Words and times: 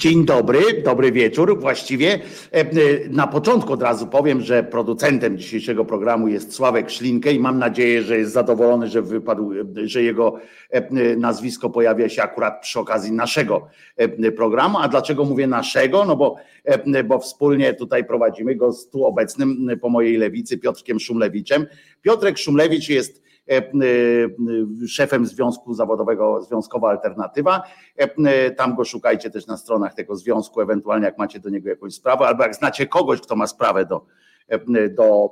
Dzień 0.00 0.24
dobry, 0.24 0.82
dobry 0.84 1.12
wieczór. 1.12 1.60
Właściwie 1.60 2.14
e, 2.14 2.20
e, 2.52 2.64
na 3.10 3.26
początku 3.26 3.72
od 3.72 3.82
razu 3.82 4.06
powiem, 4.06 4.40
że 4.40 4.62
producentem 4.62 5.38
dzisiejszego 5.38 5.84
programu 5.84 6.28
jest 6.28 6.54
Sławek 6.54 6.90
Szlinkę 6.90 7.32
i 7.32 7.38
mam 7.38 7.58
nadzieję, 7.58 8.02
że 8.02 8.18
jest 8.18 8.32
zadowolony, 8.32 8.88
że 8.88 9.02
wypadł, 9.02 9.52
że 9.84 10.02
jego 10.02 10.40
e, 10.70 11.16
nazwisko 11.16 11.70
pojawia 11.70 12.08
się 12.08 12.22
akurat 12.22 12.60
przy 12.62 12.80
okazji 12.80 13.12
naszego 13.12 13.66
programu. 14.36 14.78
A 14.78 14.88
dlaczego 14.88 15.24
mówię 15.24 15.46
naszego? 15.46 16.04
No 16.04 16.16
bo, 16.16 16.36
bo 17.04 17.18
wspólnie 17.18 17.74
tutaj 17.74 18.04
prowadzimy 18.04 18.54
go 18.54 18.72
z 18.72 18.88
tu 18.88 19.04
obecnym 19.04 19.70
po 19.80 19.88
mojej 19.88 20.16
lewicy 20.16 20.58
Piotrkiem 20.58 21.00
Szumlewiczem. 21.00 21.66
Piotrek 22.02 22.38
Szumlewicz 22.38 22.88
jest 22.88 23.20
E, 23.20 23.22
e, 23.22 23.29
szefem 24.88 25.26
Związku 25.26 25.74
Zawodowego 25.74 26.42
Związkowa 26.42 26.90
Alternatywa. 26.90 27.62
E, 27.96 28.50
tam 28.50 28.74
go 28.74 28.84
szukajcie 28.84 29.30
też 29.30 29.46
na 29.46 29.56
stronach 29.56 29.94
tego 29.94 30.16
związku, 30.16 30.60
ewentualnie 30.60 31.06
jak 31.06 31.18
macie 31.18 31.40
do 31.40 31.50
niego 31.50 31.68
jakąś 31.68 31.94
sprawę, 31.94 32.26
albo 32.26 32.42
jak 32.42 32.54
znacie 32.54 32.86
kogoś, 32.86 33.20
kto 33.20 33.36
ma 33.36 33.46
sprawę 33.46 33.86
do, 33.86 34.06
do 34.90 35.30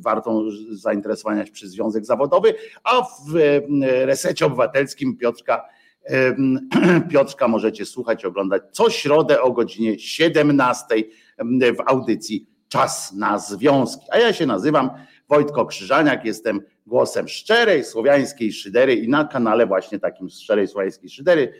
wartą 0.00 0.44
zainteresowania 0.70 1.46
się 1.46 1.52
przez 1.52 1.70
Związek 1.70 2.04
Zawodowy, 2.04 2.54
a 2.84 3.02
w 3.02 3.34
resecie 4.04 4.46
obywatelskim 4.46 5.16
Piotrka 5.16 5.64
Piotrka 7.10 7.48
możecie 7.48 7.86
słuchać, 7.86 8.24
oglądać 8.24 8.62
co 8.72 8.90
środę 8.90 9.42
o 9.42 9.52
godzinie 9.52 9.98
17 9.98 10.94
w 11.76 11.80
audycji 11.86 12.46
Czas 12.68 13.12
na 13.12 13.38
Związki. 13.38 14.06
A 14.10 14.18
ja 14.18 14.32
się 14.32 14.46
nazywam 14.46 14.90
Wojtko 15.28 15.66
Krzyżaniak, 15.66 16.24
jestem 16.24 16.60
głosem 16.86 17.28
szczerej 17.28 17.84
słowiańskiej 17.84 18.52
szydery 18.52 18.94
i 18.94 19.08
na 19.08 19.24
kanale 19.24 19.66
właśnie 19.66 19.98
takim 19.98 20.28
szczerej 20.28 20.68
słowiańskiej 20.68 21.10
szydery 21.10 21.52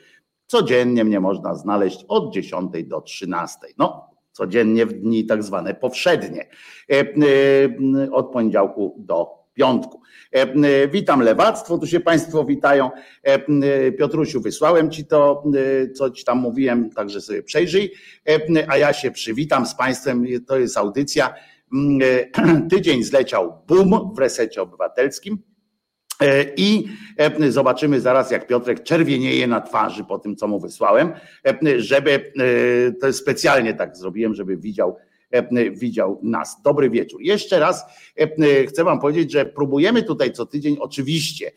codziennie 0.47 1.05
mnie 1.05 1.21
można 1.21 1.55
znaleźć 1.55 2.05
od 2.09 2.35
10 2.35 2.71
do 2.85 3.01
13. 3.01 3.59
No, 3.79 4.11
codziennie 4.33 4.87
w 4.87 4.93
dni 4.93 5.27
tak 5.27 5.43
zwane 5.43 5.75
powszednie. 5.75 6.49
E, 6.91 7.01
e, 7.01 8.11
od 8.13 8.33
poniedziałku 8.33 8.95
do 8.99 9.29
piątku. 9.55 10.01
E, 10.33 10.89
witam 10.89 11.21
lewactwo, 11.21 11.79
tu 11.79 11.87
się 11.87 12.01
Państwo 12.01 12.45
witają. 12.45 12.91
Piotrusiu, 13.99 14.41
wysłałem 14.41 14.91
Ci 14.91 15.07
to, 15.07 15.45
co 15.95 16.11
Ci 16.11 16.25
tam 16.25 16.39
mówiłem, 16.39 16.91
także 16.91 17.21
sobie 17.21 17.43
przejrzyj, 17.43 17.93
a 18.69 18.77
ja 18.77 18.93
się 18.93 19.11
przywitam 19.11 19.67
z 19.67 19.75
Państwem. 19.75 20.25
To 20.47 20.59
jest 20.59 20.77
audycja 20.77 21.35
tydzień 22.71 23.03
zleciał 23.03 23.53
boom 23.67 24.15
w 24.15 24.19
resecie 24.19 24.63
obywatelskim. 24.63 25.39
E, 26.21 26.45
I 26.57 26.89
e, 27.19 27.53
zobaczymy 27.53 28.01
zaraz, 28.01 28.31
jak 28.31 28.47
Piotrek 28.47 28.83
czerwienieje 28.83 29.47
na 29.47 29.61
twarzy 29.61 30.05
po 30.05 30.19
tym, 30.19 30.37
co 30.37 30.49
mu 30.49 30.61
wysłałem, 30.61 31.13
żeby 31.77 32.33
to 33.01 33.13
specjalnie 33.13 33.75
tak 33.75 33.97
zrobiłem, 33.97 34.35
żeby 34.35 34.57
widział, 34.57 34.97
widział 35.73 36.21
nas. 36.23 36.63
Dobry 36.63 36.91
wieczór. 36.91 37.23
Jeszcze 37.23 37.59
raz 37.59 37.85
chcę 38.69 38.85
Wam 38.85 39.01
powiedzieć, 39.01 39.33
że 39.33 39.47
próbujemy 39.47 40.03
tutaj 40.03 40.33
co 40.33 40.47
tydzień 40.47 40.77
oczywiście 40.81 41.53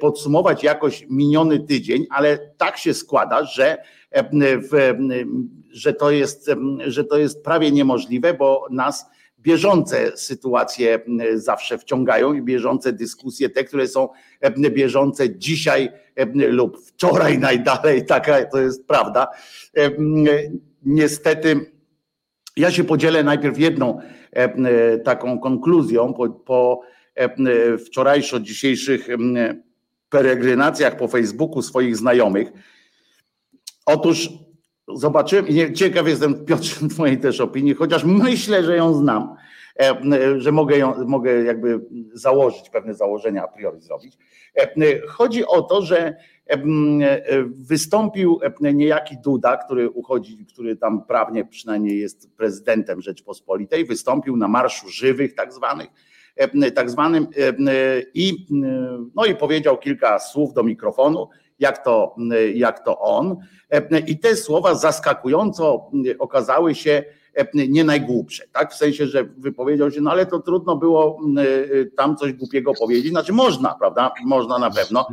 podsumować 0.00 0.62
jakoś 0.62 1.06
miniony 1.10 1.60
tydzień, 1.60 2.06
ale 2.10 2.38
tak 2.56 2.78
się 2.78 2.94
składa, 2.94 3.44
że, 3.44 3.76
w, 4.70 4.94
że, 5.70 5.92
to, 5.92 6.10
jest, 6.10 6.50
że 6.86 7.04
to 7.04 7.18
jest 7.18 7.44
prawie 7.44 7.70
niemożliwe, 7.70 8.34
bo 8.34 8.66
nas 8.70 9.06
bieżące 9.44 10.16
sytuacje 10.16 10.98
zawsze 11.34 11.78
wciągają 11.78 12.32
i 12.32 12.42
bieżące 12.42 12.92
dyskusje, 12.92 13.50
te, 13.50 13.64
które 13.64 13.88
są 13.88 14.08
bieżące 14.70 15.38
dzisiaj 15.38 15.92
lub 16.34 16.78
wczoraj 16.86 17.38
najdalej, 17.38 18.06
taka 18.14 18.44
to 18.44 18.60
jest 18.60 18.86
prawda. 18.86 19.26
Niestety, 20.82 21.60
ja 22.56 22.70
się 22.70 22.84
podzielę 22.84 23.24
najpierw 23.24 23.58
jedną 23.58 24.00
taką 25.04 25.38
konkluzją 25.38 26.14
po, 26.14 26.28
po 26.28 26.80
dzisiejszych 28.40 29.08
peregrinacjach 30.08 30.96
po 30.96 31.08
Facebooku 31.08 31.62
swoich 31.62 31.96
znajomych. 31.96 32.52
Otóż 33.86 34.28
zobaczyłem 34.88 35.48
i 35.48 35.72
ciekaw 35.72 36.08
jestem 36.08 36.44
Piotrze 36.44 36.88
twojej 36.94 37.18
też 37.18 37.40
opinii, 37.40 37.74
chociaż 37.74 38.04
myślę, 38.04 38.64
że 38.64 38.76
ją 38.76 38.94
znam, 38.94 39.36
e, 39.80 40.40
że 40.40 40.52
mogę, 40.52 40.78
ją, 40.78 41.04
mogę 41.04 41.44
jakby 41.44 41.80
założyć 42.12 42.70
pewne 42.70 42.94
założenia 42.94 43.44
a 43.44 43.48
priori 43.48 43.80
zrobić. 43.80 44.18
E, 44.56 45.06
chodzi 45.06 45.46
o 45.46 45.62
to, 45.62 45.82
że 45.82 46.16
e, 46.46 46.58
wystąpił 47.44 48.40
niejaki 48.60 49.16
Duda, 49.24 49.56
który 49.56 49.90
uchodzi, 49.90 50.46
który 50.46 50.76
tam 50.76 51.04
prawnie 51.04 51.44
przynajmniej 51.44 52.00
jest 52.00 52.36
prezydentem 52.36 53.02
Rzeczpospolitej, 53.02 53.84
wystąpił 53.84 54.36
na 54.36 54.48
Marszu 54.48 54.88
Żywych 54.88 55.34
tak 55.34 55.52
zwanych, 55.52 55.88
tak 56.74 56.90
zwanym 56.90 57.26
i, 58.14 58.46
no 59.14 59.24
i 59.24 59.36
powiedział 59.36 59.78
kilka 59.78 60.18
słów 60.18 60.54
do 60.54 60.62
mikrofonu, 60.62 61.28
jak 61.58 61.84
to, 61.84 62.16
jak 62.54 62.84
to 62.84 63.00
on. 63.00 63.36
I 64.06 64.18
te 64.18 64.36
słowa 64.36 64.74
zaskakująco 64.74 65.90
okazały 66.18 66.74
się 66.74 67.04
nie 67.54 67.84
najgłupsze, 67.84 68.44
tak? 68.52 68.72
W 68.72 68.76
sensie, 68.76 69.06
że 69.06 69.24
wypowiedział 69.24 69.90
się, 69.90 70.00
no 70.00 70.10
ale 70.10 70.26
to 70.26 70.38
trudno 70.38 70.76
było 70.76 71.20
tam 71.96 72.16
coś 72.16 72.32
głupiego 72.32 72.72
powiedzieć. 72.80 73.10
Znaczy 73.10 73.32
można, 73.32 73.74
prawda? 73.74 74.12
Można 74.24 74.58
na 74.58 74.70
pewno. 74.70 75.06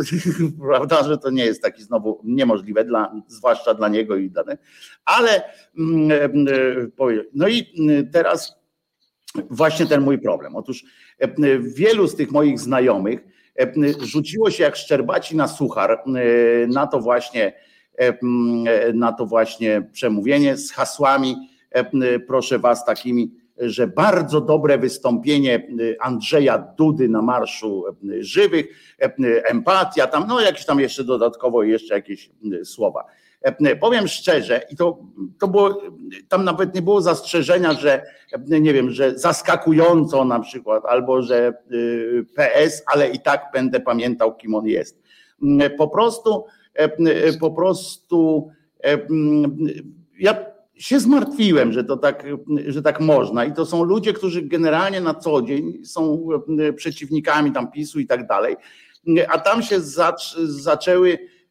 prawda, 0.68 1.04
że 1.04 1.18
to 1.18 1.30
nie 1.30 1.44
jest 1.44 1.62
taki 1.62 1.82
znowu 1.82 2.20
niemożliwe, 2.24 2.84
dla, 2.84 3.12
zwłaszcza 3.26 3.74
dla 3.74 3.88
niego 3.88 4.16
i 4.16 4.30
dla 4.30 4.44
ale 5.04 5.42
no 7.34 7.48
i 7.48 7.74
teraz 8.12 8.56
właśnie 9.50 9.86
ten 9.86 10.00
mój 10.00 10.18
problem. 10.18 10.56
Otóż 10.56 10.84
wielu 11.60 12.06
z 12.08 12.16
tych 12.16 12.30
moich 12.30 12.60
znajomych 12.60 13.20
rzuciło 14.00 14.50
się 14.50 14.64
jak 14.64 14.76
szczerbaci 14.76 15.36
na 15.36 15.48
suchar 15.48 15.90
e, 15.90 16.02
na 16.66 16.86
to 16.86 17.00
właśnie, 17.00 17.52
e, 17.98 18.12
na 18.92 19.12
to 19.12 19.26
właśnie 19.26 19.82
przemówienie 19.92 20.56
z 20.56 20.72
hasłami, 20.72 21.36
proszę 22.26 22.58
was, 22.58 22.84
takimi, 22.84 23.30
że 23.58 23.86
bardzo 23.86 24.40
dobre 24.40 24.78
wystąpienie 24.78 25.68
Andrzeja 26.00 26.58
Dudy 26.58 27.08
na 27.08 27.22
Marszu 27.22 27.84
Żywych, 28.20 28.96
empatia, 29.44 30.06
tam, 30.06 30.26
no 30.28 30.40
jakieś 30.40 30.66
tam 30.66 30.80
jeszcze 30.80 31.04
dodatkowo 31.04 31.62
jeszcze 31.62 31.94
jakieś 31.94 32.30
słowa. 32.64 33.04
E, 33.44 33.76
powiem 33.76 34.08
szczerze, 34.08 34.60
i 34.70 34.76
to, 34.76 34.98
to 35.38 35.48
było, 35.48 35.82
tam 36.28 36.44
nawet 36.44 36.74
nie 36.74 36.82
było 36.82 37.00
zastrzeżenia, 37.00 37.72
że 37.72 38.02
nie 38.48 38.72
wiem, 38.72 38.90
że 38.90 39.18
zaskakująco 39.18 40.24
na 40.24 40.40
przykład, 40.40 40.84
albo 40.86 41.22
że 41.22 41.52
y, 41.72 42.26
PS, 42.34 42.82
ale 42.86 43.08
i 43.08 43.20
tak 43.20 43.50
będę 43.52 43.80
pamiętał, 43.80 44.36
kim 44.36 44.54
on 44.54 44.66
jest. 44.66 45.02
Po 45.78 45.88
prostu, 45.88 46.44
e, 46.74 47.32
po 47.32 47.50
prostu 47.50 48.48
e, 48.84 48.98
ja 50.18 50.36
się 50.74 51.00
zmartwiłem, 51.00 51.72
że 51.72 51.84
to 51.84 51.96
tak, 51.96 52.26
że 52.66 52.82
tak 52.82 53.00
można. 53.00 53.44
I 53.44 53.52
to 53.52 53.66
są 53.66 53.84
ludzie, 53.84 54.12
którzy 54.12 54.42
generalnie 54.42 55.00
na 55.00 55.14
co 55.14 55.42
dzień 55.42 55.84
są 55.84 56.28
przeciwnikami 56.76 57.52
tam 57.52 57.70
PiSu 57.70 58.00
i 58.00 58.06
tak 58.06 58.26
dalej. 58.26 58.56
A 59.28 59.38
tam 59.38 59.62
się 59.62 59.76
zaczęły 60.44 61.18
E, 61.18 61.18
e, 61.18 61.43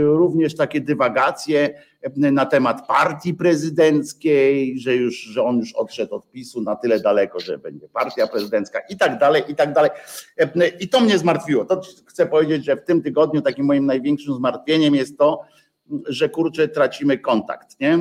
również 0.00 0.54
takie 0.56 0.80
dywagacje 0.80 1.74
e, 2.02 2.32
na 2.32 2.46
temat 2.46 2.86
partii 2.86 3.34
prezydenckiej, 3.34 4.78
że 4.78 4.94
już, 4.94 5.16
że 5.16 5.42
on 5.42 5.58
już 5.58 5.72
odszedł 5.72 6.14
od 6.14 6.30
PiSu 6.30 6.62
na 6.62 6.76
tyle 6.76 7.00
daleko, 7.00 7.40
że 7.40 7.58
będzie 7.58 7.88
partia 7.88 8.26
prezydencka 8.26 8.80
i 8.90 8.96
tak 8.96 9.18
dalej, 9.18 9.42
i 9.48 9.54
tak 9.54 9.72
dalej. 9.72 9.90
I 10.80 10.88
to 10.88 11.00
mnie 11.00 11.18
zmartwiło. 11.18 11.64
To 11.64 11.80
chcę 12.06 12.26
powiedzieć, 12.26 12.64
że 12.64 12.76
w 12.76 12.84
tym 12.84 13.02
tygodniu 13.02 13.42
takim 13.42 13.66
moim 13.66 13.86
największym 13.86 14.34
zmartwieniem 14.34 14.94
jest 14.94 15.18
to, 15.18 15.40
że 16.06 16.28
kurczę, 16.28 16.68
tracimy 16.68 17.18
kontakt, 17.18 17.80
nie? 17.80 17.98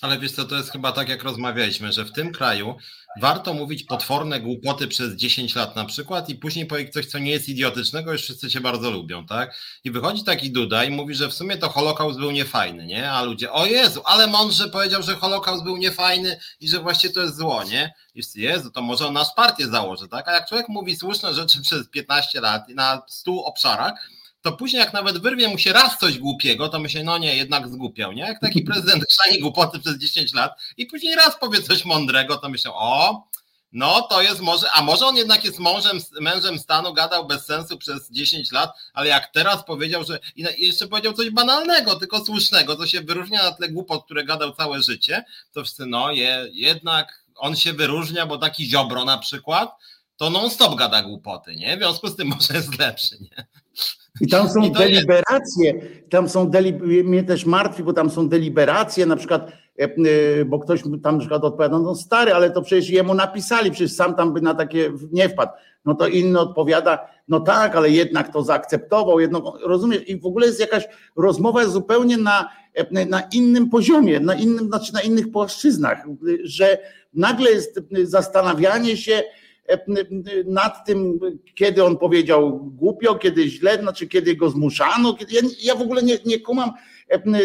Ale 0.00 0.18
wiesz 0.18 0.32
co, 0.32 0.44
to 0.44 0.56
jest 0.56 0.70
chyba 0.72 0.92
tak, 0.92 1.08
jak 1.08 1.22
rozmawialiśmy, 1.22 1.92
że 1.92 2.04
w 2.04 2.12
tym 2.12 2.32
kraju 2.32 2.76
warto 3.20 3.54
mówić 3.54 3.82
potworne 3.82 4.40
głupoty 4.40 4.88
przez 4.88 5.14
10 5.16 5.54
lat 5.54 5.76
na 5.76 5.84
przykład 5.84 6.28
i 6.28 6.34
później 6.34 6.66
powiedzieć 6.66 6.92
coś, 6.92 7.06
co 7.06 7.18
nie 7.18 7.30
jest 7.30 7.48
idiotycznego, 7.48 8.12
już 8.12 8.22
wszyscy 8.22 8.50
cię 8.50 8.60
bardzo 8.60 8.90
lubią, 8.90 9.26
tak? 9.26 9.54
I 9.84 9.90
wychodzi 9.90 10.24
taki 10.24 10.50
Duda 10.50 10.84
i 10.84 10.90
mówi, 10.90 11.14
że 11.14 11.28
w 11.28 11.34
sumie 11.34 11.56
to 11.56 11.68
Holokaust 11.68 12.18
był 12.18 12.30
niefajny, 12.30 12.86
nie? 12.86 13.12
A 13.12 13.22
ludzie, 13.22 13.52
o 13.52 13.66
Jezu, 13.66 14.02
ale 14.04 14.26
mądrze 14.26 14.68
powiedział, 14.68 15.02
że 15.02 15.16
Holokaust 15.16 15.64
był 15.64 15.76
niefajny 15.76 16.40
i 16.60 16.68
że 16.68 16.78
właśnie 16.78 17.10
to 17.10 17.20
jest 17.20 17.36
zło, 17.36 17.64
nie? 17.64 17.94
I 18.14 18.22
Jezu, 18.34 18.70
to 18.70 18.82
może 18.82 19.06
on 19.06 19.12
nasz 19.12 19.34
partię 19.36 19.68
założy, 19.68 20.08
tak? 20.08 20.28
A 20.28 20.32
jak 20.32 20.48
człowiek 20.48 20.68
mówi 20.68 20.96
słuszne 20.96 21.34
rzeczy 21.34 21.62
przez 21.62 21.88
15 21.88 22.40
lat 22.40 22.68
na 22.68 23.02
100 23.08 23.44
obszarach, 23.44 24.10
to 24.42 24.52
później 24.52 24.80
jak 24.80 24.92
nawet 24.92 25.18
wyrwie 25.18 25.48
mu 25.48 25.58
się 25.58 25.72
raz 25.72 25.98
coś 25.98 26.18
głupiego, 26.18 26.68
to 26.68 26.78
myślę, 26.78 27.04
no 27.04 27.18
nie, 27.18 27.36
jednak 27.36 27.68
zgłupiał, 27.68 28.12
nie? 28.12 28.22
Jak 28.22 28.40
taki 28.40 28.62
prezydent 28.72 29.04
chrzani 29.10 29.40
głupoty 29.40 29.78
przez 29.78 29.98
10 29.98 30.34
lat 30.34 30.52
i 30.76 30.86
później 30.86 31.14
raz 31.14 31.38
powie 31.38 31.62
coś 31.62 31.84
mądrego, 31.84 32.36
to 32.36 32.48
myślę, 32.48 32.70
o, 32.74 33.24
no 33.72 34.02
to 34.02 34.22
jest 34.22 34.40
może, 34.40 34.70
a 34.70 34.82
może 34.82 35.06
on 35.06 35.16
jednak 35.16 35.44
jest 35.44 35.58
mężem, 35.58 35.98
mężem 36.20 36.58
stanu, 36.58 36.94
gadał 36.94 37.26
bez 37.26 37.46
sensu 37.46 37.78
przez 37.78 38.10
10 38.10 38.52
lat, 38.52 38.70
ale 38.92 39.08
jak 39.08 39.32
teraz 39.32 39.64
powiedział, 39.64 40.04
że 40.04 40.18
i 40.36 40.66
jeszcze 40.66 40.88
powiedział 40.88 41.12
coś 41.12 41.30
banalnego, 41.30 41.96
tylko 41.96 42.24
słusznego, 42.24 42.76
co 42.76 42.86
się 42.86 43.00
wyróżnia 43.00 43.42
na 43.42 43.52
tle 43.52 43.68
głupot, 43.68 44.04
które 44.04 44.24
gadał 44.24 44.52
całe 44.54 44.82
życie, 44.82 45.24
to 45.52 45.62
wszyscy, 45.62 45.86
no 45.86 46.12
je, 46.12 46.48
jednak 46.52 47.24
on 47.36 47.56
się 47.56 47.72
wyróżnia, 47.72 48.26
bo 48.26 48.38
taki 48.38 48.66
ziobro 48.66 49.04
na 49.04 49.18
przykład, 49.18 49.70
to 50.16 50.30
non-stop 50.30 50.74
gada 50.74 51.02
głupoty, 51.02 51.56
nie? 51.56 51.76
W 51.76 51.78
związku 51.78 52.08
z 52.08 52.16
tym 52.16 52.28
może 52.28 52.54
jest 52.54 52.78
lepszy, 52.78 53.16
nie? 53.20 53.46
I 54.20 54.28
tam 54.28 54.48
są 54.48 54.62
I 54.62 54.72
deliberacje, 54.72 55.72
jest. 55.72 56.10
tam 56.10 56.28
są 56.28 56.50
deli, 56.50 56.72
mnie 57.04 57.24
też 57.24 57.46
martwi, 57.46 57.82
bo 57.82 57.92
tam 57.92 58.10
są 58.10 58.28
deliberacje, 58.28 59.06
na 59.06 59.16
przykład, 59.16 59.52
e, 59.80 59.84
e, 59.84 60.44
bo 60.44 60.58
ktoś 60.58 60.82
tam 60.82 61.12
na 61.14 61.18
przykład 61.18 61.44
odpowiada, 61.44 61.78
no 61.78 61.94
stary, 61.94 62.34
ale 62.34 62.50
to 62.50 62.62
przecież 62.62 62.90
jemu 62.90 63.14
napisali, 63.14 63.70
przecież 63.70 63.92
sam 63.92 64.14
tam 64.14 64.34
by 64.34 64.40
na 64.40 64.54
takie 64.54 64.92
nie 65.12 65.28
wpadł. 65.28 65.52
No 65.84 65.94
to 65.94 66.08
inny 66.08 66.40
odpowiada, 66.40 67.08
no 67.28 67.40
tak, 67.40 67.76
ale 67.76 67.90
jednak 67.90 68.32
to 68.32 68.42
zaakceptował, 68.42 69.20
jedno, 69.20 69.54
rozumiesz, 69.64 70.08
i 70.08 70.20
w 70.20 70.26
ogóle 70.26 70.46
jest 70.46 70.60
jakaś 70.60 70.84
rozmowa 71.16 71.64
zupełnie 71.66 72.16
na, 72.16 72.48
e, 72.74 73.06
na 73.06 73.20
innym 73.32 73.70
poziomie, 73.70 74.20
na 74.20 74.34
innym, 74.34 74.66
znaczy 74.66 74.94
na 74.94 75.00
innych 75.00 75.30
płaszczyznach, 75.30 76.04
że 76.44 76.78
nagle 77.14 77.50
jest 77.50 77.80
zastanawianie 78.02 78.96
się, 78.96 79.22
nad 80.46 80.86
tym, 80.86 81.20
kiedy 81.54 81.84
on 81.84 81.96
powiedział 81.96 82.58
głupio, 82.58 83.14
kiedy 83.14 83.48
źle, 83.48 83.78
znaczy 83.78 84.06
kiedy 84.06 84.36
go 84.36 84.50
zmuszano. 84.50 85.14
Kiedy, 85.14 85.34
ja, 85.34 85.40
ja 85.62 85.74
w 85.74 85.82
ogóle 85.82 86.02
nie, 86.02 86.18
nie 86.26 86.40
kumam 86.40 86.70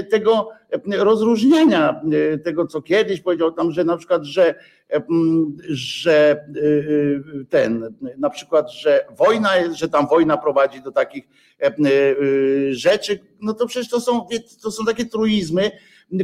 tego 0.09 0.49
rozróżniania, 0.97 2.01
tego 2.43 2.67
co 2.67 2.81
kiedyś 2.81 3.21
powiedział 3.21 3.51
tam, 3.51 3.71
że 3.71 3.83
na 3.83 3.97
przykład, 3.97 4.23
że, 4.23 4.55
że 5.69 6.45
ten, 7.49 7.95
na 8.17 8.29
przykład, 8.29 8.71
że 8.71 9.05
wojna 9.17 9.57
jest, 9.57 9.75
że 9.75 9.89
tam 9.89 10.07
wojna 10.07 10.37
prowadzi 10.37 10.81
do 10.81 10.91
takich 10.91 11.27
rzeczy, 12.69 13.19
no 13.41 13.53
to 13.53 13.67
przecież 13.67 13.89
to 13.89 13.99
są, 13.99 14.27
to 14.63 14.71
są 14.71 14.85
takie 14.85 15.05
truizmy, 15.05 15.71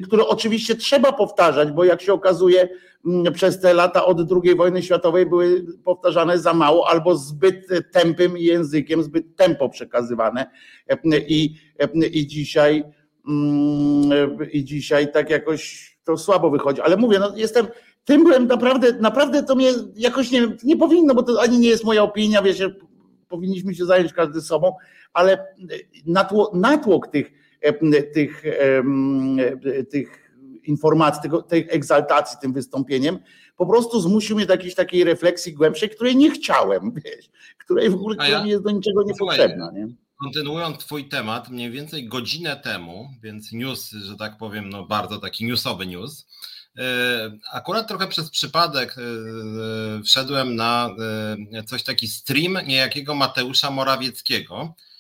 które 0.03 0.27
oczywiście 0.27 0.75
trzeba 0.75 1.11
powtarzać, 1.11 1.71
bo 1.71 1.83
jak 1.83 2.01
się 2.01 2.13
okazuje, 2.13 2.69
mm, 3.05 3.33
przez 3.33 3.59
te 3.59 3.73
lata 3.73 4.05
od 4.05 4.17
II 4.31 4.55
wojny 4.55 4.83
światowej 4.83 5.25
były 5.25 5.65
powtarzane 5.83 6.39
za 6.39 6.53
mało 6.53 6.89
albo 6.89 7.15
zbyt 7.15 7.67
tępym 7.91 8.37
językiem, 8.37 9.03
zbyt 9.03 9.35
tempo 9.35 9.69
przekazywane. 9.69 10.49
I, 11.27 11.55
i 12.11 12.27
dzisiaj 12.27 12.83
mm, 13.27 14.37
i 14.51 14.63
dzisiaj 14.63 15.11
tak 15.11 15.29
jakoś 15.29 15.91
to 16.03 16.17
słabo 16.17 16.49
wychodzi. 16.49 16.81
Ale 16.81 16.97
mówię, 16.97 17.19
no 17.19 17.33
jestem, 17.35 17.67
tym 18.05 18.23
byłem 18.23 18.47
naprawdę, 18.47 18.93
naprawdę 18.93 19.43
to 19.43 19.55
mnie 19.55 19.71
jakoś 19.95 20.31
nie, 20.31 20.47
nie 20.63 20.77
powinno, 20.77 21.15
bo 21.15 21.23
to 21.23 21.41
ani 21.41 21.59
nie 21.59 21.69
jest 21.69 21.83
moja 21.83 22.03
opinia, 22.03 22.41
wiecie, 22.41 22.75
powinniśmy 23.27 23.75
się 23.75 23.85
zająć 23.85 24.13
każdy 24.13 24.41
sobą, 24.41 24.75
ale 25.13 25.47
natłok, 26.05 26.53
natłok 26.53 27.07
tych 27.07 27.40
tych, 28.13 28.43
tych 29.89 30.31
informacji, 30.63 31.21
tego, 31.21 31.41
tej 31.41 31.67
egzaltacji 31.69 32.37
tym 32.41 32.53
wystąpieniem, 32.53 33.19
po 33.57 33.65
prostu 33.65 34.01
zmusił 34.01 34.35
mnie 34.35 34.45
do 34.45 34.53
jakiejś 34.53 34.75
takiej 34.75 35.03
refleksji 35.03 35.53
głębszej, 35.53 35.89
której 35.89 36.15
nie 36.15 36.31
chciałem, 36.31 36.93
wiesz, 37.05 37.29
której 37.57 37.89
w 37.89 37.93
ogóle 37.93 38.29
ja, 38.29 38.45
jest 38.45 38.63
do 38.63 38.71
niczego 38.71 39.03
niepotrzebna. 39.03 39.71
Nie? 39.71 39.87
Kontynuując 40.19 40.77
Twój 40.77 41.09
temat, 41.09 41.49
mniej 41.49 41.71
więcej 41.71 42.07
godzinę 42.07 42.55
temu, 42.63 43.09
więc 43.21 43.51
news, 43.51 43.91
że 43.91 44.15
tak 44.17 44.37
powiem, 44.37 44.69
no 44.69 44.85
bardzo 44.85 45.19
taki 45.19 45.45
newsowy 45.45 45.85
news. 45.85 46.27
E, 46.77 47.31
akurat 47.51 47.87
trochę 47.87 48.07
przez 48.07 48.29
przypadek 48.29 48.95
e, 48.97 49.01
e, 49.01 50.03
wszedłem 50.03 50.55
na 50.55 50.89
coś 51.65 51.83
taki 51.83 52.07
stream 52.07 52.57
niejakiego 52.67 53.15
Mateusza 53.15 53.71
Morawieckiego, 53.71 54.75
E, 54.75 54.90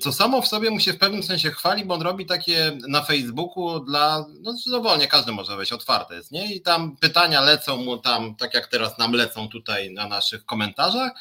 co 0.00 0.12
samo 0.12 0.42
w 0.42 0.48
sobie 0.48 0.70
mu 0.70 0.80
się 0.80 0.92
w 0.92 0.98
pewnym 0.98 1.22
sensie 1.22 1.50
chwali, 1.50 1.84
bo 1.84 1.94
on 1.94 2.02
robi 2.02 2.26
takie 2.26 2.78
na 2.88 3.02
Facebooku 3.02 3.80
dla, 3.80 4.26
no 4.40 4.54
dowolnie 4.66 5.08
każdy 5.08 5.32
może 5.32 5.56
wejść, 5.56 5.72
otwarte 5.72 6.14
jest, 6.14 6.32
nie? 6.32 6.54
I 6.54 6.60
tam 6.60 6.96
pytania 6.96 7.40
lecą 7.40 7.76
mu 7.76 7.98
tam, 7.98 8.36
tak 8.36 8.54
jak 8.54 8.66
teraz 8.66 8.98
nam 8.98 9.12
lecą 9.12 9.48
tutaj 9.48 9.90
na 9.90 10.08
naszych 10.08 10.44
komentarzach, 10.44 11.12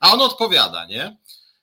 a 0.00 0.12
on 0.12 0.20
odpowiada, 0.20 0.86
nie? 0.86 1.16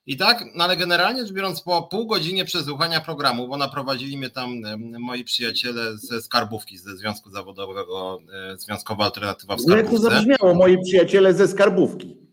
I 0.05 0.17
tak, 0.17 0.45
no 0.55 0.63
ale 0.63 0.77
generalnie 0.77 1.21
rzecz 1.21 1.31
biorąc, 1.31 1.61
po 1.61 1.81
pół 1.81 2.07
godzinie 2.07 2.45
przesłuchania 2.45 3.01
programu, 3.01 3.47
bo 3.47 3.57
naprowadzili 3.57 4.17
mnie 4.17 4.29
tam 4.29 4.61
moi 4.99 5.23
przyjaciele 5.23 5.97
ze 5.97 6.21
Skarbówki, 6.21 6.77
ze 6.77 6.97
Związku 6.97 7.29
Zawodowego 7.29 8.19
e, 8.53 8.57
Związkowa 8.57 9.05
Alternatywa 9.05 9.55
w 9.55 9.61
Skarbówce. 9.61 9.93
Jak 9.93 10.03
to 10.03 10.09
zabrzmiało, 10.09 10.55
moi 10.55 10.77
przyjaciele 10.83 11.33
ze 11.33 11.47
Skarbówki? 11.47 12.30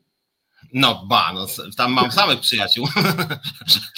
No 0.72 1.06
ba, 1.06 1.32
no, 1.32 1.46
tam 1.76 1.92
mam 1.92 2.12
samych 2.12 2.40
przyjaciół. 2.40 2.88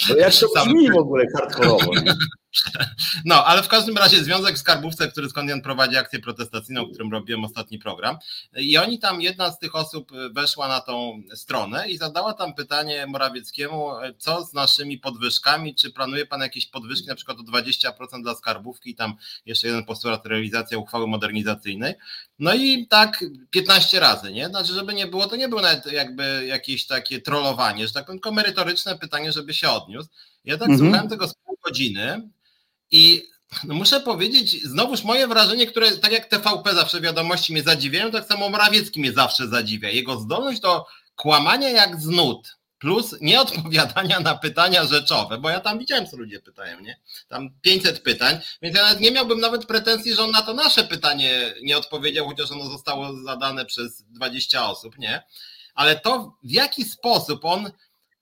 To 0.07 0.17
jak 0.17 0.33
to 0.33 0.47
brzmi 0.65 0.91
w 0.91 0.97
ogóle 0.97 1.25
hardkorowo. 1.35 1.91
No, 3.25 3.45
ale 3.45 3.63
w 3.63 3.67
każdym 3.67 3.97
razie 3.97 4.23
Związek 4.23 4.57
Skarbówce, 4.57 5.07
który 5.07 5.29
skądinąd 5.29 5.63
prowadzi 5.63 5.97
akcję 5.97 6.19
protestacyjną, 6.19 6.89
którym 6.89 7.11
robiłem 7.11 7.45
ostatni 7.45 7.79
program. 7.79 8.17
I 8.57 8.77
oni 8.77 8.99
tam, 8.99 9.21
jedna 9.21 9.51
z 9.51 9.59
tych 9.59 9.75
osób 9.75 10.11
weszła 10.31 10.67
na 10.67 10.81
tą 10.81 11.23
stronę 11.35 11.89
i 11.89 11.97
zadała 11.97 12.33
tam 12.33 12.53
pytanie 12.53 13.07
Morawieckiemu, 13.07 13.91
co 14.17 14.45
z 14.45 14.53
naszymi 14.53 14.97
podwyżkami, 14.97 15.75
czy 15.75 15.91
planuje 15.91 16.25
pan 16.25 16.41
jakieś 16.41 16.65
podwyżki, 16.65 17.07
na 17.07 17.15
przykład 17.15 17.37
o 17.39 17.43
20% 17.43 18.21
dla 18.21 18.35
skarbówki 18.35 18.89
i 18.89 18.95
tam 18.95 19.13
jeszcze 19.45 19.67
jeden 19.67 19.85
postulat 19.85 20.25
realizacja 20.25 20.77
uchwały 20.77 21.07
modernizacyjnej. 21.07 21.93
No 22.39 22.53
i 22.53 22.87
tak 22.87 23.25
15 23.49 23.99
razy, 23.99 24.31
nie? 24.31 24.47
Znaczy, 24.47 24.73
żeby 24.73 24.93
nie 24.93 25.07
było, 25.07 25.27
to 25.27 25.35
nie 25.35 25.49
było 25.49 25.61
nawet 25.61 25.91
jakby 25.91 26.45
jakieś 26.47 26.87
takie 26.87 27.21
trollowanie, 27.21 27.87
że 27.87 27.93
tak 27.93 28.05
powiem, 28.05 28.19
tylko 28.19 28.31
merytoryczne 28.31 28.97
pytanie, 28.97 29.31
żeby 29.31 29.53
się 29.53 29.69
odniósł. 29.69 30.09
Ja 30.45 30.57
tak 30.57 30.69
mhm. 30.69 30.79
słuchałem 30.79 31.09
tego 31.09 31.27
z 31.27 31.33
pół 31.33 31.57
godziny 31.63 32.29
i 32.91 33.31
no 33.63 33.73
muszę 33.73 33.99
powiedzieć, 33.99 34.63
znowuż 34.63 35.03
moje 35.03 35.27
wrażenie, 35.27 35.67
które 35.67 35.91
tak 35.91 36.11
jak 36.11 36.25
TVP 36.25 36.73
zawsze 36.73 37.01
wiadomości 37.01 37.53
mnie 37.53 37.63
zadziwiają, 37.63 38.11
tak 38.11 38.25
samo 38.25 38.49
Morawiecki 38.49 38.99
mnie 38.99 39.13
zawsze 39.13 39.47
zadziwia. 39.47 39.89
Jego 39.89 40.19
zdolność 40.19 40.59
do 40.59 40.85
kłamania 41.15 41.69
jak 41.69 42.01
z 42.01 42.05
nut, 42.05 42.57
plus 42.79 43.15
nieodpowiadania 43.21 44.19
na 44.19 44.35
pytania 44.35 44.85
rzeczowe, 44.85 45.37
bo 45.37 45.49
ja 45.49 45.59
tam 45.59 45.79
widziałem, 45.79 46.07
co 46.07 46.17
ludzie 46.17 46.39
pytają, 46.39 46.79
nie? 46.79 46.99
Tam 47.27 47.49
500 47.61 47.99
pytań, 47.99 48.37
więc 48.61 48.75
ja 48.75 48.83
nawet 48.83 48.99
nie 48.99 49.11
miałbym 49.11 49.39
nawet 49.39 49.65
pretensji, 49.65 50.13
że 50.13 50.23
on 50.23 50.31
na 50.31 50.41
to 50.41 50.53
nasze 50.53 50.83
pytanie 50.83 51.53
nie 51.63 51.77
odpowiedział, 51.77 52.27
chociaż 52.27 52.51
ono 52.51 52.65
zostało 52.65 53.23
zadane 53.23 53.65
przez 53.65 54.03
20 54.03 54.69
osób, 54.69 54.97
nie? 54.97 55.23
Ale 55.75 55.99
to, 55.99 56.37
w 56.43 56.51
jaki 56.51 56.83
sposób 56.83 57.45
on 57.45 57.71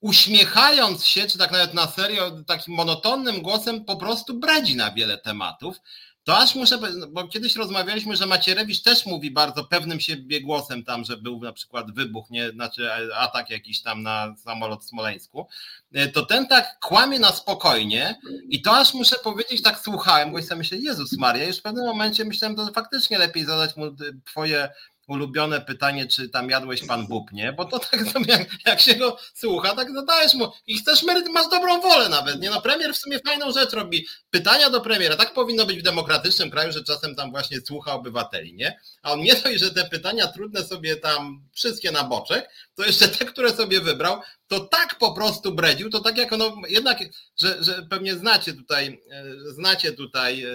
uśmiechając 0.00 1.06
się, 1.06 1.26
czy 1.26 1.38
tak 1.38 1.52
nawet 1.52 1.74
na 1.74 1.86
serio, 1.86 2.30
takim 2.46 2.74
monotonnym 2.74 3.42
głosem 3.42 3.84
po 3.84 3.96
prostu 3.96 4.34
bradzi 4.34 4.76
na 4.76 4.90
wiele 4.90 5.18
tematów. 5.18 5.76
To 6.24 6.38
aż 6.38 6.54
muszę, 6.54 6.78
bo 7.10 7.28
kiedyś 7.28 7.56
rozmawialiśmy, 7.56 8.16
że 8.16 8.26
Macierewicz 8.26 8.82
też 8.82 9.06
mówi 9.06 9.30
bardzo 9.30 9.64
pewnym 9.64 10.00
siebie 10.00 10.40
głosem 10.40 10.84
tam, 10.84 11.04
że 11.04 11.16
był 11.16 11.40
na 11.40 11.52
przykład 11.52 11.94
wybuch, 11.94 12.30
nie, 12.30 12.50
znaczy 12.50 12.92
atak 13.14 13.50
jakiś 13.50 13.82
tam 13.82 14.02
na 14.02 14.34
samolot 14.36 14.84
w 14.84 14.88
Smoleńsku. 14.88 15.46
E, 15.92 16.08
to 16.08 16.26
ten 16.26 16.46
tak 16.46 16.78
kłamie 16.80 17.18
na 17.18 17.32
spokojnie 17.32 18.20
i 18.48 18.62
to 18.62 18.76
aż 18.76 18.94
muszę 18.94 19.16
powiedzieć, 19.24 19.62
tak 19.62 19.78
słuchałem, 19.78 20.32
bo 20.32 20.42
sobie 20.42 20.56
myślę, 20.56 20.78
Jezus 20.78 21.18
Maria, 21.18 21.44
już 21.44 21.58
w 21.58 21.62
pewnym 21.62 21.86
momencie 21.86 22.24
myślałem, 22.24 22.56
że 22.66 22.72
faktycznie 22.72 23.18
lepiej 23.18 23.44
zadać 23.44 23.76
mu 23.76 23.96
twoje 24.26 24.68
ulubione 25.10 25.60
pytanie, 25.60 26.06
czy 26.06 26.28
tam 26.28 26.50
jadłeś 26.50 26.86
pan 26.86 27.06
bób, 27.06 27.32
nie? 27.32 27.52
Bo 27.52 27.64
to 27.64 27.78
tak 27.78 28.00
jak, 28.26 28.48
jak 28.66 28.80
się 28.80 28.94
go 28.94 29.18
słucha, 29.34 29.74
tak 29.74 29.92
zadajesz 29.92 30.34
mu 30.34 30.52
i 30.66 30.78
chcesz, 30.78 31.02
masz 31.32 31.48
dobrą 31.50 31.80
wolę 31.80 32.08
nawet, 32.08 32.40
nie? 32.40 32.50
No 32.50 32.60
premier 32.60 32.94
w 32.94 32.98
sumie 32.98 33.18
fajną 33.18 33.52
rzecz 33.52 33.72
robi. 33.72 34.06
Pytania 34.30 34.70
do 34.70 34.80
premiera, 34.80 35.16
tak 35.16 35.34
powinno 35.34 35.66
być 35.66 35.78
w 35.78 35.82
demokratycznym 35.82 36.50
kraju, 36.50 36.72
że 36.72 36.84
czasem 36.84 37.14
tam 37.14 37.30
właśnie 37.30 37.60
słucha 37.60 37.92
obywateli, 37.92 38.54
nie? 38.54 38.80
A 39.02 39.12
on 39.12 39.20
nie 39.20 39.34
dość, 39.34 39.60
że 39.60 39.70
te 39.70 39.84
pytania 39.84 40.26
trudne 40.26 40.64
sobie 40.64 40.96
tam 40.96 41.48
wszystkie 41.52 41.90
na 41.92 42.04
boczek, 42.04 42.50
to 42.74 42.84
jeszcze 42.84 43.08
te, 43.08 43.24
które 43.24 43.54
sobie 43.54 43.80
wybrał, 43.80 44.20
to 44.50 44.60
tak 44.60 44.98
po 44.98 45.12
prostu 45.12 45.54
bredził, 45.54 45.90
to 45.90 46.00
tak 46.00 46.16
jak 46.16 46.32
ono, 46.32 46.56
jednak, 46.68 46.98
że, 47.36 47.64
że 47.64 47.86
pewnie 47.90 48.14
znacie 48.14 48.52
tutaj, 48.52 49.02
e, 49.10 49.52
znacie 49.52 49.92
tutaj 49.92 50.44
e, 50.44 50.48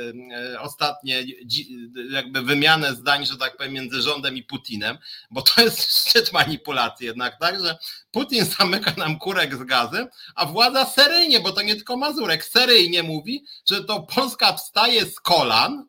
e, 0.53 0.61
ostatnie 0.61 1.23
jakby 2.11 2.41
wymianę 2.41 2.95
zdań, 2.95 3.25
że 3.25 3.37
tak 3.37 3.57
powiem, 3.57 3.73
między 3.73 4.01
rządem 4.01 4.37
i 4.37 4.43
Putinem, 4.43 4.97
bo 5.31 5.41
to 5.41 5.61
jest 5.61 5.83
szczyt 5.99 6.33
manipulacji 6.33 7.05
jednak, 7.05 7.39
tak, 7.39 7.63
że 7.63 7.77
Putin 8.11 8.45
zamyka 8.45 8.93
nam 8.97 9.19
kurek 9.19 9.55
z 9.55 9.63
gazem, 9.63 10.07
a 10.35 10.45
władza 10.45 10.85
seryjnie, 10.85 11.39
bo 11.39 11.51
to 11.51 11.61
nie 11.61 11.75
tylko 11.75 11.97
Mazurek, 11.97 12.45
seryjnie 12.45 13.03
mówi, 13.03 13.45
że 13.69 13.83
to 13.83 14.03
Polska 14.03 14.53
wstaje 14.53 15.05
z 15.05 15.19
kolan, 15.19 15.85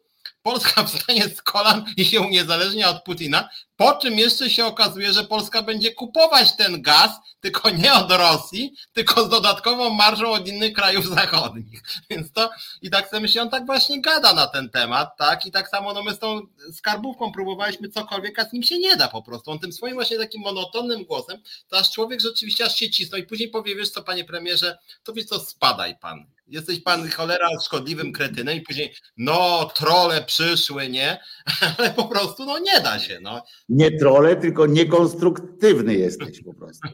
Polska 0.47 0.85
wstanie 0.85 1.29
z 1.29 1.43
kolan 1.43 1.85
i 1.97 2.05
się 2.05 2.21
uniezależnia 2.21 2.91
od 2.91 3.03
Putina, 3.03 3.49
po 3.77 3.95
czym 3.95 4.19
jeszcze 4.19 4.51
się 4.51 4.67
okazuje, 4.67 5.13
że 5.13 5.25
Polska 5.25 5.63
będzie 5.63 5.93
kupować 5.93 6.57
ten 6.57 6.83
gaz, 6.83 7.11
tylko 7.41 7.71
nie 7.71 7.95
od 7.95 8.13
Rosji, 8.13 8.75
tylko 8.93 9.25
z 9.25 9.29
dodatkową 9.29 9.91
marżą 9.91 10.33
od 10.33 10.49
innych 10.49 10.73
krajów 10.73 11.07
zachodnich. 11.07 11.83
Więc 12.11 12.33
to 12.33 12.51
i 12.83 12.91
tak 12.91 13.09
sobie 13.09 13.21
myślę, 13.21 13.43
on 13.43 13.51
tak 13.51 13.67
właśnie 13.67 14.01
gada 14.01 14.33
na 14.33 14.47
ten 14.47 14.71
temat, 14.71 15.17
tak? 15.19 15.47
I 15.47 15.51
tak 15.51 15.69
samo 15.69 15.93
no 15.93 16.03
my 16.03 16.15
z 16.15 16.19
tą 16.19 16.41
skarbówką 16.73 17.33
próbowaliśmy 17.33 17.89
cokolwiek, 17.89 18.39
a 18.39 18.45
z 18.45 18.53
nim 18.53 18.63
się 18.63 18.79
nie 18.79 18.97
da 18.97 19.09
po 19.09 19.23
prostu. 19.23 19.51
On 19.51 19.59
tym 19.59 19.73
swoim 19.73 19.95
właśnie 19.95 20.19
takim 20.19 20.43
monotonnym 20.43 21.05
głosem, 21.05 21.43
to 21.69 21.79
aż 21.79 21.91
człowiek 21.91 22.21
rzeczywiście 22.21 22.65
aż 22.65 22.77
się 22.77 22.91
cisnął 22.91 23.21
i 23.21 23.27
później 23.27 23.49
powie, 23.49 23.77
wiesz 23.77 23.91
co, 23.91 24.03
panie 24.03 24.25
premierze, 24.25 24.79
to 25.05 25.13
wiesz 25.13 25.25
co, 25.25 25.41
spadaj 25.41 25.99
pan 25.99 26.36
jesteś 26.47 26.81
pan 26.81 27.11
cholera 27.11 27.49
szkodliwym 27.65 28.13
kretynem 28.13 28.57
i 28.57 28.61
później 28.61 28.95
no 29.17 29.71
trole 29.75 30.25
przyszły, 30.25 30.89
nie? 30.89 31.19
Ale 31.79 31.91
po 31.91 32.05
prostu 32.09 32.45
no 32.45 32.59
nie 32.59 32.81
da 32.81 32.99
się. 32.99 33.19
No. 33.23 33.43
Nie 33.69 33.99
trole, 33.99 34.37
tylko 34.37 34.67
niekonstruktywny 34.67 35.95
jesteś 35.95 36.43
po 36.43 36.55
prostu. 36.55 36.89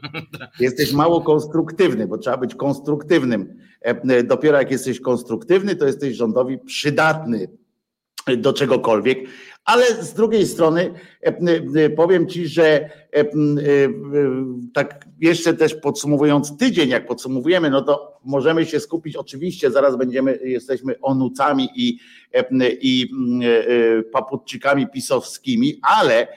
Jesteś 0.59 0.93
mało 0.93 1.21
konstruktywny, 1.21 2.07
bo 2.07 2.17
trzeba 2.17 2.37
być 2.37 2.55
konstruktywnym. 2.55 3.59
E, 3.81 4.23
dopiero 4.23 4.57
jak 4.57 4.71
jesteś 4.71 4.99
konstruktywny, 4.99 5.75
to 5.75 5.85
jesteś 5.85 6.15
rządowi 6.15 6.59
przydatny 6.59 7.47
do 8.37 8.53
czegokolwiek, 8.53 9.19
ale 9.65 10.03
z 10.03 10.13
drugiej 10.13 10.47
strony 10.47 10.93
e, 11.21 11.89
powiem 11.89 12.27
ci, 12.27 12.47
że 12.47 12.89
e, 13.11 13.25
tak 14.73 15.05
jeszcze 15.21 15.53
też 15.53 15.75
podsumowując 15.75 16.57
tydzień, 16.57 16.89
jak 16.89 17.07
podsumowujemy, 17.07 17.69
no 17.69 17.81
to 17.81 18.19
możemy 18.25 18.65
się 18.65 18.79
skupić, 18.79 19.15
oczywiście 19.15 19.71
zaraz 19.71 19.97
będziemy, 19.97 20.39
jesteśmy 20.43 20.95
onucami 21.01 21.69
i, 21.75 21.99
i 22.81 23.09
paputczykami 24.11 24.87
pisowskimi, 24.87 25.79
ale 25.81 26.27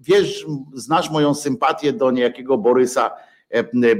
wiesz, 0.00 0.46
znasz 0.74 1.10
moją 1.10 1.34
sympatię 1.34 1.92
do 1.92 2.10
niejakiego 2.10 2.58
Borysa 2.58 3.10
E, 3.10 3.27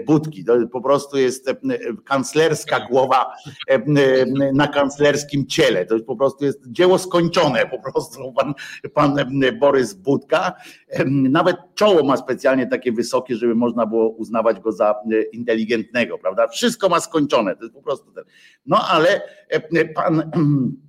budki. 0.07 0.45
To 0.45 0.67
po 0.73 0.81
prostu 0.81 1.19
jest 1.19 1.49
e, 1.49 1.55
kanclerska 2.05 2.87
głowa 2.90 3.33
e, 3.69 3.83
na 4.52 4.69
kanclerskim 4.69 5.47
ciele. 5.47 5.87
To 5.87 6.00
po 6.00 6.17
prostu 6.17 6.45
jest 6.45 6.71
dzieło 6.71 6.99
skończone. 6.99 7.67
Po 7.67 7.93
prostu 7.93 8.33
pan, 8.33 8.55
pan 8.95 9.17
Borys 9.61 9.95
Budka. 9.95 10.52
Nawet 11.07 11.57
czoło 11.75 12.05
ma 12.05 12.17
specjalnie 12.17 12.67
takie 12.67 12.93
wysokie, 12.93 13.37
żeby 13.37 13.55
można 13.55 13.87
było 13.87 14.09
uznawać 14.09 14.61
go 14.61 14.73
za 14.73 14.95
inteligentnego, 15.33 16.19
prawda? 16.19 16.49
Wszystko 16.49 16.88
ma 16.88 17.00
skończone. 17.00 17.57
To 17.57 17.62
jest 17.62 17.75
po 17.75 17.83
prostu 17.83 18.12
ten. 18.12 18.25
No 18.67 18.88
ale 18.88 19.21
pan 19.95 20.23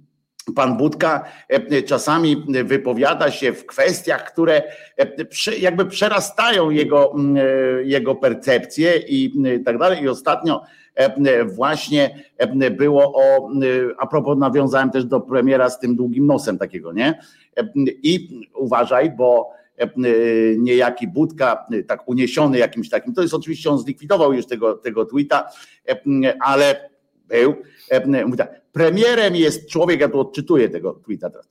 Pan 0.55 0.77
Budka 0.77 1.23
e, 1.47 1.83
czasami 1.83 2.45
wypowiada 2.65 3.31
się 3.31 3.53
w 3.53 3.65
kwestiach, 3.65 4.33
które 4.33 4.63
e, 4.97 5.57
jakby 5.59 5.85
przerastają 5.85 6.69
jego, 6.69 7.15
e, 7.15 7.83
jego 7.83 8.15
percepcję 8.15 8.97
i 8.97 9.33
tak 9.65 9.77
dalej. 9.77 10.03
I 10.03 10.07
ostatnio 10.07 10.61
właśnie 11.45 12.23
było 12.71 13.13
o, 13.15 13.49
a 13.97 14.07
propos 14.07 14.37
nawiązałem 14.37 14.91
też 14.91 15.05
do 15.05 15.19
premiera 15.19 15.69
z 15.69 15.79
tym 15.79 15.95
długim 15.95 16.25
nosem 16.25 16.57
takiego, 16.57 16.93
nie? 16.93 17.19
I 18.03 18.41
uważaj, 18.55 19.11
bo 19.11 19.49
niejaki 20.57 21.07
Budka, 21.07 21.65
tak 21.87 22.09
uniesiony 22.09 22.57
jakimś 22.57 22.89
takim, 22.89 23.13
to 23.13 23.21
jest 23.21 23.33
oczywiście 23.33 23.69
on 23.69 23.79
zlikwidował 23.79 24.33
już 24.33 24.45
tego, 24.45 24.73
tego 24.73 25.05
tweeta, 25.05 25.49
ale 26.41 26.89
był, 27.27 27.55
mówi 28.25 28.37
tak, 28.37 28.58
Premierem 28.71 29.35
jest 29.35 29.69
człowiek, 29.69 29.99
ja 30.01 30.09
tu 30.09 30.19
odczytuję 30.19 30.69
tego 30.69 30.93
tweeta 30.93 31.29
teraz. 31.29 31.47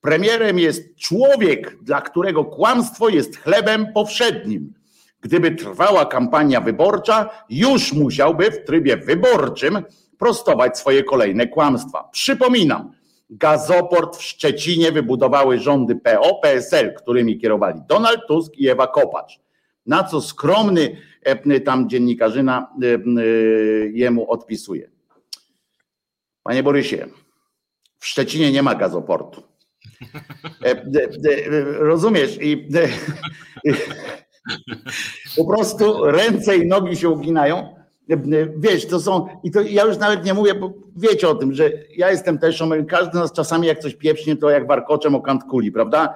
Premierem 0.00 0.58
jest 0.58 0.96
człowiek, 0.96 1.78
dla 1.82 2.00
którego 2.00 2.44
kłamstwo 2.44 3.08
jest 3.08 3.36
chlebem 3.36 3.92
powszednim. 3.92 4.74
Gdyby 5.20 5.50
trwała 5.50 6.06
kampania 6.06 6.60
wyborcza, 6.60 7.30
już 7.50 7.92
musiałby 7.92 8.50
w 8.50 8.64
trybie 8.64 8.96
wyborczym 8.96 9.82
prostować 10.18 10.78
swoje 10.78 11.04
kolejne 11.04 11.46
kłamstwa. 11.46 12.08
Przypominam, 12.12 12.92
gazoport 13.30 14.16
w 14.16 14.22
Szczecinie 14.22 14.92
wybudowały 14.92 15.58
rządy 15.58 15.96
PO, 15.96 16.34
PSL, 16.42 16.94
którymi 16.94 17.38
kierowali 17.38 17.80
Donald 17.88 18.20
Tusk 18.28 18.56
i 18.56 18.68
Ewa 18.68 18.86
Kopacz. 18.86 19.40
Na 19.86 20.04
co 20.04 20.20
skromny 20.20 20.96
e, 21.22 21.60
tam 21.60 21.88
dziennikarzyna 21.88 22.70
e, 22.82 22.86
jemu 23.92 24.30
odpisuje. 24.30 24.91
Panie 26.42 26.62
Borysie, 26.62 27.06
w 27.98 28.06
Szczecinie 28.06 28.52
nie 28.52 28.62
ma 28.62 28.74
gazoportu. 28.74 29.42
E, 30.62 30.70
e, 30.70 30.74
e, 30.74 31.62
rozumiesz? 31.62 32.38
I 32.40 32.68
po 35.36 35.44
prostu 35.44 36.04
ręce 36.04 36.56
i 36.56 36.66
nogi 36.66 36.96
się 36.96 37.08
uginają. 37.08 37.74
Wiesz, 38.56 38.86
to 38.86 39.00
są, 39.00 39.28
i 39.44 39.50
to 39.50 39.60
ja 39.60 39.84
już 39.84 39.98
nawet 39.98 40.24
nie 40.24 40.34
mówię, 40.34 40.54
bo 40.54 40.72
wiecie 40.96 41.28
o 41.28 41.34
tym, 41.34 41.54
że 41.54 41.70
ja 41.96 42.10
jestem 42.10 42.38
też, 42.38 42.64
każdy 42.88 43.12
z 43.12 43.20
nas 43.20 43.32
czasami 43.32 43.66
jak 43.66 43.78
coś 43.78 43.94
pieprznie, 43.94 44.36
to 44.36 44.50
jak 44.50 44.66
warkoczem 44.66 45.14
o 45.14 45.20
kant 45.20 45.44
kuli, 45.44 45.72
prawda? 45.72 46.14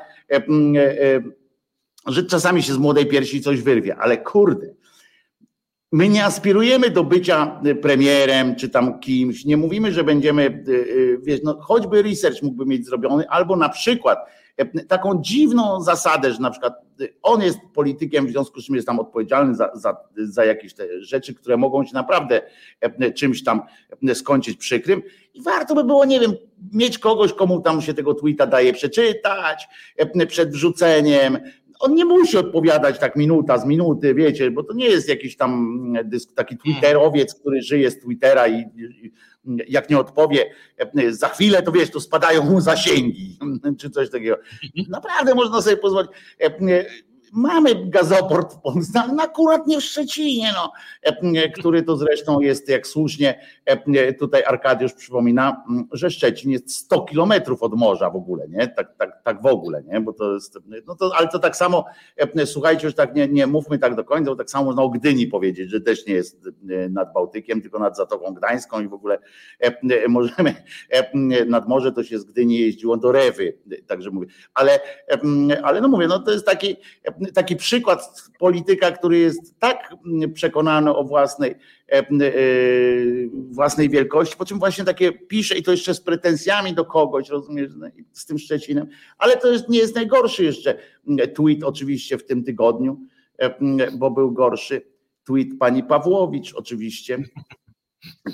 Że 2.06 2.24
czasami 2.24 2.62
się 2.62 2.72
z 2.72 2.78
młodej 2.78 3.06
piersi 3.06 3.40
coś 3.40 3.62
wyrwie, 3.62 3.96
ale 3.96 4.18
kurde, 4.18 4.74
My 5.92 6.08
nie 6.08 6.24
aspirujemy 6.24 6.90
do 6.90 7.04
bycia 7.04 7.60
y, 7.66 7.74
premierem 7.74 8.56
czy 8.56 8.68
tam 8.68 9.00
kimś. 9.00 9.44
Nie 9.44 9.56
mówimy, 9.56 9.92
że 9.92 10.04
będziemy, 10.04 10.42
y, 10.68 10.72
y, 10.72 11.18
wiesz, 11.22 11.40
no, 11.44 11.58
choćby 11.60 12.02
research 12.02 12.42
mógłby 12.42 12.66
mieć 12.66 12.86
zrobiony, 12.86 13.28
albo 13.28 13.56
na 13.56 13.68
przykład 13.68 14.18
taką 14.88 15.22
dziwną 15.22 15.80
zasadę, 15.80 16.32
że 16.32 16.40
na 16.40 16.50
przykład 16.50 16.74
on 17.22 17.42
jest 17.42 17.58
politykiem, 17.74 18.26
w 18.26 18.30
związku 18.30 18.60
z 18.60 18.66
czym 18.66 18.74
jest 18.74 18.86
tam 18.86 18.98
odpowiedzialny 18.98 19.54
za, 19.54 19.70
za, 19.74 19.96
za 20.16 20.44
jakieś 20.44 20.74
te 20.74 21.02
rzeczy, 21.02 21.34
które 21.34 21.56
mogą 21.56 21.84
się 21.84 21.94
naprawdę 21.94 22.42
czymś 23.14 23.44
tam 23.44 23.62
skończyć 24.14 24.56
przykrym. 24.56 25.02
I 25.34 25.42
warto 25.42 25.74
by 25.74 25.84
było, 25.84 26.04
nie 26.04 26.20
wiem, 26.20 26.32
mieć 26.72 26.98
kogoś, 26.98 27.32
komu 27.32 27.60
tam 27.60 27.82
się 27.82 27.94
tego 27.94 28.14
tweeta 28.14 28.46
daje 28.46 28.72
przeczytać 28.72 29.68
przed 30.28 30.50
wrzuceniem, 30.50 31.38
on 31.78 31.94
nie 31.94 32.04
musi 32.04 32.36
odpowiadać 32.36 32.98
tak 32.98 33.16
minuta 33.16 33.58
z 33.58 33.66
minuty, 33.66 34.14
wiecie, 34.14 34.50
bo 34.50 34.62
to 34.62 34.74
nie 34.74 34.86
jest 34.86 35.08
jakiś 35.08 35.36
tam 35.36 35.76
taki 36.34 36.56
twitterowiec, 36.56 37.34
który 37.34 37.62
żyje 37.62 37.90
z 37.90 37.98
Twittera 37.98 38.48
i, 38.48 38.64
jak 39.68 39.90
nie 39.90 39.98
odpowie 39.98 40.50
za 41.10 41.28
chwilę, 41.28 41.62
to 41.62 41.72
wiesz, 41.72 41.90
to 41.90 42.00
spadają 42.00 42.44
mu 42.44 42.60
zasięgi, 42.60 43.38
czy 43.80 43.90
coś 43.90 44.10
takiego. 44.10 44.36
Naprawdę 44.88 45.34
można 45.34 45.62
sobie 45.62 45.76
pozwolić 45.76 46.10
mamy 47.32 47.88
gazoport 47.88 48.54
w 48.54 48.60
Polsce, 48.60 49.00
ale 49.00 49.22
akurat 49.22 49.66
nie 49.66 49.80
w 49.80 49.84
Szczecinie, 49.84 50.52
no, 50.54 50.72
e, 51.02 51.48
który 51.48 51.82
to 51.82 51.96
zresztą 51.96 52.40
jest, 52.40 52.68
jak 52.68 52.86
słusznie 52.86 53.40
e, 53.64 54.12
tutaj 54.12 54.44
Arkadiusz 54.44 54.92
przypomina, 54.92 55.64
że 55.92 56.10
Szczecin 56.10 56.50
jest 56.50 56.70
100 56.74 57.00
kilometrów 57.00 57.62
od 57.62 57.74
morza 57.74 58.10
w 58.10 58.16
ogóle, 58.16 58.48
nie? 58.48 58.68
Tak, 58.68 58.96
tak, 58.98 59.22
tak 59.24 59.42
w 59.42 59.46
ogóle, 59.46 59.82
nie? 59.82 60.00
Bo 60.00 60.12
to 60.12 60.34
jest, 60.34 60.58
no 60.86 60.94
to, 60.94 61.10
ale 61.18 61.28
to 61.28 61.38
tak 61.38 61.56
samo, 61.56 61.84
e, 62.16 62.46
słuchajcie, 62.46 62.86
już 62.86 62.94
tak 62.94 63.14
nie, 63.14 63.28
nie 63.28 63.46
mówmy 63.46 63.78
tak 63.78 63.94
do 63.94 64.04
końca, 64.04 64.30
bo 64.30 64.36
tak 64.36 64.50
samo 64.50 64.64
można 64.64 64.82
o 64.82 64.90
Gdyni 64.90 65.26
powiedzieć, 65.26 65.70
że 65.70 65.80
też 65.80 66.06
nie 66.06 66.14
jest 66.14 66.40
nad 66.90 67.12
Bałtykiem, 67.12 67.62
tylko 67.62 67.78
nad 67.78 67.96
Zatoką 67.96 68.34
Gdańską 68.34 68.80
i 68.80 68.88
w 68.88 68.94
ogóle 68.94 69.18
możemy, 70.08 70.54
nad 71.46 71.68
morze 71.68 71.92
to 71.92 72.04
się 72.04 72.18
z 72.18 72.24
Gdyni 72.24 72.58
jeździło 72.58 72.96
do 72.96 73.12
Rewy, 73.12 73.58
także 73.86 74.10
mówię, 74.10 74.26
ale, 74.54 74.80
ale 75.62 75.80
no 75.80 75.88
mówię, 75.88 76.06
no 76.06 76.18
to 76.18 76.32
jest 76.32 76.46
taki 76.46 76.76
taki 77.34 77.56
przykład 77.56 78.22
polityka, 78.38 78.90
który 78.90 79.18
jest 79.18 79.58
tak 79.58 79.94
przekonany 80.34 80.96
o 80.96 81.04
własnej, 81.04 81.50
e, 81.92 81.98
e, 81.98 82.04
własnej 83.32 83.90
wielkości, 83.90 84.36
po 84.36 84.44
czym 84.44 84.58
właśnie 84.58 84.84
takie 84.84 85.12
pisze 85.12 85.58
i 85.58 85.62
to 85.62 85.70
jeszcze 85.70 85.94
z 85.94 86.00
pretensjami 86.00 86.74
do 86.74 86.84
kogoś, 86.84 87.28
rozumiesz, 87.28 87.70
no 87.76 87.86
z 88.12 88.26
tym 88.26 88.38
Szczecinem, 88.38 88.86
ale 89.18 89.36
to 89.36 89.52
jest, 89.52 89.68
nie 89.68 89.78
jest 89.78 89.94
najgorszy 89.94 90.44
jeszcze 90.44 90.78
tweet 91.34 91.64
oczywiście 91.64 92.18
w 92.18 92.26
tym 92.26 92.44
tygodniu, 92.44 93.00
e, 93.38 93.54
bo 93.92 94.10
był 94.10 94.32
gorszy 94.32 94.82
tweet 95.26 95.48
pani 95.58 95.82
Pawłowicz 95.82 96.54
oczywiście, 96.54 97.18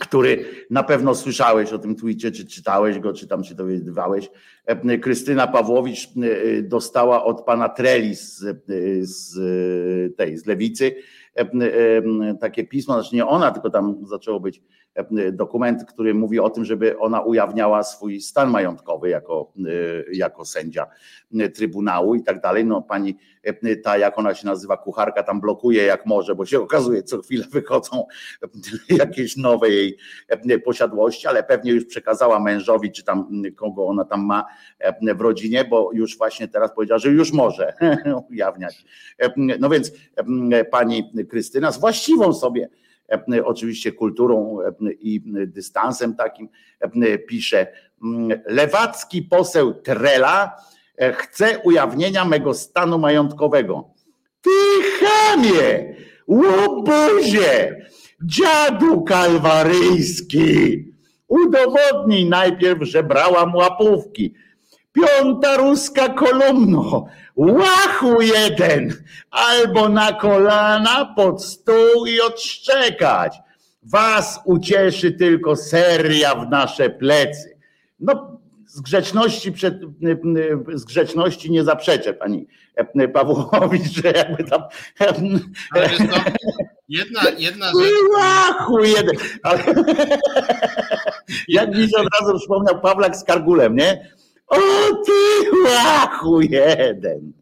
który 0.00 0.44
na 0.70 0.82
pewno 0.82 1.14
słyszałeś 1.14 1.72
o 1.72 1.78
tym 1.78 1.96
tweetie, 1.96 2.30
czy 2.30 2.46
czytałeś 2.46 2.98
go, 2.98 3.12
czy 3.12 3.26
tam 3.26 3.44
się 3.44 3.54
dowiadywałeś. 3.54 4.30
E, 4.66 4.98
Krystyna 4.98 5.46
Pawłowicz 5.46 6.08
e, 6.08 6.62
dostała 6.62 7.24
od 7.24 7.44
pana 7.44 7.68
Treli 7.68 8.16
z, 8.16 8.42
e, 8.42 8.54
z 9.00 10.16
tej, 10.16 10.38
z 10.38 10.46
lewicy 10.46 10.94
takie 12.40 12.64
pismo, 12.64 12.94
znaczy 12.94 13.16
nie 13.16 13.26
ona, 13.26 13.50
tylko 13.50 13.70
tam 13.70 14.06
zaczęło 14.06 14.40
być 14.40 14.62
dokument, 15.32 15.84
który 15.84 16.14
mówi 16.14 16.40
o 16.40 16.50
tym, 16.50 16.64
żeby 16.64 16.98
ona 16.98 17.20
ujawniała 17.20 17.82
swój 17.82 18.20
stan 18.20 18.50
majątkowy 18.50 19.08
jako, 19.08 19.52
jako 20.12 20.44
sędzia 20.44 20.86
Trybunału 21.54 22.14
i 22.14 22.22
tak 22.22 22.40
dalej. 22.40 22.64
No 22.64 22.82
pani 22.82 23.16
ta, 23.84 23.98
jak 23.98 24.18
ona 24.18 24.34
się 24.34 24.46
nazywa, 24.46 24.76
kucharka 24.76 25.22
tam 25.22 25.40
blokuje 25.40 25.82
jak 25.82 26.06
może, 26.06 26.34
bo 26.34 26.46
się 26.46 26.60
okazuje, 26.60 27.02
co 27.02 27.22
chwilę 27.22 27.44
wychodzą 27.50 28.04
jakieś 28.88 29.36
nowe 29.36 29.70
jej 29.70 29.96
posiadłości, 30.64 31.26
ale 31.26 31.42
pewnie 31.42 31.72
już 31.72 31.84
przekazała 31.84 32.40
mężowi, 32.40 32.92
czy 32.92 33.04
tam 33.04 33.42
kogo 33.56 33.86
ona 33.86 34.04
tam 34.04 34.24
ma 34.24 34.44
w 35.16 35.20
rodzinie, 35.20 35.64
bo 35.64 35.90
już 35.92 36.18
właśnie 36.18 36.48
teraz 36.48 36.74
powiedziała, 36.74 36.98
że 36.98 37.08
już 37.08 37.32
może 37.32 37.74
ujawniać. 38.30 38.84
No 39.58 39.68
więc 39.68 39.92
pani 40.70 41.12
Krystyna 41.30 41.72
z 41.72 41.80
właściwą 41.80 42.32
sobie 42.32 42.68
oczywiście 43.44 43.92
kulturą 43.92 44.58
i 45.00 45.20
dystansem 45.46 46.16
takim 46.16 46.48
pisze 47.28 47.66
lewacki 48.46 49.22
poseł 49.22 49.74
Trela 49.74 50.56
chce 51.12 51.58
ujawnienia 51.58 52.24
mego 52.24 52.54
stanu 52.54 52.98
majątkowego. 52.98 53.90
Ty 54.40 54.50
chamie, 55.00 55.96
łobuzie, 56.28 57.86
dziadu 58.24 59.02
kalwaryjski, 59.02 60.84
udowodnij 61.28 62.28
najpierw, 62.28 62.82
że 62.82 63.02
brałam 63.02 63.54
łapówki. 63.54 64.34
Piąta 64.92 65.56
ruska 65.56 66.08
kolumno, 66.08 67.06
łachu 67.36 68.22
jeden, 68.22 68.94
albo 69.30 69.88
na 69.88 70.12
kolana 70.12 71.14
pod 71.16 71.44
stół 71.44 72.06
i 72.06 72.20
odszczekać. 72.20 73.36
Was 73.82 74.40
ucieszy 74.44 75.12
tylko 75.12 75.56
seria 75.56 76.34
w 76.34 76.50
nasze 76.50 76.90
plecy. 76.90 77.58
No, 78.00 78.40
z 78.66 78.80
grzeczności, 78.80 79.52
przed, 79.52 79.74
z 80.74 80.84
grzeczności 80.84 81.50
nie 81.50 81.64
zaprzeczę 81.64 82.14
pani 82.14 82.46
Pawłowicz, 83.12 84.02
że 84.02 84.10
jakby 84.10 84.44
tam. 84.44 84.62
jedna, 86.88 87.20
jedna 87.38 87.66
rzecz. 87.66 87.92
Łachu 88.16 88.78
jeden. 88.78 89.16
Jak 91.48 91.68
mi 91.76 91.88
się 91.88 91.98
od 91.98 92.08
razu 92.20 92.38
przypomniał 92.38 92.80
Pawlak 92.80 93.16
z 93.16 93.24
Kargulem, 93.24 93.76
nie? 93.76 94.12
O 94.46 94.56
ty 95.06 95.50
łachu 95.64 96.40
jeden. 96.40 97.32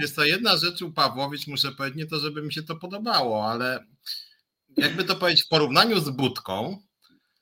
Jest 0.00 0.16
to 0.16 0.24
jedna 0.24 0.56
rzecz 0.56 0.82
u 0.82 0.92
Pawłowicz, 0.92 1.46
muszę 1.46 1.72
powiedzieć, 1.72 1.98
nie 1.98 2.06
to, 2.06 2.18
żeby 2.18 2.42
mi 2.42 2.52
się 2.52 2.62
to 2.62 2.76
podobało, 2.76 3.46
ale 3.46 3.84
jakby 4.76 5.04
to 5.04 5.16
powiedzieć, 5.16 5.44
w 5.44 5.48
porównaniu 5.48 6.00
z 6.00 6.10
Budką, 6.10 6.78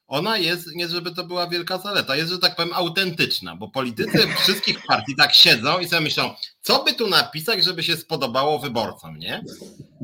ona 0.09 0.39
jest, 0.39 0.75
nie 0.75 0.89
żeby 0.89 1.15
to 1.15 1.25
była 1.25 1.47
wielka 1.47 1.79
zaleta, 1.79 2.17
jest, 2.17 2.31
że 2.31 2.39
tak 2.39 2.57
powiem, 2.57 2.73
autentyczna, 2.75 3.57
bo 3.57 3.69
politycy 3.69 4.29
wszystkich 4.43 4.87
partii 4.87 5.17
tak 5.17 5.35
siedzą 5.35 5.79
i 5.79 5.89
sobie 5.89 6.01
myślą, 6.03 6.35
co 6.61 6.85
by 6.85 6.95
tu 6.95 7.09
napisać, 7.09 7.65
żeby 7.65 7.83
się 7.83 7.97
spodobało 7.97 8.59
wyborcom, 8.59 9.19
nie? 9.19 9.45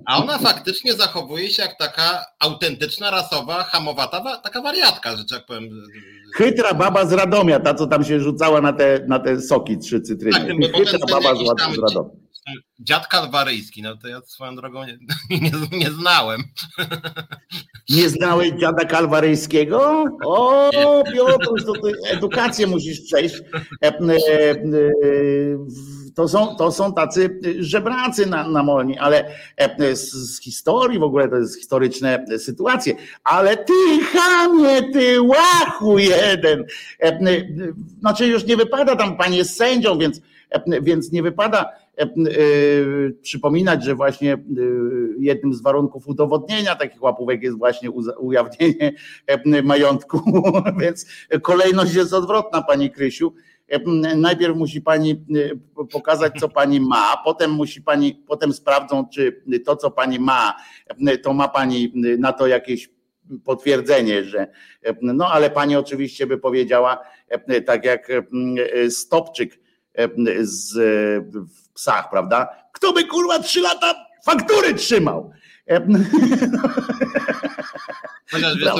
A 0.07 0.23
ona 0.23 0.39
faktycznie 0.39 0.95
zachowuje 0.95 1.51
się 1.51 1.63
jak 1.63 1.79
taka 1.79 2.25
autentyczna, 2.41 3.11
rasowa, 3.11 3.63
hamowata, 3.63 4.37
taka 4.37 4.63
wariatka, 4.63 5.17
że 5.17 5.25
tak 5.25 5.47
powiem. 5.47 5.69
Chytra 6.37 6.75
baba 6.75 7.07
z 7.07 7.13
Radomia, 7.13 7.61
ta 7.61 7.75
co 7.75 7.87
tam 7.87 8.05
się 8.05 8.21
rzucała 8.21 8.61
na 8.61 8.73
te, 8.73 9.01
na 9.09 9.19
te 9.19 9.41
soki 9.41 9.79
trzy 9.79 10.01
cytryny. 10.01 10.33
Tak, 10.33 10.75
Chytra 10.75 10.99
baba 11.11 11.35
z, 11.35 11.39
z 11.75 11.79
Radomia 11.79 12.28
dziad 12.81 13.07
kalwaryjski, 13.07 13.83
no 13.83 13.97
to 13.97 14.09
ja 14.09 14.21
swoją 14.27 14.57
drogą 14.57 14.85
nie, 14.85 14.99
nie, 15.41 15.79
nie 15.79 15.91
znałem. 15.91 16.43
Nie 17.91 18.09
znałeś 18.09 18.51
dziada 18.51 18.85
kalwaryjskiego? 18.85 20.05
O, 20.25 20.71
Piotr, 21.13 21.65
to 21.67 21.73
ty 21.73 21.93
edukację 22.11 22.67
musisz 22.67 23.01
przejść. 23.01 23.35
E, 23.83 23.87
e, 23.87 23.91
e, 23.91 24.57
to 26.15 26.29
są, 26.29 26.57
to 26.57 26.73
są 26.73 26.95
tacy 26.95 27.41
żebracy 27.59 28.27
na, 28.27 28.49
na 28.49 28.63
Molni, 28.63 28.99
ale 28.99 29.35
z, 29.95 30.13
z 30.13 30.41
historii 30.41 30.99
w 30.99 31.03
ogóle 31.03 31.29
to 31.29 31.37
jest 31.37 31.59
historyczne 31.59 32.25
sytuacje. 32.39 32.95
Ale 33.25 33.57
ty 33.57 33.73
chamie, 34.13 34.93
ty 34.93 35.23
łachu 35.23 35.99
jeden. 35.99 36.65
Znaczy 38.01 38.27
już 38.27 38.45
nie 38.45 38.57
wypada 38.57 38.97
tam, 38.97 39.17
panie 39.17 39.45
sędzią, 39.45 39.99
więc, 39.99 40.21
więc 40.83 41.13
nie 41.13 41.23
wypada 41.23 41.73
przypominać, 43.23 43.85
że 43.85 43.95
właśnie 43.95 44.35
e, 44.35 44.39
jednym 45.19 45.55
z 45.55 45.63
warunków 45.63 46.09
udowodnienia 46.09 46.77
takich 46.77 47.03
łapówek 47.03 47.43
jest 47.43 47.59
właśnie 47.59 47.91
ujawnienie 48.19 48.93
majątku, 49.63 50.21
więc 50.81 51.07
kolejność 51.43 51.95
jest 51.95 52.13
odwrotna, 52.13 52.63
pani 52.63 52.91
Krysiu. 52.91 53.33
Najpierw 54.17 54.57
musi 54.57 54.81
pani 54.81 55.25
pokazać, 55.93 56.33
co 56.41 56.49
pani 56.49 56.81
ma, 56.81 57.17
potem 57.25 57.51
musi 57.51 57.83
pani, 57.83 58.15
potem 58.27 58.53
sprawdzą, 58.53 59.09
czy 59.15 59.43
to, 59.65 59.77
co 59.77 59.91
pani 59.91 60.19
ma, 60.19 60.55
to 61.23 61.33
ma 61.33 61.49
pani 61.49 61.93
na 62.19 62.33
to 62.33 62.47
jakieś 62.47 62.91
potwierdzenie, 63.45 64.25
że 64.25 64.47
no 65.03 65.29
ale 65.29 65.51
pani 65.51 65.77
oczywiście 65.77 66.27
by 66.27 66.39
powiedziała, 66.39 66.99
tak 67.67 67.85
jak 67.85 68.13
Stopczyk 68.91 69.59
z 70.41 70.79
psach, 71.79 72.11
prawda? 72.11 72.49
Kto 72.73 72.93
by 72.93 73.05
kurwa 73.05 73.39
trzy 73.39 73.61
lata 73.61 74.07
faktury 74.25 74.75
trzymał? 74.75 75.33
Chociaż 78.31 78.57
wiesz. 78.57 78.65
Tak, 78.65 78.75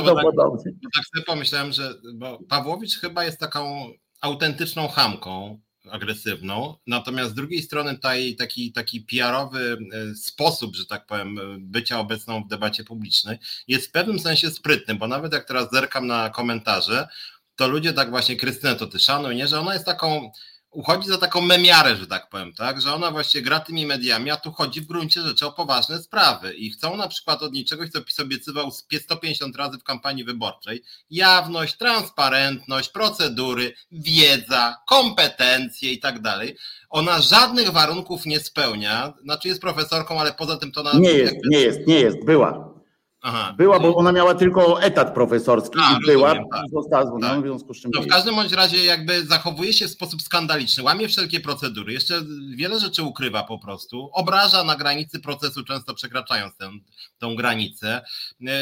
tak 0.95 1.05
sobie 1.15 1.25
pomyślałem, 1.27 1.73
że 1.73 1.95
bo 2.15 2.39
Pawłowicz 2.49 2.99
chyba 3.01 3.25
jest 3.25 3.41
taką 3.41 3.91
autentyczną 4.21 4.89
hamką 4.89 5.61
agresywną, 5.91 6.75
natomiast 6.87 7.31
z 7.31 7.35
drugiej 7.35 7.63
strony 7.63 7.99
taj, 7.99 8.37
taki, 8.37 8.73
taki 8.73 9.01
PR-owy 9.01 9.79
e, 9.93 10.15
sposób, 10.15 10.77
że 10.77 10.87
tak 10.87 11.07
powiem, 11.07 11.41
bycia 11.59 12.01
obecną 12.01 12.45
w 12.45 12.49
debacie 12.49 12.85
publicznej 12.85 13.39
jest 13.69 13.87
w 13.87 13.91
pewnym 13.91 14.19
sensie 14.19 14.51
sprytny, 14.51 14.95
bo 14.95 15.07
nawet 15.07 15.33
jak 15.33 15.45
teraz 15.45 15.69
zerkam 15.73 16.07
na 16.07 16.31
komentarze, 16.31 17.09
to 17.57 17.69
ludzie 17.69 17.93
tak 17.93 18.11
właśnie, 18.11 18.37
Krystynę 18.37 18.77
to 18.77 18.87
ty 18.87 18.99
szanuj, 18.99 19.37
nie, 19.37 19.47
że 19.47 19.61
ona 19.61 19.73
jest 19.75 19.87
taką 19.87 20.31
uchodzi 20.71 21.09
za 21.09 21.19
taką 21.19 21.41
memiarę, 21.41 21.97
że 21.97 22.07
tak 22.07 22.29
powiem, 22.29 22.53
tak, 22.53 22.81
że 22.81 22.95
ona 22.95 23.11
właśnie 23.11 23.43
gra 23.43 23.61
tymi 23.61 23.87
mediami, 23.87 24.31
a 24.31 24.37
tu 24.37 24.53
chodzi 24.53 24.81
w 24.81 24.87
gruncie 24.87 25.21
rzeczy 25.21 25.47
o 25.47 25.53
poważne 25.53 26.03
sprawy. 26.03 26.55
I 26.55 26.71
chcą 26.71 26.97
na 26.97 27.09
przykład 27.09 27.43
od 27.43 27.53
niczego, 27.53 27.85
co 27.89 28.03
PiS 28.03 28.21
obiecywał 28.21 28.71
150 28.71 29.57
razy 29.57 29.79
w 29.79 29.85
kampanii 29.85 30.25
wyborczej, 30.25 30.83
jawność, 31.11 31.77
transparentność, 31.77 32.89
procedury, 32.89 33.73
wiedza, 33.93 34.77
kompetencje 34.89 35.93
i 35.93 35.99
tak 35.99 36.23
dalej. 36.23 36.57
Ona 36.91 37.21
żadnych 37.21 37.71
warunków 37.71 38.27
nie 38.27 38.41
spełnia, 38.41 39.13
znaczy 39.23 39.49
jest 39.49 39.61
profesorką, 39.61 40.21
ale 40.21 40.33
poza 40.33 40.57
tym 40.57 40.73
to... 40.73 40.83
Na... 40.83 40.93
Nie 40.93 41.11
jest, 41.11 41.37
nie 41.51 41.61
jest, 41.61 41.87
nie 41.87 42.01
jest, 42.01 42.25
była. 42.25 42.68
Aha, 43.29 43.55
była, 43.57 43.81
bo 43.81 43.97
ona 43.97 44.13
miała 44.13 44.35
tylko 44.35 44.83
etat 44.83 45.15
profesorski 45.15 45.79
A, 45.83 45.93
i 45.93 46.07
była, 46.07 46.29
rozumiem, 46.29 46.49
tak. 46.53 46.63
została 46.73 47.07
zwolniona, 47.07 47.35
tak. 47.35 47.43
w 47.43 47.47
związku 47.47 47.75
z 47.75 47.83
czym. 47.83 47.91
No 47.95 48.03
w 48.03 48.07
każdym 48.07 48.35
bądź 48.35 48.53
razie 48.53 48.85
jakby 48.85 49.27
zachowuje 49.27 49.73
się 49.73 49.89
w 49.89 49.91
sposób 49.91 50.23
skandaliczny, 50.23 50.83
łamie 50.83 51.09
wszelkie 51.09 51.41
procedury, 51.41 51.93
jeszcze 51.93 52.23
wiele 52.55 52.81
rzeczy 52.81 53.03
ukrywa 53.03 53.43
po 53.43 53.59
prostu, 53.59 54.11
obraża 54.13 54.65
na 54.65 54.77
granicy 54.77 55.21
procesu, 55.21 55.65
często 55.65 55.95
przekraczając 55.95 56.57
tę, 56.57 56.71
tą 57.19 57.37
granicę, 57.37 58.01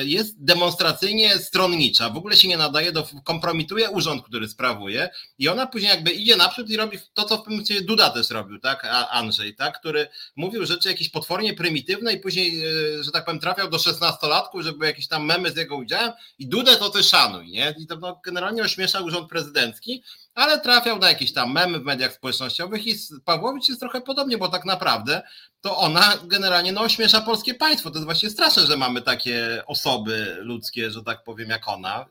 jest 0.04 0.44
demonstracyjnie 0.44 1.38
stronnicza, 1.38 2.10
w 2.10 2.16
ogóle 2.16 2.36
się 2.36 2.48
nie 2.48 2.56
nadaje 2.56 2.92
do, 2.92 3.06
kompromituje 3.24 3.90
urząd, 3.90 4.22
który 4.22 4.48
sprawuje 4.48 5.08
i 5.38 5.48
ona 5.48 5.66
później 5.66 5.90
jakby 5.90 6.10
idzie 6.10 6.36
naprzód 6.36 6.70
i 6.70 6.76
robi 6.76 6.98
to, 7.14 7.24
co 7.24 7.36
w 7.36 7.38
pewnym 7.38 7.54
momencie 7.54 7.82
Duda 7.82 8.10
też 8.10 8.30
robił, 8.30 8.58
tak, 8.58 8.88
Andrzej, 9.10 9.54
tak, 9.54 9.78
który 9.78 10.08
mówił 10.36 10.66
rzeczy 10.66 10.88
jakieś 10.88 11.08
potwornie 11.08 11.54
prymitywne 11.54 12.12
i 12.12 12.20
później, 12.20 12.64
e, 12.64 13.04
że 13.04 13.10
tak 13.10 13.24
powiem, 13.24 13.40
trafiał 13.40 13.70
do 13.70 13.78
16 13.78 14.26
lat 14.56 14.62
przypadku, 14.62 14.62
żeby 14.62 14.86
jakieś 14.86 15.08
tam 15.08 15.24
memy 15.24 15.50
z 15.50 15.56
jego 15.56 15.76
udziałem 15.76 16.12
i 16.38 16.46
Dudę 16.46 16.76
to 16.76 16.90
ty 16.90 17.02
szanuj, 17.02 17.50
nie? 17.50 17.74
I 17.78 17.86
to 17.86 17.96
no, 17.96 18.20
generalnie 18.24 18.62
ośmieszał 18.62 19.04
urząd 19.04 19.28
prezydencki, 19.28 20.02
ale 20.34 20.60
trafiał 20.60 20.98
na 20.98 21.08
jakieś 21.08 21.32
tam 21.32 21.52
memy 21.52 21.78
w 21.78 21.84
mediach 21.84 22.12
społecznościowych 22.12 22.86
i 22.86 22.94
Pawłowicz 23.24 23.68
jest 23.68 23.80
trochę 23.80 24.00
podobnie, 24.00 24.38
bo 24.38 24.48
tak 24.48 24.64
naprawdę 24.64 25.22
to 25.60 25.76
ona 25.76 26.14
generalnie 26.24 26.72
no, 26.72 26.80
ośmiesza 26.80 27.20
polskie 27.20 27.54
państwo. 27.54 27.90
To 27.90 27.96
jest 27.96 28.04
właśnie 28.04 28.30
straszne, 28.30 28.66
że 28.66 28.76
mamy 28.76 29.02
takie 29.02 29.62
osoby 29.66 30.36
ludzkie, 30.40 30.90
że 30.90 31.02
tak 31.02 31.24
powiem, 31.24 31.50
jak 31.50 31.68
ona. 31.68 32.06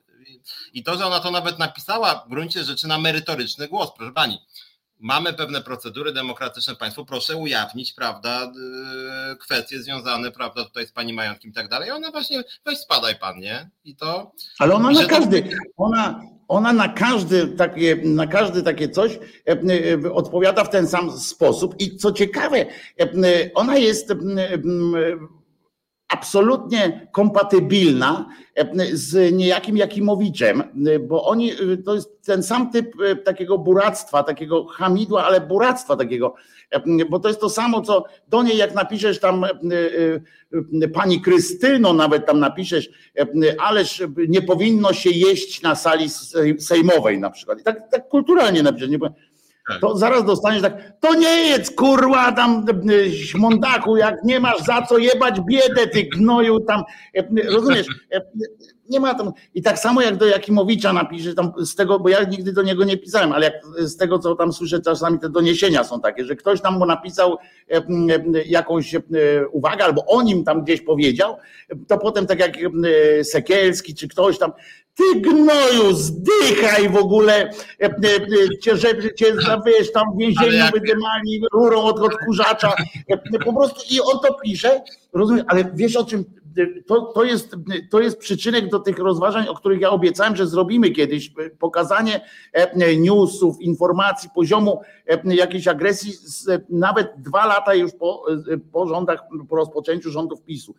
I 0.74 0.84
to, 0.84 0.98
że 0.98 1.06
ona 1.06 1.20
to 1.20 1.32
nawet 1.32 1.60
napisała 1.60 2.26
w 2.26 2.30
gruncie 2.30 2.64
rzeczy 2.64 2.88
na 2.88 2.98
merytoryczny 2.98 3.68
głos, 3.68 3.90
proszę 3.98 4.14
pani 4.14 4.40
mamy 5.00 5.34
pewne 5.34 5.62
procedury 5.62 6.14
demokratyczne 6.14 6.76
państwo, 6.76 7.06
proszę 7.06 7.36
ujawnić, 7.36 7.94
prawda, 7.94 8.52
y, 9.34 9.36
kwestie 9.36 9.84
związane, 9.84 10.32
prawda, 10.32 10.64
tutaj 10.64 10.88
z 10.88 10.92
pani 10.92 11.14
majątkiem 11.14 11.52
i 11.52 11.54
tak 11.54 11.70
dalej. 11.70 11.92
Ona 11.92 12.12
właśnie, 12.12 12.44
weź 12.66 12.78
spadaj 12.78 13.16
pan, 13.20 13.40
nie? 13.40 13.70
I 13.84 13.96
to... 13.96 14.32
Ale 14.60 14.74
ona 14.74 14.92
na 14.92 15.06
każdy, 15.06 15.42
to... 15.42 15.50
ona, 15.78 16.22
ona 16.48 16.74
na 16.74 16.90
każdy 16.90 17.48
takie, 17.48 17.96
na 18.04 18.28
każdy 18.28 18.64
takie 18.64 18.90
coś 18.90 19.12
e, 19.14 19.20
e, 19.48 20.14
odpowiada 20.14 20.64
w 20.64 20.70
ten 20.70 20.88
sam 20.88 21.12
sposób 21.20 21.76
i 21.80 21.98
co 21.98 22.12
ciekawe, 22.12 22.66
e, 23.00 23.54
ona 23.54 23.78
jest 23.78 24.14
absolutnie 26.16 27.08
kompatybilna 27.12 28.30
z 28.94 29.34
niejakim 29.34 29.78
Jakimowiczem, 29.78 30.64
bo 31.08 31.26
oni, 31.26 31.52
to 31.86 31.96
jest 31.96 32.26
ten 32.26 32.44
sam 32.44 32.72
typ 32.72 32.94
takiego 33.26 33.58
buractwa, 33.58 34.24
takiego 34.24 34.66
hamidła, 34.66 35.26
ale 35.26 35.42
buractwa 35.42 35.96
takiego, 35.96 36.36
bo 37.10 37.20
to 37.20 37.28
jest 37.28 37.42
to 37.42 37.50
samo, 37.50 37.82
co 37.82 38.06
do 38.28 38.44
niej 38.44 38.58
jak 38.58 38.76
napiszesz 38.76 39.20
tam 39.20 39.46
pani 40.94 41.22
Krystyno, 41.22 41.94
nawet 41.94 42.26
tam 42.26 42.40
napiszesz, 42.40 42.90
ależ 43.60 44.04
nie 44.28 44.42
powinno 44.42 44.94
się 44.94 45.10
jeść 45.10 45.62
na 45.62 45.76
sali 45.76 46.10
sejmowej 46.60 47.20
na 47.20 47.30
przykład. 47.30 47.60
I 47.60 47.64
tak, 47.64 47.92
tak 47.92 48.08
kulturalnie 48.08 48.64
napiszesz, 48.64 48.90
nie 48.90 49.00
powiem, 49.00 49.14
tak. 49.68 49.82
to 49.82 49.98
zaraz 49.98 50.26
dostaniesz 50.26 50.62
tak, 50.62 50.94
to 51.00 51.16
nie 51.16 51.48
jest 51.48 51.76
kurwa 51.76 52.32
tam 52.32 52.66
e, 52.90 53.12
śmondaku, 53.12 53.98
jak 53.98 54.24
nie 54.24 54.40
masz 54.40 54.64
za 54.64 54.82
co 54.82 54.98
jebać 54.98 55.42
biedę, 55.42 55.88
ty 55.88 56.04
gnoju 56.04 56.60
tam, 56.60 56.84
e, 57.14 57.52
rozumiesz, 57.52 57.88
e, 58.12 58.22
nie 58.90 59.00
ma 59.00 59.14
tam, 59.14 59.32
i 59.54 59.62
tak 59.62 59.80
samo 59.80 60.02
jak 60.02 60.16
do 60.16 60.26
Jakimowicza 60.26 60.94
napisze 60.94 61.34
tam 61.34 61.52
z 61.58 61.76
tego, 61.76 62.00
bo 62.00 62.10
ja 62.10 62.24
nigdy 62.24 62.54
do 62.54 62.62
niego 62.62 62.84
nie 62.84 62.98
pisałem, 62.98 63.32
ale 63.32 63.46
jak 63.46 63.54
z 63.88 63.98
tego 63.98 64.20
co 64.20 64.36
tam 64.36 64.54
słyszę 64.54 64.82
czasami 64.82 65.20
te 65.20 65.30
doniesienia 65.30 65.84
są 65.84 66.02
takie, 66.02 66.26
że 66.26 66.36
ktoś 66.36 66.62
tam 66.62 66.78
mu 66.78 66.86
napisał 66.86 67.38
jakąś 68.46 68.96
uwagę 69.52 69.84
albo 69.86 70.06
o 70.06 70.22
nim 70.22 70.44
tam 70.44 70.64
gdzieś 70.64 70.82
powiedział, 70.82 71.38
to 71.88 71.98
potem 71.98 72.28
tak 72.28 72.40
jak 72.40 72.58
Sekielski 73.24 73.96
czy 73.96 74.08
ktoś 74.08 74.38
tam, 74.38 74.52
ty 74.96 75.22
gnoju, 75.22 75.94
zdychaj 75.94 76.90
w 76.90 76.98
ogóle, 76.98 77.34
e, 77.34 77.52
e, 77.80 77.88
e, 77.88 78.58
cię, 78.62 78.78
żeby 78.78 79.14
cię, 79.14 79.36
wiesz, 79.66 79.92
tam 79.92 80.14
w 80.16 80.18
więzieniu 80.18 80.66
wydymali 80.74 81.42
rurą 81.54 81.82
od 81.82 82.00
odkurzacza, 82.00 82.74
po 83.46 83.54
prostu 83.54 83.82
i 83.96 84.02
on 84.02 84.20
to 84.20 84.34
pisze, 84.44 84.82
rozumiem, 85.14 85.46
ale 85.48 85.72
wiesz 85.74 85.96
o 85.96 86.06
czym, 86.06 86.26
to, 86.88 87.02
to, 87.02 87.24
jest, 87.24 87.56
to 87.92 88.00
jest 88.00 88.18
przyczynek 88.18 88.70
do 88.70 88.80
tych 88.80 89.00
rozważań, 89.00 89.48
o 89.48 89.56
których 89.56 89.82
ja 89.82 89.90
obiecałem, 89.90 90.36
że 90.36 90.48
zrobimy 90.48 90.92
kiedyś, 90.92 91.34
pokazanie 91.60 92.22
newsów, 92.98 93.62
informacji, 93.62 94.30
poziomu 94.36 94.82
jakiejś 95.26 95.68
agresji, 95.68 96.14
nawet 96.70 97.14
dwa 97.18 97.46
lata 97.46 97.74
już 97.74 97.92
po, 97.94 98.26
po 98.72 98.88
rządach, 98.88 99.24
po 99.50 99.56
rozpoczęciu 99.56 100.12
rządów 100.12 100.44
PiSu. 100.44 100.76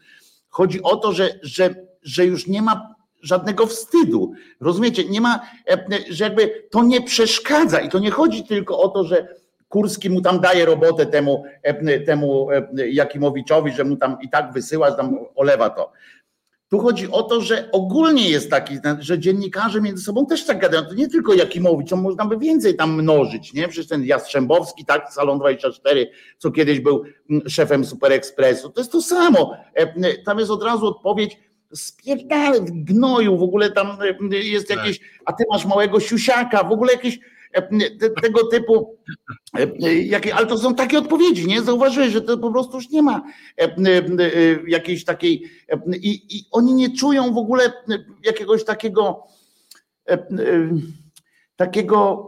Chodzi 0.49 0.83
o 0.83 0.97
to, 0.97 1.13
że, 1.13 1.31
że, 1.43 1.75
że 2.03 2.27
już 2.27 2.47
nie 2.47 2.63
ma 2.63 2.96
żadnego 3.23 3.67
wstydu. 3.67 4.33
Rozumiecie? 4.61 5.05
Nie 5.05 5.21
ma, 5.21 5.41
e, 5.71 5.85
że 6.11 6.25
jakby 6.25 6.63
to 6.71 6.85
nie 6.85 7.03
przeszkadza 7.03 7.81
i 7.81 7.89
to 7.89 7.99
nie 7.99 8.11
chodzi 8.11 8.45
tylko 8.45 8.79
o 8.79 8.89
to, 8.89 9.05
że 9.05 9.29
Kurski 9.69 10.11
mu 10.11 10.21
tam 10.21 10.41
daje 10.41 10.65
robotę 10.65 11.07
temu, 11.07 11.45
e, 11.63 12.01
temu 12.01 12.51
e, 12.51 12.89
Jakimowiczowi, 12.89 13.73
że 13.73 13.85
mu 13.85 13.97
tam 13.97 14.17
i 14.23 14.31
tak 14.31 14.53
wysyła, 14.53 14.91
że 14.91 14.97
tam 14.97 15.19
olewa 15.35 15.71
to. 15.71 15.93
Tu 16.69 16.79
chodzi 16.79 17.11
o 17.11 17.23
to, 17.23 17.41
że 17.41 17.69
ogólnie 17.73 18.31
jest 18.31 18.51
taki, 18.51 18.79
że 18.99 19.19
dziennikarze 19.19 19.81
między 19.81 20.05
sobą 20.05 20.27
też 20.27 20.47
tak 20.47 20.59
gadają. 20.59 20.85
To 20.85 20.95
nie 20.95 21.09
tylko 21.09 21.35
Jakimowicz, 21.35 21.93
on 21.93 22.01
można 22.01 22.27
by 22.27 22.39
więcej 22.39 22.77
tam 22.77 22.95
mnożyć, 22.95 23.53
nie? 23.53 23.69
Przecież 23.69 23.89
ten 23.89 24.05
Jastrzębowski, 24.05 24.85
tak, 24.85 25.13
Salon 25.13 25.39
24, 25.39 26.11
co 26.39 26.51
kiedyś 26.51 26.81
był 26.81 27.05
mm, 27.31 27.49
szefem 27.49 27.85
Super 27.85 28.13
Expressu, 28.13 28.71
to 28.71 28.81
jest 28.81 28.93
to 28.93 29.03
samo. 29.03 29.57
Tam 30.25 30.39
jest 30.39 30.51
od 30.51 30.63
razu 30.63 30.87
odpowiedź, 30.87 31.39
spierdalaj 31.77 32.61
w 32.61 32.71
gnoju, 32.71 33.39
w 33.39 33.43
ogóle 33.43 33.71
tam 33.71 33.99
e, 34.33 34.37
jest 34.37 34.69
tak. 34.69 34.77
jakieś, 34.77 35.01
a 35.25 35.33
ty 35.33 35.45
masz 35.51 35.67
małego 35.67 36.01
siusiaka, 36.01 36.65
w 36.65 36.73
ogóle 36.73 36.93
jakieś 36.93 37.19
e, 37.53 37.63
tego 38.23 38.47
typu, 38.47 38.97
e, 39.59 39.95
jakie, 39.95 40.35
ale 40.35 40.47
to 40.47 40.59
są 40.59 40.75
takie 40.75 40.99
odpowiedzi, 40.99 41.47
nie? 41.47 41.63
Zauważyłeś, 41.63 42.13
że 42.13 42.21
to 42.21 42.39
po 42.39 42.53
prostu 42.53 42.77
już 42.77 42.91
nie 42.91 43.03
ma 43.03 43.23
jakiejś 44.67 45.05
takiej 45.05 45.43
i, 46.03 46.39
i 46.39 46.45
oni 46.51 46.75
nie 46.75 46.97
czują 46.97 47.35
w 47.35 47.39
ogóle 47.39 47.73
jakiegoś 48.25 48.65
takiego 48.65 49.27
takiego, 51.57 52.27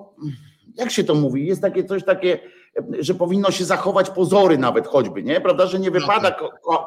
jak 0.76 0.90
się 0.90 1.04
to 1.04 1.14
mówi, 1.14 1.46
jest 1.46 1.62
takie 1.62 1.84
coś 1.84 2.04
takie 2.04 2.38
że 3.00 3.14
powinno 3.14 3.50
się 3.50 3.64
zachować 3.64 4.10
pozory 4.10 4.58
nawet 4.58 4.86
choćby, 4.86 5.22
nie? 5.22 5.40
Prawda, 5.40 5.66
że 5.66 5.78
nie 5.78 5.90
wypada 5.90 6.36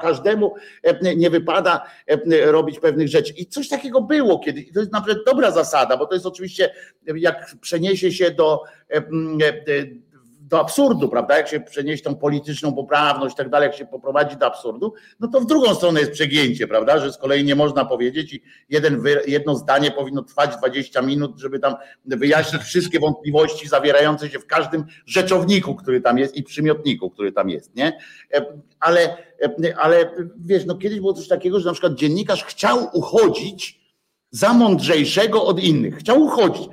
każdemu 0.01 0.53
e, 0.83 1.15
nie 1.15 1.29
wypada 1.29 1.85
e, 2.07 2.51
robić 2.51 2.79
pewnych 2.79 3.07
rzeczy. 3.07 3.33
I 3.37 3.45
coś 3.45 3.69
takiego 3.69 4.01
było 4.01 4.39
kiedy. 4.39 4.65
To 4.73 4.79
jest 4.79 4.91
naprawdę 4.91 5.21
dobra 5.25 5.51
zasada, 5.51 5.97
bo 5.97 6.05
to 6.05 6.13
jest 6.13 6.25
oczywiście, 6.25 6.73
jak 7.15 7.55
przeniesie 7.61 8.11
się 8.11 8.31
do 8.31 8.63
e, 8.89 9.01
do 10.51 10.59
absurdu, 10.59 11.09
prawda? 11.09 11.37
Jak 11.37 11.47
się 11.47 11.59
przenieść 11.59 12.03
tą 12.03 12.15
polityczną 12.15 12.73
poprawność 12.73 13.33
i 13.33 13.37
tak 13.37 13.49
dalej, 13.49 13.67
jak 13.67 13.77
się 13.77 13.85
poprowadzi 13.85 14.37
do 14.37 14.45
absurdu, 14.45 14.93
no 15.19 15.27
to 15.27 15.39
w 15.41 15.45
drugą 15.45 15.75
stronę 15.75 15.99
jest 15.99 16.11
przegięcie, 16.11 16.67
prawda? 16.67 16.99
Że 16.99 17.13
z 17.13 17.17
kolei 17.17 17.43
nie 17.43 17.55
można 17.55 17.85
powiedzieć 17.85 18.33
i 18.33 18.41
jeden, 18.69 19.03
jedno 19.27 19.55
zdanie 19.55 19.91
powinno 19.91 20.23
trwać 20.23 20.57
20 20.57 21.01
minut, 21.01 21.39
żeby 21.39 21.59
tam 21.59 21.75
wyjaśnić 22.05 22.61
wszystkie 22.61 22.99
wątpliwości 22.99 23.67
zawierające 23.67 24.29
się 24.29 24.39
w 24.39 24.47
każdym 24.47 24.85
rzeczowniku, 25.05 25.75
który 25.75 26.01
tam 26.01 26.17
jest 26.17 26.35
i 26.35 26.43
przymiotniku, 26.43 27.09
który 27.09 27.31
tam 27.31 27.49
jest, 27.49 27.75
nie? 27.75 27.97
E, 28.33 28.45
ale, 28.79 29.17
e, 29.41 29.77
ale 29.77 30.11
wiesz, 30.45 30.65
no 30.65 30.75
kiedyś 30.75 30.99
było 30.99 31.13
coś 31.13 31.27
takiego, 31.27 31.59
że 31.59 31.65
na 31.65 31.73
przykład 31.73 31.93
dziennikarz 31.93 32.43
chciał 32.43 32.89
uchodzić 32.93 33.80
za 34.31 34.53
mądrzejszego 34.53 35.45
od 35.45 35.59
innych. 35.59 35.97
Chciał 35.97 36.21
uchodzić. 36.21 36.69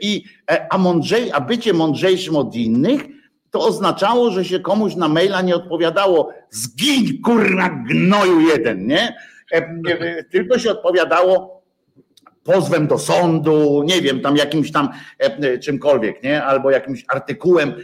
I, 0.00 0.24
a, 0.70 0.78
mądrzej, 0.78 1.32
a 1.32 1.40
bycie 1.40 1.72
mądrzejszym 1.72 2.36
od 2.36 2.54
innych 2.54 3.02
to 3.50 3.60
oznaczało, 3.60 4.30
że 4.30 4.44
się 4.44 4.60
komuś 4.60 4.94
na 4.94 5.08
maila 5.08 5.42
nie 5.42 5.54
odpowiadało 5.54 6.32
zgiń 6.50 7.20
kurna 7.24 7.84
gnoju 7.88 8.40
jeden, 8.40 8.86
nie? 8.86 9.16
Tylko 10.30 10.58
się 10.58 10.70
odpowiadało 10.70 11.62
pozwem 12.42 12.86
do 12.86 12.98
sądu, 12.98 13.82
nie 13.86 14.00
wiem, 14.00 14.20
tam 14.20 14.36
jakimś 14.36 14.72
tam 14.72 14.88
czymkolwiek, 15.62 16.22
nie? 16.22 16.44
Albo 16.44 16.70
jakimś 16.70 17.04
artykułem, 17.08 17.74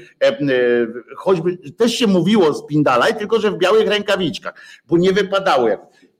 choćby 1.16 1.59
też 1.77 1.95
się 1.95 2.07
mówiło 2.07 2.55
z 2.55 2.66
Pindalaj, 2.66 3.14
tylko 3.14 3.40
że 3.40 3.51
w 3.51 3.59
białych 3.59 3.88
rękawiczkach, 3.88 4.55
bo 4.87 4.99
nie 4.99 5.12
wypadało. 5.12 5.69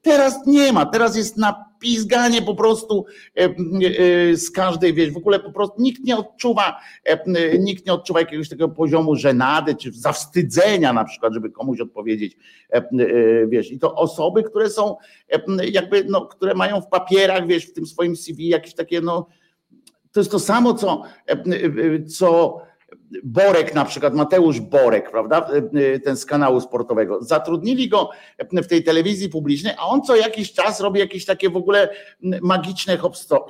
Teraz 0.03 0.47
nie 0.47 0.73
ma, 0.73 0.87
teraz 0.87 1.17
jest 1.17 1.37
napizganie 1.77 2.43
po 2.43 2.55
prostu 2.55 3.07
e, 3.37 3.45
e, 3.45 4.37
z 4.37 4.51
każdej, 4.51 4.95
wiesz, 4.95 5.11
w 5.11 5.17
ogóle 5.17 5.41
po 5.41 5.53
prostu 5.53 5.83
nikt 5.83 6.05
nie 6.05 6.17
odczuwa, 6.17 6.81
e, 7.05 7.59
nikt 7.59 7.87
nie 7.87 7.93
odczuwa 7.93 8.21
jakiegoś 8.21 8.49
takiego 8.49 8.69
poziomu 8.69 9.17
żenady 9.17 9.75
czy 9.75 9.93
zawstydzenia 9.93 10.93
na 10.93 11.05
przykład, 11.05 11.35
żeby 11.35 11.51
komuś 11.51 11.81
odpowiedzieć, 11.81 12.37
wiesz, 13.49 13.73
i 13.73 13.79
to 13.79 13.95
osoby, 13.95 14.43
które 14.43 14.71
są 14.71 14.97
jakby, 15.73 16.05
no, 16.05 16.27
które 16.27 16.55
mają 16.55 16.81
w 16.81 16.89
papierach, 16.89 17.47
wiesz, 17.47 17.67
w 17.67 17.73
tym 17.73 17.87
swoim 17.87 18.17
CV 18.17 18.49
jakieś 18.49 18.75
takie, 18.75 19.01
no, 19.01 19.27
to 20.13 20.21
jest 20.21 20.31
to 20.31 20.39
samo, 20.39 20.75
co, 20.75 21.03
co 22.09 22.59
Borek 23.25 23.75
na 23.75 23.85
przykład, 23.85 24.15
Mateusz 24.15 24.61
Borek, 24.61 25.11
prawda, 25.11 25.51
ten 26.05 26.17
z 26.17 26.27
kanału 26.27 26.61
sportowego. 26.61 27.23
Zatrudnili 27.23 27.89
go 27.89 28.11
w 28.53 28.67
tej 28.67 28.85
telewizji 28.85 29.29
publicznej, 29.29 29.75
a 29.79 29.87
on 29.87 30.03
co 30.03 30.17
jakiś 30.17 30.53
czas 30.53 30.81
robi 30.81 31.01
jakieś 31.01 31.25
takie 31.25 31.51
w 31.51 31.57
ogóle 31.57 31.89
magiczne 32.43 32.99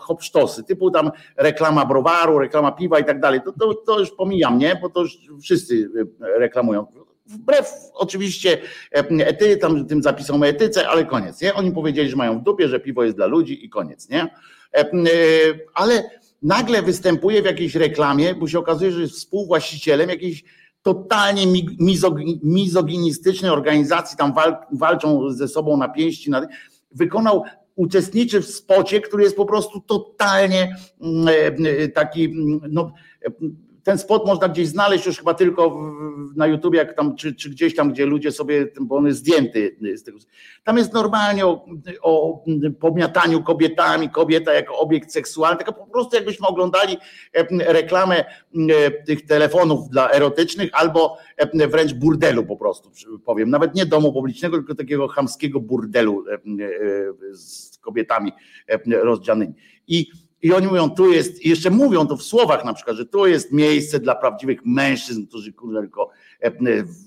hopsztosy, 0.01 0.64
typu 0.64 0.90
tam 0.90 1.11
reklama 1.37 1.87
browaru, 1.87 2.38
reklama 2.38 2.73
piwa 2.73 2.99
i 2.99 3.05
tak 3.05 3.21
dalej. 3.21 3.40
To, 3.45 3.53
to, 3.53 3.75
to 3.75 4.01
już 4.01 4.11
pomijam, 4.11 4.59
nie? 4.59 4.79
Bo 4.83 4.90
to 4.90 5.01
już 5.01 5.19
wszyscy 5.42 5.90
reklamują. 6.21 6.87
Wbrew 7.27 7.73
oczywiście 7.95 8.59
ety, 8.92 9.57
tam, 9.57 9.87
tym 9.87 10.03
zapisom 10.03 10.42
o 10.42 10.47
etyce, 10.47 10.88
ale 10.88 11.05
koniec, 11.05 11.40
nie? 11.40 11.55
Oni 11.55 11.73
powiedzieli, 11.73 12.11
że 12.11 12.16
mają 12.16 12.38
w 12.38 12.42
dupie, 12.42 12.69
że 12.69 12.81
piwo 12.81 13.05
jest 13.05 13.16
dla 13.16 13.27
ludzi 13.27 13.64
i 13.64 13.69
koniec, 13.71 14.09
nie? 14.09 14.29
Ale 15.75 16.11
nagle 16.42 16.83
występuje 16.83 17.42
w 17.42 17.44
jakiejś 17.44 17.75
reklamie, 17.75 18.35
bo 18.35 18.49
się 18.49 18.59
okazuje, 18.59 18.92
że 18.92 19.01
jest 19.01 19.14
współwłaścicielem 19.14 20.09
jakiejś 20.09 20.44
totalnie 20.83 21.62
mizoginistycznej 22.42 23.51
organizacji, 23.51 24.18
tam 24.18 24.35
walczą 24.72 25.31
ze 25.31 25.49
sobą 25.49 25.77
na 25.77 25.88
pięści, 25.88 26.31
wykonał, 26.90 27.42
uczestniczy 27.75 28.40
w 28.40 28.46
spocie, 28.46 29.01
który 29.01 29.22
jest 29.22 29.37
po 29.37 29.46
prostu 29.46 29.81
totalnie 29.81 30.77
mm, 31.01 31.29
e, 31.66 31.88
taki, 31.88 32.25
mm, 32.25 32.61
no, 32.68 32.92
ten 33.87 33.99
spot 33.99 34.27
można 34.27 34.49
gdzieś 34.49 34.68
znaleźć 34.68 35.07
już 35.07 35.18
chyba 35.18 35.35
tylko 35.35 35.70
w, 35.70 36.37
na 36.37 36.46
YouTube, 36.46 36.75
jak 36.75 36.96
tam, 36.96 37.16
czy, 37.16 37.35
czy, 37.35 37.51
gdzieś 37.51 37.75
tam, 37.75 37.92
gdzie 37.92 38.07
ludzie 38.07 38.33
sobie, 38.33 38.66
bo 38.81 38.96
on 38.96 39.07
jest 39.07 39.18
zdjęty 39.18 39.77
z 39.94 40.03
tego. 40.03 40.18
Tam 40.64 40.77
jest 40.77 40.92
normalnie 40.92 41.46
o, 41.46 41.66
o 42.03 42.44
pomiataniu 42.81 43.42
kobietami, 43.42 44.11
kobieta 44.11 44.55
jako 44.55 44.79
obiekt 44.79 45.12
seksualny, 45.12 45.57
tylko 45.57 45.72
po 45.72 45.87
prostu 45.87 46.16
jakbyśmy 46.16 46.46
oglądali 46.46 46.96
e, 47.33 47.72
reklamę 47.72 48.25
e, 48.25 48.90
tych 48.90 49.27
telefonów 49.27 49.88
dla 49.88 50.11
erotycznych 50.11 50.70
albo 50.72 51.18
e, 51.37 51.68
wręcz 51.68 51.94
burdelu 51.94 52.44
po 52.44 52.57
prostu, 52.57 52.90
powiem. 53.25 53.51
Nawet 53.51 53.75
nie 53.75 53.87
domu 53.87 54.12
publicznego, 54.12 54.57
tylko 54.57 54.75
takiego 54.75 55.09
chamskiego 55.09 55.61
burdelu 55.61 56.25
z 57.33 57.79
kobietami 57.79 58.33
rozdzianymi. 59.03 59.55
I 59.88 60.07
i 60.42 60.53
oni 60.53 60.66
mówią, 60.66 60.90
tu 60.90 61.12
jest, 61.12 61.44
i 61.44 61.49
jeszcze 61.49 61.70
mówią 61.70 62.07
to 62.07 62.16
w 62.16 62.22
słowach 62.22 62.64
na 62.64 62.75
przykład, 62.75 62.96
że 62.96 63.07
tu 63.07 63.27
jest 63.27 63.53
miejsce 63.53 64.01
dla 64.01 64.14
prawdziwych 64.14 64.61
mężczyzn, 64.64 65.27
którzy 65.27 65.53
kurde 65.53 65.81
tylko 65.81 66.11
e, 66.40 66.53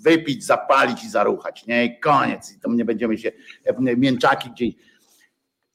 wypić, 0.02 0.46
zapalić 0.46 1.04
i 1.04 1.10
zaruchać, 1.10 1.66
nie? 1.66 1.86
I 1.86 2.00
koniec. 2.00 2.56
I 2.56 2.60
tam 2.60 2.78
nie 2.78 2.86
będziemy 2.86 3.18
się 3.18 3.32
mięczaki 3.78 4.50
gdzieś. 4.50 4.74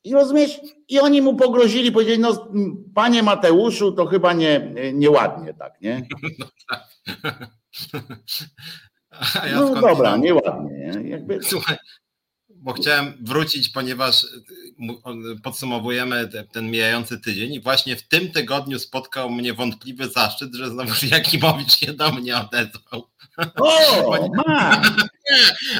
I 0.05 0.13
rozumiesz? 0.13 0.61
I 0.89 1.01
oni 1.01 1.23
mu 1.23 1.37
pogrozili, 1.37 1.93
powiedzieli, 1.93 2.19
no 2.19 2.49
panie 2.95 3.23
Mateuszu, 3.23 3.93
to 3.93 4.07
chyba 4.07 4.33
nie, 4.33 4.75
nieładnie 4.95 5.55
tak, 5.55 5.81
nie? 5.81 6.07
Ja 9.51 9.61
no 9.61 9.81
dobra, 9.81 10.17
nieładnie. 10.17 10.71
Nie? 10.71 11.09
Jakby... 11.09 11.39
Słuchaj, 11.43 11.77
bo 12.65 12.73
chciałem 12.73 13.15
wrócić, 13.21 13.69
ponieważ 13.69 14.27
podsumowujemy 15.43 16.29
ten 16.53 16.71
mijający 16.71 17.21
tydzień 17.21 17.55
i 17.55 17.61
właśnie 17.61 17.97
w 17.97 18.09
tym 18.09 18.33
tygodniu 18.33 18.79
spotkał 18.79 19.31
mnie 19.31 19.55
wątpliwy 19.55 20.09
zaszczyt, 20.09 20.55
że 20.55 20.71
znowu 20.71 20.93
Jakimowicz 21.11 21.77
się 21.77 21.93
do 21.93 22.13
mnie 22.13 22.37
odezwał. 22.37 23.09
O, 23.61 24.19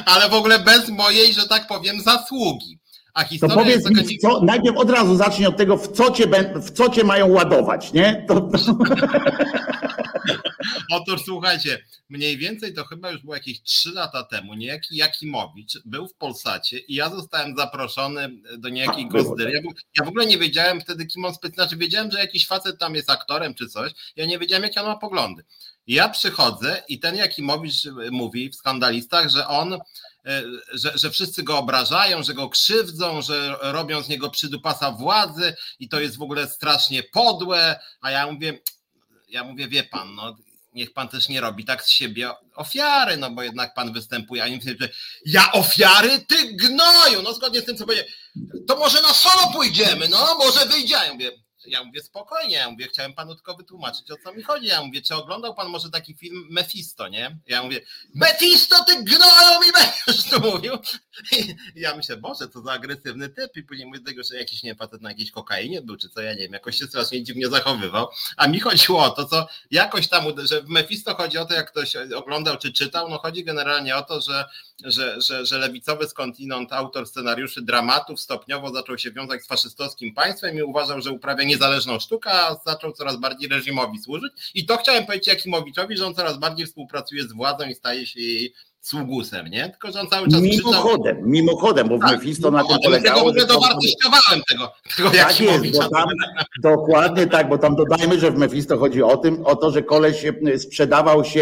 ale 0.11 0.29
w 0.29 0.33
ogóle 0.33 0.59
bez 0.59 0.89
mojej, 0.89 1.33
że 1.33 1.47
tak 1.47 1.67
powiem, 1.67 2.01
zasługi. 2.01 2.79
A 3.15 3.23
historia 3.23 3.55
to 3.55 3.61
powiedz 3.61 3.89
mi, 3.89 3.95
taka... 3.95 4.09
co, 4.21 4.41
najpierw 4.41 4.77
od 4.77 4.89
razu 4.89 5.15
zacznij 5.15 5.47
od 5.47 5.57
tego, 5.57 5.77
w 5.77 5.91
co 5.91 6.11
cię, 6.11 6.25
w 6.55 6.71
co 6.71 6.89
cię 6.89 7.03
mają 7.03 7.27
ładować, 7.27 7.93
nie? 7.93 8.25
To. 8.27 8.49
Otóż 10.91 11.21
słuchajcie, 11.25 11.83
mniej 12.09 12.37
więcej 12.37 12.73
to 12.73 12.85
chyba 12.85 13.11
już 13.11 13.21
było 13.21 13.35
jakieś 13.35 13.61
3 13.61 13.91
lata 13.91 14.23
temu, 14.23 14.53
niejaki 14.53 14.97
Jakimowicz 14.97 15.79
był 15.85 16.07
w 16.07 16.13
Polsacie 16.13 16.79
i 16.79 16.95
ja 16.95 17.09
zostałem 17.09 17.55
zaproszony 17.57 18.29
do 18.57 18.69
niejakiej 18.69 19.07
gozdyry. 19.07 19.51
Ja, 19.51 19.71
ja 19.99 20.05
w 20.05 20.07
ogóle 20.07 20.25
nie 20.25 20.37
wiedziałem 20.37 20.81
wtedy, 20.81 21.05
kim 21.05 21.25
on 21.25 21.33
specjalnie, 21.33 21.55
znaczy 21.55 21.77
wiedziałem, 21.77 22.11
że 22.11 22.19
jakiś 22.19 22.47
facet 22.47 22.79
tam 22.79 22.95
jest 22.95 23.09
aktorem 23.09 23.53
czy 23.53 23.67
coś, 23.67 23.91
ja 24.15 24.25
nie 24.25 24.39
wiedziałem, 24.39 24.63
jakie 24.63 24.81
on 24.81 24.87
ma 24.87 24.97
poglądy. 24.97 25.43
Ja 25.87 26.09
przychodzę 26.09 26.83
i 26.87 26.99
ten 26.99 27.15
Jakimowicz 27.15 27.83
mówi 28.11 28.49
w 28.49 28.55
skandalistach, 28.55 29.29
że 29.29 29.47
on 29.47 29.79
że, 30.73 30.91
że 30.95 31.11
wszyscy 31.11 31.43
go 31.43 31.57
obrażają, 31.57 32.23
że 32.23 32.33
go 32.33 32.49
krzywdzą, 32.49 33.21
że 33.21 33.55
robią 33.61 34.03
z 34.03 34.09
niego 34.09 34.29
przydupasa 34.29 34.91
władzy 34.91 35.55
i 35.79 35.89
to 35.89 35.99
jest 35.99 36.17
w 36.17 36.21
ogóle 36.21 36.47
strasznie 36.47 37.03
podłe, 37.03 37.79
a 38.01 38.11
ja 38.11 38.31
mówię, 38.31 38.59
ja 39.29 39.43
mówię, 39.43 39.67
wie 39.67 39.83
pan, 39.83 40.15
no 40.15 40.35
niech 40.73 40.93
pan 40.93 41.07
też 41.09 41.29
nie 41.29 41.41
robi 41.41 41.65
tak 41.65 41.83
z 41.83 41.89
siebie 41.89 42.31
ofiary, 42.55 43.17
no 43.17 43.31
bo 43.31 43.43
jednak 43.43 43.73
pan 43.73 43.93
występuje, 43.93 44.43
a 44.43 44.47
nie 44.47 44.59
że 44.61 44.89
ja 45.25 45.51
ofiary, 45.51 46.25
ty 46.27 46.53
gnoju, 46.53 47.21
no 47.21 47.33
zgodnie 47.33 47.61
z 47.61 47.65
tym, 47.65 47.77
co 47.77 47.85
powiedział, 47.85 48.05
to 48.67 48.77
może 48.77 49.01
na 49.01 49.13
solo 49.13 49.53
pójdziemy, 49.53 50.07
no? 50.07 50.37
Może 50.37 50.65
wyjdziemy. 50.65 51.13
Mówię, 51.13 51.31
ja 51.67 51.83
mówię 51.83 52.01
spokojnie, 52.01 52.55
ja 52.55 52.69
mówię, 52.69 52.87
chciałem 52.87 53.13
panu 53.13 53.35
tylko 53.35 53.55
wytłumaczyć, 53.55 54.11
o 54.11 54.15
co 54.23 54.33
mi 54.33 54.43
chodzi. 54.43 54.67
Ja 54.67 54.83
mówię, 54.83 55.01
czy 55.01 55.15
oglądał 55.15 55.55
pan 55.55 55.69
może 55.69 55.89
taki 55.89 56.15
film 56.15 56.47
Mephisto, 56.49 57.07
nie? 57.07 57.37
Ja 57.47 57.63
mówię, 57.63 57.81
Mephisto, 58.15 58.83
ty 58.83 59.03
gnoju 59.03 59.59
mi 59.65 59.71
będziesz 59.71 60.29
tu 60.29 60.39
mówił. 60.41 60.73
I 61.75 61.81
ja 61.81 61.95
myślę, 61.95 62.17
Boże, 62.17 62.49
co 62.49 62.61
za 62.61 62.71
agresywny 62.71 63.29
typ. 63.29 63.57
I 63.57 63.63
później 63.63 63.87
mówię 63.87 63.99
tego, 63.99 64.23
że 64.23 64.37
jakiś, 64.37 64.63
nie 64.63 64.75
facet 64.75 65.01
na 65.01 65.09
jakiejś 65.09 65.31
kokainie 65.31 65.81
był, 65.81 65.97
czy 65.97 66.09
co, 66.09 66.21
ja 66.21 66.33
nie 66.33 66.39
wiem, 66.39 66.53
jakoś 66.53 66.79
się 66.79 66.87
strasznie 66.87 67.23
dziwnie 67.23 67.49
zachowywał. 67.49 68.07
A 68.37 68.47
mi 68.47 68.59
chodziło 68.59 69.03
o 69.03 69.09
to, 69.09 69.25
co 69.25 69.47
jakoś 69.71 70.07
tam, 70.07 70.25
że 70.37 70.61
w 70.61 70.69
Mephisto 70.69 71.15
chodzi 71.15 71.37
o 71.37 71.45
to, 71.45 71.53
jak 71.53 71.71
ktoś 71.71 71.95
oglądał 72.15 72.57
czy 72.57 72.73
czytał, 72.73 73.09
no 73.09 73.17
chodzi 73.17 73.43
generalnie 73.43 73.95
o 73.95 74.01
to, 74.01 74.21
że, 74.21 74.45
że, 74.83 75.21
że, 75.21 75.45
że 75.45 75.57
lewicowy 75.57 76.07
skądinąd 76.07 76.73
autor 76.73 77.07
scenariuszy 77.07 77.61
dramatów 77.61 78.19
stopniowo 78.19 78.73
zaczął 78.73 78.97
się 78.97 79.11
wiązać 79.11 79.43
z 79.43 79.47
faszystowskim 79.47 80.13
państwem 80.13 80.57
i 80.57 80.63
uważał, 80.63 81.01
że 81.01 81.11
uprawia 81.11 81.43
niezależną 81.43 81.99
sztukę, 81.99 82.31
a 82.31 82.55
zaczął 82.65 82.91
coraz 82.91 83.17
bardziej 83.17 83.49
reżimowi 83.49 83.99
służyć. 83.99 84.33
I 84.53 84.65
to 84.65 84.77
chciałem 84.77 85.05
powiedzieć 85.05 85.27
Jakimowiczowi, 85.27 85.97
że 85.97 86.05
on 86.07 86.15
coraz 86.15 86.37
bardziej 86.37 86.65
współpracuje 86.65 87.23
z 87.23 87.33
władzą 87.33 87.65
i 87.65 87.75
staje 87.75 88.07
się 88.07 88.21
jej 88.21 88.53
sługusem, 88.85 89.47
nie? 89.47 89.69
Tylko, 89.69 89.91
że 89.91 89.99
on 89.99 90.07
cały 90.07 90.27
czas 90.27 90.41
Mimochodem, 90.41 91.15
krzyczał... 91.15 91.29
mimochodem, 91.29 91.89
bo 91.89 91.97
w 91.97 92.01
tak, 92.01 92.11
Mephisto 92.11 92.51
na 92.51 92.63
tym 92.63 92.77
polegało... 92.83 93.33
Ja 93.35 93.45
dowartościowałem 93.45 94.43
tego, 94.49 94.71
tego 94.97 95.09
tak 95.09 95.39
jest, 95.39 95.71
bo 95.71 95.89
tam, 95.89 96.09
Dokładnie 96.61 97.27
tak, 97.27 97.49
bo 97.49 97.57
tam 97.57 97.75
dodajmy, 97.75 98.19
że 98.19 98.31
w 98.31 98.37
Mephisto 98.37 98.77
chodzi 98.77 99.03
o 99.03 99.17
tym, 99.17 99.45
o 99.45 99.55
to, 99.55 99.71
że 99.71 99.83
koleś 99.83 100.25
e, 100.25 100.59
sprzedawał 100.59 101.23
się, 101.23 101.41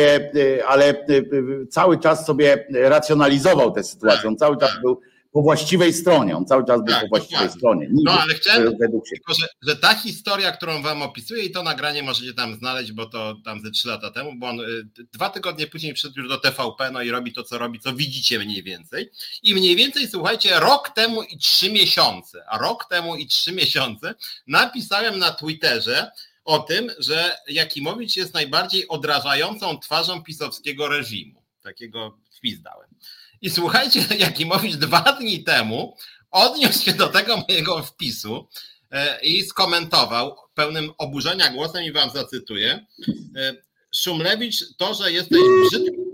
e, 0.60 0.68
ale 0.68 0.90
e, 0.90 1.06
cały 1.70 2.00
czas 2.00 2.26
sobie 2.26 2.68
racjonalizował 2.74 3.72
tę 3.72 3.84
sytuację, 3.84 4.30
on 4.30 4.38
cały 4.38 4.58
czas 4.58 4.70
tak. 4.70 4.82
był 4.82 5.02
po 5.34 5.42
właściwej 5.42 5.94
stronie. 5.94 6.38
On 6.38 6.46
cały 6.46 6.66
czas 6.66 6.84
był 6.84 6.94
tak, 6.94 7.02
po 7.02 7.08
właściwej 7.10 7.50
stronie. 7.50 7.88
no 7.92 8.12
ale 8.22 8.34
chciałem 8.34 8.78
tylko, 8.78 9.34
że, 9.34 9.48
że, 9.62 9.76
ta 9.76 9.96
historia, 9.96 10.52
którą 10.52 10.82
wam 10.82 11.02
opisuję 11.02 11.44
i 11.44 11.52
to 11.52 11.64
nagranie 11.64 12.04
możecie 12.04 12.34
tam 12.34 12.56
znaleźć, 12.56 12.92
bo 12.92 13.06
to 13.06 13.36
tam 13.46 13.62
ze 13.62 13.72
trzy 13.72 13.88
lata 13.88 14.12
temu, 14.12 14.32
bo 14.36 14.48
on 14.48 14.60
y, 14.60 14.64
dwa 15.14 15.30
tygodnie 15.30 15.68
później 15.68 15.94
przyszedł 15.94 16.20
już 16.20 16.30
do 16.30 16.38
TVP, 16.38 16.92
no 16.92 17.02
i 17.02 17.10
robi 17.10 17.34
to, 17.34 17.44
co 17.44 17.58
robi, 17.58 17.80
co 17.80 17.94
widzicie 17.94 18.40
mniej 18.40 18.64
więcej. 18.64 19.10
I 19.44 19.54
mniej 19.54 19.76
więcej, 19.76 20.08
słuchajcie, 20.08 20.60
rok 20.60 20.90
temu 20.90 21.24
i 21.24 21.38
trzy 21.38 21.72
miesiące, 21.72 22.44
a 22.50 22.58
rok 22.58 22.86
temu 22.90 23.16
i 23.16 23.28
trzy 23.28 23.52
miesiące 23.52 24.16
napisałem 24.48 25.20
na 25.20 25.32
Twitterze, 25.32 26.12
o 26.46 26.60
tym, 26.60 26.92
że 27.00 27.38
Jakimowicz 27.48 28.16
jest 28.16 28.34
najbardziej 28.34 28.88
odrażającą 28.88 29.80
twarzą 29.80 30.24
pisowskiego 30.24 30.88
reżimu. 30.88 31.44
Takiego 31.64 32.18
wpis 32.32 32.62
dałem. 32.62 32.93
I 33.44 33.50
słuchajcie, 33.50 34.06
Jakimowicz 34.20 34.76
dwa 34.76 35.02
dni 35.20 35.44
temu 35.44 35.98
odniósł 36.32 36.84
się 36.84 36.94
do 36.94 37.08
tego 37.08 37.44
mojego 37.50 37.84
wpisu 37.84 38.48
e, 38.92 39.20
i 39.22 39.44
skomentował 39.44 40.36
pełnym 40.54 40.92
oburzenia 40.98 41.52
głosem 41.52 41.84
i 41.84 41.92
wam 41.92 42.10
zacytuję. 42.10 42.86
E, 43.38 43.56
Szumlewicz, 43.96 44.56
to, 44.78 44.94
że 44.94 45.12
jesteś 45.12 45.40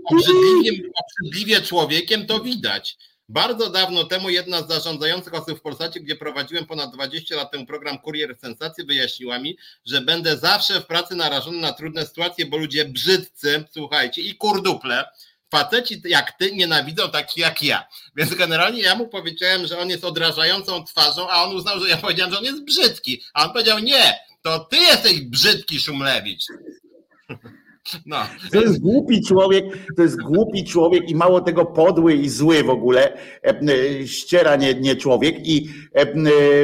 obrzydliwie 0.04 1.62
człowiekiem, 1.62 2.26
to 2.26 2.40
widać. 2.40 2.96
Bardzo 3.28 3.70
dawno 3.70 4.04
temu 4.04 4.30
jedna 4.30 4.62
z 4.62 4.68
zarządzających 4.68 5.34
osób 5.34 5.58
w 5.58 5.62
Polsacie, 5.62 6.00
gdzie 6.00 6.16
prowadziłem 6.16 6.66
ponad 6.66 6.94
20 6.94 7.36
lat 7.36 7.50
temu 7.50 7.66
program 7.66 7.98
Kurier 7.98 8.36
Sensacji, 8.38 8.84
wyjaśniła 8.84 9.38
mi, 9.38 9.56
że 9.84 10.00
będę 10.00 10.36
zawsze 10.36 10.80
w 10.80 10.86
pracy 10.86 11.14
narażony 11.14 11.58
na 11.58 11.72
trudne 11.72 12.06
sytuacje, 12.06 12.46
bo 12.46 12.56
ludzie 12.56 12.84
brzydcy, 12.84 13.64
słuchajcie, 13.72 14.22
i 14.22 14.34
kurduple, 14.34 15.04
faceci 15.50 16.02
jak 16.04 16.32
ty 16.32 16.52
nienawidzą 16.52 17.10
takich 17.10 17.36
jak 17.36 17.62
ja. 17.62 17.88
Więc 18.16 18.34
generalnie 18.34 18.82
ja 18.82 18.94
mu 18.94 19.08
powiedziałem, 19.08 19.66
że 19.66 19.78
on 19.78 19.90
jest 19.90 20.04
odrażającą 20.04 20.84
twarzą, 20.84 21.30
a 21.30 21.44
on 21.44 21.56
uznał, 21.56 21.80
że 21.80 21.88
ja 21.88 21.96
powiedziałem, 21.96 22.32
że 22.32 22.38
on 22.38 22.44
jest 22.44 22.64
brzydki. 22.64 23.22
A 23.34 23.44
on 23.46 23.52
powiedział, 23.52 23.78
nie, 23.78 24.18
to 24.42 24.58
ty 24.58 24.76
jesteś 24.76 25.20
brzydki, 25.20 25.80
Szumlewicz. 25.80 26.44
No. 28.06 28.16
To 28.52 28.60
jest 28.60 28.80
głupi 28.80 29.22
człowiek, 29.22 29.64
to 29.96 30.02
jest 30.02 30.22
głupi 30.22 30.64
człowiek 30.64 31.10
i 31.10 31.14
mało 31.14 31.40
tego 31.40 31.64
podły 31.64 32.14
i 32.14 32.28
zły 32.28 32.62
w 32.62 32.70
ogóle, 32.70 33.12
e, 33.14 33.60
e, 34.02 34.06
ściera 34.06 34.56
nie, 34.56 34.74
nie 34.74 34.96
człowiek 34.96 35.48
i 35.48 35.68
e, 35.92 36.06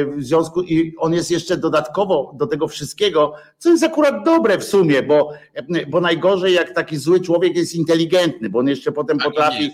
w 0.05 0.23
związku, 0.23 0.61
i 0.61 0.93
on 0.97 1.13
jest 1.13 1.31
jeszcze 1.31 1.57
dodatkowo 1.57 2.33
do 2.35 2.47
tego 2.47 2.67
wszystkiego, 2.67 3.33
co 3.57 3.69
jest 3.69 3.83
akurat 3.83 4.25
dobre 4.25 4.57
w 4.57 4.63
sumie, 4.63 5.03
bo, 5.03 5.29
bo 5.87 6.01
najgorzej 6.01 6.53
jak 6.53 6.73
taki 6.73 6.97
zły 6.97 7.21
człowiek 7.21 7.55
jest 7.55 7.75
inteligentny, 7.75 8.49
bo 8.49 8.59
on 8.59 8.67
jeszcze 8.67 8.91
potem 8.91 9.17
potrafi, 9.17 9.71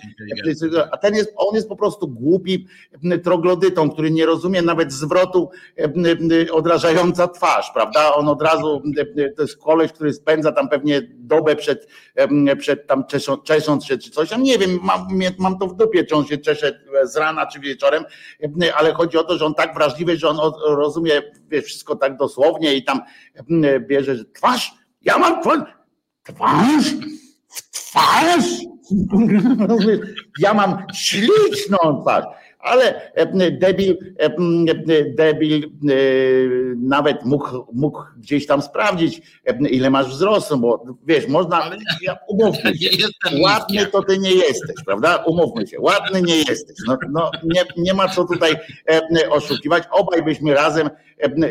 a 0.92 0.98
ten 0.98 1.16
jest, 1.16 1.34
on 1.36 1.56
jest 1.56 1.70
po 1.70 1.76
prostu 1.76 2.08
głupi 2.08 2.68
troglodytą, 3.24 3.90
który 3.90 4.12
nie 4.12 4.26
rozumie 4.26 4.62
nawet 4.62 4.94
zwrotu 4.94 5.50
odrażająca 6.52 7.28
twarz, 7.28 7.72
prawda? 7.74 8.16
On 8.16 8.28
od 8.28 8.42
razu, 8.42 8.82
to 9.36 9.42
jest 9.42 9.58
koleś, 9.58 9.92
który 9.92 10.14
spędza 10.14 10.52
tam 10.52 10.70
pewnie 10.70 11.02
dobę 11.36 11.56
przed, 11.56 11.88
przed 12.60 12.88
tam 12.88 13.04
czesząc 13.44 13.86
się 13.86 13.98
czy 13.98 14.12
coś, 14.12 14.32
ja 14.32 14.38
nie 14.38 14.58
wiem, 14.58 14.80
mam, 14.84 15.08
mam 15.40 15.60
to 15.60 15.68
w 15.68 15.76
dupie, 15.76 16.04
czy 16.04 16.16
on 16.16 16.26
się 16.26 16.38
czesze 16.38 16.80
z 17.04 17.16
rana 17.16 17.46
czy 17.46 17.60
wieczorem, 17.60 18.04
ale 18.76 18.94
chodzi 18.94 19.18
o 19.18 19.24
to, 19.24 19.38
że 19.38 19.46
on 19.46 19.56
tak 19.56 19.74
wrażliwy, 19.74 20.18
że 20.18 20.30
on 20.30 20.52
rozumie 20.66 21.22
wszystko 21.64 21.96
tak 21.96 22.18
dosłownie 22.18 22.76
i 22.76 22.84
tam 22.84 23.02
bierze, 23.80 24.26
twarz, 24.26 24.74
ja 25.02 25.18
mam 25.18 25.42
twarz, 25.42 25.60
twarz, 26.24 26.86
twarz, 27.72 28.46
ja 30.40 30.54
mam 30.54 30.86
śliczną 30.94 32.02
twarz 32.02 32.26
ale 32.64 33.14
e, 33.14 33.52
debil, 33.52 33.98
e, 34.18 34.30
debil 35.16 35.64
e, 35.64 35.96
nawet 36.78 37.26
mógł, 37.26 37.66
mógł 37.74 38.00
gdzieś 38.18 38.48
tam 38.48 38.62
sprawdzić, 38.62 39.22
ile 39.70 39.90
masz 39.90 40.08
wzrostu, 40.08 40.58
bo 40.58 40.86
wiesz, 41.08 41.28
można, 41.28 41.72
ja, 42.02 42.18
umówmy 42.28 42.76
się, 42.78 42.90
ładny 43.42 43.86
to 43.86 44.04
ty 44.04 44.18
nie 44.18 44.32
jesteś, 44.32 44.76
prawda? 44.86 45.24
Umówmy 45.28 45.68
się, 45.68 45.82
ładny 45.82 46.22
nie 46.22 46.38
jesteś. 46.38 46.78
No, 46.88 46.98
no 47.10 47.32
nie, 47.44 47.62
nie 47.78 47.94
ma 47.94 48.10
co 48.10 48.26
tutaj 48.26 48.56
oszukiwać. 49.30 49.84
Obaj 49.92 50.24
byśmy 50.24 50.54
razem 50.54 50.90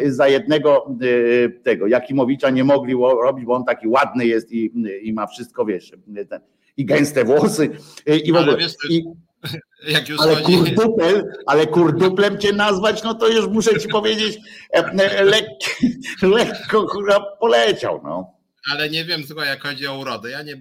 za 0.06 0.28
jednego 0.28 0.86
tego 1.62 1.86
Jakimowicza 1.86 2.50
nie 2.50 2.64
mogli 2.64 2.94
robić, 3.22 3.44
bo 3.44 3.54
on 3.54 3.64
taki 3.64 3.88
ładny 3.88 4.26
jest 4.26 4.52
i, 4.52 4.72
i 5.02 5.12
ma 5.12 5.26
wszystko, 5.26 5.64
wiesz, 5.64 5.92
ten, 6.28 6.40
i 6.76 6.84
gęste 6.84 7.24
włosy 7.24 7.70
i 8.24 8.32
w 8.32 8.36
ogóle. 8.36 8.56
I, 8.90 9.04
ale, 10.18 10.34
chodzi... 10.34 10.58
kurdupel, 10.58 11.24
ale 11.46 11.66
kurduplem 11.66 12.38
cię 12.38 12.52
nazwać, 12.52 13.02
no 13.02 13.14
to 13.14 13.28
już 13.28 13.46
muszę 13.48 13.80
ci 13.80 13.88
powiedzieć, 13.88 14.38
lekko, 15.22 15.70
lekko 16.22 16.86
poleciał. 17.40 18.00
No 18.04 18.41
ale 18.70 18.90
nie 18.90 19.04
wiem, 19.04 19.24
słuchaj, 19.26 19.48
jak 19.48 19.62
chodzi 19.62 19.86
o 19.86 19.98
urodę. 19.98 20.30
Ja 20.30 20.42
nie, 20.42 20.60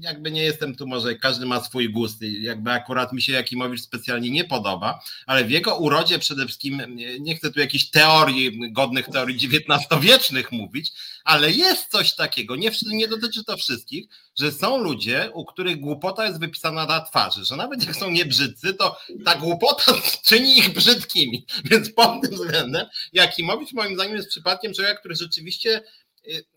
jakby 0.00 0.30
nie 0.30 0.42
jestem 0.42 0.76
tu, 0.76 0.86
może 0.86 1.14
każdy 1.14 1.46
ma 1.46 1.60
swój 1.60 1.92
gust. 1.92 2.22
Jakby 2.22 2.70
akurat 2.70 3.12
mi 3.12 3.22
się 3.22 3.32
Jakimowicz 3.32 3.80
specjalnie 3.80 4.30
nie 4.30 4.44
podoba, 4.44 5.00
ale 5.26 5.44
w 5.44 5.50
jego 5.50 5.76
urodzie 5.76 6.18
przede 6.18 6.44
wszystkim, 6.44 6.82
nie 7.20 7.36
chcę 7.36 7.52
tu 7.52 7.60
jakichś 7.60 7.90
teorii, 7.90 8.72
godnych 8.72 9.06
teorii 9.06 9.36
XIX-wiecznych 9.36 10.52
mówić, 10.52 10.92
ale 11.24 11.52
jest 11.52 11.90
coś 11.90 12.14
takiego, 12.14 12.56
nie, 12.56 12.70
nie 12.86 13.08
dotyczy 13.08 13.44
to 13.44 13.56
wszystkich, 13.56 14.06
że 14.38 14.52
są 14.52 14.78
ludzie, 14.78 15.30
u 15.34 15.44
których 15.44 15.80
głupota 15.80 16.26
jest 16.26 16.40
wypisana 16.40 16.86
na 16.86 17.00
twarzy, 17.00 17.44
że 17.44 17.56
nawet 17.56 17.86
jak 17.86 17.96
są 17.96 18.10
niebrzydcy, 18.10 18.74
to 18.74 18.98
ta 19.24 19.34
głupota 19.34 19.92
czyni 20.26 20.58
ich 20.58 20.70
brzydkimi. 20.72 21.46
Więc 21.64 21.92
pod 21.92 22.22
tym 22.22 22.30
względem 22.30 22.86
Jakimowicz 23.12 23.72
moim 23.72 23.94
zdaniem 23.94 24.16
jest 24.16 24.28
przypadkiem 24.28 24.74
człowieka, 24.74 24.98
który 24.98 25.14
rzeczywiście 25.14 25.82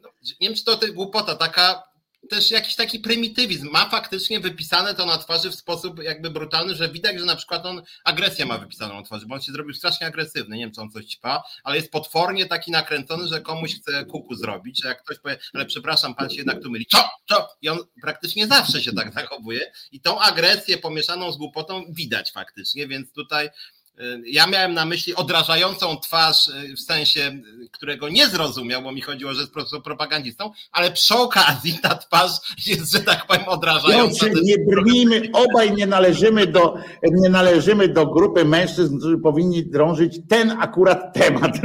no, 0.01 0.09
nie 0.41 0.47
wiem, 0.47 0.55
czy 0.55 0.63
to, 0.63 0.79
głupota, 0.93 1.35
taka 1.35 1.83
też 2.29 2.51
jakiś 2.51 2.75
taki 2.75 2.99
prymitywizm. 2.99 3.69
Ma 3.71 3.89
faktycznie 3.89 4.39
wypisane 4.39 4.95
to 4.95 5.05
na 5.05 5.17
twarzy 5.17 5.49
w 5.49 5.55
sposób 5.55 6.03
jakby 6.03 6.29
brutalny, 6.29 6.75
że 6.75 6.89
widać, 6.89 7.19
że 7.19 7.25
na 7.25 7.35
przykład 7.35 7.65
on 7.65 7.81
agresję 8.03 8.45
ma 8.45 8.57
wypisaną 8.57 8.95
na 8.95 9.03
twarzy, 9.03 9.25
bo 9.25 9.35
on 9.35 9.41
się 9.41 9.51
zrobił 9.51 9.73
strasznie 9.73 10.07
agresywny. 10.07 10.55
Nie 10.57 10.63
wiem, 10.63 10.71
czy 10.71 10.81
on 10.81 10.91
coś 10.91 11.05
ćpa, 11.05 11.43
ale 11.63 11.75
jest 11.75 11.91
potwornie 11.91 12.45
taki 12.45 12.71
nakręcony, 12.71 13.27
że 13.27 13.41
komuś 13.41 13.75
chce 13.75 14.05
kuku 14.05 14.35
zrobić, 14.35 14.81
że 14.81 14.87
jak 14.87 15.03
ktoś 15.03 15.19
powie, 15.19 15.37
ale 15.53 15.65
przepraszam, 15.65 16.15
pan 16.15 16.29
się 16.29 16.35
jednak 16.35 16.63
tu 16.63 16.71
myli. 16.71 16.85
Co? 16.85 17.09
Co? 17.29 17.47
I 17.61 17.69
on 17.69 17.79
praktycznie 18.01 18.47
zawsze 18.47 18.81
się 18.81 18.93
tak 18.93 19.13
zachowuje 19.13 19.71
i 19.91 20.01
tą 20.01 20.19
agresję 20.19 20.77
pomieszaną 20.77 21.31
z 21.31 21.37
głupotą 21.37 21.85
widać 21.89 22.31
faktycznie, 22.31 22.87
więc 22.87 23.11
tutaj 23.11 23.49
Y, 23.49 23.76
ja 24.25 24.47
miałem 24.47 24.73
na 24.73 24.85
myśli 24.85 25.15
odrażającą 25.15 25.97
twarz 25.97 26.47
y, 26.47 26.75
w 26.75 26.79
sensie, 26.79 27.39
y, 27.63 27.69
którego 27.71 28.09
nie 28.09 28.27
zrozumiał, 28.27 28.81
bo 28.81 28.91
mi 28.91 29.01
chodziło, 29.01 29.33
że 29.33 29.41
jest 29.41 29.53
propagandistą, 29.83 30.51
ale 30.71 30.91
przy 30.91 31.15
okazji 31.15 31.79
ta 31.81 31.95
twarz 31.95 32.31
jest, 32.67 32.93
że 32.93 32.99
tak 32.99 33.27
powiem, 33.27 33.47
odrażająca. 33.47 34.25
Piotrze, 34.25 34.41
nie 34.43 34.57
brnijmy, 34.57 35.29
obaj 35.33 35.73
nie 35.73 35.87
należymy, 35.87 36.47
do, 36.47 36.77
nie 37.11 37.29
należymy 37.29 37.87
do 37.87 38.05
grupy 38.05 38.45
mężczyzn, 38.45 38.97
którzy 38.97 39.17
powinni 39.17 39.65
drążyć 39.65 40.19
ten 40.29 40.51
akurat 40.51 41.13
temat 41.13 41.57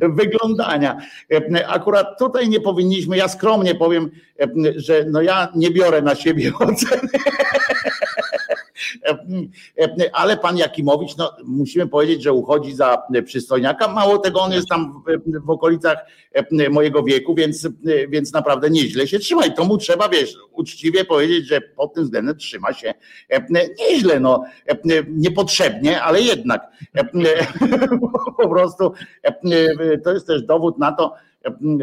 wyglądania. 0.00 0.96
Akurat 1.66 2.18
tutaj 2.18 2.48
nie 2.48 2.60
powinniśmy, 2.60 3.16
ja 3.16 3.28
skromnie 3.28 3.74
powiem, 3.74 4.10
że 4.76 5.04
no 5.10 5.22
ja 5.22 5.48
nie 5.54 5.70
biorę 5.70 6.02
na 6.02 6.14
siebie 6.14 6.52
oceny 6.58 7.08
ale 10.12 10.36
pan 10.36 10.56
Jakimowicz, 10.56 11.16
no 11.16 11.32
musimy 11.44 11.86
powiedzieć, 11.86 12.22
że 12.22 12.32
uchodzi 12.32 12.74
za 12.74 13.02
przystojniaka. 13.24 13.88
Mało 13.88 14.18
tego, 14.18 14.40
on 14.40 14.52
jest 14.52 14.68
tam 14.68 15.02
w, 15.06 15.46
w 15.46 15.50
okolicach 15.50 15.98
mojego 16.70 17.02
wieku, 17.02 17.34
więc, 17.34 17.68
więc 18.08 18.32
naprawdę 18.32 18.70
nieźle 18.70 19.08
się 19.08 19.18
trzyma. 19.18 19.46
I 19.46 19.54
to 19.54 19.64
mu 19.64 19.78
trzeba, 19.78 20.08
wiesz, 20.08 20.34
uczciwie 20.52 21.04
powiedzieć, 21.04 21.46
że 21.46 21.60
pod 21.60 21.94
tym 21.94 22.04
względem 22.04 22.36
trzyma 22.36 22.72
się 22.72 22.94
nieźle, 23.78 24.20
no 24.20 24.44
niepotrzebnie, 25.08 26.02
ale 26.02 26.20
jednak 26.20 26.60
po 28.42 28.48
prostu 28.48 28.92
to 30.04 30.12
jest 30.12 30.26
też 30.26 30.42
dowód 30.42 30.78
na 30.78 30.92
to, 30.92 31.14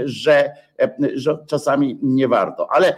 że, 0.05 0.51
że 1.13 1.37
czasami 1.47 1.99
nie 2.01 2.27
warto. 2.27 2.71
Ale, 2.71 2.97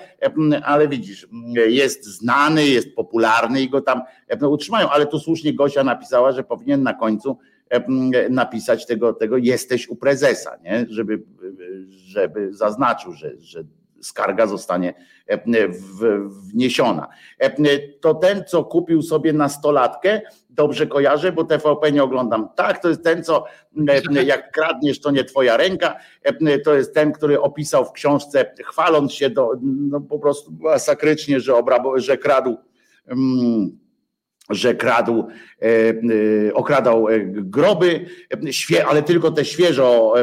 ale 0.63 0.87
widzisz, 0.87 1.27
jest 1.67 2.05
znany, 2.05 2.65
jest 2.65 2.95
popularny 2.95 3.61
i 3.61 3.69
go 3.69 3.81
tam 3.81 4.01
utrzymają. 4.41 4.89
Ale 4.89 5.05
tu 5.05 5.19
słusznie 5.19 5.53
Gosia 5.53 5.83
napisała, 5.83 6.31
że 6.31 6.43
powinien 6.43 6.83
na 6.83 6.93
końcu 6.93 7.37
napisać 8.29 8.85
tego, 8.85 9.13
tego 9.13 9.37
jesteś 9.37 9.89
u 9.89 9.95
prezesa, 9.95 10.57
nie? 10.63 10.85
Żeby, 10.89 11.23
żeby 11.89 12.53
zaznaczył, 12.53 13.13
że, 13.13 13.31
że 13.39 13.63
skarga 14.01 14.47
zostanie 14.47 14.93
wniesiona. 16.27 17.07
To 18.01 18.13
ten, 18.13 18.43
co 18.47 18.63
kupił 18.63 19.01
sobie 19.01 19.33
nastolatkę, 19.33 20.21
dobrze 20.49 20.87
kojarzę, 20.87 21.31
bo 21.31 21.43
TVP 21.43 21.91
nie 21.91 22.03
oglądam. 22.03 22.49
Tak, 22.55 22.81
to 22.81 22.89
jest 22.89 23.03
ten, 23.03 23.23
co 23.23 23.45
jak 24.25 24.51
kradniesz, 24.51 24.99
to 24.99 25.11
nie 25.11 25.23
twoja 25.23 25.57
ręka. 25.57 25.95
To 26.65 26.73
jest 26.73 26.93
ten, 26.93 27.11
który 27.11 27.41
opisał 27.41 27.85
w 27.85 27.91
książce, 27.91 28.53
chwaląc 28.65 29.13
się 29.13 29.29
do, 29.29 29.51
no 29.61 30.01
po 30.01 30.19
prostu 30.19 30.51
masakrycznie, 30.59 31.39
że, 31.39 31.55
obrabo, 31.55 31.99
że 31.99 32.17
kradł. 32.17 32.57
Mm, 33.07 33.79
że 34.49 34.75
kradł, 34.75 35.27
e, 35.61 35.65
e, 35.67 36.53
okradał 36.53 37.09
e, 37.09 37.19
groby, 37.25 38.05
ale 38.87 39.03
tylko 39.03 39.31
te 39.31 39.45
świeżo 39.45 40.13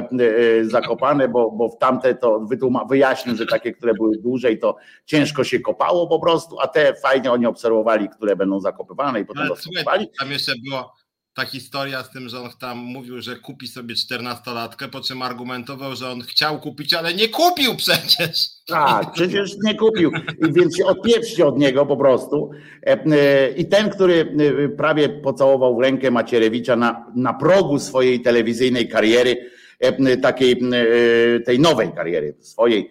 zakopane, 0.62 1.28
bo, 1.28 1.50
bo 1.50 1.68
w 1.68 1.78
tamte 1.78 2.14
to 2.14 2.46
wyjaśnił, 2.88 3.36
że 3.36 3.46
takie, 3.46 3.72
które 3.72 3.94
były 3.94 4.18
dłużej, 4.18 4.58
to 4.58 4.76
ciężko 5.04 5.44
się 5.44 5.60
kopało 5.60 6.06
po 6.06 6.20
prostu, 6.20 6.60
a 6.60 6.68
te 6.68 6.94
fajnie 6.94 7.32
oni 7.32 7.46
obserwowali, 7.46 8.08
które 8.08 8.36
będą 8.36 8.60
zakopywane 8.60 9.20
i 9.20 9.24
potem 9.24 9.48
rozkopywali. 9.48 10.08
Tam 10.18 10.30
jeszcze 10.30 10.52
było 10.70 10.92
ta 11.36 11.44
historia 11.44 12.02
z 12.02 12.10
tym, 12.10 12.28
że 12.28 12.40
on 12.40 12.50
tam 12.60 12.78
mówił, 12.78 13.22
że 13.22 13.36
kupi 13.36 13.68
sobie 13.68 13.94
czternastolatkę, 13.94 14.88
po 14.88 15.00
czym 15.00 15.22
argumentował, 15.22 15.96
że 15.96 16.10
on 16.10 16.20
chciał 16.20 16.60
kupić, 16.60 16.94
ale 16.94 17.14
nie 17.14 17.28
kupił 17.28 17.76
przecież. 17.76 18.46
Tak, 18.66 19.12
przecież 19.12 19.56
nie 19.64 19.74
kupił, 19.74 20.10
więc 20.52 20.76
się 20.76 20.86
odpieprzcie 20.86 21.46
od 21.46 21.58
niego 21.58 21.86
po 21.86 21.96
prostu. 21.96 22.50
E, 22.86 23.04
e, 23.04 23.50
I 23.50 23.68
ten, 23.68 23.90
który 23.90 24.34
e, 24.64 24.68
prawie 24.68 25.08
pocałował 25.08 25.76
w 25.76 25.80
rękę 25.80 26.10
Macierewicza 26.10 26.76
na, 26.76 27.06
na 27.14 27.34
progu 27.34 27.78
swojej 27.78 28.20
telewizyjnej 28.20 28.88
kariery, 28.88 29.50
takiej 30.22 30.60
tej 31.44 31.60
nowej 31.60 31.92
kariery 31.92 32.34
swojej, 32.40 32.90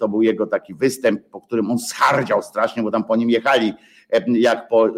to 0.00 0.08
był 0.08 0.22
jego 0.22 0.46
taki 0.46 0.74
występ, 0.74 1.22
po 1.30 1.40
którym 1.40 1.70
on 1.70 1.78
schardział 1.78 2.42
strasznie, 2.42 2.82
bo 2.82 2.90
tam 2.90 3.04
po 3.04 3.16
nim 3.16 3.30
jechali 3.30 3.72
jak 4.28 4.68
po, 4.68 4.88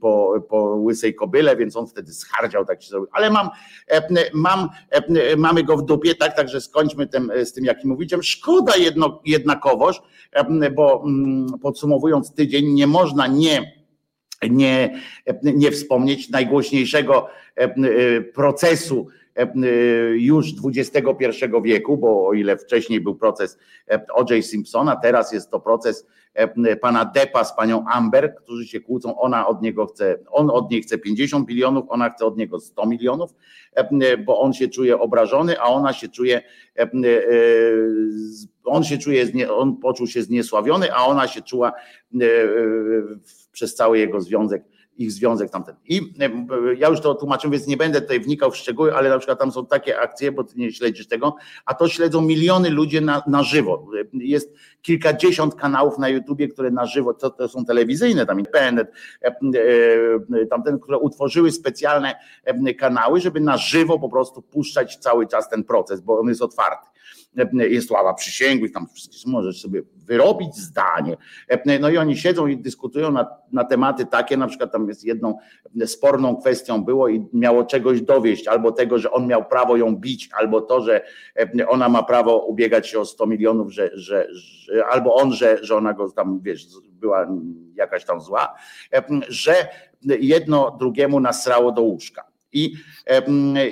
po, 0.00 0.40
po 0.48 0.56
łysej 0.56 1.14
kobyle, 1.14 1.56
więc 1.56 1.76
on 1.76 1.86
wtedy 1.86 2.12
schardział, 2.12 2.64
tak 2.64 2.82
się 2.82 2.88
zrobił. 2.88 3.08
Ale 3.12 3.30
mam, 3.30 3.48
mam, 4.34 4.68
mamy 5.36 5.64
go 5.64 5.76
w 5.76 5.84
dupie, 5.84 6.14
tak, 6.14 6.36
także 6.36 6.60
skończmy 6.60 7.06
tym, 7.06 7.32
z 7.44 7.52
tym 7.52 7.64
Jakimowiczem. 7.64 8.22
Szkoda 8.22 8.76
jedno, 8.76 9.20
jednakowoż, 9.24 10.02
bo 10.74 11.02
mm, 11.06 11.46
podsumowując 11.62 12.34
tydzień, 12.34 12.72
nie 12.72 12.86
można 12.86 13.26
nie 13.26 13.82
nie, 14.50 15.00
nie 15.42 15.70
wspomnieć 15.70 16.30
najgłośniejszego 16.30 17.28
procesu 18.34 19.08
już 20.14 20.46
XXI 20.64 21.04
wieku, 21.62 21.96
bo 21.96 22.26
o 22.26 22.32
ile 22.32 22.56
wcześniej 22.56 23.00
był 23.00 23.14
proces 23.14 23.58
O.J. 24.14 24.44
Simpsona, 24.44 24.96
teraz 24.96 25.32
jest 25.32 25.50
to 25.50 25.60
proces 25.60 26.06
E, 26.34 26.76
pana 26.76 27.04
Depa 27.04 27.44
z 27.44 27.56
panią 27.56 27.84
Amber, 27.88 28.34
którzy 28.34 28.66
się 28.66 28.80
kłócą, 28.80 29.20
ona 29.20 29.46
od 29.46 29.62
niego 29.62 29.86
chce, 29.86 30.18
on 30.30 30.50
od 30.50 30.70
niej 30.70 30.82
chce 30.82 30.98
50 30.98 31.48
milionów, 31.48 31.84
ona 31.88 32.10
chce 32.10 32.26
od 32.26 32.36
niego 32.36 32.60
100 32.60 32.86
milionów, 32.86 33.34
e, 33.72 34.16
bo 34.16 34.40
on 34.40 34.52
się 34.52 34.68
czuje 34.68 34.98
obrażony, 34.98 35.60
a 35.60 35.64
ona 35.64 35.92
się 35.92 36.08
czuje, 36.08 36.42
e, 36.78 36.90
on 38.64 38.84
się 38.84 38.98
czuje, 38.98 39.26
on 39.50 39.76
poczuł 39.76 40.06
się 40.06 40.22
zniesławiony, 40.22 40.94
a 40.94 41.06
ona 41.06 41.28
się 41.28 41.42
czuła 41.42 41.72
przez 43.52 43.74
cały 43.74 43.98
jego 43.98 44.20
związek 44.20 44.64
ich 44.96 45.12
związek 45.12 45.50
tamten. 45.50 45.76
I 45.88 46.14
e, 46.20 46.30
ja 46.74 46.88
już 46.88 47.00
to 47.00 47.14
tłumaczyłem, 47.14 47.52
więc 47.52 47.66
nie 47.66 47.76
będę 47.76 48.00
tutaj 48.00 48.20
wnikał 48.20 48.50
w 48.50 48.56
szczegóły, 48.56 48.94
ale 48.94 49.10
na 49.10 49.18
przykład 49.18 49.38
tam 49.38 49.52
są 49.52 49.66
takie 49.66 50.00
akcje, 50.00 50.32
bo 50.32 50.44
ty 50.44 50.54
nie 50.56 50.72
śledzisz 50.72 51.08
tego, 51.08 51.36
a 51.66 51.74
to 51.74 51.88
śledzą 51.88 52.22
miliony 52.22 52.70
ludzi 52.70 53.02
na, 53.02 53.22
na 53.26 53.42
żywo. 53.42 53.86
Jest 54.12 54.54
kilkadziesiąt 54.82 55.54
kanałów 55.54 55.98
na 55.98 56.08
YouTubie, 56.08 56.48
które 56.48 56.70
na 56.70 56.86
żywo, 56.86 57.14
to, 57.14 57.30
to 57.30 57.48
są 57.48 57.64
telewizyjne, 57.64 58.26
tam 58.26 58.38
independent, 58.38 58.88
e, 59.22 59.36
e, 60.42 60.46
tamten, 60.46 60.78
które 60.80 60.98
utworzyły 60.98 61.52
specjalne 61.52 62.14
kanały, 62.78 63.20
żeby 63.20 63.40
na 63.40 63.56
żywo 63.56 63.98
po 63.98 64.08
prostu 64.08 64.42
puszczać 64.42 64.96
cały 64.96 65.26
czas 65.26 65.48
ten 65.48 65.64
proces, 65.64 66.00
bo 66.00 66.18
on 66.18 66.28
jest 66.28 66.42
otwarty 66.42 66.92
jest 67.54 67.90
ława 67.90 68.14
przysięgłych, 68.14 68.72
tam 68.72 68.86
możesz 69.26 69.60
sobie 69.60 69.82
wyrobić 70.12 70.56
zdanie. 70.56 71.16
No 71.80 71.90
i 71.90 71.98
oni 71.98 72.16
siedzą 72.16 72.46
i 72.46 72.56
dyskutują 72.56 73.10
na, 73.10 73.26
na 73.52 73.64
tematy 73.64 74.06
takie, 74.06 74.36
na 74.36 74.46
przykład 74.46 74.72
tam 74.72 74.88
jest 74.88 75.04
jedną 75.04 75.38
sporną 75.86 76.36
kwestią 76.36 76.84
było 76.84 77.08
i 77.08 77.26
miało 77.32 77.64
czegoś 77.64 78.02
dowieść, 78.02 78.48
albo 78.48 78.72
tego, 78.72 78.98
że 78.98 79.10
on 79.10 79.26
miał 79.26 79.44
prawo 79.44 79.76
ją 79.76 79.96
bić, 79.96 80.28
albo 80.38 80.60
to, 80.60 80.80
że 80.80 81.04
ona 81.68 81.88
ma 81.88 82.02
prawo 82.02 82.38
ubiegać 82.46 82.88
się 82.88 83.00
o 83.00 83.04
100 83.04 83.26
milionów, 83.26 83.72
że, 83.72 83.90
że, 83.94 84.28
że 84.32 84.86
albo 84.86 85.14
on, 85.14 85.32
że, 85.32 85.58
że 85.64 85.76
ona 85.76 85.92
go 85.92 86.10
tam, 86.10 86.40
wiesz, 86.42 86.66
była 86.90 87.28
jakaś 87.74 88.04
tam 88.04 88.20
zła, 88.20 88.54
że 89.28 89.68
jedno 90.02 90.76
drugiemu 90.80 91.20
nasrało 91.20 91.72
do 91.72 91.82
łóżka. 91.82 92.31
I, 92.52 92.74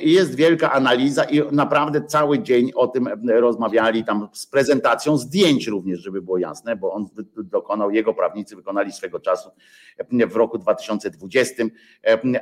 jest 0.02 0.34
wielka 0.34 0.72
analiza 0.72 1.24
i 1.24 1.42
naprawdę 1.52 2.04
cały 2.04 2.42
dzień 2.42 2.70
o 2.74 2.88
tym 2.88 3.08
rozmawiali 3.28 4.04
tam 4.04 4.28
z 4.32 4.46
prezentacją 4.46 5.16
zdjęć 5.16 5.66
również, 5.66 6.00
żeby 6.00 6.22
było 6.22 6.38
jasne, 6.38 6.76
bo 6.76 6.92
on 6.92 7.06
dokonał, 7.36 7.90
jego 7.90 8.14
prawnicy 8.14 8.56
wykonali 8.56 8.92
swego 8.92 9.20
czasu 9.20 9.50
w 10.28 10.36
roku 10.36 10.58
2020 10.58 11.64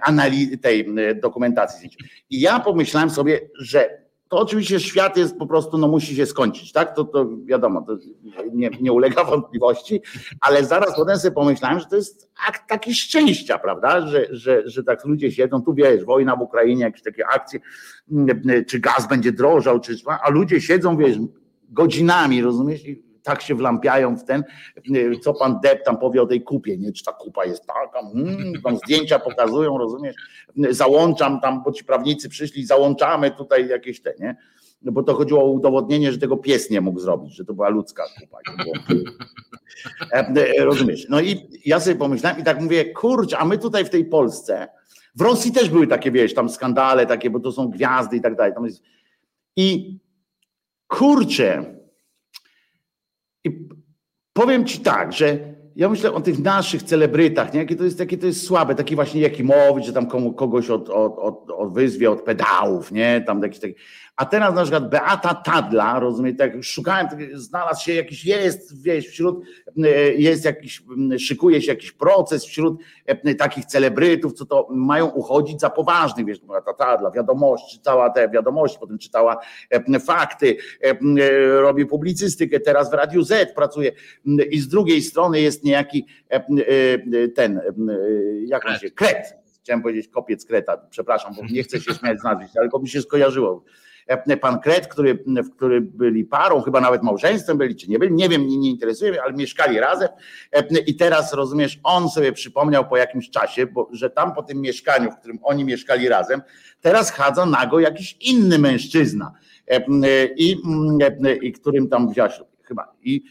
analizy 0.00 0.58
tej 0.58 0.86
dokumentacji 1.22 1.78
zdjęć. 1.78 2.24
I 2.30 2.40
ja 2.40 2.60
pomyślałem 2.60 3.10
sobie, 3.10 3.40
że 3.58 4.07
to 4.28 4.38
oczywiście 4.38 4.80
świat 4.80 5.16
jest 5.16 5.38
po 5.38 5.46
prostu, 5.46 5.78
no 5.78 5.88
musi 5.88 6.16
się 6.16 6.26
skończyć, 6.26 6.72
tak? 6.72 6.94
To, 6.94 7.04
to 7.04 7.28
wiadomo, 7.44 7.82
to 7.82 7.96
nie, 8.52 8.70
nie 8.80 8.92
ulega 8.92 9.24
wątpliwości, 9.24 10.00
ale 10.40 10.64
zaraz 10.64 10.96
potem 10.96 11.18
sobie 11.18 11.34
pomyślałem, 11.34 11.80
że 11.80 11.86
to 11.86 11.96
jest 11.96 12.30
akt 12.48 12.68
taki 12.68 12.94
szczęścia, 12.94 13.58
prawda? 13.58 14.06
Że, 14.06 14.26
że, 14.30 14.68
że 14.68 14.84
tak 14.84 15.04
ludzie 15.04 15.32
siedzą, 15.32 15.62
tu 15.62 15.74
wiesz, 15.74 16.04
wojna 16.04 16.36
w 16.36 16.40
Ukrainie, 16.40 16.82
jakieś 16.82 17.02
takie 17.02 17.26
akcje, 17.26 17.60
czy 18.66 18.80
gaz 18.80 19.08
będzie 19.08 19.32
drożał, 19.32 19.80
czy 19.80 19.96
a 20.22 20.30
ludzie 20.30 20.60
siedzą, 20.60 20.96
wiesz, 20.96 21.16
godzinami, 21.70 22.42
rozumiesz? 22.42 22.82
Tak 23.28 23.42
się 23.42 23.54
wlampiają 23.54 24.16
w 24.16 24.24
ten, 24.24 24.44
co 25.22 25.34
pan 25.34 25.60
Depp 25.62 25.84
tam 25.84 25.98
powie 25.98 26.22
o 26.22 26.26
tej 26.26 26.42
kupie, 26.42 26.78
nie, 26.78 26.92
czy 26.92 27.04
ta 27.04 27.12
kupa 27.12 27.44
jest 27.44 27.66
taka, 27.66 28.00
mm, 28.14 28.52
tam 28.64 28.76
zdjęcia 28.76 29.18
pokazują, 29.18 29.78
rozumiesz, 29.78 30.16
załączam 30.70 31.40
tam, 31.40 31.62
bo 31.62 31.72
ci 31.72 31.84
prawnicy 31.84 32.28
przyszli, 32.28 32.66
załączamy 32.66 33.30
tutaj 33.30 33.68
jakieś 33.68 34.02
te, 34.02 34.14
nie, 34.20 34.36
no 34.82 34.92
bo 34.92 35.02
to 35.02 35.14
chodziło 35.14 35.42
o 35.42 35.50
udowodnienie, 35.50 36.12
że 36.12 36.18
tego 36.18 36.36
pies 36.36 36.70
nie 36.70 36.80
mógł 36.80 37.00
zrobić, 37.00 37.34
że 37.34 37.44
to 37.44 37.54
była 37.54 37.68
ludzka 37.68 38.04
kupa. 38.20 38.38
E, 40.12 40.26
e, 40.58 40.64
rozumiesz? 40.64 41.06
No 41.08 41.20
i 41.20 41.48
ja 41.64 41.80
sobie 41.80 41.96
pomyślałem 41.96 42.40
i 42.40 42.44
tak 42.44 42.60
mówię, 42.60 42.92
kurczę, 42.92 43.38
a 43.38 43.44
my 43.44 43.58
tutaj 43.58 43.84
w 43.84 43.90
tej 43.90 44.04
Polsce, 44.04 44.68
w 45.14 45.20
Rosji 45.20 45.52
też 45.52 45.70
były 45.70 45.86
takie, 45.86 46.10
wiesz, 46.10 46.34
tam 46.34 46.48
skandale 46.48 47.06
takie, 47.06 47.30
bo 47.30 47.40
to 47.40 47.52
są 47.52 47.68
gwiazdy 47.68 48.16
i 48.16 48.20
tak 48.20 48.36
dalej. 48.36 48.52
I 49.56 49.98
kurczę, 50.86 51.77
i 53.48 53.68
powiem 54.32 54.64
ci 54.64 54.78
tak, 54.78 55.12
że 55.12 55.38
ja 55.76 55.88
myślę 55.88 56.12
o 56.12 56.20
tych 56.20 56.38
naszych 56.38 56.82
celebrytach, 56.82 57.54
nie? 57.54 57.60
Jakie, 57.60 57.76
to 57.76 57.84
jest, 57.84 58.00
jakie 58.00 58.18
to 58.18 58.26
jest 58.26 58.46
słabe, 58.46 58.74
taki 58.74 58.94
właśnie 58.94 59.20
Jakimowicz, 59.20 59.86
że 59.86 59.92
tam 59.92 60.06
komu, 60.06 60.32
kogoś 60.32 60.70
od, 60.70 60.88
od, 60.88 61.18
od, 61.18 61.50
od 61.50 61.72
wyzwie, 61.72 62.10
od 62.10 62.22
pedałów, 62.22 62.92
nie? 62.92 63.20
Tam 63.26 63.42
jakiś 63.42 63.58
taki, 63.58 63.74
a 64.18 64.26
teraz 64.26 64.54
na 64.54 64.62
przykład 64.62 64.90
Beata 64.90 65.34
Tadla, 65.34 66.00
rozumiem, 66.00 66.36
tak 66.36 66.64
szukałem, 66.64 67.06
znalazł 67.32 67.84
się 67.84 67.94
jakiś, 67.94 68.24
jest, 68.24 68.82
wiesz, 68.82 69.06
wśród, 69.06 69.44
e, 69.84 69.88
jest 70.12 70.44
jakiś, 70.44 70.82
szykuje 71.18 71.62
się 71.62 71.72
jakiś 71.72 71.92
proces 71.92 72.44
wśród 72.44 72.80
e, 73.06 73.34
takich 73.34 73.64
celebrytów, 73.64 74.32
co 74.32 74.46
to 74.46 74.68
mają 74.70 75.06
uchodzić 75.06 75.60
za 75.60 75.70
poważnych, 75.70 76.26
wiesz, 76.26 76.40
Beata 76.40 76.74
Tadla, 76.74 77.10
wiadomość, 77.10 77.72
czytała 77.72 78.10
te 78.10 78.28
wiadomości, 78.28 78.78
potem 78.80 78.98
czytała 78.98 79.40
e, 79.70 80.00
fakty, 80.00 80.56
robi 81.60 81.86
publicystykę, 81.86 82.60
teraz 82.60 82.90
w 82.90 82.94
Radiu 82.94 83.22
Z 83.22 83.54
pracuje 83.54 83.92
i 84.50 84.60
z 84.60 84.68
drugiej 84.68 85.02
strony 85.02 85.40
jest 85.40 85.64
niejaki 85.64 86.06
ten, 87.34 87.60
jak 88.46 88.66
on 88.66 88.78
się, 88.78 88.90
kret, 88.90 89.36
chciałem 89.62 89.82
powiedzieć 89.82 90.08
kopiec 90.08 90.44
kreta, 90.44 90.76
przepraszam, 90.90 91.34
bo 91.34 91.42
nie 91.50 91.62
chcę 91.62 91.80
się 91.80 91.94
śmiać 91.94 92.20
z 92.20 92.24
nazwiska, 92.24 92.60
ale 92.60 92.82
mi 92.82 92.88
się 92.88 93.02
skojarzyło 93.02 93.64
pan 94.40 94.60
Kret, 94.60 94.86
który, 94.86 95.14
w 95.26 95.50
który 95.56 95.80
byli 95.80 96.24
parą, 96.24 96.62
chyba 96.62 96.80
nawet 96.80 97.02
małżeństwem 97.02 97.58
byli, 97.58 97.76
czy 97.76 97.90
nie 97.90 97.98
byli, 97.98 98.14
nie 98.14 98.28
wiem, 98.28 98.46
nie, 98.46 98.56
nie 98.56 98.70
interesuje 98.70 99.10
mnie, 99.10 99.22
ale 99.22 99.32
mieszkali 99.32 99.80
razem. 99.80 100.08
E, 100.52 100.78
i 100.86 100.96
teraz 100.96 101.32
rozumiesz, 101.32 101.80
on 101.82 102.08
sobie 102.08 102.32
przypomniał 102.32 102.88
po 102.88 102.96
jakimś 102.96 103.30
czasie, 103.30 103.66
bo, 103.66 103.88
że 103.92 104.10
tam 104.10 104.34
po 104.34 104.42
tym 104.42 104.60
mieszkaniu, 104.60 105.10
w 105.10 105.16
którym 105.16 105.38
oni 105.42 105.64
mieszkali 105.64 106.08
razem, 106.08 106.42
teraz 106.80 107.10
chadza 107.10 107.46
nago 107.46 107.80
jakiś 107.80 108.16
inny 108.20 108.58
mężczyzna. 108.58 109.32
E, 109.66 110.26
i, 110.36 110.56
i 111.42 111.52
którym 111.52 111.88
tam 111.88 112.10
wziął 112.10 112.28
chyba. 112.62 112.92
I, 113.02 113.22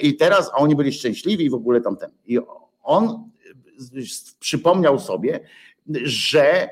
i 0.00 0.16
teraz 0.16 0.50
oni 0.54 0.76
byli 0.76 0.92
szczęśliwi 0.92 1.44
i 1.44 1.50
w 1.50 1.54
ogóle 1.54 1.80
tamten. 1.80 2.10
I 2.26 2.38
on 2.82 3.30
przypomniał 4.40 4.98
sobie, 4.98 5.40
że 6.02 6.68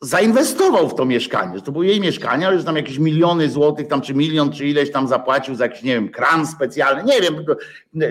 zainwestował 0.00 0.88
w 0.88 0.94
to 0.94 1.04
mieszkanie. 1.04 1.60
To 1.60 1.72
było 1.72 1.84
jej 1.84 2.00
mieszkanie, 2.00 2.46
ale 2.46 2.56
już 2.56 2.64
tam 2.64 2.76
jakieś 2.76 2.98
miliony 2.98 3.50
złotych, 3.50 3.86
tam 3.86 4.00
czy 4.00 4.14
milion, 4.14 4.52
czy 4.52 4.66
ileś 4.66 4.92
tam 4.92 5.08
zapłacił 5.08 5.54
za 5.54 5.64
jakiś, 5.64 5.82
nie 5.82 5.94
wiem, 5.94 6.08
kran 6.08 6.46
specjalny. 6.46 7.04
Nie 7.04 7.20
wiem, 7.20 7.44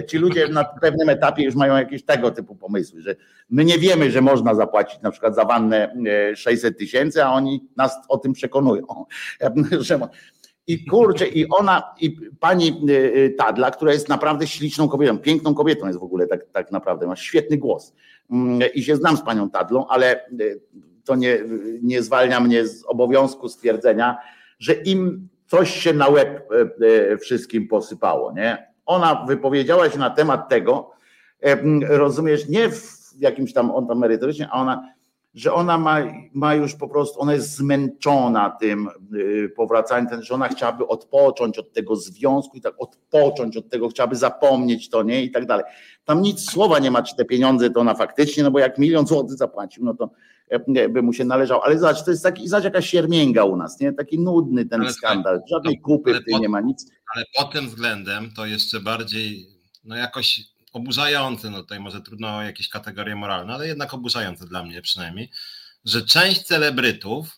ci 0.08 0.18
ludzie 0.18 0.48
na 0.48 0.64
pewnym 0.64 1.10
etapie 1.10 1.44
już 1.44 1.56
mają 1.56 1.76
jakieś 1.76 2.06
tego 2.06 2.32
typu 2.32 2.56
pomysły, 2.56 3.02
że 3.02 3.16
my 3.50 3.66
nie 3.66 3.80
wiemy, 3.80 4.12
że 4.12 4.22
można 4.22 4.56
zapłacić 4.56 5.02
na 5.02 5.12
przykład 5.12 5.36
za 5.36 5.46
wannę 5.46 5.96
600 6.36 6.74
e, 6.74 6.78
tysięcy, 6.78 7.24
a 7.24 7.32
oni 7.32 7.68
nas 7.78 7.98
o 8.10 8.18
tym 8.18 8.34
przekonują. 8.34 8.86
I 10.70 10.86
kurczę, 10.86 11.28
i 11.28 11.50
ona, 11.50 11.84
i 12.02 12.18
pani 12.40 12.82
e, 12.90 13.24
e, 13.24 13.30
Tadla, 13.30 13.72
która 13.72 13.94
jest 13.94 14.10
naprawdę 14.10 14.48
śliczną 14.48 14.90
kobietą, 14.90 15.18
piękną 15.18 15.54
kobietą 15.54 15.88
jest 15.88 16.00
w 16.00 16.04
ogóle 16.04 16.28
tak, 16.28 16.46
tak 16.52 16.72
naprawdę, 16.72 17.08
ma 17.08 17.16
świetny 17.16 17.58
głos. 17.58 17.94
Mm, 18.32 18.60
I 18.74 18.84
się 18.84 18.96
znam 18.96 19.18
z 19.18 19.22
panią 19.22 19.50
Tadlą, 19.50 19.88
ale 19.88 20.26
to 21.08 21.16
nie, 21.16 21.40
nie 21.82 22.02
zwalnia 22.02 22.40
mnie 22.40 22.68
z 22.68 22.86
obowiązku 22.86 23.50
stwierdzenia, 23.50 24.18
że 24.60 24.74
im 24.74 25.30
coś 25.48 25.72
się 25.72 25.94
na 25.94 26.08
łeb 26.08 26.52
e, 26.52 27.12
e, 27.12 27.18
wszystkim 27.18 27.68
posypało. 27.68 28.34
Nie? 28.34 28.74
Ona 28.86 29.26
wypowiedziała 29.28 29.90
się 29.90 30.00
na 30.00 30.10
temat 30.10 30.50
tego, 30.50 30.92
e, 31.44 31.58
rozumiesz, 31.98 32.50
nie 32.50 32.70
w 32.70 32.98
jakimś 33.20 33.54
tam 33.54 33.72
on 33.72 33.88
tam 33.88 34.00
merytorycznie, 34.00 34.50
a 34.52 34.62
ona, 34.62 34.94
że 35.34 35.54
ona 35.54 35.78
ma, 35.78 35.98
ma 36.34 36.56
już 36.56 36.76
po 36.76 36.88
prostu, 36.88 37.22
ona 37.22 37.34
jest 37.34 37.56
zmęczona 37.56 38.50
tym 38.50 38.90
powracaniem, 39.56 40.24
że 40.24 40.34
ona 40.34 40.48
chciałaby 40.48 40.88
odpocząć 40.88 41.58
od 41.58 41.74
tego 41.74 41.96
związku 41.96 42.58
i 42.58 42.62
tak 42.62 42.74
odpocząć 42.78 43.58
od 43.58 43.70
tego, 43.70 43.90
chciałaby 43.90 44.16
zapomnieć 44.16 44.90
to, 44.90 45.04
nie? 45.04 45.24
I 45.24 45.32
tak 45.32 45.46
dalej. 45.46 45.66
Tam 46.06 46.22
nic 46.22 46.52
słowa 46.52 46.80
nie 46.80 46.92
ma, 46.92 47.04
czy 47.04 47.16
te 47.16 47.26
pieniądze 47.26 47.70
to 47.70 47.80
ona 47.80 47.94
faktycznie, 47.94 48.44
no 48.44 48.52
bo 48.52 48.60
jak 48.60 48.78
milion 48.78 49.08
złotych 49.08 49.38
zapłacił, 49.38 49.86
no 49.86 49.94
to 49.94 50.10
by 50.90 51.02
mu 51.02 51.14
się 51.14 51.26
należał. 51.26 51.62
Ale 51.62 51.80
zobacz, 51.80 52.04
to 52.04 52.12
jest 52.12 52.24
taki, 52.24 52.48
zobacz 52.48 52.64
jakaś 52.64 52.90
siermięga 52.90 53.44
u 53.44 53.56
nas, 53.56 53.80
nie? 53.80 53.94
Taki 53.94 54.20
nudny 54.20 54.66
ten 54.66 54.82
ale 54.82 54.94
skandal. 54.94 55.42
Żadnej 55.50 55.80
kupy 55.80 56.14
w 56.14 56.26
tym 56.26 56.42
nie 56.42 56.50
ma 56.50 56.62
nic. 56.62 56.92
Ale 57.16 57.26
pod 57.38 57.52
tym 57.52 57.68
względem 57.68 58.32
to 58.36 58.46
jeszcze 58.46 58.80
bardziej, 58.80 59.48
no 59.84 59.96
jakoś 59.96 60.42
oburzające, 60.74 61.50
no 61.50 61.58
tutaj 61.58 61.80
może 61.80 62.02
trudno 62.02 62.38
o 62.38 62.42
jakieś 62.42 62.70
kategorie 62.70 63.16
moralne, 63.16 63.54
ale 63.54 63.68
jednak 63.68 63.94
oburzające 63.94 64.46
dla 64.46 64.64
mnie 64.64 64.82
przynajmniej, 64.82 65.30
że 65.86 66.02
część 66.02 66.44
celebrytów 66.44 67.38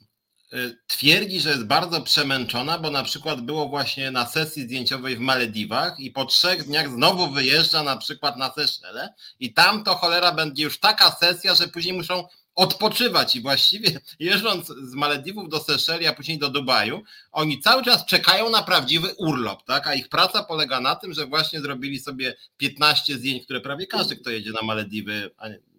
y, 0.53 0.77
twierdzi, 0.87 1.39
że 1.39 1.49
jest 1.49 1.65
bardzo 1.65 2.01
przemęczona, 2.01 2.77
bo 2.77 2.91
na 2.91 3.03
przykład 3.03 3.41
było 3.41 3.69
właśnie 3.69 4.11
na 4.11 4.25
sesji 4.25 4.63
zdjęciowej 4.63 5.15
w 5.15 5.19
Malediwach 5.19 5.99
i 5.99 6.11
po 6.11 6.25
trzech 6.25 6.63
dniach 6.63 6.89
znowu 6.89 7.27
wyjeżdża 7.27 7.83
na 7.83 7.97
przykład 7.97 8.37
na 8.37 8.51
Seszele 8.51 9.13
i 9.39 9.53
tam 9.53 9.83
to 9.83 9.95
cholera 9.95 10.31
będzie 10.31 10.63
już 10.63 10.79
taka 10.79 11.11
sesja, 11.11 11.55
że 11.55 11.67
później 11.67 11.93
muszą 11.93 12.27
odpoczywać 12.59 13.35
i 13.35 13.41
właściwie 13.41 13.99
jeżdżąc 14.19 14.67
z 14.67 14.93
Malediwów 14.93 15.49
do 15.49 15.59
Seszeli, 15.59 16.07
a 16.07 16.13
później 16.13 16.37
do 16.37 16.49
Dubaju, 16.49 17.03
oni 17.31 17.59
cały 17.59 17.83
czas 17.83 18.05
czekają 18.05 18.49
na 18.49 18.63
prawdziwy 18.63 19.13
urlop, 19.17 19.63
tak? 19.63 19.87
A 19.87 19.93
ich 19.93 20.09
praca 20.09 20.43
polega 20.43 20.79
na 20.79 20.95
tym, 20.95 21.13
że 21.13 21.25
właśnie 21.25 21.61
zrobili 21.61 21.99
sobie 21.99 22.35
15 22.57 23.17
zdjęć, 23.17 23.43
które 23.43 23.61
prawie 23.61 23.87
każdy, 23.87 24.15
kto 24.15 24.29
jedzie 24.29 24.51
na 24.51 24.61
Malediwy, 24.61 25.31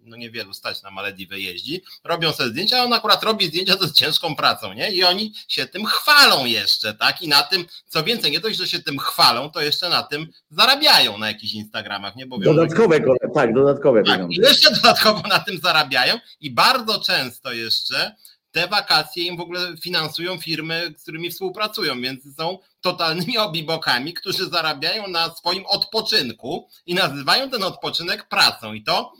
no 0.03 0.17
niewielu 0.17 0.53
stać 0.53 0.81
na 0.81 0.91
Malediwy 0.91 1.39
jeździ, 1.39 1.83
robią 2.03 2.31
sobie 2.31 2.49
zdjęcia, 2.49 2.79
a 2.79 2.83
on 2.83 2.93
akurat 2.93 3.23
robi 3.23 3.47
zdjęcia 3.47 3.73
z 3.81 3.93
ciężką 3.93 4.35
pracą, 4.35 4.73
nie? 4.73 4.91
I 4.91 5.03
oni 5.03 5.33
się 5.47 5.65
tym 5.65 5.85
chwalą 5.85 6.45
jeszcze, 6.45 6.93
tak? 6.93 7.21
I 7.21 7.27
na 7.27 7.43
tym, 7.43 7.65
co 7.87 8.03
więcej, 8.03 8.31
nie 8.31 8.39
dość, 8.39 8.57
że 8.57 8.67
się 8.67 8.79
tym 8.79 8.99
chwalą, 8.99 9.51
to 9.51 9.61
jeszcze 9.61 9.89
na 9.89 10.03
tym 10.03 10.27
zarabiają 10.49 11.17
na 11.17 11.27
jakichś 11.27 11.53
Instagramach, 11.53 12.15
nie? 12.15 12.25
Bo 12.25 12.37
dodatkowe, 12.37 12.99
tak, 13.33 13.53
dodatkowe 13.53 14.03
tak, 14.03 14.21
I 14.29 14.35
jeszcze 14.35 14.71
dodatkowo 14.71 15.21
na 15.27 15.39
tym 15.39 15.59
zarabiają 15.63 16.19
i 16.39 16.51
bardzo 16.51 16.99
często 16.99 17.53
jeszcze 17.53 18.15
te 18.51 18.67
wakacje 18.67 19.23
im 19.23 19.37
w 19.37 19.41
ogóle 19.41 19.77
finansują 19.81 20.37
firmy, 20.37 20.93
z 20.97 21.01
którymi 21.01 21.31
współpracują, 21.31 22.01
więc 22.01 22.35
są 22.37 22.59
totalnymi 22.81 23.37
obibokami, 23.37 24.13
którzy 24.13 24.49
zarabiają 24.49 25.07
na 25.07 25.29
swoim 25.29 25.65
odpoczynku 25.65 26.67
i 26.85 26.95
nazywają 26.95 27.49
ten 27.49 27.63
odpoczynek 27.63 28.27
pracą. 28.27 28.73
I 28.73 28.83
to 28.83 29.13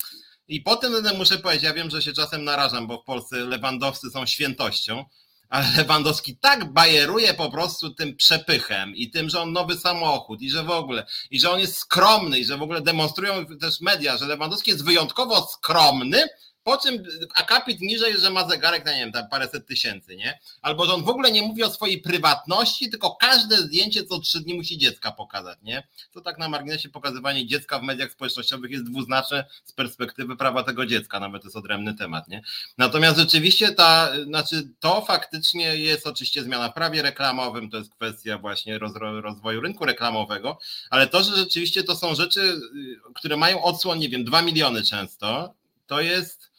i 0.51 0.61
potem 0.61 0.93
muszę 1.17 1.37
powiedzieć, 1.37 1.63
ja 1.63 1.73
wiem, 1.73 1.89
że 1.89 2.01
się 2.01 2.13
czasem 2.13 2.43
narażam, 2.43 2.87
bo 2.87 2.97
w 2.97 3.03
Polsce 3.03 3.35
Lewandowscy 3.37 4.09
są 4.09 4.25
świętością, 4.25 5.05
ale 5.49 5.67
Lewandowski 5.77 6.37
tak 6.37 6.73
bajeruje 6.73 7.33
po 7.33 7.51
prostu 7.51 7.93
tym 7.93 8.15
przepychem 8.15 8.95
i 8.95 9.09
tym, 9.09 9.29
że 9.29 9.41
on 9.41 9.53
nowy 9.53 9.77
samochód 9.77 10.41
i 10.41 10.49
że 10.49 10.63
w 10.63 10.69
ogóle, 10.69 11.05
i 11.31 11.39
że 11.39 11.51
on 11.51 11.59
jest 11.59 11.77
skromny 11.77 12.39
i 12.39 12.45
że 12.45 12.57
w 12.57 12.61
ogóle 12.61 12.81
demonstrują 12.81 13.45
też 13.45 13.81
media, 13.81 14.17
że 14.17 14.27
Lewandowski 14.27 14.71
jest 14.71 14.85
wyjątkowo 14.85 15.47
skromny, 15.47 16.27
po 16.63 16.77
czym 16.77 17.03
akapit 17.35 17.81
niżej, 17.81 18.17
że 18.17 18.29
ma 18.29 18.49
zegarek 18.49 18.85
na 18.85 18.91
nie 18.91 18.99
wiem, 18.99 19.11
tam 19.11 19.29
paręset 19.29 19.67
tysięcy, 19.67 20.15
nie? 20.15 20.39
Albo 20.61 20.85
że 20.85 20.93
on 20.93 21.03
w 21.03 21.09
ogóle 21.09 21.31
nie 21.31 21.41
mówi 21.41 21.63
o 21.63 21.69
swojej 21.69 22.01
prywatności, 22.01 22.89
tylko 22.89 23.15
każde 23.15 23.57
zdjęcie 23.57 24.03
co 24.03 24.19
trzy 24.19 24.39
dni 24.39 24.53
musi 24.53 24.77
dziecka 24.77 25.11
pokazać, 25.11 25.59
nie? 25.63 25.87
To 26.11 26.21
tak 26.21 26.37
na 26.37 26.49
marginesie 26.49 26.89
pokazywanie 26.89 27.47
dziecka 27.47 27.79
w 27.79 27.83
mediach 27.83 28.11
społecznościowych 28.11 28.71
jest 28.71 28.83
dwuznaczne 28.83 29.45
z 29.63 29.71
perspektywy 29.73 30.35
prawa 30.35 30.63
tego 30.63 30.85
dziecka, 30.85 31.19
nawet 31.19 31.41
to 31.41 31.47
jest 31.47 31.57
odrębny 31.57 31.93
temat, 31.93 32.27
nie? 32.27 32.41
Natomiast 32.77 33.17
rzeczywiście 33.17 33.71
ta, 33.71 34.11
znaczy 34.25 34.67
to 34.79 35.01
faktycznie 35.01 35.75
jest 35.75 36.07
oczywiście 36.07 36.43
zmiana 36.43 36.69
w 36.69 36.73
prawie 36.73 37.01
reklamowym, 37.01 37.69
to 37.69 37.77
jest 37.77 37.91
kwestia 37.95 38.37
właśnie 38.37 38.79
rozwoju 39.21 39.61
rynku 39.61 39.85
reklamowego, 39.85 40.59
ale 40.89 41.07
to, 41.07 41.23
że 41.23 41.35
rzeczywiście 41.35 41.83
to 41.83 41.95
są 41.95 42.15
rzeczy, 42.15 42.41
y, 42.41 43.13
które 43.15 43.37
mają 43.37 43.63
odsłon, 43.63 43.99
nie 43.99 44.09
wiem, 44.09 44.23
dwa 44.23 44.41
miliony 44.41 44.83
często, 44.83 45.53
to 45.87 46.01
jest 46.01 46.50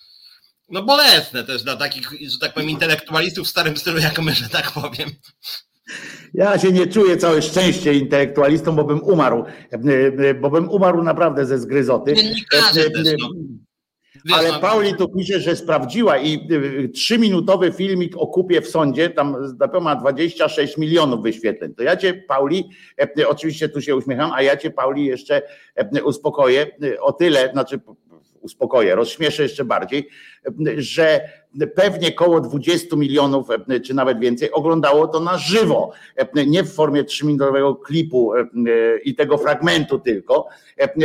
no 0.73 0.83
bolesne 0.83 1.45
też 1.45 1.63
dla 1.63 1.77
takich, 1.77 2.31
że 2.31 2.39
tak 2.41 2.55
powiem, 2.55 2.71
intelektualistów 2.71 3.47
w 3.47 3.51
starym 3.51 3.77
stylu 3.77 3.99
jak 3.99 4.19
my, 4.19 4.33
że 4.33 4.49
tak 4.49 4.71
powiem. 4.71 5.11
Ja 6.35 6.59
się 6.59 6.73
nie 6.73 6.87
czuję 6.87 7.17
całe 7.17 7.43
szczęście 7.43 7.95
intelektualistą, 7.95 8.77
bo 8.77 8.85
bym 8.85 9.03
umarł, 9.03 9.45
bo 10.41 10.51
bym 10.51 10.71
umarł 10.71 11.03
naprawdę 11.03 11.47
ze 11.47 11.59
zgryzoty. 11.59 12.15
Dziennikarze 12.15 12.91
też, 12.91 13.09
no. 13.19 13.29
Ale 14.35 14.53
no, 14.53 14.61
Pauli 14.61 14.95
tu 14.95 15.09
pisze, 15.09 15.41
że 15.41 15.57
sprawdziła 15.57 16.19
i 16.19 16.49
trzyminutowy 16.95 17.73
filmik 17.73 18.17
o 18.17 18.27
kupie 18.27 18.61
w 18.61 18.69
sądzie, 18.69 19.11
tam 19.11 19.37
ma 19.81 19.97
26 19.97 20.79
milionów 20.79 21.23
wyświetleń. 21.23 21.75
To 21.75 21.83
ja 21.83 21.97
cię, 21.97 22.15
Pauli, 22.29 22.71
oczywiście 23.29 23.69
tu 23.69 23.81
się 23.81 23.97
uśmiecham, 23.97 24.33
a 24.33 24.43
ja 24.43 24.57
cię, 24.57 24.71
Pauli, 24.71 25.05
jeszcze 25.05 25.43
uspokoję 26.05 26.67
o 27.01 27.13
tyle, 27.13 27.51
znaczy 27.53 27.81
uspokoję, 28.43 28.95
rozśmieszę 28.95 29.43
jeszcze 29.43 29.65
bardziej, 29.65 30.09
że 30.77 31.21
pewnie 31.75 32.13
koło 32.13 32.41
20 32.41 32.97
milionów, 32.97 33.47
czy 33.85 33.95
nawet 33.95 34.19
więcej, 34.19 34.51
oglądało 34.51 35.09
to 35.09 35.21
na 35.21 35.39
żywo, 35.39 35.93
nie 36.47 36.63
w 36.63 36.75
formie 36.75 37.05
trzyminutowego 37.05 37.75
klipu 37.75 38.33
i 39.05 39.15
tego 39.15 39.39
fragmentu 39.39 39.99
tylko, 39.99 40.49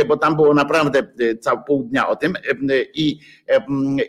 bo 0.08 0.16
tam 0.16 0.36
było 0.36 0.54
naprawdę 0.54 1.02
całe 1.40 1.62
pół 1.66 1.82
dnia 1.82 2.08
o 2.08 2.16
tym 2.16 2.34
i, 2.94 3.20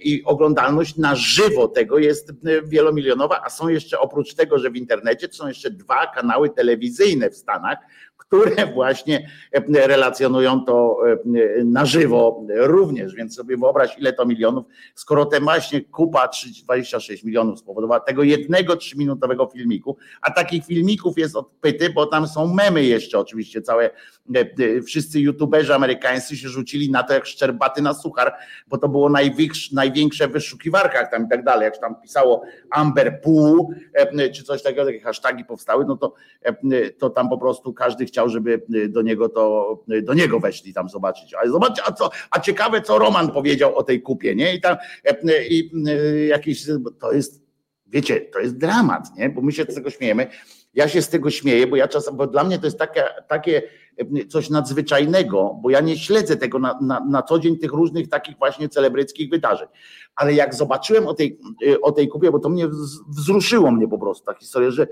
i 0.01 0.23
oglądalność 0.23 0.97
na 0.97 1.15
żywo 1.15 1.67
tego 1.67 1.97
jest 1.97 2.31
wielomilionowa, 2.63 3.41
a 3.45 3.49
są 3.49 3.67
jeszcze 3.67 3.99
oprócz 3.99 4.33
tego, 4.33 4.59
że 4.59 4.69
w 4.69 4.75
internecie 4.75 5.27
są 5.31 5.47
jeszcze 5.47 5.71
dwa 5.71 6.07
kanały 6.07 6.49
telewizyjne 6.49 7.29
w 7.29 7.35
Stanach, 7.35 7.77
które 8.29 8.65
właśnie 8.73 9.29
e, 9.51 9.87
relacjonują 9.87 10.65
to 10.65 10.97
e, 11.07 11.63
na 11.63 11.85
żywo 11.85 12.45
również, 12.55 13.15
więc 13.15 13.35
sobie 13.35 13.57
wyobraź 13.57 13.97
ile 13.97 14.13
to 14.13 14.25
milionów, 14.25 14.65
skoro 14.95 15.25
te 15.25 15.39
właśnie 15.39 15.81
kupa 15.81 16.29
26 16.63 17.23
milionów 17.23 17.59
spowodowała 17.59 17.99
tego 17.99 18.23
jednego 18.23 18.75
trzyminutowego 18.75 19.47
filmiku, 19.53 19.97
a 20.21 20.31
takich 20.31 20.65
filmików 20.65 21.17
jest 21.17 21.35
odpyty, 21.35 21.89
bo 21.89 22.05
tam 22.05 22.27
są 22.27 22.53
memy 22.53 22.83
jeszcze 22.83 23.19
oczywiście 23.19 23.61
całe, 23.61 23.89
wszyscy 24.85 25.19
youtuberzy 25.19 25.75
amerykańscy 25.75 26.37
się 26.37 26.49
rzucili 26.49 26.91
na 26.91 27.03
to 27.03 27.13
jak 27.13 27.25
szczerbaty 27.25 27.81
na 27.81 27.93
suchar, 27.93 28.33
bo 28.67 28.77
to 28.77 28.89
było 28.89 29.09
największe, 29.71 30.27
w 30.27 30.31
wyszukiwarkach 30.31 31.11
tam 31.11 31.25
i 31.25 31.29
tak 31.29 31.43
dalej, 31.43 31.65
jak 31.65 31.77
tam 31.77 32.01
pisało 32.01 32.41
Amber 32.71 33.21
Pool, 33.21 33.59
czy 34.35 34.43
coś 34.43 34.63
takiego, 34.63 34.85
takie 34.85 34.99
hasztagi 34.99 35.45
powstały, 35.45 35.85
no 35.85 35.97
to, 35.97 36.13
to 36.97 37.09
tam 37.09 37.29
po 37.29 37.37
prostu 37.37 37.73
każdy 37.73 38.05
chciał 38.05 38.29
żeby 38.29 38.61
do 38.89 39.01
niego 39.01 39.29
to, 39.29 39.83
do 40.03 40.13
niego 40.13 40.39
weszli 40.39 40.73
tam 40.73 40.89
zobaczyć. 40.89 41.33
Ale 41.33 41.51
zobaczcie, 41.51 41.81
a, 41.85 41.91
co, 41.91 42.09
a 42.31 42.39
ciekawe, 42.39 42.81
co 42.81 42.99
Roman 42.99 43.31
powiedział 43.31 43.77
o 43.77 43.83
tej 43.83 44.01
kupie, 44.01 44.35
nie? 44.35 44.55
I 44.55 44.61
tam 44.61 44.77
e, 45.05 45.29
y, 45.29 45.47
i 45.49 45.71
jakiś, 46.27 46.65
to 46.99 47.11
jest, 47.11 47.43
wiecie, 47.87 48.21
to 48.21 48.39
jest 48.39 48.57
dramat, 48.57 49.15
nie? 49.17 49.29
Bo 49.29 49.41
my 49.41 49.51
się 49.51 49.63
z 49.63 49.75
tego 49.75 49.89
śmiejemy. 49.89 50.27
Ja 50.73 50.87
się 50.87 51.01
z 51.01 51.09
tego 51.09 51.29
śmieję, 51.29 51.67
bo 51.67 51.75
ja 51.75 51.87
czasem, 51.87 52.17
bo 52.17 52.27
dla 52.27 52.43
mnie 52.43 52.59
to 52.59 52.65
jest 52.65 52.79
takie, 52.79 53.03
takie 53.27 53.61
coś 54.29 54.49
nadzwyczajnego, 54.49 55.59
bo 55.61 55.69
ja 55.69 55.79
nie 55.79 55.97
śledzę 55.97 56.37
tego 56.37 56.59
na, 56.59 56.79
na, 56.81 56.99
na 56.99 57.23
co 57.23 57.39
dzień, 57.39 57.57
tych 57.57 57.71
różnych 57.71 58.09
takich 58.09 58.37
właśnie 58.37 58.69
celebryckich 58.69 59.29
wydarzeń. 59.29 59.67
Ale 60.15 60.33
jak 60.33 60.55
zobaczyłem 60.55 61.07
o 61.07 61.13
tej, 61.13 61.39
o 61.81 61.91
tej 61.91 62.07
kupie, 62.07 62.31
bo 62.31 62.39
to 62.39 62.49
mnie 62.49 62.67
wzruszyło 63.09 63.71
mnie 63.71 63.87
po 63.87 63.97
prostu 63.97 64.25
ta 64.25 64.33
historia, 64.33 64.71
że 64.71 64.87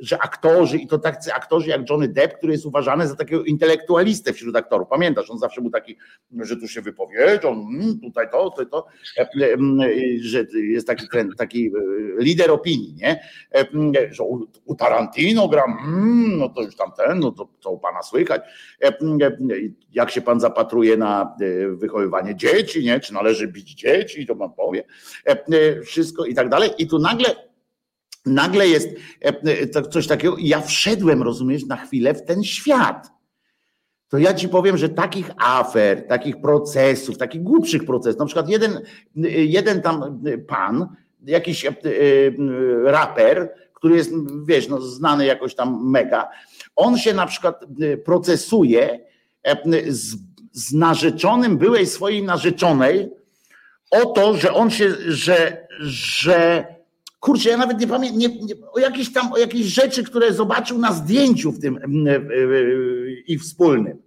że 0.00 0.18
aktorzy, 0.18 0.78
i 0.78 0.86
to 0.86 0.98
tacy 0.98 1.32
aktorzy 1.34 1.70
jak 1.70 1.90
Johnny 1.90 2.08
Depp, 2.08 2.36
który 2.36 2.52
jest 2.52 2.66
uważany 2.66 3.08
za 3.08 3.16
takiego 3.16 3.44
intelektualistę 3.44 4.32
wśród 4.32 4.56
aktorów. 4.56 4.88
Pamiętasz, 4.88 5.30
on 5.30 5.38
zawsze 5.38 5.60
był 5.60 5.70
taki, 5.70 5.96
że 6.40 6.56
tu 6.56 6.68
się 6.68 6.80
wypowiedział, 6.80 7.52
mm, 7.52 8.00
tutaj 8.00 8.30
to, 8.30 8.50
to, 8.50 8.66
to, 8.66 8.86
e, 9.18 9.22
e, 9.22 9.58
że 10.20 10.46
jest 10.54 10.86
taki, 10.86 11.06
taki 11.38 11.66
e, 11.66 11.70
lider 12.22 12.50
opinii, 12.50 12.94
nie? 12.94 13.20
Że 14.10 14.24
u 14.64 14.74
Tarantino 14.74 15.48
gram, 15.48 15.78
mm, 15.84 16.38
no 16.38 16.48
to 16.48 16.62
już 16.62 16.76
tamten, 16.76 17.18
no 17.18 17.32
to 17.32 17.48
co 17.60 17.70
u 17.70 17.78
pana 17.78 18.02
słychać. 18.02 18.42
Jak 19.92 20.10
się 20.10 20.20
pan 20.20 20.40
zapatruje 20.40 20.96
na 20.96 21.36
wychowywanie 21.70 22.36
dzieci, 22.36 22.84
nie? 22.84 23.00
Czy 23.00 23.14
należy 23.14 23.48
bić 23.48 23.74
dzieci, 23.74 24.26
to 24.26 24.36
pan 24.36 24.52
powie. 24.52 24.84
Wszystko 25.84 26.24
i 26.24 26.34
tak 26.34 26.48
dalej. 26.48 26.70
I 26.78 26.86
tu 26.86 26.98
nagle 26.98 27.49
nagle 28.26 28.68
jest 28.68 28.88
e, 29.20 29.82
coś 29.82 30.06
takiego, 30.06 30.36
ja 30.38 30.60
wszedłem, 30.60 31.22
rozumiesz, 31.22 31.66
na 31.66 31.76
chwilę 31.76 32.14
w 32.14 32.24
ten 32.24 32.44
świat. 32.44 33.10
To 34.08 34.18
ja 34.18 34.34
ci 34.34 34.48
powiem, 34.48 34.76
że 34.76 34.88
takich 34.88 35.30
afer, 35.36 36.06
takich 36.06 36.40
procesów, 36.40 37.18
takich 37.18 37.42
głupszych 37.42 37.84
procesów, 37.84 38.18
na 38.18 38.26
przykład 38.26 38.48
jeden, 38.48 38.80
jeden 39.34 39.82
tam 39.82 40.22
pan, 40.48 40.88
jakiś 41.26 41.64
e, 41.64 41.72
raper, 42.84 43.54
który 43.74 43.96
jest, 43.96 44.12
wiesz, 44.46 44.68
no, 44.68 44.80
znany 44.80 45.26
jakoś 45.26 45.54
tam 45.54 45.90
mega, 45.90 46.28
on 46.76 46.98
się 46.98 47.14
na 47.14 47.26
przykład 47.26 47.64
procesuje 48.04 49.00
z, 49.88 50.16
z 50.52 50.72
narzeczonym 50.72 51.58
byłej 51.58 51.86
swojej 51.86 52.22
narzeczonej 52.22 53.10
o 53.90 54.06
to, 54.06 54.36
że 54.36 54.54
on 54.54 54.70
się, 54.70 54.90
że, 55.08 55.66
że 55.80 56.66
kurczę, 57.20 57.50
ja 57.50 57.56
nawet 57.56 57.80
nie 57.80 57.86
pamiętam, 57.86 58.18
nie, 58.18 58.28
nie, 58.28 58.54
o 58.72 58.78
jakieś 58.78 59.12
tam, 59.12 59.32
o 59.32 59.38
jakieś 59.38 59.66
rzeczy, 59.66 60.04
które 60.04 60.34
zobaczył 60.34 60.78
na 60.78 60.92
zdjęciu 60.92 61.52
w 61.52 61.60
tym 61.60 61.76
mm, 61.76 62.08
e, 62.08 62.16
e, 62.16 63.10
ich 63.26 63.42
wspólnym. 63.42 64.02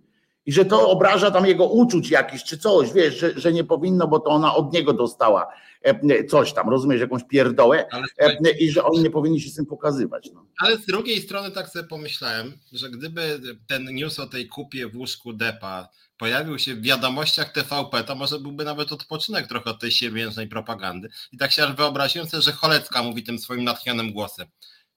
I 0.45 0.53
że 0.53 0.65
to 0.65 0.89
obraża 0.89 1.31
tam 1.31 1.45
jego 1.45 1.67
uczuć 1.67 2.09
jakiś, 2.09 2.43
czy 2.43 2.57
coś, 2.57 2.93
wiesz, 2.93 3.19
że, 3.19 3.39
że 3.39 3.53
nie 3.53 3.63
powinno, 3.63 4.07
bo 4.07 4.19
to 4.19 4.29
ona 4.29 4.55
od 4.55 4.73
niego 4.73 4.93
dostała 4.93 5.47
e, 5.81 6.23
coś 6.23 6.53
tam, 6.53 6.69
rozumiesz, 6.69 7.01
jakąś 7.01 7.23
pierdołę 7.23 7.85
ale, 7.91 8.51
i 8.59 8.71
że 8.71 8.83
oni 8.83 8.99
nie 8.99 9.09
powinni 9.09 9.41
się 9.41 9.49
z 9.49 9.55
tym 9.55 9.65
pokazywać. 9.65 10.29
No. 10.33 10.45
Ale 10.59 10.77
z 10.77 10.85
drugiej 10.85 11.21
strony 11.21 11.51
tak 11.51 11.69
sobie 11.69 11.87
pomyślałem, 11.87 12.53
że 12.71 12.89
gdyby 12.89 13.39
ten 13.67 13.85
news 13.85 14.19
o 14.19 14.27
tej 14.27 14.47
kupie 14.47 14.87
w 14.87 14.95
łóżku 14.95 15.33
Depa 15.33 15.89
pojawił 16.17 16.59
się 16.59 16.75
w 16.75 16.81
wiadomościach 16.81 17.51
TVP, 17.51 18.03
to 18.03 18.15
może 18.15 18.39
byłby 18.39 18.65
nawet 18.65 18.91
odpoczynek 18.91 19.47
trochę 19.47 19.69
od 19.69 19.79
tej 19.79 19.91
siebie 19.91 20.31
propagandy. 20.49 21.09
I 21.31 21.37
tak 21.37 21.51
się 21.51 21.63
aż 21.63 21.73
wyobraziłem 21.73 22.29
sobie, 22.29 22.41
że 22.41 22.51
Cholecka 22.51 23.03
mówi 23.03 23.23
tym 23.23 23.39
swoim 23.39 23.63
natchnionym 23.63 24.13
głosem. 24.13 24.47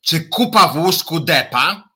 Czy 0.00 0.28
kupa 0.28 0.68
w 0.68 0.76
łóżku 0.76 1.20
depa? 1.20 1.88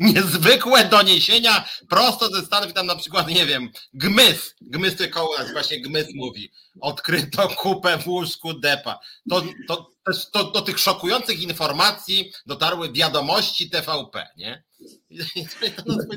niezwykłe 0.00 0.84
doniesienia 0.84 1.68
prosto 1.88 2.28
ze 2.28 2.42
Stanów, 2.42 2.72
tam 2.72 2.86
na 2.86 2.96
przykład, 2.96 3.28
nie 3.28 3.46
wiem, 3.46 3.70
Gmys, 3.94 4.54
Gmys 4.60 4.96
nas, 5.38 5.52
właśnie 5.52 5.80
Gmys 5.80 6.06
mówi, 6.14 6.52
odkryto 6.80 7.48
kupę 7.48 7.98
w 7.98 8.06
łóżku 8.06 8.54
depa. 8.54 8.98
To, 9.30 9.42
to, 9.68 9.90
to, 10.32 10.50
do 10.50 10.62
tych 10.62 10.78
szokujących 10.78 11.42
informacji 11.42 12.32
dotarły 12.46 12.92
wiadomości 12.92 13.70
TVP, 13.70 14.26
nie? 14.36 14.62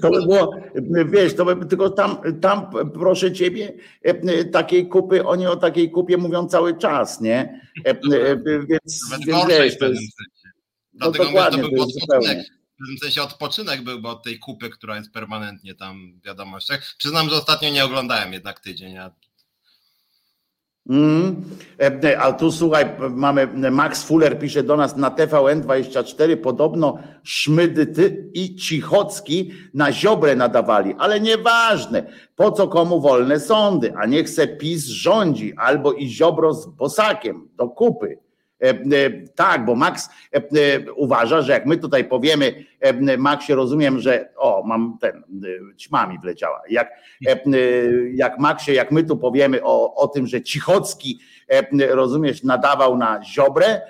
To 0.02 0.10
by 0.10 0.22
było, 0.22 0.56
wiesz, 1.06 1.36
to 1.36 1.46
by, 1.46 1.66
tylko 1.66 1.90
tam, 1.90 2.18
tam 2.42 2.70
proszę 2.94 3.34
ciebie, 3.34 3.74
takiej 4.52 4.88
kupy, 4.88 5.26
oni 5.26 5.48
o 5.48 5.56
takiej 5.56 5.92
kupie 5.92 6.18
mówią 6.18 6.48
cały 6.48 6.78
czas, 6.78 7.22
nie? 7.22 7.62
Więc, 7.86 8.00
więc 9.28 9.48
wiesz, 9.48 9.78
to 9.78 9.88
jest, 9.88 10.02
no 10.94 11.12
dokładnie, 11.12 11.64
to 11.64 11.70
był 11.70 11.84
odpoczynek. 11.84 12.48
W 12.74 12.88
tym 12.88 12.98
sensie 13.02 13.22
odpoczynek 13.22 13.82
byłby 13.82 14.08
od 14.08 14.24
tej 14.24 14.40
kupy, 14.40 14.70
która 14.70 14.98
jest 14.98 15.12
permanentnie 15.12 15.76
tam 15.76 16.20
w 16.20 16.26
wiadomościach. 16.26 16.96
Przyznam, 16.98 17.30
że 17.30 17.36
ostatnio 17.36 17.70
nie 17.70 17.86
oglądałem 17.86 18.34
jednak 18.34 18.60
tydzień, 18.60 18.98
a 18.98 19.12
Mm. 20.90 21.44
A 22.20 22.32
tu 22.32 22.52
słuchaj, 22.52 22.86
mamy 23.10 23.48
Max 23.72 24.04
Fuller 24.04 24.40
pisze 24.40 24.64
do 24.64 24.78
nas 24.78 24.98
na 24.98 25.10
TVN24, 25.10 26.36
podobno 26.38 26.98
Szmydy 27.24 28.30
i 28.34 28.56
Cichocki 28.56 29.52
na 29.74 29.92
Ziobrę 29.92 30.36
nadawali, 30.36 30.96
ale 30.98 31.20
nieważne, 31.20 32.04
po 32.36 32.52
co 32.52 32.68
komu 32.68 33.02
wolne 33.02 33.40
sądy, 33.40 33.94
a 33.98 34.06
niech 34.06 34.30
se 34.30 34.48
PiS 34.48 34.86
rządzi, 34.86 35.54
albo 35.58 35.94
i 35.94 36.08
Ziobro 36.08 36.54
z 36.54 36.68
Bosakiem 36.68 37.50
do 37.56 37.70
kupy. 37.70 38.18
Tak, 39.36 39.66
bo 39.66 39.76
Max 39.76 40.10
uważa, 40.96 41.42
że 41.42 41.52
jak 41.52 41.66
my 41.66 41.78
tutaj 41.78 42.06
powiemy, 42.06 42.66
Maxie 43.18 43.56
rozumiem, 43.56 44.00
że 44.00 44.30
o, 44.36 44.64
mam 44.66 44.98
ten, 45.02 45.24
ćmami 45.78 46.20
wleciała. 46.20 46.62
Jak, 46.70 46.92
jak 48.14 48.40
Maxie, 48.40 48.74
jak 48.74 48.92
my 48.92 49.04
tu 49.04 49.18
powiemy 49.18 49.64
o, 49.64 49.96
o 49.96 50.08
tym, 50.08 50.28
że 50.28 50.42
Cichocki, 50.42 51.20
rozumiesz, 51.90 52.44
nadawał 52.44 52.98
na 52.98 53.24
Ziobrę, 53.24 53.82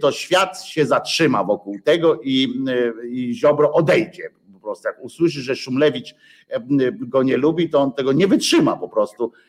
to 0.00 0.12
świat 0.12 0.64
się 0.64 0.86
zatrzyma 0.86 1.44
wokół 1.44 1.80
tego 1.84 2.20
i, 2.22 2.64
i 3.10 3.34
Ziobro 3.34 3.72
odejdzie 3.72 4.30
prostu. 4.66 4.88
Jak 4.88 5.04
usłyszy, 5.04 5.42
że 5.42 5.56
Szumlewicz 5.56 6.14
e, 6.48 6.60
go 6.92 7.22
nie 7.22 7.36
lubi, 7.36 7.70
to 7.70 7.80
on 7.80 7.92
tego 7.92 8.12
nie 8.12 8.26
wytrzyma 8.26 8.76
po 8.76 8.88
prostu 8.88 9.32
e, 9.32 9.45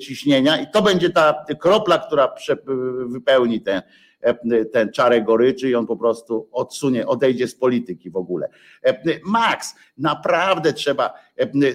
ciśnienia 0.00 0.62
i 0.62 0.66
to 0.72 0.82
będzie 0.82 1.10
ta 1.10 1.44
kropla, 1.60 1.98
która 1.98 2.34
wypełni 3.06 3.60
ten, 3.60 3.82
e, 4.20 4.64
ten 4.64 4.92
czarę 4.92 5.22
goryczy 5.22 5.70
i 5.70 5.74
on 5.74 5.86
po 5.86 5.96
prostu 5.96 6.48
odsunie, 6.52 7.06
odejdzie 7.06 7.48
z 7.48 7.54
polityki 7.54 8.10
w 8.10 8.16
ogóle. 8.16 8.48
Max, 9.24 9.74
naprawdę 9.98 10.72
trzeba, 10.72 11.14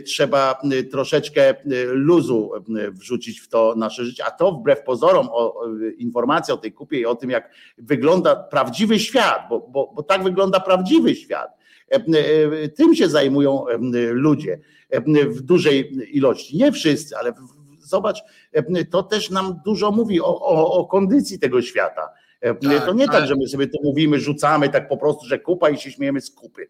trzeba 0.06 0.62
troszeczkę 0.92 1.56
luzu 1.86 2.52
wrzucić 2.92 3.40
w 3.40 3.50
to 3.50 3.74
nasze 3.78 4.06
życie, 4.06 4.26
a 4.26 4.32
to 4.32 4.52
wbrew 4.52 4.84
pozorom 4.84 5.28
o, 5.32 5.66
informacja 5.98 6.54
o 6.54 6.58
tej 6.58 6.74
kupie 6.74 7.00
i 7.00 7.06
o 7.06 7.16
tym, 7.16 7.30
jak 7.30 7.52
wygląda 7.78 8.36
prawdziwy 8.36 9.00
świat, 9.00 9.42
bo, 9.50 9.60
bo, 9.60 9.92
bo 9.96 10.04
tak 10.04 10.24
wygląda 10.24 10.60
prawdziwy 10.60 11.16
świat 11.16 11.60
tym 12.76 12.96
się 12.96 13.10
zajmują 13.10 13.66
ludzie 14.12 14.60
w 15.28 15.42
dużej 15.42 15.92
ilości. 16.18 16.58
Nie 16.58 16.72
wszyscy, 16.72 17.18
ale 17.18 17.34
zobacz, 17.90 18.20
to 18.92 19.04
też 19.04 19.30
nam 19.30 19.60
dużo 19.66 19.92
mówi 19.92 20.22
o, 20.22 20.42
o, 20.42 20.74
o 20.74 20.86
kondycji 20.86 21.40
tego 21.40 21.62
świata. 21.62 22.10
Tak, 22.42 22.86
to 22.86 22.94
nie 22.94 23.08
tak, 23.08 23.28
że 23.28 23.36
my 23.36 23.48
sobie 23.48 23.68
to 23.68 23.78
mówimy, 23.84 24.20
rzucamy 24.20 24.70
tak 24.70 24.90
po 24.90 24.98
prostu, 24.98 25.26
że 25.26 25.40
kupa 25.40 25.70
i 25.70 25.78
się 25.78 25.92
śmiejemy 25.92 26.22
z 26.22 26.32
kupy, 26.32 26.68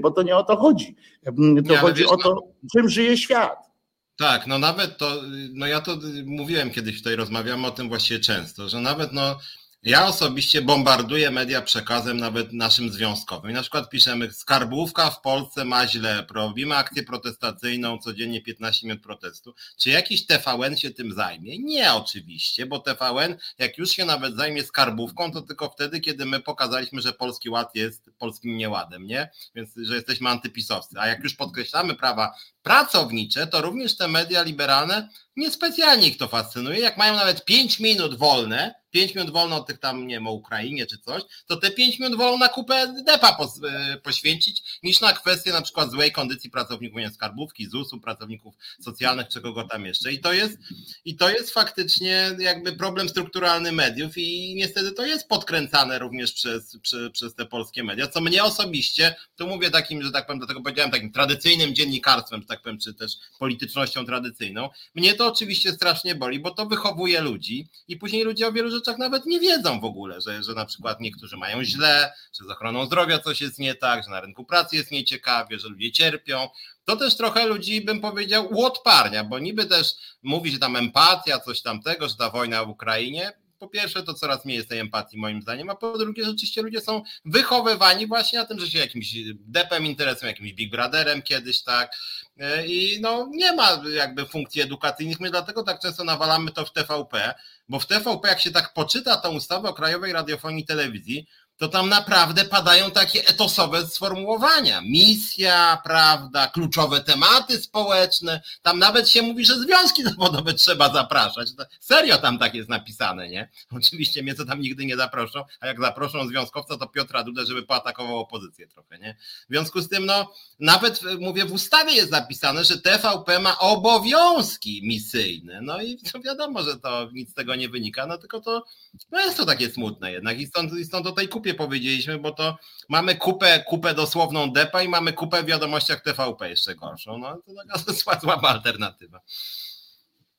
bo 0.00 0.10
to 0.10 0.22
nie 0.22 0.36
o 0.36 0.42
to 0.42 0.56
chodzi. 0.56 0.96
To 1.24 1.32
nie, 1.36 1.76
chodzi 1.76 2.02
wiesz, 2.02 2.10
o 2.10 2.16
to, 2.16 2.34
no... 2.34 2.42
czym 2.72 2.88
żyje 2.88 3.16
świat. 3.16 3.70
Tak, 4.18 4.46
no 4.46 4.58
nawet 4.58 4.98
to, 4.98 5.22
no 5.54 5.66
ja 5.66 5.80
to 5.80 5.96
mówiłem 6.24 6.70
kiedyś 6.70 6.98
tutaj, 6.98 7.16
rozmawiamy 7.16 7.66
o 7.66 7.70
tym 7.70 7.88
właściwie 7.88 8.20
często, 8.20 8.68
że 8.68 8.80
nawet 8.80 9.12
no 9.12 9.38
ja 9.82 10.06
osobiście 10.06 10.62
bombarduję 10.62 11.30
media 11.30 11.62
przekazem 11.62 12.16
nawet 12.16 12.52
naszym 12.52 12.90
związkowym. 12.90 13.52
Na 13.52 13.60
przykład 13.60 13.90
piszemy, 13.90 14.32
skarbówka 14.32 15.10
w 15.10 15.20
Polsce 15.20 15.64
ma 15.64 15.86
źle, 15.86 16.26
robimy 16.34 16.76
akcję 16.76 17.02
protestacyjną, 17.02 17.98
codziennie 17.98 18.42
15 18.42 18.86
minut 18.86 19.02
protestu. 19.02 19.54
Czy 19.78 19.90
jakiś 19.90 20.26
TVN 20.26 20.76
się 20.76 20.90
tym 20.90 21.12
zajmie? 21.12 21.58
Nie 21.58 21.92
oczywiście, 21.92 22.66
bo 22.66 22.78
TVN, 22.78 23.36
jak 23.58 23.78
już 23.78 23.90
się 23.90 24.04
nawet 24.04 24.36
zajmie 24.36 24.62
skarbówką, 24.62 25.32
to 25.32 25.42
tylko 25.42 25.70
wtedy, 25.70 26.00
kiedy 26.00 26.26
my 26.26 26.40
pokazaliśmy, 26.40 27.00
że 27.00 27.12
Polski 27.12 27.50
Ład 27.50 27.74
jest 27.74 28.10
polskim 28.18 28.56
nieładem, 28.56 29.06
nie? 29.06 29.30
Więc, 29.54 29.70
że 29.82 29.94
jesteśmy 29.94 30.28
antypisowcy. 30.30 30.96
A 31.00 31.06
jak 31.06 31.22
już 31.22 31.34
podkreślamy 31.34 31.94
prawa 31.94 32.34
pracownicze, 32.62 33.46
to 33.46 33.62
również 33.62 33.96
te 33.96 34.08
media 34.08 34.42
liberalne 34.42 35.08
niespecjalnie 35.36 36.08
ich 36.08 36.16
to 36.16 36.28
fascynuje. 36.28 36.80
Jak 36.80 36.96
mają 36.96 37.14
nawet 37.14 37.44
5 37.44 37.80
minut 37.80 38.14
wolne, 38.18 38.74
5 38.90 39.14
minut 39.14 39.30
wolno 39.30 39.56
od 39.56 39.66
tych 39.66 39.78
tam, 39.78 40.06
nie 40.06 40.14
wiem, 40.14 40.26
o 40.26 40.32
Ukrainie 40.32 40.86
czy 40.86 40.98
coś, 40.98 41.22
to 41.46 41.56
te 41.56 41.70
5 41.70 41.98
minut 41.98 42.18
wolą 42.18 42.38
na 42.38 42.48
kupę 42.48 42.94
depa 43.06 43.36
e, 43.68 43.96
poświęcić, 43.96 44.62
niż 44.82 45.00
na 45.00 45.12
kwestię 45.12 45.52
na 45.52 45.62
przykład 45.62 45.90
złej 45.90 46.12
kondycji 46.12 46.50
pracowników 46.50 46.98
nie, 46.98 47.10
skarbówki, 47.10 47.66
ZUS-u, 47.66 48.00
pracowników 48.00 48.54
socjalnych, 48.80 49.28
czy 49.28 49.40
kogo 49.40 49.64
tam 49.64 49.86
jeszcze. 49.86 50.12
I 50.12 50.18
to 50.18 50.32
jest, 50.32 50.58
i 51.04 51.16
to 51.16 51.30
jest 51.30 51.50
faktycznie 51.50 52.30
jakby 52.38 52.72
problem 52.72 53.08
strukturalny 53.08 53.72
mediów 53.72 54.18
i 54.18 54.54
niestety 54.54 54.92
to 54.92 55.06
jest 55.06 55.28
podkręcane 55.28 55.98
również 55.98 56.32
przez, 56.32 56.76
przez, 56.82 57.12
przez 57.12 57.34
te 57.34 57.46
polskie 57.46 57.84
media, 57.84 58.06
co 58.06 58.20
mnie 58.20 58.44
osobiście, 58.44 59.14
tu 59.36 59.46
mówię 59.46 59.70
takim, 59.70 60.02
że 60.02 60.10
tak 60.10 60.26
powiem, 60.26 60.38
dlatego 60.38 60.60
powiedziałem 60.60 60.90
takim 60.90 61.12
tradycyjnym 61.12 61.74
dziennikarstwem, 61.74 62.44
tak 62.50 62.62
powiem, 62.62 62.78
czy 62.78 62.94
też 62.94 63.12
politycznością 63.38 64.06
tradycyjną, 64.06 64.68
mnie 64.94 65.14
to 65.14 65.26
oczywiście 65.26 65.72
strasznie 65.72 66.14
boli, 66.14 66.40
bo 66.40 66.50
to 66.50 66.66
wychowuje 66.66 67.20
ludzi 67.20 67.68
i 67.88 67.96
później 67.96 68.24
ludzie 68.24 68.48
o 68.48 68.52
wielu 68.52 68.70
rzeczach 68.70 68.98
nawet 68.98 69.26
nie 69.26 69.40
wiedzą 69.40 69.80
w 69.80 69.84
ogóle, 69.84 70.20
że, 70.20 70.42
że 70.42 70.54
na 70.54 70.64
przykład 70.64 71.00
niektórzy 71.00 71.36
mają 71.36 71.64
źle, 71.64 72.12
że 72.40 72.44
z 72.44 72.50
ochroną 72.50 72.86
zdrowia 72.86 73.18
coś 73.18 73.40
jest 73.40 73.58
nie 73.58 73.74
tak, 73.74 74.04
że 74.04 74.10
na 74.10 74.20
rynku 74.20 74.44
pracy 74.44 74.76
jest 74.76 74.90
nieciekawie, 74.90 75.58
że 75.58 75.68
ludzie 75.68 75.92
cierpią. 75.92 76.48
To 76.84 76.96
też 76.96 77.16
trochę 77.16 77.46
ludzi, 77.46 77.80
bym 77.80 78.00
powiedział, 78.00 78.48
uodparnia, 78.52 79.24
bo 79.24 79.38
niby 79.38 79.66
też 79.66 79.94
mówi, 80.22 80.50
że 80.50 80.58
tam 80.58 80.76
empatia, 80.76 81.40
coś 81.40 81.62
tamtego, 81.62 82.08
że 82.08 82.14
ta 82.14 82.30
wojna 82.30 82.64
w 82.64 82.68
Ukrainie, 82.68 83.32
po 83.60 83.68
pierwsze 83.68 84.02
to 84.02 84.14
coraz 84.14 84.44
mniej 84.44 84.56
jest 84.56 84.68
tej 84.68 84.78
empatii 84.78 85.18
moim 85.18 85.42
zdaniem, 85.42 85.70
a 85.70 85.74
po 85.74 85.98
drugie 85.98 86.24
rzeczywiście 86.24 86.62
ludzie 86.62 86.80
są 86.80 87.02
wychowywani 87.24 88.06
właśnie 88.06 88.38
na 88.38 88.44
tym, 88.44 88.60
że 88.60 88.66
się 88.66 88.78
jakimś 88.78 89.14
depem 89.34 89.86
interesują, 89.86 90.28
jakimś 90.28 90.52
Big 90.52 90.70
Brotherem 90.70 91.22
kiedyś, 91.22 91.62
tak, 91.62 91.92
e, 92.38 92.66
i 92.66 93.00
no 93.00 93.28
nie 93.32 93.52
ma 93.52 93.82
jakby 93.94 94.26
funkcji 94.26 94.62
edukacyjnych, 94.62 95.20
my 95.20 95.30
dlatego 95.30 95.62
tak 95.62 95.80
często 95.80 96.04
nawalamy 96.04 96.50
to 96.50 96.64
w 96.64 96.72
TVP, 96.72 97.34
bo 97.68 97.80
w 97.80 97.86
TVP 97.86 98.28
jak 98.28 98.40
się 98.40 98.50
tak 98.50 98.72
poczyta 98.74 99.16
tą 99.16 99.30
ustawę 99.30 99.68
o 99.68 99.74
Krajowej 99.74 100.12
Radiofonii 100.12 100.62
i 100.62 100.66
Telewizji, 100.66 101.26
to 101.60 101.68
tam 101.68 101.88
naprawdę 101.88 102.44
padają 102.44 102.90
takie 102.90 103.26
etosowe 103.28 103.86
sformułowania. 103.86 104.80
Misja, 104.80 105.78
prawda, 105.84 106.46
kluczowe 106.46 107.00
tematy 107.00 107.58
społeczne. 107.58 108.42
Tam 108.62 108.78
nawet 108.78 109.08
się 109.08 109.22
mówi, 109.22 109.44
że 109.44 109.58
związki 109.58 110.02
zawodowe 110.02 110.54
trzeba 110.54 110.92
zapraszać. 110.92 111.48
Serio 111.80 112.18
tam 112.18 112.38
tak 112.38 112.54
jest 112.54 112.68
napisane, 112.68 113.28
nie? 113.28 113.48
Oczywiście 113.76 114.22
mnie 114.22 114.34
to 114.34 114.44
tam 114.44 114.60
nigdy 114.60 114.84
nie 114.84 114.96
zaproszą, 114.96 115.44
a 115.60 115.66
jak 115.66 115.80
zaproszą 115.80 116.28
związkowca, 116.28 116.76
to 116.76 116.86
Piotra 116.86 117.24
Dudę, 117.24 117.46
żeby 117.46 117.62
poatakował 117.62 118.18
opozycję 118.18 118.68
trochę, 118.68 118.98
nie? 118.98 119.16
W 119.48 119.50
związku 119.50 119.80
z 119.80 119.88
tym, 119.88 120.06
no, 120.06 120.32
nawet 120.60 121.00
mówię, 121.20 121.44
w 121.44 121.52
ustawie 121.52 121.92
jest 121.92 122.10
napisane, 122.10 122.64
że 122.64 122.78
TVP 122.78 123.38
ma 123.38 123.58
obowiązki 123.58 124.80
misyjne. 124.84 125.60
No 125.62 125.82
i 125.82 125.98
to 126.12 126.20
wiadomo, 126.20 126.62
że 126.62 126.76
to 126.76 127.08
nic 127.12 127.30
z 127.30 127.34
tego 127.34 127.54
nie 127.54 127.68
wynika, 127.68 128.06
no 128.06 128.18
tylko 128.18 128.40
to 128.40 128.64
no 129.10 129.20
jest 129.20 129.36
to 129.36 129.46
takie 129.46 129.70
smutne 129.70 130.12
jednak 130.12 130.40
i 130.40 130.46
stąd, 130.46 130.72
i 130.72 130.84
stąd 130.84 131.06
o 131.06 131.12
tej 131.12 131.28
kupie 131.28 131.49
powiedzieliśmy, 131.54 132.18
bo 132.18 132.30
to 132.30 132.58
mamy 132.88 133.16
kupę, 133.16 133.64
kupę 133.66 133.94
dosłowną 133.94 134.52
depa 134.52 134.82
i 134.82 134.88
mamy 134.88 135.12
kupę 135.12 135.42
w 135.42 135.46
wiadomościach 135.46 136.00
TVP 136.00 136.50
jeszcze 136.50 136.74
gorszą. 136.74 137.18
No 137.18 137.42
to 137.46 137.52
taka 137.54 138.18
słaba 138.20 138.48
alternatywa. 138.48 139.20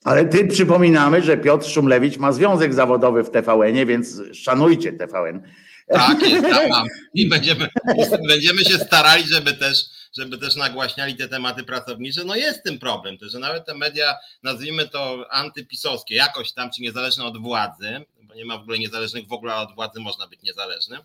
Ale 0.04 0.26
ty 0.26 0.48
przypominamy, 0.48 1.24
że 1.24 1.38
Piotr 1.38 1.70
Szumlewicz 1.70 2.18
ma 2.18 2.32
związek 2.32 2.74
zawodowy 2.74 3.24
w 3.24 3.30
TVN-ie, 3.30 3.86
więc 3.86 4.22
szanujcie 4.34 4.94
TVN. 4.94 5.42
Tak, 5.94 6.22
jest, 6.22 6.50
tam 6.56 6.70
mam. 6.70 6.88
I 7.14 7.30
będziemy, 7.30 7.68
będziemy 8.28 8.66
się 8.66 8.78
starali, 8.78 9.24
żeby 9.28 9.54
też, 9.54 9.78
żeby 10.18 10.38
też 10.38 10.56
nagłaśniali 10.56 11.16
te 11.16 11.28
tematy 11.28 11.64
pracownicze. 11.64 12.24
No 12.24 12.36
jest 12.36 12.64
tym 12.64 12.80
problem, 12.80 13.18
to, 13.18 13.30
że 13.30 13.40
nawet 13.40 13.66
te 13.66 13.76
media, 13.76 14.16
nazwijmy 14.44 14.88
to 14.88 15.26
antypisowskie, 15.32 16.16
jakoś 16.16 16.54
tam, 16.54 16.72
czy 16.72 16.82
niezależne 16.82 17.26
od 17.26 17.42
władzy, 17.42 18.06
bo 18.32 18.36
nie 18.36 18.46
ma 18.46 18.58
w 18.58 18.62
ogóle 18.62 18.80
niezależnych, 18.80 19.28
w 19.28 19.34
ogóle 19.34 19.56
od 19.56 19.76
władzy 19.76 20.00
można 20.00 20.28
być 20.28 20.42
niezależnym, 20.44 21.02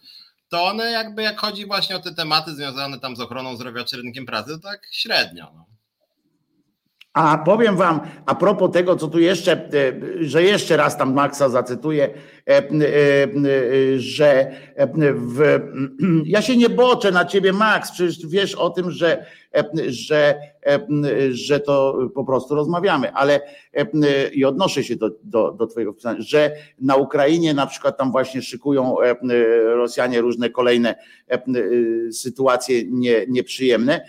to 0.48 0.64
one 0.64 0.90
jakby 0.90 1.22
jak 1.22 1.40
chodzi 1.40 1.66
właśnie 1.66 1.96
o 1.96 1.98
te 1.98 2.14
tematy 2.14 2.54
związane 2.54 3.00
tam 3.00 3.16
z 3.16 3.20
ochroną 3.20 3.56
zdrowia 3.56 3.84
czy 3.84 3.96
rynkiem 3.96 4.26
pracy, 4.26 4.50
to 4.50 4.58
tak 4.58 4.88
średnio. 4.90 5.52
No. 5.54 5.66
A 7.12 7.38
powiem 7.38 7.76
wam, 7.76 8.00
a 8.26 8.34
propos 8.34 8.70
tego, 8.72 8.96
co 8.96 9.08
tu 9.08 9.18
jeszcze, 9.18 9.52
e, 9.52 9.68
że 10.20 10.42
jeszcze 10.42 10.76
raz 10.76 10.96
tam 10.96 11.14
Maxa 11.14 11.48
zacytuję, 11.48 12.10
e, 12.48 12.56
e, 12.56 12.68
że 13.96 14.50
w, 15.14 15.60
ja 16.24 16.42
się 16.42 16.56
nie 16.56 16.68
boczę 16.68 17.12
na 17.12 17.24
ciebie, 17.24 17.52
Max, 17.52 17.92
przecież 17.92 18.26
wiesz 18.26 18.54
o 18.54 18.70
tym, 18.70 18.90
że, 18.90 19.26
że, 19.86 20.40
że 21.30 21.60
to 21.60 21.98
po 22.14 22.24
prostu 22.24 22.54
rozmawiamy, 22.54 23.12
ale 23.12 23.40
i 24.32 24.44
odnoszę 24.44 24.84
się 24.84 24.96
do, 24.96 25.10
do, 25.22 25.52
do 25.52 25.66
twojego 25.66 25.92
pisania, 25.92 26.20
że 26.20 26.56
na 26.80 26.96
Ukrainie 26.96 27.54
na 27.54 27.66
przykład 27.66 27.98
tam 27.98 28.12
właśnie 28.12 28.42
szykują 28.42 28.96
Rosjanie 29.66 30.20
różne 30.20 30.50
kolejne 30.50 30.94
sytuacje 32.12 32.82
nie, 32.86 33.26
nieprzyjemne. 33.28 34.06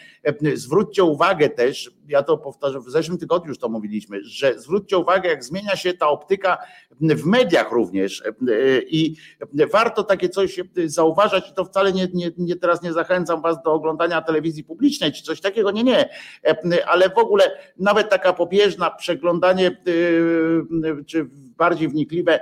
Zwróćcie 0.54 1.04
uwagę 1.04 1.50
też, 1.50 1.92
ja 2.08 2.24
to 2.24 2.38
powtarzam, 2.38 2.82
w 2.84 2.90
zeszłym 2.90 3.18
tygodniu 3.18 3.50
już 3.50 3.60
to 3.60 3.70
mówiliśmy, 3.70 4.24
że 4.24 4.60
zwróćcie 4.60 4.98
uwagę, 4.98 5.30
jak 5.30 5.44
zmienia 5.44 5.76
się 5.76 5.94
ta 5.94 6.08
optyka 6.08 6.58
w 7.02 7.26
mediach 7.26 7.72
również 7.72 8.24
i 8.88 9.16
warto 9.72 10.04
takie 10.04 10.30
coś 10.30 10.60
zauważać 10.86 11.50
i 11.50 11.54
to 11.54 11.66
wcale 11.66 11.94
nie, 11.94 12.08
nie, 12.14 12.32
nie 12.38 12.56
teraz 12.56 12.82
nie 12.82 12.94
zachęcam 12.94 13.42
was 13.42 13.64
do 13.64 13.74
oglądania 13.74 14.22
telewizji 14.22 14.64
publicznej 14.64 15.12
czy 15.12 15.24
coś 15.24 15.37
takiego, 15.42 15.72
nie, 15.72 15.84
nie, 15.84 16.10
ale 16.88 17.10
w 17.10 17.18
ogóle 17.18 17.52
nawet 17.78 18.10
taka 18.10 18.34
pobieżna 18.34 18.92
przeglądanie 18.92 19.78
czy 21.06 21.30
bardziej 21.58 21.88
wnikliwe 21.90 22.40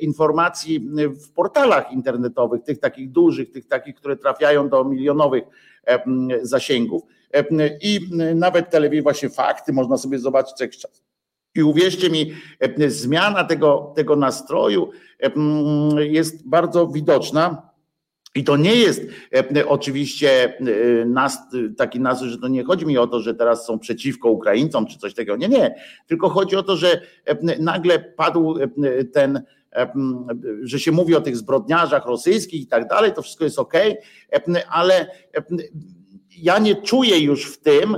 informacji 0.00 0.88
w 1.26 1.32
portalach 1.32 1.92
internetowych, 1.92 2.62
tych 2.62 2.78
takich 2.78 3.10
dużych, 3.10 3.52
tych 3.52 3.66
takich, 3.66 3.94
które 3.94 4.16
trafiają 4.16 4.68
do 4.68 4.84
milionowych 4.84 5.44
zasięgów. 6.42 7.02
I 7.82 8.00
nawet 8.34 8.70
telewizja, 8.70 9.02
właśnie 9.02 9.30
fakty, 9.30 9.72
można 9.72 9.96
sobie 9.96 10.18
zobaczyć 10.18 10.56
co 10.56 10.64
jakiś 10.64 10.80
czas 10.80 11.02
I 11.54 11.62
uwierzcie 11.62 12.10
mi, 12.10 12.32
zmiana 12.88 13.44
tego, 13.44 13.92
tego 13.96 14.16
nastroju 14.16 14.90
jest 15.98 16.48
bardzo 16.48 16.86
widoczna. 16.86 17.67
I 18.38 18.44
to 18.44 18.56
nie 18.56 18.74
jest 18.74 19.02
oczywiście 19.66 20.58
nas, 21.06 21.38
taki 21.76 22.00
nastrój, 22.00 22.30
że 22.30 22.38
to 22.38 22.48
nie 22.48 22.64
chodzi 22.64 22.86
mi 22.86 22.98
o 22.98 23.06
to, 23.06 23.20
że 23.20 23.34
teraz 23.34 23.66
są 23.66 23.78
przeciwko 23.78 24.30
Ukraińcom 24.30 24.86
czy 24.86 24.98
coś 24.98 25.14
takiego. 25.14 25.36
Nie, 25.36 25.48
nie. 25.48 25.74
Tylko 26.06 26.28
chodzi 26.28 26.56
o 26.56 26.62
to, 26.62 26.76
że 26.76 27.00
nagle 27.60 27.98
padł 27.98 28.58
ten 29.12 29.42
że 30.62 30.78
się 30.78 30.92
mówi 30.92 31.14
o 31.14 31.20
tych 31.20 31.36
zbrodniarzach 31.36 32.06
rosyjskich 32.06 32.62
i 32.62 32.66
tak 32.66 32.88
dalej, 32.88 33.12
to 33.12 33.22
wszystko 33.22 33.44
jest 33.44 33.58
ok, 33.58 33.74
ale 34.70 35.06
ja 36.38 36.58
nie 36.58 36.82
czuję 36.82 37.20
już 37.20 37.44
w 37.52 37.58
tym, 37.58 37.96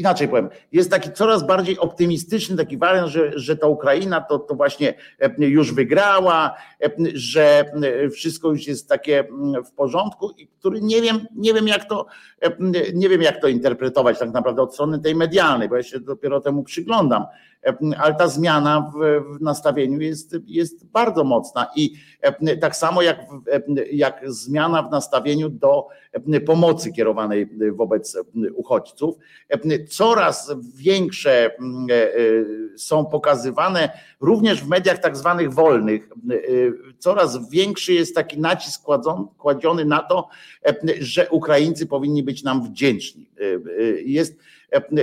inaczej 0.00 0.28
powiem, 0.28 0.48
jest 0.72 0.90
taki 0.90 1.12
coraz 1.12 1.46
bardziej 1.46 1.78
optymistyczny 1.78 2.56
taki 2.56 2.78
wariant, 2.78 3.08
że, 3.08 3.38
że 3.38 3.56
ta 3.56 3.66
Ukraina 3.66 4.20
to, 4.20 4.38
to 4.38 4.54
właśnie 4.54 4.94
już 5.38 5.74
wygrała, 5.74 6.54
że 7.14 7.64
wszystko 8.12 8.50
już 8.50 8.66
jest 8.66 8.88
takie 8.88 9.24
w 9.66 9.72
porządku, 9.72 10.30
który 10.58 10.80
nie 10.82 11.02
wiem, 11.02 11.26
nie 11.36 11.54
wiem 11.54 11.68
jak 11.68 11.84
to, 11.84 12.06
nie 12.94 13.08
wiem 13.08 13.22
jak 13.22 13.40
to 13.40 13.48
interpretować 13.48 14.18
tak 14.18 14.32
naprawdę 14.32 14.62
od 14.62 14.74
strony 14.74 14.98
tej 14.98 15.14
medialnej, 15.14 15.68
bo 15.68 15.76
ja 15.76 15.82
się 15.82 16.00
dopiero 16.00 16.40
temu 16.40 16.62
przyglądam 16.62 17.24
ale 17.98 18.14
ta 18.14 18.28
zmiana 18.28 18.92
w, 18.94 19.22
w 19.38 19.42
nastawieniu 19.42 20.00
jest, 20.00 20.36
jest 20.46 20.86
bardzo 20.86 21.24
mocna 21.24 21.66
i 21.76 21.92
tak 22.60 22.76
samo 22.76 23.02
jak, 23.02 23.26
jak 23.92 24.22
zmiana 24.26 24.82
w 24.82 24.90
nastawieniu 24.90 25.48
do 25.48 25.86
pomocy 26.46 26.92
kierowanej 26.92 27.48
wobec 27.72 28.18
uchodźców. 28.54 29.16
Coraz 29.88 30.52
większe 30.74 31.50
są 32.76 33.06
pokazywane 33.06 33.90
również 34.20 34.64
w 34.64 34.68
mediach 34.68 34.98
tak 34.98 35.16
zwanych 35.16 35.54
wolnych, 35.54 36.08
coraz 36.98 37.50
większy 37.50 37.92
jest 37.92 38.14
taki 38.14 38.40
nacisk 38.40 38.84
kładziony 39.38 39.84
na 39.84 39.98
to, 39.98 40.28
że 41.00 41.28
Ukraińcy 41.30 41.86
powinni 41.86 42.22
być 42.22 42.42
nam 42.42 42.64
wdzięczni. 42.64 43.30
Jest 44.04 44.38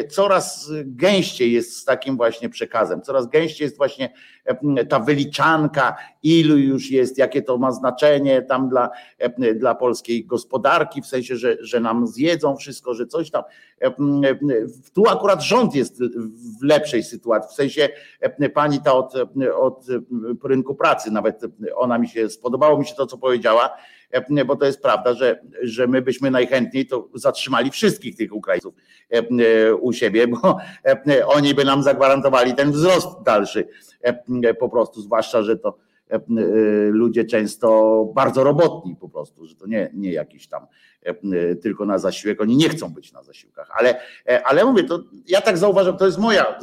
coraz 0.10 0.72
gęściej 0.86 1.52
jest 1.52 1.78
z 1.78 1.86
takim 1.86 2.18
właśnie 2.18 2.50
przekazem, 2.50 3.02
coraz 3.02 3.28
gęściej 3.28 3.66
jest 3.66 3.78
właśnie 3.78 4.14
ta 4.90 5.00
wyliczanka, 5.00 5.96
ilu 6.24 6.58
już 6.58 6.92
jest, 6.92 7.18
jakie 7.18 7.42
to 7.42 7.58
ma 7.58 7.72
znaczenie 7.72 8.42
tam 8.42 8.70
dla, 8.70 8.90
dla 9.56 9.76
polskiej 9.76 10.26
gospodarki, 10.26 11.02
w 11.02 11.08
sensie, 11.08 11.36
że, 11.36 11.58
że 11.62 11.80
nam 11.80 12.08
zjedzą 12.08 12.56
wszystko, 12.56 12.94
że 12.94 13.08
coś 13.08 13.32
tam. 13.32 13.44
Tu 14.94 15.10
akurat 15.10 15.44
rząd 15.44 15.76
jest 15.76 16.04
w 16.60 16.64
lepszej 16.64 17.04
sytuacji, 17.04 17.54
w 17.54 17.56
sensie 17.56 17.90
pani 18.54 18.82
ta 18.82 18.94
od, 18.94 19.14
od 19.60 19.86
rynku 20.44 20.76
pracy, 20.76 21.12
nawet 21.12 21.42
ona 21.76 21.98
mi 21.98 22.08
się, 22.08 22.30
spodobało 22.30 22.78
mi 22.80 22.86
się 22.86 22.96
to, 22.96 23.08
co 23.08 23.18
powiedziała, 23.18 23.78
bo 24.46 24.56
to 24.56 24.66
jest 24.66 24.82
prawda, 24.82 25.14
że, 25.14 25.42
że 25.62 25.88
my 25.88 26.02
byśmy 26.02 26.32
najchętniej 26.32 26.86
to 26.86 27.10
zatrzymali 27.14 27.72
wszystkich 27.72 28.16
tych 28.16 28.34
Ukraińców 28.34 28.76
u 29.80 29.94
siebie, 29.94 30.28
bo 30.28 30.58
oni 31.26 31.54
by 31.54 31.66
nam 31.66 31.84
zagwarantowali 31.84 32.54
ten 32.54 32.72
wzrost 32.72 33.08
dalszy 33.26 33.68
po 34.60 34.70
prostu, 34.70 35.02
zwłaszcza, 35.02 35.44
że 35.44 35.58
to 35.58 35.78
ludzie 36.92 37.26
często 37.26 38.06
bardzo 38.16 38.44
robotni 38.44 38.96
po 38.96 39.10
prostu, 39.10 39.46
że 39.46 39.56
to 39.56 39.68
nie, 39.68 39.92
nie 39.94 40.12
jakiś 40.12 40.48
tam 40.48 40.68
tylko 41.62 41.86
na 41.86 41.98
zasiłek, 41.98 42.42
oni 42.42 42.58
nie 42.58 42.70
chcą 42.70 42.94
być 42.94 43.14
na 43.14 43.24
zasiłkach, 43.24 43.70
ale, 43.80 44.00
ale 44.44 44.66
mówię, 44.66 44.84
to 44.84 45.04
ja 45.28 45.42
tak 45.42 45.58
zauważam, 45.58 45.98
to 45.98 46.06
jest 46.06 46.18
moja 46.18 46.60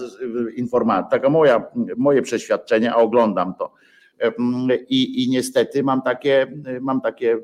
informacja, 0.56 1.10
taka 1.10 1.30
moja, 1.30 1.66
moje 1.96 2.22
przeświadczenie, 2.22 2.92
a 2.92 2.96
oglądam 2.96 3.54
to. 3.54 3.72
I, 4.88 5.24
i 5.24 5.30
niestety 5.30 5.82
mam 5.82 6.02
takie, 6.02 6.46
mam 6.80 7.00
takie, 7.00 7.38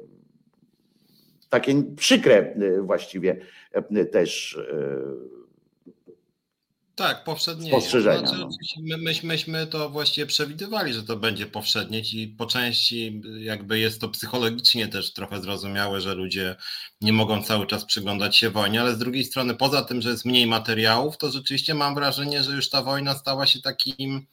takie 1.48 1.82
przykre 1.96 2.55
właściwie 2.80 3.40
też 4.12 4.59
tak, 7.01 7.24
powszednie. 7.24 7.70
Spostrzeżenia. 7.70 8.18
Znaczy, 8.18 8.40
no. 8.40 8.48
my, 8.82 8.96
myśmy, 8.96 9.28
myśmy 9.28 9.66
to 9.66 9.90
właściwie 9.90 10.26
przewidywali, 10.26 10.92
że 10.92 11.03
to 11.03 11.16
będzie 11.16 11.46
powszednie 11.46 12.03
i 12.12 12.28
po 12.28 12.46
części 12.46 13.22
jakby 13.40 13.78
jest 13.78 14.01
to 14.01 14.09
psychologicznie 14.09 14.88
też 14.88 15.12
trochę 15.12 15.40
zrozumiałe, 15.40 16.01
że 16.01 16.14
ludzie 16.14 16.57
nie 17.01 17.12
mogą 17.12 17.42
cały 17.42 17.66
czas 17.66 17.84
przyglądać 17.84 18.36
się 18.36 18.51
wojnie, 18.51 18.80
ale 18.80 18.94
z 18.94 18.98
drugiej 18.98 19.24
strony 19.24 19.55
poza 19.55 19.82
tym, 19.82 20.03
że 20.03 20.11
jest 20.11 20.24
mniej 20.24 20.46
materiałów, 20.46 21.18
to 21.18 21.30
rzeczywiście 21.30 21.74
mam 21.74 21.94
wrażenie, 21.94 22.42
że 22.42 22.53
już 22.53 22.68
ta 22.70 22.82
wojna 22.82 23.14
stała 23.14 23.46
się 23.46 23.61
takim 23.61 24.26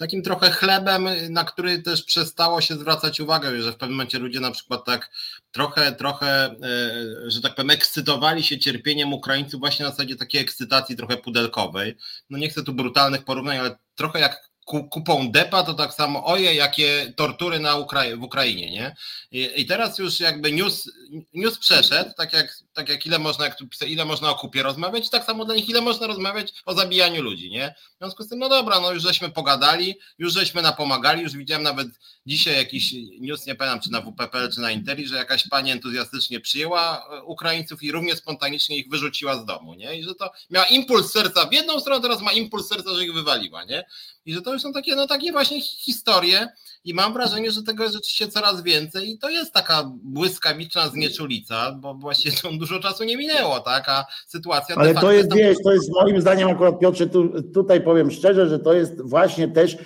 takim 0.00 0.22
trochę 0.22 0.50
chlebem, 0.50 1.08
na 1.30 1.44
który 1.44 1.82
też 1.82 2.02
przestało 2.02 2.60
się 2.60 2.74
zwracać 2.74 3.20
uwagę, 3.20 3.62
że 3.62 3.72
w 3.72 3.76
pewnym 3.76 3.96
momencie 3.96 4.18
ludzie 4.18 4.40
na 4.40 4.50
przykład 4.50 4.84
tak 4.84 5.10
trochę, 5.52 5.92
trochę, 5.92 6.44
e, 6.44 7.30
że 7.30 7.40
tak 7.40 7.54
powiem, 7.54 7.70
ekscytowali 7.70 8.42
się 8.42 8.58
cierpieniem 8.58 9.12
Ukraińców 9.12 9.60
właśnie 9.60 9.84
na 9.84 9.90
zasadzie 9.90 10.16
takiej 10.16 10.40
ekscytacji 10.40 10.96
trochę 10.96 11.16
pudelkowej. 11.16 11.96
No 12.30 12.38
nie 12.38 12.48
chcę 12.48 12.62
tu 12.62 12.72
brutalnych 12.72 13.24
porównań, 13.24 13.58
ale 13.58 13.78
trochę 13.94 14.20
jak 14.20 14.50
kupą 14.64 15.30
depa, 15.30 15.62
to 15.62 15.74
tak 15.74 15.94
samo 15.94 16.24
oje, 16.26 16.54
jakie 16.54 17.12
tortury 17.16 17.58
na 17.58 17.74
Ukra- 17.74 18.18
w 18.18 18.22
Ukrainie, 18.22 18.70
nie? 18.70 18.96
I, 19.30 19.66
teraz 19.66 19.98
już 19.98 20.20
jakby 20.20 20.52
news, 20.52 20.90
news 21.34 21.58
przeszedł, 21.58 22.10
tak 22.16 22.32
jak, 22.32 22.54
tak 22.72 22.88
jak 22.88 23.06
ile 23.06 23.18
można, 23.18 23.44
jak 23.44 23.58
tu 23.58 23.68
pisać, 23.68 23.88
ile 23.88 24.04
można 24.04 24.30
o 24.30 24.34
kupie 24.34 24.62
rozmawiać, 24.62 25.10
tak 25.10 25.24
samo 25.24 25.44
dla 25.44 25.54
nich 25.54 25.68
ile 25.68 25.80
można 25.80 26.06
rozmawiać 26.06 26.52
o 26.66 26.74
zabijaniu 26.74 27.22
ludzi, 27.22 27.50
nie? 27.50 27.74
W 27.94 27.98
związku 27.98 28.22
z 28.22 28.28
tym, 28.28 28.38
no 28.38 28.48
dobra, 28.48 28.80
no 28.80 28.92
już 28.92 29.02
żeśmy 29.02 29.30
pogadali, 29.30 29.98
już 30.18 30.32
żeśmy 30.32 30.62
napomagali, 30.62 31.22
już 31.22 31.36
widziałem 31.36 31.62
nawet 31.62 31.88
dzisiaj 32.26 32.54
jakiś 32.56 32.92
news, 33.20 33.46
nie 33.46 33.54
pamiętam 33.54 33.80
czy 33.80 33.90
na 33.90 34.00
WPPL, 34.00 34.52
czy 34.54 34.60
na 34.60 34.70
Interi, 34.70 35.06
że 35.06 35.16
jakaś 35.16 35.48
pani 35.48 35.70
entuzjastycznie 35.70 36.40
przyjęła 36.40 37.06
e, 37.10 37.22
Ukraińców 37.22 37.82
i 37.82 37.92
równie 37.92 38.16
spontanicznie 38.16 38.76
ich 38.76 38.88
wyrzuciła 38.88 39.36
z 39.36 39.44
domu, 39.44 39.74
nie? 39.74 39.98
I 39.98 40.02
że 40.02 40.14
to 40.14 40.30
miała 40.50 40.66
impuls 40.66 41.12
serca 41.12 41.46
w 41.46 41.52
jedną 41.52 41.80
stronę, 41.80 42.02
teraz 42.02 42.22
ma 42.22 42.32
impuls 42.32 42.68
serca, 42.68 42.94
że 42.94 43.04
ich 43.04 43.14
wywaliła, 43.14 43.64
nie? 43.64 43.84
I 44.26 44.34
że 44.34 44.42
to 44.42 44.52
już 44.52 44.62
są 44.62 44.72
takie, 44.72 44.94
no 44.94 45.06
takie 45.06 45.32
właśnie 45.32 45.62
historie 45.62 46.48
i 46.84 46.94
mam 46.94 47.12
wrażenie, 47.12 47.50
że 47.50 47.62
tego 47.62 47.82
jest 47.82 47.94
rzeczywiście 47.94 48.28
coraz 48.28 48.62
więcej 48.62 49.10
i 49.10 49.18
to 49.18 49.30
jest 49.30 49.52
taka 49.52 49.90
błyskawiczna 50.02 50.88
znieczulica, 50.88 51.72
bo 51.72 51.94
właśnie 51.94 52.32
to 52.32 52.52
dużo 52.52 52.80
czasu 52.80 53.04
nie 53.04 53.16
minęło, 53.16 53.60
tak, 53.60 53.88
a 53.88 54.06
sytuacja... 54.26 54.76
Ale 54.76 54.94
to 54.94 55.12
jest, 55.12 55.34
wiesz, 55.34 55.56
to 55.64 55.72
jest 55.72 55.90
moim 55.92 56.20
zdaniem 56.20 56.48
akurat 56.48 56.78
Piotrze, 56.78 57.06
tu, 57.06 57.42
tutaj 57.42 57.80
powiem 57.80 58.10
szczerze, 58.10 58.48
że 58.48 58.58
to 58.58 58.72
jest 58.72 59.02
właśnie 59.02 59.48
też 59.48 59.76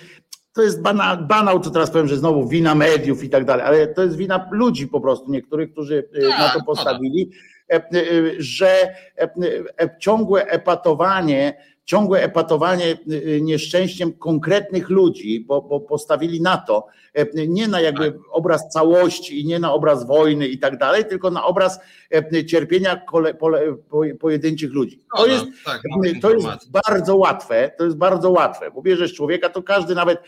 to 0.53 0.61
jest 0.61 0.81
banał, 0.81 1.17
banał, 1.27 1.59
co 1.59 1.69
teraz 1.69 1.91
powiem, 1.91 2.07
że 2.07 2.17
znowu 2.17 2.47
wina 2.47 2.75
mediów 2.75 3.23
i 3.23 3.29
tak 3.29 3.45
dalej, 3.45 3.65
ale 3.65 3.87
to 3.87 4.03
jest 4.03 4.17
wina 4.17 4.49
ludzi 4.51 4.87
po 4.87 5.01
prostu, 5.01 5.31
niektórych, 5.31 5.71
którzy 5.71 6.09
tak, 6.29 6.39
na 6.39 6.49
to 6.49 6.63
postawili, 6.65 7.31
e, 7.71 7.81
że 8.37 8.95
ciągłe 9.99 10.45
epatowanie 10.47 11.57
ciągłe 11.85 12.23
epatowanie 12.23 12.97
y, 13.11 13.13
y, 13.13 13.41
nieszczęściem 13.41 14.13
konkretnych 14.13 14.89
ludzi, 14.89 15.39
bo, 15.39 15.61
bo 15.61 15.79
postawili 15.79 16.41
na 16.41 16.57
to, 16.57 16.87
e, 17.13 17.47
nie 17.47 17.67
na 17.67 17.81
jakby 17.81 18.11
tak. 18.11 18.21
obraz 18.31 18.69
całości 18.69 19.41
i 19.41 19.45
nie 19.45 19.59
na 19.59 19.73
obraz 19.73 20.07
wojny 20.07 20.47
i 20.47 20.57
tak 20.57 20.77
dalej, 20.77 21.05
tylko 21.05 21.31
na 21.31 21.43
obraz 21.43 21.79
cierpienia 22.47 22.95
kole, 22.95 23.33
pole, 23.33 23.61
pojedynczych 24.19 24.71
ludzi. 24.71 25.03
To 25.17 25.27
jest, 25.27 25.45
tak, 25.65 25.81
e, 26.05 26.19
to 26.19 26.33
jest 26.33 26.71
bardzo 26.71 27.15
łatwe, 27.15 27.71
to 27.77 27.85
jest 27.85 27.97
bardzo 27.97 28.31
łatwe, 28.31 28.71
bo 28.71 28.81
bierzesz 28.81 29.13
człowieka, 29.13 29.49
to 29.49 29.63
każdy 29.63 29.95
nawet 29.95 30.19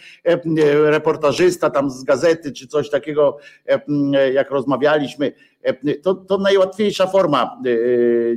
reportażysta 0.83 1.69
tam 1.69 1.89
z 1.89 2.03
gazety 2.03 2.51
czy 2.51 2.67
coś 2.67 2.89
takiego, 2.89 3.37
jak 4.33 4.51
rozmawialiśmy, 4.51 5.31
to, 6.03 6.15
to 6.15 6.37
najłatwiejsza 6.37 7.07
forma 7.07 7.61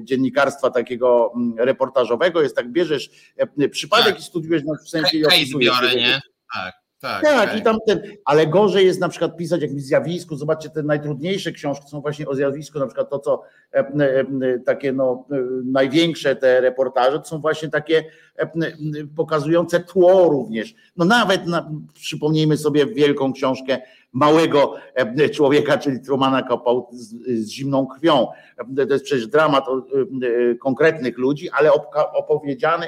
dziennikarstwa 0.01 0.70
takiego 0.70 1.32
reportażowego 1.57 2.43
jest 2.43 2.57
tak, 2.57 2.72
bierzesz 2.72 3.11
przypadek 3.70 4.12
tak. 4.12 4.18
i 4.18 4.22
studiujesz 4.22 4.62
no, 4.66 4.74
w 4.84 4.88
sensie 4.88 5.18
i 5.18 5.26
opisujesz. 5.26 5.80
Biorę, 5.80 5.95
nie? 5.95 6.20
Tak. 6.55 6.80
Tak, 7.01 7.22
tak, 7.22 7.51
tak, 7.51 7.59
i 7.59 7.62
tam 7.62 7.76
ten, 7.86 8.03
ale 8.24 8.46
gorzej 8.46 8.86
jest 8.86 9.01
na 9.01 9.09
przykład 9.09 9.36
pisać 9.36 9.62
jakimś 9.62 9.82
zjawisku. 9.82 10.36
Zobaczcie, 10.36 10.70
te 10.70 10.82
najtrudniejsze 10.82 11.53
książki 11.53 11.88
są 11.88 12.01
właśnie 12.01 12.28
o 12.28 12.34
zjawisku, 12.34 12.78
na 12.78 12.86
przykład 12.86 13.11
to, 13.11 13.18
co 13.18 13.42
e, 13.72 13.78
e, 13.78 14.24
takie 14.66 14.92
no, 14.92 15.26
e, 15.32 15.36
największe 15.64 16.36
te 16.36 16.61
reportaże, 16.61 17.18
to 17.18 17.24
są 17.24 17.40
właśnie 17.40 17.68
takie 17.68 18.05
pokazujące 19.16 19.80
tło 19.80 20.28
również. 20.28 20.74
No 20.96 21.05
nawet 21.05 21.46
na, 21.46 21.70
przypomnijmy 21.94 22.57
sobie 22.57 22.86
wielką 22.86 23.32
książkę 23.32 23.78
małego 24.12 24.74
człowieka, 25.32 25.78
czyli 25.78 26.01
Trumana 26.01 26.42
Kopał 26.42 26.88
z, 26.92 27.14
z 27.44 27.48
zimną 27.48 27.86
krwią. 27.86 28.26
To 28.76 28.92
jest 28.92 29.05
przecież 29.05 29.26
dramat 29.26 29.64
konkretnych 30.61 31.18
ludzi, 31.18 31.51
ale 31.51 31.70
opowiedziany 32.14 32.86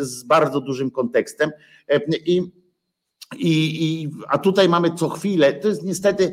z 0.00 0.24
bardzo 0.24 0.60
dużym 0.60 0.90
kontekstem. 0.90 1.50
I 2.26 2.57
i, 3.36 3.84
I, 3.84 4.10
a 4.28 4.38
tutaj 4.38 4.68
mamy 4.68 4.94
co 4.94 5.08
chwilę, 5.08 5.52
to 5.52 5.68
jest 5.68 5.84
niestety, 5.84 6.32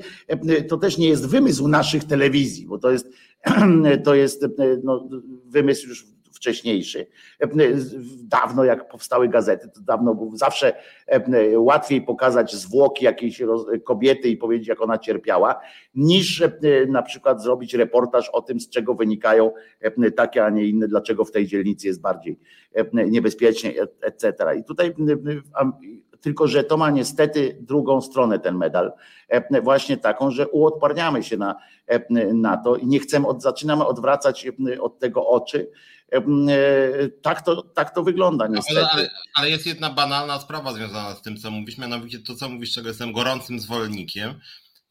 to 0.67 0.77
też 0.77 0.97
nie 0.97 1.07
jest 1.07 1.29
wymysł 1.29 1.67
naszych 1.67 2.03
telewizji, 2.03 2.67
bo 2.67 2.77
to 2.77 2.91
jest, 2.91 3.07
to 4.05 4.15
jest 4.15 4.45
no, 4.83 5.09
wymysł 5.45 5.87
już 5.87 6.05
wcześniejszy. 6.45 7.07
Dawno 8.23 8.63
jak 8.63 8.89
powstały 8.89 9.29
gazety, 9.29 9.69
to 9.75 9.81
dawno 9.81 10.15
było 10.15 10.37
zawsze 10.37 10.73
łatwiej 11.55 12.01
pokazać 12.01 12.55
zwłoki 12.55 13.05
jakiejś 13.05 13.41
kobiety 13.83 14.29
i 14.29 14.37
powiedzieć, 14.37 14.67
jak 14.67 14.81
ona 14.81 14.97
cierpiała, 14.97 15.59
niż 15.95 16.43
na 16.87 17.01
przykład 17.01 17.43
zrobić 17.43 17.73
reportaż 17.73 18.29
o 18.29 18.41
tym, 18.41 18.59
z 18.59 18.69
czego 18.69 18.93
wynikają 18.93 19.51
takie, 20.15 20.45
a 20.45 20.49
nie 20.49 20.65
inne, 20.65 20.87
dlaczego 20.87 21.25
w 21.25 21.31
tej 21.31 21.47
dzielnicy 21.47 21.87
jest 21.87 22.01
bardziej 22.01 22.39
niebezpiecznie, 22.93 23.73
etc. 24.01 24.33
I 24.59 24.63
tutaj 24.63 24.93
tylko 26.25 26.47
że 26.47 26.63
to 26.63 26.77
ma 26.77 26.89
niestety 26.89 27.57
drugą 27.61 28.01
stronę 28.01 28.39
ten 28.39 28.57
medal, 28.57 28.91
e, 29.27 29.61
właśnie 29.61 29.97
taką, 29.97 30.31
że 30.31 30.47
uodparniamy 30.47 31.23
się 31.23 31.37
na, 31.37 31.55
e, 31.87 32.33
na 32.33 32.57
to 32.57 32.75
i 32.75 32.87
nie 32.87 32.99
chcemy, 32.99 33.27
od, 33.27 33.41
zaczynamy 33.41 33.85
odwracać 33.85 34.45
e, 34.45 34.81
od 34.81 34.99
tego 34.99 35.27
oczy. 35.27 35.71
Tak 37.21 37.41
to, 37.41 37.61
tak 37.61 37.95
to 37.95 38.03
wygląda 38.03 38.47
niestety. 38.47 38.79
Ale, 38.79 38.89
ale, 38.91 39.09
ale 39.35 39.49
jest 39.49 39.65
jedna 39.65 39.89
banalna 39.89 40.39
sprawa 40.39 40.73
związana 40.73 41.15
z 41.15 41.21
tym, 41.21 41.37
co 41.37 41.51
mówisz, 41.51 41.77
mianowicie 41.77 42.19
to, 42.19 42.35
co 42.35 42.49
mówisz, 42.49 42.73
czego 42.73 42.87
jestem 42.87 43.13
gorącym 43.13 43.59
zwolennikiem, 43.59 44.39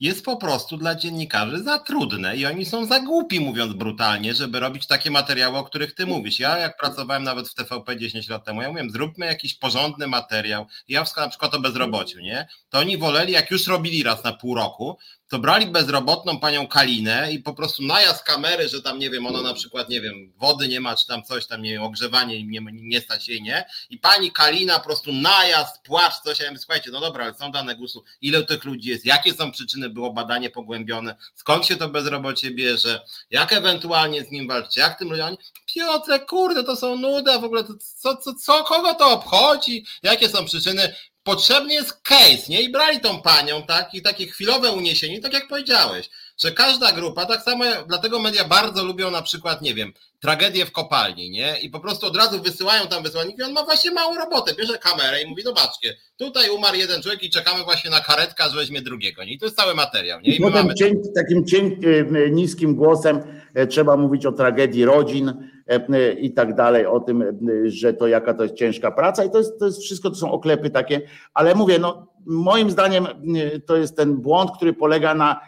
jest 0.01 0.25
po 0.25 0.37
prostu 0.37 0.77
dla 0.77 0.95
dziennikarzy 0.95 1.63
za 1.63 1.79
trudne 1.79 2.37
i 2.37 2.47
oni 2.47 2.65
są 2.65 2.87
za 2.87 3.01
głupi, 3.01 3.41
mówiąc 3.41 3.73
brutalnie, 3.73 4.35
żeby 4.35 4.61
robić 4.61 4.87
takie 4.87 5.11
materiały, 5.11 5.59
o 5.59 5.65
których 5.65 5.95
ty 5.95 6.07
mówisz. 6.07 6.39
Ja 6.39 6.59
jak 6.59 6.77
pracowałem 6.77 7.23
nawet 7.23 7.49
w 7.49 7.55
TVP 7.55 7.97
10 7.97 8.29
lat 8.29 8.45
temu, 8.45 8.63
ja 8.63 8.69
mówiłem, 8.69 8.91
zróbmy 8.91 9.27
jakiś 9.27 9.55
porządny 9.55 10.07
materiał. 10.07 10.67
Ja 10.89 11.05
na 11.17 11.29
przykład 11.29 11.55
o 11.55 11.61
bezrobociu, 11.61 12.21
nie? 12.21 12.49
To 12.69 12.79
oni 12.79 12.99
woleli, 12.99 13.33
jak 13.33 13.51
już 13.51 13.67
robili 13.67 14.03
raz 14.03 14.25
na 14.25 14.33
pół 14.33 14.55
roku, 14.55 14.99
to 15.29 15.39
brali 15.39 15.67
bezrobotną 15.67 16.41
panią 16.41 16.69
Kalinę 16.69 17.33
i 17.33 17.39
po 17.39 17.55
prostu 17.55 17.83
najazd 17.83 18.23
kamery, 18.23 18.69
że 18.69 18.83
tam 18.83 18.99
nie 18.99 19.11
wiem, 19.11 19.27
ona 19.27 19.43
na 19.43 19.55
przykład, 19.55 19.89
nie 19.89 20.01
wiem, 20.01 20.33
wody 20.37 20.69
nie 20.69 20.81
ma, 20.81 20.97
czy 20.97 21.07
tam 21.07 21.23
coś 21.23 21.47
tam, 21.47 21.63
nie 21.63 21.71
wiem, 21.71 21.83
ogrzewanie 21.83 22.45
nie, 22.45 22.61
nie 22.73 23.01
stać 23.01 23.29
jej, 23.29 23.43
nie? 23.43 23.65
I 23.91 23.99
pani 23.99 24.33
Kalina 24.33 24.79
po 24.79 24.85
prostu 24.85 25.13
najazd, 25.13 25.83
płacz, 25.83 26.15
coś, 26.25 26.41
ja 26.41 26.47
mówię, 26.49 26.59
słuchajcie, 26.59 26.91
no 26.91 27.01
dobra, 27.01 27.25
ale 27.25 27.35
są 27.35 27.53
dane 27.53 27.77
głosu, 27.77 28.05
ile 28.21 28.43
tych 28.43 28.65
ludzi 28.65 28.89
jest, 28.89 29.07
jakie 29.07 29.35
są 29.35 29.53
przyczyny, 29.53 29.91
było 29.91 30.13
badanie 30.13 30.51
pogłębione, 30.51 31.17
skąd 31.35 31.67
się 31.67 31.77
to 31.77 31.89
bezrobocie 31.89 32.51
bierze, 32.51 33.01
jak 33.31 33.53
ewentualnie 33.53 34.25
z 34.25 34.31
nim 34.31 34.49
walczyć, 34.49 34.77
jak 34.77 34.99
tym 34.99 35.11
ludziom, 35.11 35.37
Piotrek, 35.75 36.27
kurde, 36.27 36.65
to 36.65 36.77
są 36.77 36.97
nuda, 36.97 37.39
w 37.39 37.45
ogóle, 37.45 37.65
to, 37.65 37.75
co, 37.99 38.17
co, 38.17 38.35
co, 38.35 38.65
kogo 38.65 38.95
to 38.95 39.11
obchodzi, 39.11 39.87
jakie 40.03 40.29
są 40.29 40.45
przyczyny, 40.45 40.95
potrzebny 41.25 41.75
jest 41.75 41.93
case, 42.03 42.49
nie? 42.49 42.63
I 42.63 42.73
brali 42.73 43.01
tą 43.01 43.23
panią, 43.23 43.63
tak? 43.63 43.95
I 43.95 44.03
takie 44.03 44.27
chwilowe 44.27 44.73
uniesienie, 44.73 45.21
tak 45.21 45.33
jak 45.33 45.49
powiedziałeś, 45.49 46.11
że 46.39 46.53
każda 46.53 46.93
grupa, 46.93 47.27
tak 47.27 47.43
samo, 47.43 47.65
dlatego 47.89 48.19
media 48.21 48.45
bardzo 48.45 48.85
lubią 48.85 49.11
na 49.11 49.23
przykład, 49.23 49.63
nie 49.63 49.75
wiem, 49.75 49.93
tragedię 50.21 50.67
w 50.67 50.73
kopalni, 50.73 51.31
nie? 51.31 51.57
I 51.63 51.71
po 51.71 51.81
prostu 51.81 52.07
od 52.07 52.17
razu 52.17 52.43
wysyłają 52.43 52.87
tam 52.87 53.03
wysłanniki, 53.03 53.43
on 53.43 53.53
ma 53.53 53.65
właśnie 53.65 53.91
małą 53.91 54.17
robotę, 54.17 54.55
bierze 54.55 54.79
kamerę 54.79 55.23
i 55.23 55.27
mówi, 55.27 55.43
zobaczcie, 55.43 55.97
tutaj 56.17 56.51
umarł 56.51 56.77
jeden 56.77 57.03
człowiek 57.03 57.23
i 57.23 57.31
czekamy 57.31 57.65
właśnie 57.65 57.91
na 57.91 58.01
karetkę, 58.01 58.45
że 58.51 58.57
weźmie 58.57 58.83
drugiego, 58.83 59.25
nie? 59.25 59.33
I 59.33 59.39
to 59.39 59.47
jest 59.47 59.57
cały 59.57 59.75
materiał, 59.75 60.21
nie? 60.21 60.33
I, 60.33 60.37
I 60.37 60.41
potem 60.41 60.63
mamy... 60.63 60.75
cień, 60.75 60.95
takim 61.15 61.47
cień, 61.47 61.81
e, 62.27 62.31
niskim 62.31 62.75
głosem 62.75 63.44
trzeba 63.69 63.97
mówić 63.97 64.27
o 64.27 64.33
tragedii 64.33 64.85
rodzin, 64.85 65.33
E, 65.67 66.13
i 66.13 66.33
tak 66.33 66.55
dalej, 66.55 66.87
o 66.87 67.01
tym, 67.01 67.23
e, 67.23 67.33
że 67.65 67.95
to 67.95 68.07
jaka 68.07 68.35
to 68.35 68.43
jest 68.43 68.55
ciężka 68.55 68.91
praca 68.91 69.25
i 69.25 69.31
to 69.31 69.39
jest, 69.39 69.59
to 69.59 69.67
jest 69.67 69.83
wszystko, 69.83 70.11
to 70.11 70.17
są 70.17 70.33
oklepy 70.33 70.71
takie, 70.71 71.01
ale 71.35 71.55
mówię, 71.55 71.79
no 71.79 72.07
moim 72.27 72.71
zdaniem 72.71 73.07
e, 73.07 73.61
to 73.61 73.77
jest 73.77 73.97
ten 73.97 74.17
błąd, 74.17 74.51
który 74.57 74.73
polega 74.73 75.15
na, 75.15 75.41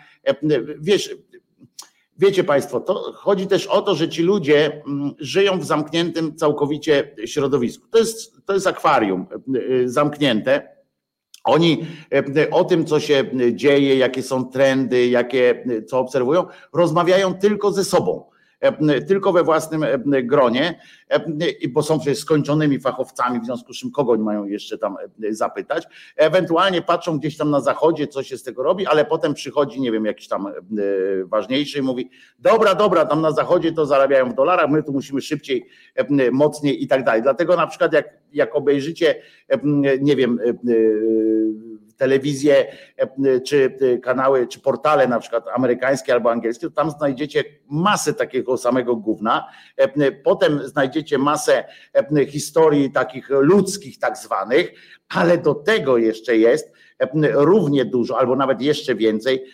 wiesz, 0.78 1.16
wiecie 2.18 2.44
Państwo, 2.44 2.80
to 2.80 3.12
chodzi 3.14 3.46
też 3.46 3.66
o 3.66 3.82
to, 3.82 3.94
że 3.94 4.08
ci 4.08 4.22
ludzie 4.22 4.82
mm, 4.86 5.14
żyją 5.18 5.58
w 5.58 5.64
zamkniętym 5.64 6.36
całkowicie 6.36 7.14
środowisku. 7.24 7.88
To 7.90 7.98
jest, 7.98 8.46
to 8.46 8.54
jest 8.54 8.66
akwarium 8.66 9.26
zamknięte. 9.84 10.75
Oni 11.46 11.86
o 12.50 12.64
tym, 12.64 12.86
co 12.86 13.00
się 13.00 13.24
dzieje, 13.52 13.96
jakie 13.96 14.22
są 14.22 14.44
trendy, 14.44 15.06
jakie, 15.06 15.64
co 15.86 15.98
obserwują, 15.98 16.46
rozmawiają 16.72 17.34
tylko 17.34 17.72
ze 17.72 17.84
sobą. 17.84 18.24
E, 18.24 18.35
tylko 19.08 19.32
we 19.32 19.44
własnym 19.44 19.82
e, 19.82 20.22
gronie, 20.22 20.80
e, 21.08 21.20
bo 21.68 21.82
są 21.82 21.98
przecież 22.00 22.18
skończonymi 22.18 22.80
fachowcami, 22.80 23.40
w 23.40 23.44
związku 23.44 23.72
z 23.72 23.76
czym 23.76 23.90
kogo 23.90 24.12
oni 24.12 24.22
mają 24.22 24.44
jeszcze 24.44 24.78
tam 24.78 24.96
zapytać. 25.30 25.86
Ewentualnie 26.16 26.82
patrzą 26.82 27.18
gdzieś 27.18 27.36
tam 27.36 27.50
na 27.50 27.60
zachodzie, 27.60 28.06
co 28.06 28.22
się 28.22 28.38
z 28.38 28.42
tego 28.42 28.62
robi, 28.62 28.86
ale 28.86 29.04
potem 29.04 29.34
przychodzi, 29.34 29.80
nie 29.80 29.92
wiem, 29.92 30.04
jakiś 30.04 30.28
tam 30.28 30.48
ważniejszy 31.24 31.78
i 31.78 31.82
mówi, 31.82 32.10
dobra, 32.38 32.74
dobra, 32.74 33.06
tam 33.06 33.20
na 33.20 33.32
zachodzie 33.32 33.72
to 33.72 33.86
zarabiają 33.86 34.30
w 34.30 34.34
dolarach, 34.34 34.70
my 34.70 34.82
tu 34.82 34.92
musimy 34.92 35.20
szybciej, 35.20 35.66
mocniej 36.32 36.82
i 36.82 36.86
tak 36.86 37.04
dalej. 37.04 37.22
Dlatego 37.22 37.56
na 37.56 37.66
przykład 37.66 37.92
jak, 37.92 38.08
jak 38.32 38.56
obejrzycie, 38.56 39.22
nie 40.00 40.16
wiem, 40.16 40.38
telewizję, 41.96 42.66
e, 42.96 43.40
czy 43.40 43.78
e, 43.80 43.98
kanały, 43.98 44.46
czy 44.46 44.60
portale 44.60 45.08
na 45.08 45.20
przykład 45.20 45.44
amerykańskie 45.54 46.12
albo 46.12 46.30
angielskie, 46.30 46.66
to 46.66 46.74
tam 46.74 46.90
znajdziecie 46.90 47.44
masę 47.68 48.14
takiego 48.14 48.56
samego 48.56 48.96
gówna. 48.96 49.48
E, 49.76 50.12
potem 50.12 50.68
znajdziecie 50.68 51.18
masę 51.18 51.64
historii 52.28 52.92
takich 52.92 53.30
ludzkich 53.30 53.98
tak 53.98 54.18
zwanych, 54.18 54.72
ale 55.08 55.38
do 55.38 55.54
tego 55.54 55.98
jeszcze 55.98 56.36
jest 56.36 56.72
równie 57.32 57.84
dużo, 57.84 58.18
albo 58.18 58.36
nawet 58.36 58.62
jeszcze 58.62 58.94
więcej 58.94 59.44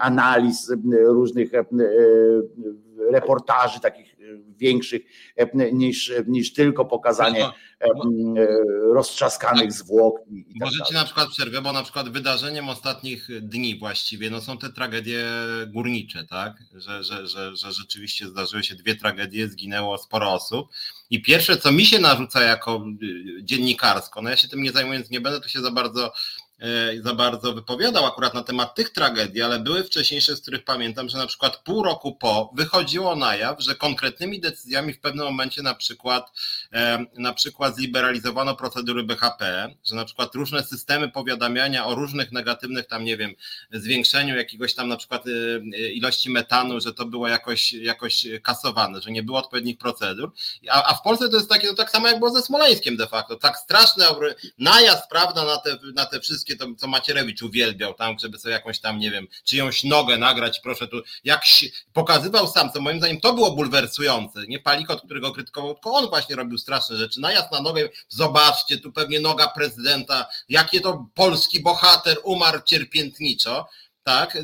analiz 0.00 0.72
różnych 1.06 1.50
reportaży 3.10 3.80
takich 3.80 4.07
większych 4.56 5.02
niż, 5.72 6.12
niż 6.26 6.52
tylko 6.52 6.84
pokazanie 6.84 7.40
no 7.40 7.52
E, 7.80 7.94
roztrzaskanych 8.94 9.72
zwłok. 9.72 10.20
I, 10.30 10.44
tak 10.44 10.54
Możecie 10.60 10.94
na 10.94 11.04
przykład 11.04 11.28
przerwę, 11.28 11.62
bo 11.62 11.72
na 11.72 11.82
przykład 11.82 12.08
wydarzeniem 12.08 12.68
ostatnich 12.68 13.28
dni 13.40 13.78
właściwie 13.78 14.30
no 14.30 14.40
są 14.40 14.58
te 14.58 14.72
tragedie 14.72 15.24
górnicze, 15.66 16.24
tak? 16.24 16.62
Że, 16.74 17.04
że, 17.04 17.26
że, 17.26 17.56
że 17.56 17.72
rzeczywiście 17.72 18.26
zdarzyły 18.26 18.62
się 18.62 18.74
dwie 18.74 18.96
tragedie, 18.96 19.48
zginęło 19.48 19.98
sporo 19.98 20.32
osób. 20.32 20.68
I 21.10 21.22
pierwsze, 21.22 21.56
co 21.56 21.72
mi 21.72 21.86
się 21.86 21.98
narzuca 21.98 22.42
jako 22.42 22.84
y, 23.02 23.42
dziennikarsko, 23.42 24.22
no 24.22 24.30
ja 24.30 24.36
się 24.36 24.48
tym 24.48 24.62
nie 24.62 24.72
zajmując 24.72 25.10
nie 25.10 25.20
będę 25.20 25.40
tu 25.40 25.48
się 25.48 25.60
za 25.60 25.70
bardzo 25.70 26.04
E, 26.06 26.12
za 27.00 27.14
bardzo 27.14 27.52
wypowiadał 27.52 28.06
akurat 28.06 28.34
na 28.34 28.42
temat 28.42 28.74
tych 28.74 28.90
tragedii, 28.90 29.42
ale 29.42 29.58
były 29.58 29.84
wcześniejsze, 29.84 30.36
z 30.36 30.40
których 30.40 30.64
pamiętam, 30.64 31.08
że 31.08 31.18
na 31.18 31.26
przykład 31.26 31.56
pół 31.56 31.82
roku 31.82 32.14
po 32.14 32.50
wychodziło 32.54 33.16
na 33.16 33.36
jaw, 33.36 33.62
że 33.62 33.74
konkretnymi 33.74 34.40
decyzjami 34.40 34.92
w 34.92 35.00
pewnym 35.00 35.24
momencie 35.24 35.62
na 35.62 35.74
przykład 35.74 36.32
e, 36.72 37.04
na 37.18 37.32
przykład 37.32 37.76
zliberalizowano 37.76 38.56
procedury 38.56 39.02
BHP, 39.04 39.74
że 39.84 39.96
na 39.96 40.04
przykład 40.04 40.34
różne 40.34 40.62
systemy 40.62 41.08
powiadamiania 41.08 41.86
o 41.86 41.94
różnych 41.94 42.32
negatywnych 42.32 42.86
tam, 42.86 43.04
nie 43.04 43.16
wiem, 43.16 43.34
zwiększeniu 43.72 44.36
jakiegoś 44.36 44.74
tam 44.74 44.88
na 44.88 44.96
przykład 44.96 45.24
e, 45.26 45.90
ilości 45.90 46.30
metanu, 46.30 46.80
że 46.80 46.94
to 46.94 47.04
było 47.04 47.28
jakoś, 47.28 47.72
jakoś 47.72 48.26
kasowane, 48.42 49.02
że 49.02 49.10
nie 49.10 49.22
było 49.22 49.38
odpowiednich 49.38 49.78
procedur, 49.78 50.32
a, 50.70 50.90
a 50.90 50.94
w 50.94 51.02
Polsce 51.02 51.28
to 51.28 51.36
jest 51.36 51.48
takie, 51.48 51.68
no 51.68 51.74
tak 51.74 51.90
samo 51.90 52.08
jak 52.08 52.18
było 52.18 52.30
ze 52.30 52.42
Smoleńskiem 52.42 52.96
de 52.96 53.06
facto, 53.06 53.36
tak 53.36 53.56
straszny 53.56 54.04
najazd, 54.58 55.08
prawda, 55.10 55.44
na 55.44 55.56
te, 55.56 55.78
na 55.94 56.06
te 56.06 56.20
wszystkie 56.20 56.47
wszystkie 56.48 56.66
to, 56.66 56.80
co 56.80 56.86
Macierewicz 56.86 57.42
uwielbiał 57.42 57.94
tam, 57.94 58.18
żeby 58.18 58.38
sobie 58.38 58.54
jakąś 58.54 58.78
tam, 58.78 58.98
nie 58.98 59.10
wiem, 59.10 59.26
czyjąś 59.44 59.84
nogę 59.84 60.18
nagrać, 60.18 60.60
proszę 60.60 60.88
tu, 60.88 61.02
jak 61.24 61.42
pokazywał 61.92 62.48
sam, 62.48 62.72
co 62.72 62.80
moim 62.80 62.98
zdaniem 62.98 63.20
to 63.20 63.32
było 63.32 63.50
bulwersujące, 63.50 64.46
nie 64.48 64.58
Palikot, 64.58 65.02
którego 65.02 65.32
krytykował, 65.32 65.74
tylko 65.74 65.92
on 65.92 66.08
właśnie 66.08 66.36
robił 66.36 66.58
straszne 66.58 66.96
rzeczy, 66.96 67.20
najazd 67.20 67.52
na 67.52 67.60
nogę, 67.60 67.88
zobaczcie, 68.08 68.78
tu 68.78 68.92
pewnie 68.92 69.20
noga 69.20 69.48
prezydenta, 69.48 70.26
jakie 70.48 70.80
to 70.80 71.06
polski 71.14 71.62
bohater 71.62 72.16
umarł 72.24 72.60
cierpiętniczo, 72.64 73.68
tak, 74.02 74.38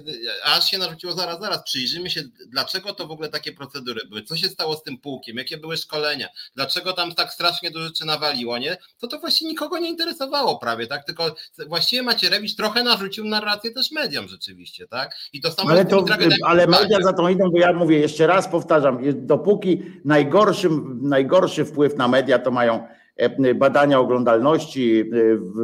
aż 0.44 0.70
się 0.70 0.78
narzuciło 0.78 1.12
zaraz, 1.12 1.40
zaraz, 1.40 1.62
przyjrzymy 1.62 2.10
się, 2.10 2.22
dlaczego 2.46 2.92
to 2.92 3.06
w 3.06 3.10
ogóle 3.10 3.28
takie 3.28 3.52
procedury 3.52 4.00
były, 4.08 4.22
co 4.22 4.36
się 4.36 4.48
stało 4.48 4.76
z 4.76 4.82
tym 4.82 4.98
pułkiem, 4.98 5.36
jakie 5.36 5.58
były 5.58 5.76
szkolenia, 5.76 6.28
dlaczego 6.54 6.92
tam 6.92 7.14
tak 7.14 7.32
strasznie 7.32 7.70
dużo 7.70 7.86
rzeczy 7.86 8.04
nawaliło, 8.04 8.58
nie? 8.58 8.76
To 8.98 9.06
to 9.06 9.18
właściwie 9.18 9.50
nikogo 9.50 9.78
nie 9.78 9.88
interesowało 9.88 10.58
prawie, 10.58 10.86
tak, 10.86 11.04
tylko 11.04 11.34
właściwie 11.68 12.02
Macierewicz 12.02 12.56
trochę 12.56 12.82
narzucił 12.82 13.24
narrację 13.24 13.70
też 13.70 13.92
mediom 13.92 14.28
rzeczywiście, 14.28 14.88
tak? 14.88 15.16
I 15.32 15.40
to 15.40 15.52
samo 15.52 15.70
ale, 15.70 15.84
to, 15.84 16.04
ale 16.44 16.66
media 16.66 16.98
za 17.02 17.12
to 17.12 17.28
idą, 17.28 17.50
bo 17.50 17.58
ja 17.58 17.72
mówię, 17.72 17.98
jeszcze 17.98 18.26
raz 18.26 18.48
powtarzam, 18.48 18.98
dopóki 19.26 19.82
najgorszy, 20.04 20.68
najgorszy 21.02 21.64
wpływ 21.64 21.96
na 21.96 22.08
media 22.08 22.38
to 22.38 22.50
mają 22.50 22.86
e, 23.16 23.54
badania 23.54 23.98
oglądalności, 23.98 25.00
e, 25.00 25.04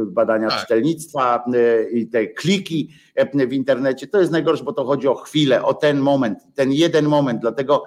badania 0.05 0.49
tak. 0.49 0.61
czytelnictwa 0.61 1.43
e, 1.53 1.89
i 1.89 2.07
te 2.07 2.27
kliki, 2.27 2.89
w 3.33 3.53
internecie. 3.53 4.07
To 4.07 4.19
jest 4.19 4.31
najgorsze, 4.31 4.63
bo 4.63 4.73
to 4.73 4.85
chodzi 4.85 5.07
o 5.07 5.15
chwilę, 5.15 5.63
o 5.63 5.73
ten 5.73 5.99
moment, 5.99 6.39
ten 6.55 6.71
jeden 6.71 7.05
moment. 7.05 7.41
Dlatego 7.41 7.83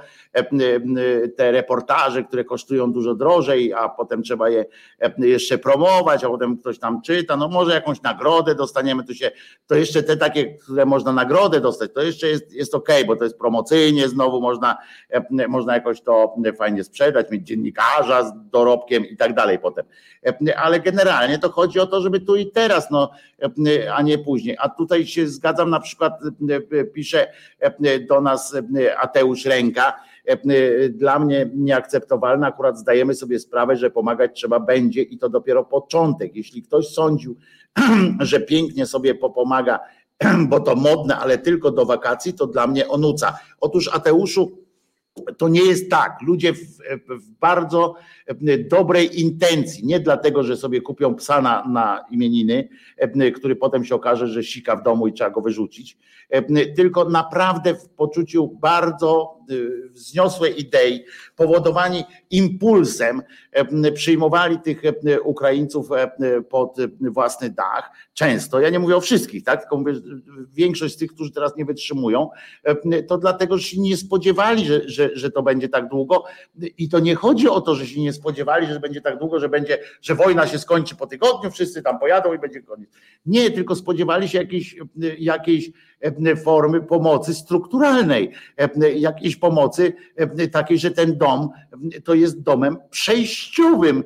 te 1.36 1.52
reportaże, 1.52 2.22
które 2.22 2.44
kosztują 2.44 2.92
dużo 2.92 3.14
drożej, 3.14 3.72
a 3.72 3.88
potem 3.88 4.22
trzeba 4.22 4.48
je 4.48 4.64
jeszcze 5.18 5.58
promować, 5.58 6.24
a 6.24 6.28
potem 6.28 6.58
ktoś 6.58 6.78
tam 6.78 7.02
czyta, 7.02 7.36
no 7.36 7.48
może 7.48 7.74
jakąś 7.74 8.02
nagrodę 8.02 8.54
dostaniemy, 8.54 9.04
to 9.04 9.14
się, 9.14 9.30
to 9.66 9.74
jeszcze 9.74 10.02
te 10.02 10.16
takie, 10.16 10.54
które 10.54 10.86
można 10.86 11.12
nagrodę 11.12 11.60
dostać, 11.60 11.90
to 11.94 12.02
jeszcze 12.02 12.28
jest, 12.28 12.52
jest 12.52 12.74
ok, 12.74 12.88
bo 13.06 13.16
to 13.16 13.24
jest 13.24 13.38
promocyjnie, 13.38 14.08
znowu 14.08 14.40
można, 14.40 14.78
można 15.48 15.74
jakoś 15.74 16.00
to 16.00 16.34
fajnie 16.58 16.84
sprzedać, 16.84 17.30
mieć 17.30 17.46
dziennikarza 17.46 18.24
z 18.24 18.32
dorobkiem 18.50 19.06
i 19.06 19.16
tak 19.16 19.34
dalej 19.34 19.58
potem. 19.58 19.84
Ale 20.56 20.80
generalnie 20.80 21.38
to 21.38 21.50
chodzi 21.50 21.80
o 21.80 21.86
to, 21.86 22.00
żeby 22.00 22.20
tu 22.20 22.36
i 22.36 22.50
teraz, 22.50 22.90
no, 22.90 23.10
a 23.94 24.02
nie 24.02 24.18
później. 24.18 24.56
A 24.60 24.68
tutaj 24.68 25.06
się 25.14 25.28
zgadzam, 25.28 25.70
na 25.70 25.80
przykład 25.80 26.12
pisze 26.94 27.26
do 28.08 28.20
nas 28.20 28.56
Ateusz 29.00 29.44
Ręka, 29.44 30.00
dla 30.90 31.18
mnie 31.18 31.50
nieakceptowalne. 31.54 32.46
Akurat 32.46 32.78
zdajemy 32.78 33.14
sobie 33.14 33.38
sprawę, 33.38 33.76
że 33.76 33.90
pomagać 33.90 34.30
trzeba 34.34 34.60
będzie 34.60 35.02
i 35.02 35.18
to 35.18 35.28
dopiero 35.28 35.64
początek. 35.64 36.36
Jeśli 36.36 36.62
ktoś 36.62 36.88
sądził, 36.88 37.36
że 38.20 38.40
pięknie 38.40 38.86
sobie 38.86 39.14
popomaga, 39.14 39.80
bo 40.48 40.60
to 40.60 40.76
modne, 40.76 41.16
ale 41.16 41.38
tylko 41.38 41.70
do 41.70 41.86
wakacji, 41.86 42.34
to 42.34 42.46
dla 42.46 42.66
mnie 42.66 42.88
onuca. 42.88 43.38
Otóż 43.60 43.90
Ateuszu, 43.94 44.63
to 45.38 45.48
nie 45.48 45.62
jest 45.62 45.90
tak. 45.90 46.18
Ludzie 46.22 46.52
w, 46.52 46.58
w, 47.08 47.30
bardzo 47.40 47.94
dobrej 48.70 49.20
intencji, 49.20 49.86
nie 49.86 50.00
dlatego, 50.00 50.42
że 50.42 50.56
sobie 50.56 50.80
kupią 50.80 51.14
psa 51.14 51.42
na, 51.42 51.64
na 51.68 52.04
imieniny, 52.10 52.68
który 53.34 53.56
potem 53.56 53.84
się 53.84 53.94
okaże, 53.94 54.28
że 54.28 54.44
sika 54.44 54.76
w 54.76 54.82
domu 54.82 55.06
i 55.06 55.12
trzeba 55.12 55.30
go 55.30 55.40
wyrzucić, 55.40 55.98
tylko 56.76 57.04
naprawdę 57.04 57.74
w 57.74 57.88
poczuciu 57.88 58.48
bardzo 58.48 59.38
y, 59.50 59.88
wzniosłej 59.90 60.60
idei, 60.60 61.04
powodowani 61.36 62.04
impulsem, 62.30 63.22
przyjmowali 63.94 64.60
tych 64.60 64.82
Ukraińców 65.24 65.88
pod 66.48 66.76
własny 67.00 67.50
dach. 67.50 67.90
Często, 68.14 68.60
ja 68.60 68.70
nie 68.70 68.78
mówię 68.78 68.96
o 68.96 69.00
wszystkich, 69.00 69.44
tak? 69.44 69.60
tylko 69.60 69.76
mówię, 69.76 69.92
większość 70.52 70.94
z 70.94 70.96
tych, 70.96 71.12
którzy 71.12 71.32
teraz 71.32 71.56
nie 71.56 71.64
wytrzymują, 71.64 72.30
to 73.08 73.18
dlatego, 73.18 73.58
że 73.58 73.64
się 73.64 73.80
nie 73.80 73.96
spodziewali, 73.96 74.66
że, 74.66 74.88
że, 74.88 75.10
że 75.14 75.30
to 75.30 75.42
będzie 75.42 75.68
tak 75.68 75.88
długo. 75.88 76.24
I 76.78 76.88
to 76.88 76.98
nie 76.98 77.14
chodzi 77.14 77.48
o 77.48 77.60
to, 77.60 77.74
że 77.74 77.86
się 77.86 78.00
nie 78.00 78.12
spodziewali, 78.12 78.66
że 78.66 78.80
będzie 78.80 79.00
tak 79.00 79.18
długo, 79.18 79.40
że 79.40 79.48
będzie, 79.48 79.78
że 80.02 80.14
wojna 80.14 80.46
się 80.46 80.58
skończy 80.58 80.96
po 80.96 81.06
tygodniu, 81.06 81.50
wszyscy 81.50 81.82
tam 81.82 81.98
pojadą 81.98 82.34
i 82.34 82.38
będzie 82.38 82.62
koniec. 82.62 82.90
Nie, 83.26 83.50
tylko 83.50 83.74
spodziewali 83.76 84.28
się 84.28 84.38
jakiejś, 84.38 84.76
jakiejś 85.18 85.70
formy 86.44 86.80
pomocy 86.80 87.34
strukturalnej, 87.34 88.32
jakiejś 88.96 89.36
pomocy 89.36 89.92
takiej, 90.52 90.78
że 90.78 90.90
ten 90.90 91.18
dom 91.18 91.48
to 92.04 92.14
jest 92.14 92.42
domem 92.42 92.76
przejściowym, 92.90 94.04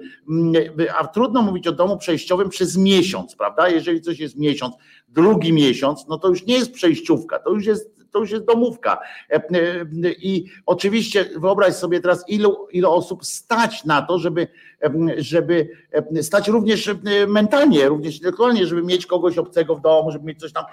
a 0.98 1.06
trudno 1.06 1.42
mówić 1.42 1.66
o 1.66 1.72
domu 1.72 1.98
przejściowym 1.98 2.48
przez 2.48 2.76
miesiąc, 2.76 3.36
prawda? 3.36 3.68
Jeżeli 3.68 4.00
coś 4.00 4.18
jest 4.18 4.36
miesiąc, 4.36 4.74
drugi 5.08 5.52
miesiąc, 5.52 6.06
no 6.08 6.18
to 6.18 6.28
już 6.28 6.46
nie 6.46 6.54
jest 6.54 6.72
przejściówka, 6.72 7.38
to 7.38 7.50
już 7.50 7.66
jest 7.66 7.98
to 8.10 8.18
już 8.18 8.30
jest 8.30 8.44
domówka. 8.44 8.98
I 10.22 10.44
oczywiście 10.66 11.24
wyobraź 11.36 11.74
sobie 11.74 12.00
teraz, 12.00 12.24
ilu, 12.28 12.66
ilu 12.72 12.90
osób 12.90 13.24
stać 13.24 13.84
na 13.84 14.02
to, 14.02 14.18
żeby, 14.18 14.48
żeby 15.16 15.68
stać 16.22 16.48
również 16.48 16.90
mentalnie, 17.26 17.88
również 17.88 18.14
intelektualnie, 18.14 18.66
żeby 18.66 18.82
mieć 18.82 19.06
kogoś 19.06 19.38
obcego 19.38 19.76
w 19.76 19.80
domu, 19.80 20.10
żeby 20.10 20.24
mieć 20.24 20.40
coś 20.40 20.52
tam. 20.52 20.64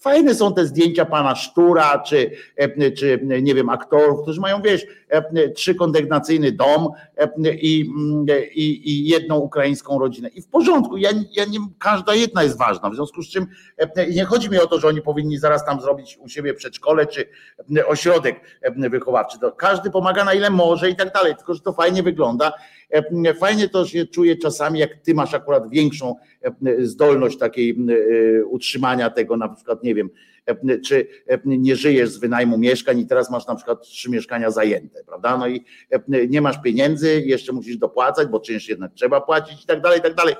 Fajne 0.00 0.34
są 0.34 0.54
te 0.54 0.66
zdjęcia 0.66 1.04
pana 1.04 1.34
Sztura, 1.34 1.98
czy, 1.98 2.30
e, 2.56 2.90
czy 2.90 3.20
nie 3.42 3.54
wiem, 3.54 3.68
aktorów, 3.68 4.22
którzy 4.22 4.40
mają, 4.40 4.62
wiesz, 4.62 4.86
trzykondygnacyjny 5.54 6.52
dom 6.52 6.88
e, 7.16 7.54
i, 7.54 7.80
i, 8.54 8.90
i 8.90 9.08
jedną 9.08 9.38
ukraińską 9.38 9.98
rodzinę. 9.98 10.28
I 10.28 10.42
w 10.42 10.46
porządku, 10.46 10.96
ja, 10.96 11.10
ja 11.32 11.44
nie, 11.44 11.58
każda 11.78 12.14
jedna 12.14 12.42
jest 12.42 12.58
ważna, 12.58 12.90
w 12.90 12.94
związku 12.94 13.22
z 13.22 13.28
czym 13.28 13.46
nie 14.10 14.24
chodzi 14.24 14.50
mi 14.50 14.58
o 14.58 14.66
to, 14.66 14.80
że 14.80 14.88
oni 14.88 15.02
powinni 15.02 15.38
zaraz 15.38 15.64
tam 15.64 15.80
zrobić 15.80 16.18
u 16.18 16.28
siebie 16.28 16.54
przedszkole, 16.54 17.06
czy 17.06 17.28
ośrodek 17.86 18.40
wychowawczy. 18.76 19.38
To 19.38 19.52
każdy 19.52 19.90
pomaga 19.90 20.24
na 20.24 20.34
ile 20.34 20.50
może 20.50 20.90
i 20.90 20.96
tak 20.96 21.12
dalej, 21.12 21.36
tylko 21.36 21.54
że 21.54 21.60
to 21.60 21.72
fajnie 21.72 22.02
wygląda. 22.02 22.52
Fajnie 23.38 23.68
to 23.68 23.86
się 23.86 24.06
czuje 24.06 24.36
czasami, 24.36 24.78
jak 24.78 24.94
ty 24.94 25.14
masz 25.14 25.34
akurat 25.34 25.70
większą 25.70 26.16
zdolność 26.78 27.38
takiej 27.38 27.76
utrzymania 28.50 29.10
tego, 29.10 29.36
na 29.36 29.48
przykład, 29.48 29.82
nie 29.82 29.94
wiem, 29.94 30.10
czy 30.84 31.06
nie 31.44 31.76
żyjesz 31.76 32.10
z 32.10 32.18
wynajmu 32.18 32.58
mieszkań 32.58 32.98
i 32.98 33.06
teraz 33.06 33.30
masz 33.30 33.46
na 33.46 33.54
przykład 33.54 33.82
trzy 33.82 34.10
mieszkania 34.10 34.50
zajęte, 34.50 35.04
prawda? 35.06 35.38
No 35.38 35.48
i 35.48 35.64
nie 36.28 36.40
masz 36.40 36.62
pieniędzy, 36.62 37.22
jeszcze 37.26 37.52
musisz 37.52 37.76
dopłacać, 37.76 38.28
bo 38.28 38.40
czynsz 38.40 38.68
jednak 38.68 38.92
trzeba 38.94 39.20
płacić 39.20 39.64
i 39.64 39.66
tak 39.66 39.80
dalej, 39.80 39.98
i 39.98 40.02
tak 40.02 40.14
dalej. 40.14 40.34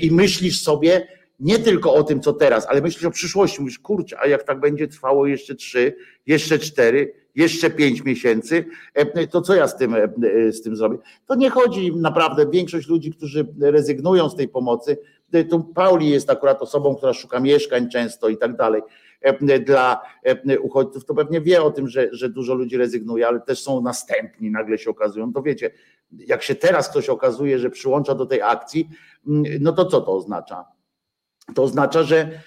I 0.00 0.10
myślisz 0.10 0.62
sobie, 0.62 1.08
nie 1.40 1.58
tylko 1.58 1.94
o 1.94 2.02
tym, 2.02 2.20
co 2.20 2.32
teraz, 2.32 2.66
ale 2.66 2.80
myślisz 2.80 3.04
o 3.04 3.10
przyszłości. 3.10 3.60
Mówisz, 3.60 3.78
kurczę, 3.78 4.16
a 4.20 4.26
jak 4.26 4.42
tak 4.42 4.60
będzie 4.60 4.88
trwało 4.88 5.26
jeszcze 5.26 5.54
trzy, 5.54 5.94
jeszcze 6.26 6.58
cztery, 6.58 7.14
jeszcze 7.34 7.70
pięć 7.70 8.04
miesięcy, 8.04 8.64
to 9.30 9.42
co 9.42 9.54
ja 9.54 9.68
z 9.68 9.76
tym, 9.76 9.96
z 10.50 10.62
tym 10.62 10.76
zrobię? 10.76 10.98
To 11.26 11.34
nie 11.34 11.50
chodzi 11.50 11.96
naprawdę, 11.96 12.46
większość 12.50 12.88
ludzi, 12.88 13.10
którzy 13.12 13.46
rezygnują 13.60 14.28
z 14.28 14.36
tej 14.36 14.48
pomocy, 14.48 14.98
tu 15.50 15.60
Pauli 15.60 16.10
jest 16.10 16.30
akurat 16.30 16.62
osobą, 16.62 16.94
która 16.94 17.12
szuka 17.12 17.40
mieszkań 17.40 17.90
często 17.90 18.28
i 18.28 18.36
tak 18.36 18.56
dalej. 18.56 18.82
Dla 19.66 20.00
uchodźców 20.62 21.04
to 21.04 21.14
pewnie 21.14 21.40
wie 21.40 21.62
o 21.62 21.70
tym, 21.70 21.88
że, 21.88 22.08
że 22.12 22.28
dużo 22.28 22.54
ludzi 22.54 22.76
rezygnuje, 22.76 23.28
ale 23.28 23.40
też 23.40 23.62
są 23.62 23.80
następni, 23.80 24.50
nagle 24.50 24.78
się 24.78 24.90
okazują. 24.90 25.32
To 25.32 25.42
wiecie, 25.42 25.70
jak 26.12 26.42
się 26.42 26.54
teraz 26.54 26.90
ktoś 26.90 27.08
okazuje, 27.08 27.58
że 27.58 27.70
przyłącza 27.70 28.14
do 28.14 28.26
tej 28.26 28.42
akcji, 28.42 28.88
no 29.60 29.72
to 29.72 29.84
co 29.84 30.00
to 30.00 30.12
oznacza? 30.12 30.64
To 31.54 31.62
oznacza, 31.62 32.02
że 32.02 32.40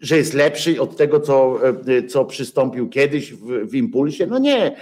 że 0.00 0.16
jest 0.16 0.34
lepszy 0.34 0.80
od 0.80 0.96
tego, 0.96 1.20
co, 1.20 1.60
co 2.08 2.24
przystąpił 2.24 2.88
kiedyś 2.88 3.32
w, 3.32 3.70
w, 3.70 3.74
impulsie. 3.74 4.26
No 4.26 4.38
nie. 4.38 4.76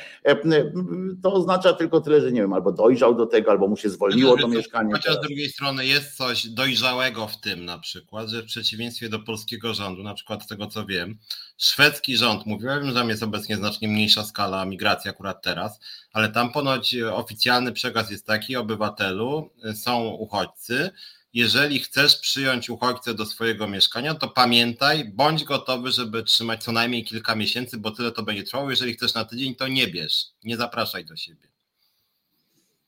To 1.22 1.32
oznacza 1.32 1.72
tylko 1.72 2.00
tyle, 2.00 2.20
że 2.20 2.32
nie 2.32 2.40
wiem, 2.40 2.52
albo 2.52 2.72
dojrzał 2.72 3.14
do 3.14 3.26
tego, 3.26 3.50
albo 3.50 3.68
mu 3.68 3.76
się 3.76 3.90
zwolniło 3.90 4.36
to 4.36 4.48
mieszkanie. 4.48 4.92
Chociaż 4.92 5.16
z 5.16 5.20
drugiej 5.20 5.48
strony 5.48 5.86
jest 5.86 6.16
coś 6.16 6.46
dojrzałego 6.46 7.26
w 7.26 7.40
tym 7.40 7.64
na 7.64 7.78
przykład, 7.78 8.28
że 8.28 8.42
w 8.42 8.46
przeciwieństwie 8.46 9.08
do 9.08 9.18
polskiego 9.18 9.74
rządu, 9.74 10.02
na 10.02 10.14
przykład 10.14 10.42
z 10.42 10.46
tego 10.46 10.66
co 10.66 10.86
wiem, 10.86 11.18
szwedzki 11.56 12.16
rząd, 12.16 12.46
mówiłem, 12.46 12.86
że 12.86 12.94
tam 12.94 13.08
jest 13.08 13.22
obecnie 13.22 13.56
znacznie 13.56 13.88
mniejsza 13.88 14.24
skala 14.24 14.64
migracji 14.64 15.10
akurat 15.10 15.42
teraz, 15.42 15.80
ale 16.12 16.28
tam 16.28 16.52
ponoć 16.52 16.96
oficjalny 17.12 17.72
przekaz 17.72 18.10
jest 18.10 18.26
taki, 18.26 18.56
obywatelu, 18.56 19.50
są 19.74 20.04
uchodźcy, 20.04 20.90
jeżeli 21.34 21.80
chcesz 21.80 22.16
przyjąć 22.16 22.70
uchodźcę 22.70 23.14
do 23.14 23.26
swojego 23.26 23.68
mieszkania, 23.68 24.14
to 24.14 24.28
pamiętaj, 24.28 25.04
bądź 25.04 25.44
gotowy, 25.44 25.92
żeby 25.92 26.22
trzymać 26.22 26.64
co 26.64 26.72
najmniej 26.72 27.04
kilka 27.04 27.34
miesięcy, 27.34 27.78
bo 27.78 27.90
tyle 27.90 28.12
to 28.12 28.22
będzie 28.22 28.42
trwało. 28.42 28.70
Jeżeli 28.70 28.94
chcesz 28.94 29.14
na 29.14 29.24
tydzień, 29.24 29.54
to 29.54 29.68
nie 29.68 29.88
bierz, 29.88 30.26
nie 30.44 30.56
zapraszaj 30.56 31.04
do 31.04 31.16
siebie. 31.16 31.48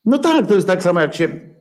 No 0.05 0.19
tak, 0.19 0.49
to 0.49 0.55
jest 0.55 0.67
tak 0.67 0.83
samo 0.83 1.01
jak 1.01 1.15
się 1.15 1.56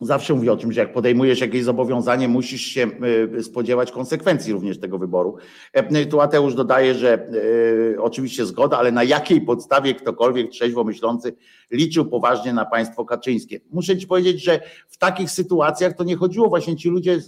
Zawsze 0.00 0.34
mówię 0.34 0.52
o 0.52 0.56
tym, 0.56 0.72
że 0.72 0.80
jak 0.80 0.92
podejmujesz 0.92 1.40
jakieś 1.40 1.64
zobowiązanie, 1.64 2.28
musisz 2.28 2.60
się 2.60 2.90
y, 3.38 3.42
spodziewać 3.42 3.92
konsekwencji 3.92 4.52
również 4.52 4.78
tego 4.78 4.98
wyboru. 4.98 5.36
E, 5.72 6.06
tu 6.06 6.20
Ateusz 6.20 6.54
dodaje, 6.54 6.94
że 6.94 7.28
y, 7.94 7.96
oczywiście 8.00 8.46
zgoda, 8.46 8.78
ale 8.78 8.92
na 8.92 9.04
jakiej 9.04 9.40
podstawie 9.40 9.94
ktokolwiek 9.94 10.50
trzeźwo 10.50 10.84
myślący 10.84 11.36
liczył 11.70 12.06
poważnie 12.06 12.52
na 12.52 12.64
państwo 12.64 13.04
kaczyńskie. 13.04 13.60
Muszę 13.70 13.98
ci 13.98 14.06
powiedzieć, 14.06 14.44
że 14.44 14.60
w 14.88 14.98
takich 14.98 15.30
sytuacjach 15.30 15.96
to 15.96 16.04
nie 16.04 16.16
chodziło 16.16 16.48
właśnie 16.48 16.76
ci 16.76 16.88
ludzie 16.88 17.20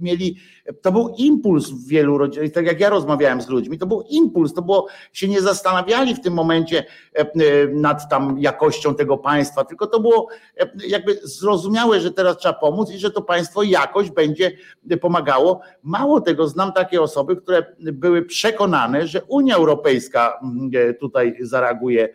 mieli, 0.00 0.36
to 0.82 0.92
był 0.92 1.14
impuls 1.18 1.70
w 1.70 1.88
wielu 1.88 2.18
rodzinach, 2.18 2.50
tak 2.50 2.66
jak 2.66 2.80
ja 2.80 2.90
rozmawiałem 2.90 3.42
z 3.42 3.48
ludźmi, 3.48 3.78
to 3.78 3.86
był 3.86 4.02
impuls, 4.02 4.54
to 4.54 4.62
było, 4.62 4.86
się 5.12 5.28
nie 5.28 5.42
zastanawiali 5.42 6.14
w 6.14 6.20
tym 6.20 6.34
momencie 6.34 6.84
e, 7.14 7.20
e, 7.20 7.26
nad 7.72 8.08
tam 8.10 8.38
jakością 8.38 8.94
tego 8.94 9.18
państwa, 9.18 9.64
tylko 9.64 9.86
to 9.86 10.00
było 10.00 10.28
e, 10.60 10.70
jakby 10.88 11.14
zrozumiałe, 11.22 12.00
że 12.00 12.12
teraz 12.12 12.36
trzeba 12.36 12.54
pomóc 12.54 12.90
i 12.90 12.98
że 12.98 13.10
to 13.10 13.22
państwo 13.22 13.62
jakoś 13.62 14.10
będzie 14.10 14.52
pomagało. 15.00 15.60
Mało 15.82 16.20
tego, 16.20 16.48
znam 16.48 16.72
takie 16.72 17.02
osoby, 17.02 17.36
które 17.36 17.74
były 17.78 18.22
przekonane, 18.22 19.06
że 19.06 19.22
Unia 19.24 19.56
Europejska 19.56 20.40
tutaj 21.00 21.36
zareaguje 21.40 22.08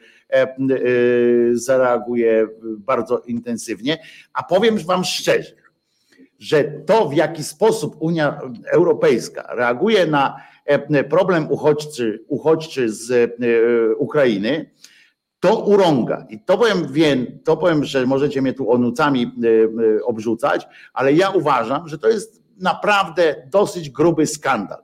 zareaguje 1.53 2.47
bardzo 2.63 3.19
intensywnie, 3.19 3.97
a 4.33 4.43
powiem 4.43 4.77
wam 4.77 5.03
szczerze, 5.03 5.62
że 6.43 6.63
to, 6.63 7.09
w 7.09 7.13
jaki 7.13 7.43
sposób 7.43 7.95
Unia 7.99 8.39
Europejska 8.71 9.47
reaguje 9.55 10.07
na 10.07 10.41
e, 10.65 11.03
problem 11.03 11.51
uchodźczy, 11.51 12.23
uchodźczy 12.27 12.89
z 12.89 13.11
e, 13.11 13.95
Ukrainy, 13.95 14.71
to 15.39 15.59
urąga. 15.59 16.25
I 16.29 16.39
to 16.39 16.57
powiem, 16.57 16.87
wiem, 16.91 17.39
to 17.43 17.57
powiem, 17.57 17.83
że 17.83 18.05
możecie 18.05 18.41
mnie 18.41 18.53
tu 18.53 18.71
onucami 18.71 19.23
e, 19.99 20.03
obrzucać, 20.03 20.67
ale 20.93 21.13
ja 21.13 21.29
uważam, 21.29 21.87
że 21.87 21.97
to 21.97 22.09
jest 22.09 22.43
naprawdę 22.59 23.35
dosyć 23.51 23.89
gruby 23.89 24.27
skandal. 24.27 24.83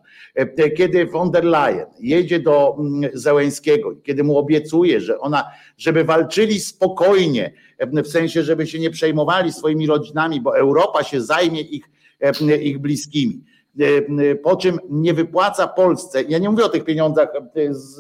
Kiedy 0.77 1.05
von 1.05 1.31
der 1.31 1.43
Leyen 1.43 1.85
jedzie 1.99 2.39
do 2.39 2.75
mm, 2.79 3.11
Zełęńskiego, 3.13 3.95
kiedy 4.03 4.23
mu 4.23 4.37
obiecuje, 4.37 5.01
że 5.01 5.19
ona, 5.19 5.51
żeby 5.77 6.03
walczyli 6.03 6.59
spokojnie, 6.59 7.53
w 7.79 8.07
sensie, 8.07 8.43
żeby 8.43 8.67
się 8.67 8.79
nie 8.79 8.89
przejmowali 8.89 9.53
swoimi 9.53 9.87
rodzinami, 9.87 10.41
bo 10.41 10.57
Europa 10.57 11.03
się 11.03 11.21
zajmie 11.21 11.61
ich, 11.61 11.89
ich 12.61 12.79
bliskimi 12.79 13.43
po 14.43 14.55
czym 14.55 14.79
nie 14.89 15.13
wypłaca 15.13 15.67
Polsce, 15.67 16.23
ja 16.23 16.37
nie 16.37 16.49
mówię 16.49 16.65
o 16.65 16.69
tych 16.69 16.83
pieniądzach 16.83 17.29
z, 17.69 17.97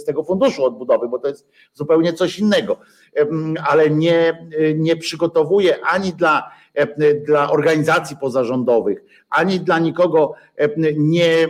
z 0.00 0.04
tego 0.04 0.24
funduszu 0.24 0.64
odbudowy, 0.64 1.08
bo 1.08 1.18
to 1.18 1.28
jest 1.28 1.48
zupełnie 1.72 2.12
coś 2.12 2.38
innego, 2.38 2.76
ale 3.68 3.90
nie, 3.90 4.48
nie 4.74 4.96
przygotowuje 4.96 5.84
ani 5.84 6.12
dla, 6.12 6.50
dla 7.26 7.50
organizacji 7.50 8.16
pozarządowych, 8.16 9.04
ani 9.30 9.60
dla 9.60 9.78
nikogo 9.78 10.34
nie, 10.96 11.48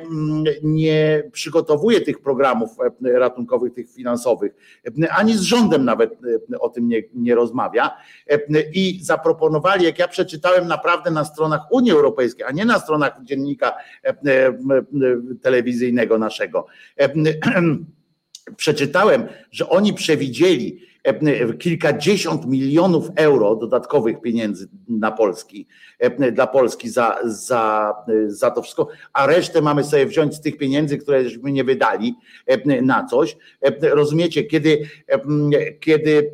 nie 0.62 1.22
przygotowuje 1.32 2.00
tych 2.00 2.20
programów 2.20 2.70
ratunkowych, 3.00 3.74
tych 3.74 3.92
finansowych, 3.92 4.52
ani 5.10 5.36
z 5.36 5.40
rządem 5.40 5.84
nawet 5.84 6.18
o 6.60 6.68
tym 6.68 6.88
nie, 6.88 7.02
nie 7.14 7.34
rozmawia. 7.34 7.96
I 8.72 8.98
zaproponowali, 9.02 9.84
jak 9.84 9.98
ja 9.98 10.08
przeczytałem 10.08 10.68
naprawdę 10.68 11.10
na 11.10 11.24
stronach 11.24 11.60
Unii 11.70 11.92
Europejskiej, 11.92 12.44
a 12.44 12.52
nie 12.52 12.64
na 12.64 12.78
stronach 12.78 13.24
dziennika 13.24 13.76
telewizyjnego 15.42 16.18
naszego, 16.18 16.66
przeczytałem, 18.56 19.28
że 19.50 19.68
oni 19.68 19.94
przewidzieli, 19.94 20.87
E, 20.87 20.87
kilkadziesiąt 21.58 22.46
milionów 22.46 23.10
euro 23.16 23.56
dodatkowych 23.56 24.20
pieniędzy 24.20 24.68
na 24.88 25.12
Polski, 25.12 25.66
e, 25.98 26.32
dla 26.32 26.46
Polski 26.46 26.88
za, 26.88 27.18
za, 27.24 27.94
za 28.26 28.50
to 28.50 28.62
wszystko, 28.62 28.88
a 29.12 29.26
resztę 29.26 29.62
mamy 29.62 29.84
sobie 29.84 30.06
wziąć 30.06 30.34
z 30.34 30.40
tych 30.40 30.56
pieniędzy, 30.56 30.98
któreśmy 30.98 31.52
nie 31.52 31.64
wydali 31.64 32.14
e, 32.46 32.82
na 32.82 33.06
coś. 33.06 33.36
Rozumiecie, 33.82 34.44
kiedy, 34.44 34.88
kiedy 35.80 36.32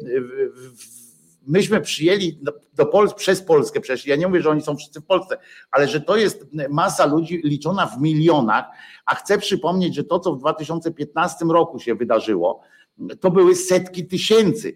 myśmy 1.46 1.80
przyjęli 1.80 2.38
do 2.74 2.86
Polski 2.86 3.18
przez 3.18 3.42
Polskę 3.42 3.80
przecież, 3.80 4.06
ja 4.06 4.16
nie 4.16 4.28
mówię, 4.28 4.42
że 4.42 4.50
oni 4.50 4.62
są 4.62 4.76
wszyscy 4.76 5.00
w 5.00 5.04
Polsce, 5.04 5.38
ale 5.70 5.88
że 5.88 6.00
to 6.00 6.16
jest 6.16 6.46
masa 6.70 7.06
ludzi 7.06 7.40
liczona 7.44 7.86
w 7.86 8.00
milionach, 8.00 8.64
a 9.06 9.14
chcę 9.14 9.38
przypomnieć, 9.38 9.94
że 9.94 10.04
to, 10.04 10.18
co 10.18 10.32
w 10.32 10.38
2015 10.38 11.44
roku 11.44 11.78
się 11.78 11.94
wydarzyło, 11.94 12.60
to 13.20 13.30
były 13.30 13.54
setki 13.54 14.06
tysięcy. 14.06 14.74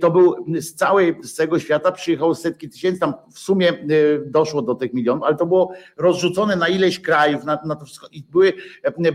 To 0.00 0.10
był 0.10 0.46
z 0.60 0.74
całej, 0.74 1.16
z 1.22 1.34
całego 1.34 1.58
świata 1.58 1.92
przyjechało 1.92 2.34
setki 2.34 2.68
tysięcy, 2.68 3.00
tam 3.00 3.14
w 3.32 3.38
sumie 3.38 3.68
e, 3.68 3.74
doszło 4.26 4.62
do 4.62 4.74
tych 4.74 4.94
milionów, 4.94 5.24
ale 5.24 5.36
to 5.36 5.46
było 5.46 5.72
rozrzucone 5.96 6.56
na 6.56 6.68
ileś 6.68 7.00
krajów, 7.00 7.44
na, 7.44 7.58
na 7.64 7.76
to 7.76 7.84
wszystko 7.84 8.08
i 8.12 8.22
były, 8.22 8.52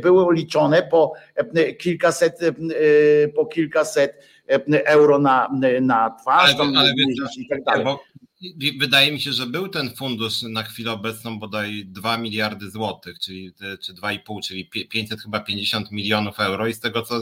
były 0.01 0.35
liczone 0.35 0.83
po 0.91 1.13
e, 1.35 1.73
kilkaset, 1.73 2.39
e, 2.43 3.27
po 3.27 3.45
kilkaset 3.45 4.33
euro 4.85 5.19
na, 5.19 5.49
na 5.81 6.15
twarz 6.21 6.55
ale, 6.59 6.79
ale, 6.79 6.93
i 7.37 7.47
tak 7.47 7.63
dalej. 7.63 7.83
Bo 7.83 7.99
wydaje 8.79 9.11
mi 9.11 9.19
się, 9.19 9.31
że 9.31 9.45
był 9.45 9.67
ten 9.67 9.95
fundusz 9.95 10.41
na 10.41 10.63
chwilę 10.63 10.91
obecną 10.91 11.39
bodaj 11.39 11.85
2 11.85 12.17
miliardy 12.17 12.71
złotych, 12.71 13.19
czyli 13.19 13.53
czy 13.81 13.93
2,5, 13.93 14.41
czyli 14.43 14.69
500 14.69 15.21
chyba 15.21 15.39
50 15.39 15.91
milionów 15.91 16.39
euro 16.39 16.67
i 16.67 16.73
z 16.73 16.79
tego 16.79 17.01
co 17.01 17.15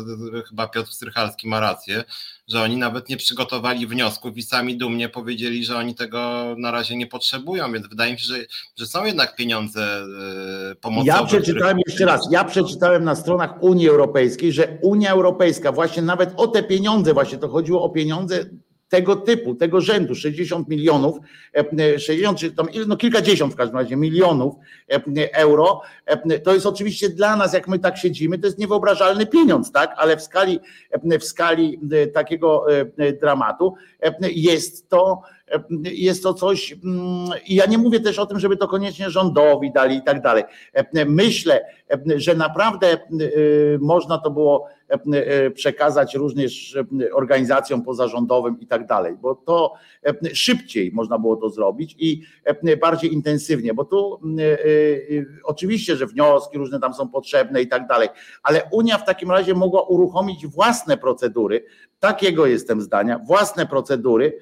chyba 0.50 0.68
Piotr 0.68 0.92
Strychalski 0.92 1.48
ma 1.48 1.60
rację, 1.60 2.04
że 2.48 2.62
oni 2.62 2.78
nawet 2.78 3.10
nie 3.10 3.18
przygotowali 3.18 3.88
wniosków 3.88 4.38
i 4.38 4.44
sami 4.44 4.78
dumnie 4.78 5.10
powiedzieli, 5.10 5.66
że 5.66 5.78
oni 5.78 5.96
tego 5.96 6.56
na 6.58 6.72
razie 6.72 6.96
nie 6.96 7.08
potrzebują, 7.08 7.74
więc 7.74 7.88
wydaje 7.88 8.14
mi 8.14 8.20
się, 8.20 8.26
że, 8.26 8.46
że 8.78 8.86
są 8.86 9.06
jednak 9.06 9.36
pieniądze 9.36 10.04
e, 10.72 10.76
pomocowe. 10.76 11.08
Ja 11.08 11.26
przeczytałem 11.26 11.78
których... 11.78 11.88
jeszcze 11.88 12.06
raz, 12.06 12.28
ja 12.32 12.44
przeczytałem 12.44 13.04
na 13.04 13.16
stronach 13.16 13.64
Unii 13.64 13.90
Europejskiej, 13.90 14.52
że 14.54 14.78
Unia 14.82 15.12
Europejska 15.12 15.72
właśnie 15.72 16.02
nawet 16.02 16.34
o 16.38 16.48
te 16.48 16.64
pieniądze, 16.64 17.14
właśnie 17.14 17.38
to 17.38 17.50
chodziło 17.50 17.84
o 17.84 17.90
pieniądze 17.90 18.46
tego 18.92 19.16
typu, 19.16 19.56
tego 19.56 19.82
rzędu, 19.82 20.16
60 20.16 20.68
milionów, 20.68 21.18
60 21.98 22.38
e, 22.38 22.40
czy 22.40 22.52
tam 22.52 22.68
no 22.88 22.98
kilkadziesiąt 22.98 23.54
w 23.54 23.56
każdym 23.56 23.78
razie 23.78 23.96
milionów 23.96 24.56
e, 24.90 25.36
euro, 25.36 25.82
e, 26.06 26.40
to 26.40 26.54
jest 26.54 26.66
oczywiście 26.66 27.10
dla 27.10 27.36
nas, 27.36 27.54
jak 27.54 27.68
my 27.68 27.80
tak 27.80 27.98
siedzimy, 27.98 28.40
to 28.40 28.48
jest 28.48 28.58
niewyobrażalny 28.58 29.26
pieniądz, 29.26 29.72
tak, 29.72 29.94
ale 29.98 30.18
w 30.18 30.22
skali, 30.22 30.60
w 31.04 31.24
skali 31.24 31.80
takiego 32.14 32.66
dramatu 33.22 33.74
jest 34.22 34.90
to 34.90 35.22
jest 35.84 36.24
to 36.24 36.34
coś, 36.34 36.76
i 37.48 37.56
ja 37.56 37.66
nie 37.66 37.78
mówię 37.78 38.00
też 38.00 38.20
o 38.20 38.26
tym, 38.26 38.40
żeby 38.40 38.58
to 38.58 38.68
koniecznie 38.68 39.10
rządowi 39.10 39.72
dali 39.72 39.98
i 39.98 40.04
tak 40.04 40.22
dalej. 40.22 40.44
Myślę, 41.08 41.66
że 42.16 42.36
naprawdę 42.36 42.98
można 43.80 44.18
to 44.18 44.32
było 44.32 44.68
przekazać 45.54 46.16
również 46.16 46.78
organizacjom 47.14 47.84
pozarządowym 47.84 48.60
i 48.60 48.68
tak 48.68 48.88
dalej, 48.88 49.16
bo 49.22 49.36
to 49.36 49.74
szybciej 50.34 50.92
można 50.94 51.20
było 51.20 51.36
to 51.36 51.50
zrobić 51.50 51.96
i 52.00 52.22
bardziej 52.82 53.14
intensywnie, 53.14 53.74
bo 53.74 53.86
tu 53.86 54.20
oczywiście, 55.44 55.96
że 55.96 56.08
wnioski 56.08 56.58
różne 56.58 56.80
tam 56.80 56.94
są 56.94 57.10
potrzebne 57.10 57.62
i 57.62 57.68
tak 57.68 57.88
dalej, 57.88 58.10
ale 58.44 58.62
Unia 58.72 58.98
w 58.98 59.06
takim 59.06 59.32
razie 59.32 59.54
mogła 59.54 59.82
uruchomić 59.82 60.48
własne 60.48 60.98
procedury, 60.98 61.66
takiego 62.00 62.46
jestem 62.46 62.82
zdania, 62.82 63.20
własne 63.20 63.66
procedury, 63.66 64.40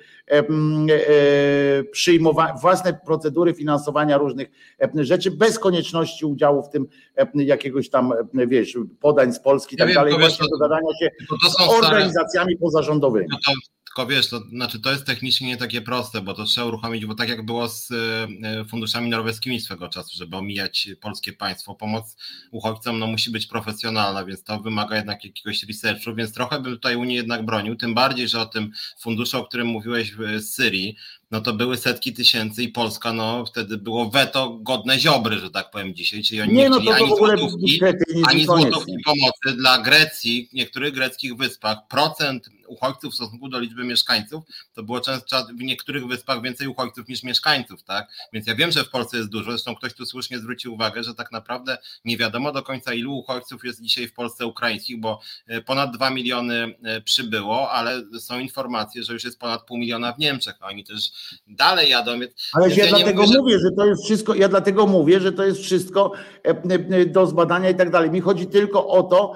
przyjmowania, 1.91 2.53
własne 2.53 2.99
procedury 3.05 3.53
finansowania 3.53 4.17
różnych 4.17 4.51
rzeczy 4.95 5.31
bez 5.31 5.59
konieczności 5.59 6.25
udziału 6.25 6.63
w 6.63 6.69
tym 6.69 6.87
jakiegoś 7.35 7.89
tam, 7.89 8.13
wiesz, 8.33 8.77
podań 8.99 9.33
z 9.33 9.39
Polski 9.39 9.75
i 9.75 9.77
tak 9.77 9.93
dalej, 9.93 10.13
właśnie 10.19 10.47
dogadania 10.51 10.89
się 10.99 11.09
z 11.49 11.83
organizacjami 11.83 12.57
pozarządowymi. 12.57 13.27
No 13.31 13.37
to, 13.45 13.51
tylko 13.99 14.15
wiesz, 14.15 14.29
to 14.29 14.39
znaczy 14.39 14.79
to 14.79 14.91
jest 14.91 15.05
technicznie 15.05 15.47
nie 15.47 15.57
takie 15.57 15.81
proste, 15.81 16.21
bo 16.21 16.33
to 16.33 16.43
trzeba 16.43 16.67
uruchomić, 16.67 17.05
bo 17.05 17.15
tak 17.15 17.29
jak 17.29 17.45
było 17.45 17.67
z 17.67 17.91
e, 17.91 18.65
funduszami 18.65 19.09
norweskimi 19.09 19.61
swego 19.61 19.89
czasu, 19.89 20.17
żeby 20.17 20.37
omijać 20.37 20.89
polskie 21.01 21.33
państwo, 21.33 21.75
pomoc 21.75 22.17
uchodźcom 22.51 22.99
no, 22.99 23.07
musi 23.07 23.31
być 23.31 23.47
profesjonalna, 23.47 24.25
więc 24.25 24.43
to 24.43 24.59
wymaga 24.59 24.95
jednak 24.95 25.23
jakiegoś 25.25 25.63
researchu, 25.63 26.15
więc 26.15 26.33
trochę 26.33 26.61
bym 26.61 26.73
tutaj 26.73 26.95
Unii 26.95 27.15
jednak 27.15 27.45
bronił, 27.45 27.75
tym 27.75 27.93
bardziej, 27.93 28.27
że 28.27 28.41
o 28.41 28.45
tym 28.45 28.71
funduszu, 28.99 29.37
o 29.37 29.45
którym 29.45 29.67
mówiłeś 29.67 30.13
z 30.37 30.49
Syrii, 30.49 30.95
no 31.31 31.41
to 31.41 31.53
były 31.53 31.77
setki 31.77 32.13
tysięcy 32.13 32.63
i 32.63 32.69
Polska, 32.69 33.13
no 33.13 33.45
wtedy 33.45 33.77
było 33.77 34.09
weto 34.09 34.49
godne 34.61 34.99
ziobry, 34.99 35.39
że 35.39 35.51
tak 35.51 35.71
powiem 35.71 35.95
dzisiaj, 35.95 36.23
czyli 36.23 36.41
oni 36.41 36.53
nie, 36.53 36.63
nie 36.63 36.69
no 36.69 36.79
chcieli 36.79 36.93
ani 36.93 37.07
złotówki, 37.07 37.79
ani 38.27 38.45
złotówki 38.45 38.93
pomocy 39.05 39.57
dla 39.57 39.81
Grecji, 39.81 40.49
niektórych 40.53 40.93
greckich 40.93 41.35
wyspach, 41.35 41.77
procent 41.89 42.49
uchodźców 42.69 43.11
w 43.11 43.15
stosunku 43.15 43.49
do 43.49 43.59
liczby 43.59 43.83
mieszkańców, 43.83 44.43
to 44.73 44.83
było 44.83 45.01
często 45.01 45.45
w 45.45 45.61
niektórych 45.61 46.07
wyspach 46.07 46.41
więcej 46.41 46.67
uchodźców 46.67 47.07
niż 47.07 47.23
mieszkańców, 47.23 47.83
tak? 47.83 48.07
Więc 48.33 48.47
ja 48.47 48.55
wiem, 48.55 48.71
że 48.71 48.83
w 48.83 48.89
Polsce 48.89 49.17
jest 49.17 49.29
dużo, 49.29 49.51
zresztą 49.51 49.75
ktoś 49.75 49.93
tu 49.93 50.05
słusznie 50.05 50.39
zwrócił 50.39 50.73
uwagę, 50.73 51.03
że 51.03 51.15
tak 51.15 51.31
naprawdę 51.31 51.77
nie 52.05 52.17
wiadomo 52.17 52.51
do 52.51 52.63
końca 52.63 52.93
ilu 52.93 53.17
uchodźców 53.17 53.63
jest 53.63 53.81
dzisiaj 53.81 54.07
w 54.07 54.13
Polsce 54.13 54.45
ukraińskich, 54.45 54.99
bo 54.99 55.21
e, 55.47 55.61
ponad 55.61 55.91
2 55.91 56.09
miliony 56.09 56.75
e, 56.83 57.01
przybyło, 57.01 57.71
ale 57.71 58.03
są 58.19 58.39
informacje, 58.39 59.03
że 59.03 59.13
już 59.13 59.23
jest 59.23 59.39
ponad 59.39 59.65
pół 59.65 59.77
miliona 59.77 60.13
w 60.13 60.19
Niemczech, 60.19 60.55
a 60.59 60.67
oni 60.67 60.83
też 60.83 61.11
dalej 61.47 61.89
jadą. 61.89 62.11
Ale 62.53 62.69
ja, 62.69 62.85
ja 62.85 62.89
dlatego 62.89 63.21
mówię, 63.21 63.33
że... 63.33 63.39
mówię, 63.39 63.59
że 63.59 63.71
to 63.71 63.85
jest 63.85 64.03
wszystko, 64.03 64.35
ja 64.35 64.49
dlatego 64.49 64.87
mówię, 64.87 65.19
że 65.19 65.31
to 65.31 65.45
jest 65.45 65.61
wszystko 65.61 66.11
e, 66.43 67.05
do 67.05 67.25
zbadania 67.25 67.69
i 67.69 67.75
tak 67.75 67.89
dalej. 67.89 68.11
Mi 68.11 68.21
chodzi 68.21 68.47
tylko 68.47 68.87
o 68.87 69.03
to, 69.03 69.33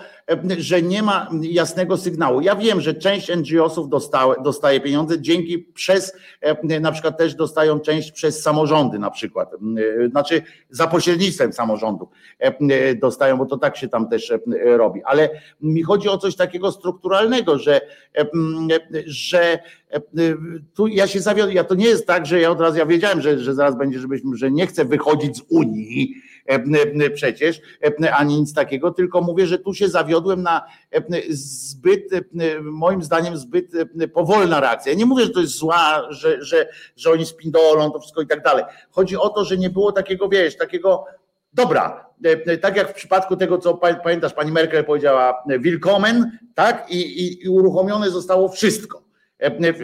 że 0.57 0.82
nie 0.82 1.03
ma 1.03 1.30
jasnego 1.41 1.97
sygnału. 1.97 2.41
Ja 2.41 2.55
wiem, 2.55 2.82
że 2.82 2.93
część 2.93 3.32
NGO-sów 3.38 3.89
dostaje, 3.89 4.34
dostaje 4.43 4.82
pieniądze 4.82 5.21
dzięki 5.21 5.59
przez, 5.59 6.13
na 6.82 6.91
przykład 6.91 7.17
też 7.17 7.36
dostają 7.36 7.80
część 7.80 8.11
przez 8.11 8.41
samorządy 8.41 8.99
na 8.99 9.11
przykład, 9.11 9.51
znaczy 10.11 10.41
za 10.69 10.88
pośrednictwem 10.88 11.53
samorządu 11.53 12.09
dostają, 13.01 13.38
bo 13.38 13.45
to 13.45 13.57
tak 13.57 13.78
się 13.78 13.88
tam 13.88 14.09
też 14.09 14.34
robi. 14.65 15.01
Ale 15.03 15.30
mi 15.61 15.84
chodzi 15.84 16.09
o 16.09 16.17
coś 16.17 16.36
takiego 16.36 16.71
strukturalnego, 16.71 17.57
że, 17.57 17.82
że 19.05 19.59
tu 20.74 20.88
ja 20.88 21.07
się 21.07 21.19
zawiodłem, 21.19 21.55
ja 21.55 21.63
to 21.63 21.76
nie 21.76 21.86
jest 21.86 22.07
tak, 22.07 22.26
że 22.26 22.41
ja 22.41 22.51
od 22.51 22.61
razu, 22.61 22.78
ja 22.78 22.86
wiedziałem, 22.86 23.21
że, 23.21 23.39
że 23.39 23.53
zaraz 23.53 23.78
będzie, 23.78 23.99
żebyśmy, 23.99 24.38
że 24.38 24.51
nie 24.51 24.67
chcę 24.67 24.86
wychodzić 24.86 25.38
z 25.38 25.41
Unii, 25.49 26.15
przecież, 27.15 27.61
ani 28.13 28.39
nic 28.39 28.53
takiego, 28.53 28.91
tylko 28.91 29.21
mówię, 29.21 29.47
że 29.47 29.59
tu 29.59 29.73
się 29.73 29.87
zawiodłem 29.87 30.43
na 30.43 30.61
zbyt, 31.29 32.09
moim 32.61 33.03
zdaniem, 33.03 33.37
zbyt 33.37 33.71
powolna 34.13 34.59
reakcja. 34.59 34.91
Ja 34.91 34.97
nie 34.97 35.05
mówię, 35.05 35.23
że 35.23 35.29
to 35.29 35.39
jest 35.39 35.57
zła, 35.57 36.07
że, 36.09 36.43
że, 36.43 36.67
że 36.95 37.11
oni 37.11 37.25
spindolą 37.25 37.91
to 37.91 37.99
wszystko 37.99 38.21
i 38.21 38.27
tak 38.27 38.43
dalej. 38.43 38.63
Chodzi 38.91 39.17
o 39.17 39.29
to, 39.29 39.45
że 39.45 39.57
nie 39.57 39.69
było 39.69 39.91
takiego, 39.91 40.29
wiesz, 40.29 40.57
takiego 40.57 41.05
Dobra, 41.55 42.05
tak 42.61 42.77
jak 42.77 42.91
w 42.91 42.93
przypadku 42.93 43.35
tego, 43.35 43.57
co 43.57 43.73
pamiętasz, 44.03 44.33
pani 44.33 44.51
Merkel 44.51 44.85
powiedziała, 44.85 45.43
willkommen, 45.59 46.37
tak? 46.55 46.91
I, 46.91 46.97
i, 46.97 47.43
i 47.45 47.49
uruchomione 47.49 48.09
zostało 48.09 48.49
wszystko 48.49 49.03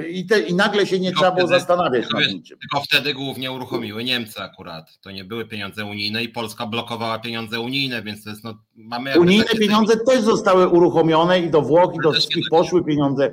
I, 0.09 0.25
te, 0.25 0.39
i 0.39 0.53
nagle 0.53 0.87
się 0.87 0.99
nie 0.99 1.07
tylko 1.07 1.21
trzeba 1.21 1.35
było 1.35 1.47
wtedy, 1.47 1.59
zastanawiać 1.59 2.05
nad 2.13 2.33
niczym. 2.33 2.57
Tylko 2.59 2.81
wtedy 2.85 3.13
głównie 3.13 3.51
uruchomiły 3.51 4.03
Niemcy 4.03 4.39
akurat. 4.41 4.99
To 5.01 5.11
nie 5.11 5.23
były 5.23 5.45
pieniądze 5.45 5.85
unijne 5.85 6.23
i 6.23 6.29
Polska 6.29 6.65
blokowała 6.65 7.19
pieniądze 7.19 7.59
unijne, 7.59 8.03
więc 8.03 8.23
to 8.23 8.29
jest 8.29 8.43
no, 8.43 8.53
mamy. 8.75 9.19
Unijne 9.19 9.45
pieniądze 9.45 9.97
też 9.97 10.21
zostały 10.21 10.67
uruchomione 10.67 11.39
i 11.39 11.49
do 11.49 11.61
Włoch, 11.61 11.95
i 11.95 11.99
do 12.03 12.11
wszystkich 12.11 12.45
poszły 12.49 12.83
pieniądze. 12.83 13.31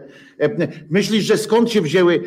Myślisz, 0.90 1.24
że 1.24 1.38
skąd 1.38 1.70
się 1.70 1.80
wzięły 1.80 2.22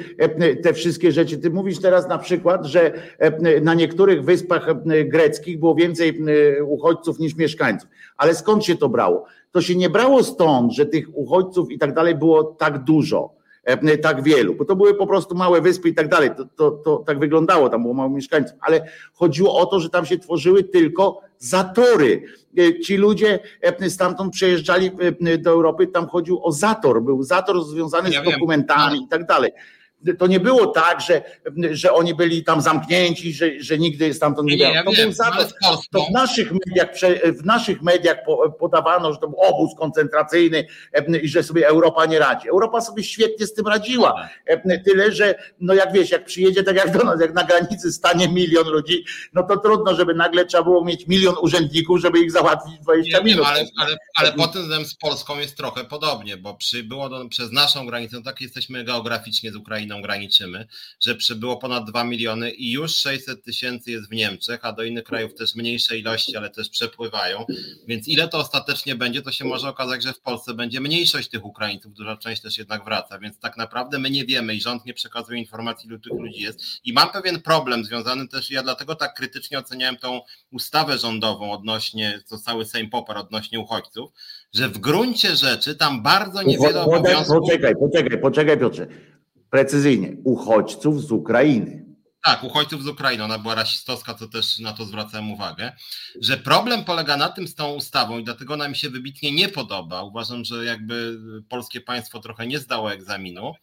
te 0.64 0.74
wszystkie 0.74 1.12
rzeczy? 1.12 1.38
Ty 1.38 1.50
mówisz 1.50 1.80
teraz 1.80 2.08
na 2.08 2.18
przykład, 2.18 2.66
że 2.66 2.92
na 3.62 3.74
niektórych 3.74 4.24
wyspach 4.24 4.68
greckich 5.06 5.60
było 5.60 5.76
więcej 5.76 6.20
uchodźców 6.64 7.20
niż 7.20 7.36
mieszkańców. 7.36 7.90
Ale 8.18 8.36
skąd 8.36 8.66
się 8.66 8.76
to 8.76 8.90
brało? 8.90 9.26
To 9.52 9.62
się 9.62 9.76
nie 9.76 9.90
brało 9.90 10.24
stąd, 10.24 10.74
że 10.74 10.86
tych 10.86 11.18
uchodźców 11.18 11.72
i 11.72 11.78
tak 11.78 11.94
dalej 11.94 12.16
było 12.16 12.44
tak 12.44 12.84
dużo 12.84 13.39
E, 13.39 13.39
tak 14.02 14.24
wielu, 14.24 14.56
bo 14.56 14.66
to 14.66 14.76
były 14.76 14.96
po 14.96 15.08
prostu 15.08 15.36
małe 15.36 15.62
wyspy 15.62 15.90
i 15.90 15.94
tak 15.94 16.08
dalej. 16.08 16.30
To, 16.38 16.46
to, 16.46 16.72
to 16.72 16.98
tak 16.98 17.20
wyglądało, 17.20 17.70
tam 17.70 17.82
było 17.82 17.94
mało 17.94 18.10
mieszkańców, 18.10 18.58
ale 18.62 18.82
chodziło 19.14 19.60
o 19.60 19.66
to, 19.66 19.80
że 19.80 19.90
tam 19.90 20.06
się 20.06 20.18
tworzyły 20.18 20.64
tylko 20.64 21.22
zatory. 21.38 22.24
E, 22.58 22.80
ci 22.80 22.98
ludzie 22.98 23.40
e, 23.62 23.90
stamtąd 23.90 24.34
przejeżdżali 24.34 24.92
do 25.40 25.50
Europy, 25.50 25.88
tam 25.88 26.08
chodził 26.08 26.46
o 26.46 26.52
zator, 26.52 27.04
był 27.04 27.24
zator 27.24 27.64
związany 27.64 28.10
ja 28.10 28.22
z 28.22 28.26
dokumentami 28.26 28.96
wiem. 28.96 29.04
i 29.04 29.08
tak 29.08 29.26
dalej 29.26 29.52
to 30.18 30.28
nie 30.28 30.40
było 30.40 30.68
tak, 30.68 31.02
że, 31.02 31.22
że 31.72 31.94
oni 31.94 32.16
byli 32.16 32.44
tam 32.44 32.62
zamknięci, 32.62 33.34
że, 33.34 33.46
że 33.60 33.78
nigdy 33.78 34.14
stamtąd 34.14 34.50
nie, 34.50 34.58
nie 34.58 34.84
To 34.84 34.92
był 34.92 35.12
zatok. 35.12 35.48
To 35.92 36.02
w 36.02 36.12
naszych 36.12 36.52
mediach, 36.52 36.90
w 37.42 37.46
naszych 37.46 37.82
mediach 37.82 38.18
podawano, 38.60 39.14
że 39.14 39.20
to 39.20 39.28
był 39.28 39.40
obóz 39.40 39.72
koncentracyjny 39.78 40.66
i 41.24 41.28
że 41.28 41.44
sobie 41.44 41.68
Europa 41.68 42.06
nie 42.06 42.20
radzi. 42.20 42.50
Europa 42.50 42.82
sobie 42.82 43.04
świetnie 43.04 43.48
z 43.48 43.54
tym 43.54 43.68
radziła. 43.68 44.30
Tyle, 44.86 45.12
że 45.12 45.36
no 45.60 45.74
jak 45.74 45.94
wiesz, 45.94 46.12
jak 46.12 46.26
przyjedzie 46.26 46.64
tak 46.64 46.76
jak 46.76 46.98
do 46.98 47.04
nas, 47.04 47.22
jak 47.22 47.34
na 47.34 47.44
granicy 47.44 47.92
stanie 47.92 48.28
milion 48.30 48.68
ludzi, 48.68 49.06
no 49.34 49.44
to 49.44 49.58
trudno, 49.58 49.96
żeby 49.96 50.14
nagle 50.14 50.46
trzeba 50.46 50.64
było 50.64 50.86
mieć 50.86 51.08
milion 51.08 51.36
urzędników, 51.42 52.02
żeby 52.02 52.20
ich 52.20 52.32
załatwić 52.32 52.80
20 52.80 53.18
nie, 53.18 53.24
minut. 53.24 53.46
ale, 53.48 53.66
ale, 53.78 53.98
ale 54.16 54.32
tym 54.32 54.62
względem 54.62 54.86
z 54.86 54.96
Polską 54.96 55.40
jest 55.40 55.58
trochę 55.58 55.84
podobnie, 55.84 56.38
bo 56.38 56.54
przybyło 56.54 57.10
do, 57.10 57.30
przez 57.30 57.52
naszą 57.52 57.86
granicę, 57.86 58.18
no 58.18 58.24
tak 58.24 58.42
jesteśmy 58.42 58.84
geograficznie 58.84 59.52
z 59.52 59.56
Ukrainą 59.56 59.89
Ukrainą 59.90 60.02
graniczymy, 60.02 60.68
że 61.00 61.16
przybyło 61.16 61.58
ponad 61.58 61.86
2 61.90 62.04
miliony 62.04 62.52
i 62.52 62.72
już 62.72 62.96
600 62.96 63.44
tysięcy 63.44 63.92
jest 63.92 64.10
w 64.10 64.14
Niemczech, 64.14 64.60
a 64.66 64.74
do 64.74 64.84
innych 64.84 65.04
krajów 65.04 65.36
też 65.36 65.56
mniejsze 65.56 65.98
ilości, 65.98 66.38
ale 66.38 66.50
też 66.50 66.70
przepływają. 66.70 67.46
Więc 67.88 68.08
ile 68.08 68.28
to 68.28 68.38
ostatecznie 68.38 68.96
będzie, 68.96 69.22
to 69.22 69.32
się 69.32 69.46
może 69.46 69.70
okazać, 69.70 70.04
że 70.04 70.14
w 70.14 70.20
Polsce 70.20 70.54
będzie 70.54 70.82
mniejszość 70.82 71.30
tych 71.30 71.46
Ukraińców, 71.46 71.94
duża 71.94 72.18
część 72.18 72.42
też 72.42 72.58
jednak 72.58 72.86
wraca, 72.86 73.20
więc 73.20 73.40
tak 73.40 73.58
naprawdę 73.58 74.00
my 74.00 74.10
nie 74.10 74.26
wiemy 74.26 74.56
i 74.56 74.62
rząd 74.62 74.86
nie 74.86 74.94
przekazuje 74.94 75.40
informacji, 75.40 75.88
ilu 75.88 76.00
tych 76.00 76.14
ludzi 76.14 76.42
jest. 76.42 76.60
I 76.84 76.94
mam 76.94 77.10
pewien 77.12 77.42
problem 77.42 77.86
związany 77.86 78.28
też, 78.28 78.52
ja 78.52 78.64
dlatego 78.64 78.96
tak 78.96 79.14
krytycznie 79.14 79.60
oceniałem 79.60 79.98
tą 79.98 80.22
ustawę 80.52 80.98
rządową 80.98 81.52
odnośnie, 81.52 82.22
co 82.26 82.38
cały 82.38 82.66
Sejm 82.66 82.90
poparł 82.90 83.20
odnośnie 83.20 83.60
uchodźców, 83.60 84.12
że 84.54 84.70
w 84.70 84.78
gruncie 84.78 85.36
rzeczy 85.36 85.76
tam 85.76 86.04
bardzo 86.04 86.44
niewiele 86.44 86.82
obowiązków... 86.82 87.38
Poczekaj, 87.40 87.74
poczekaj, 87.76 88.22
poczekaj 88.22 88.60
Piotrze 88.60 88.88
precyzyjnie, 89.50 90.16
uchodźców 90.24 91.02
z 91.02 91.12
Ukrainy. 91.12 91.86
Tak, 92.24 92.44
uchodźców 92.44 92.84
z 92.84 92.88
Ukrainy, 92.88 93.24
ona 93.24 93.40
była 93.40 93.56
rasistowska, 93.56 94.14
to 94.14 94.28
też 94.28 94.60
na 94.60 94.74
to 94.74 94.86
zwracałem 94.86 95.32
uwagę, 95.32 95.72
że 96.22 96.38
problem 96.38 96.84
polega 96.84 97.18
na 97.18 97.30
tym 97.30 97.48
z 97.48 97.56
tą 97.56 97.74
ustawą 97.74 98.20
i 98.20 98.24
dlatego 98.24 98.54
ona 98.54 98.68
mi 98.68 98.76
się 98.76 98.90
wybitnie 98.90 99.32
nie 99.32 99.50
podoba. 99.50 100.04
Uważam, 100.04 100.46
że 100.46 100.66
jakby 100.66 101.20
polskie 101.50 101.82
państwo 101.82 102.20
trochę 102.20 102.48
nie 102.48 102.60
zdało 102.60 102.94
egzaminu, 102.94 103.54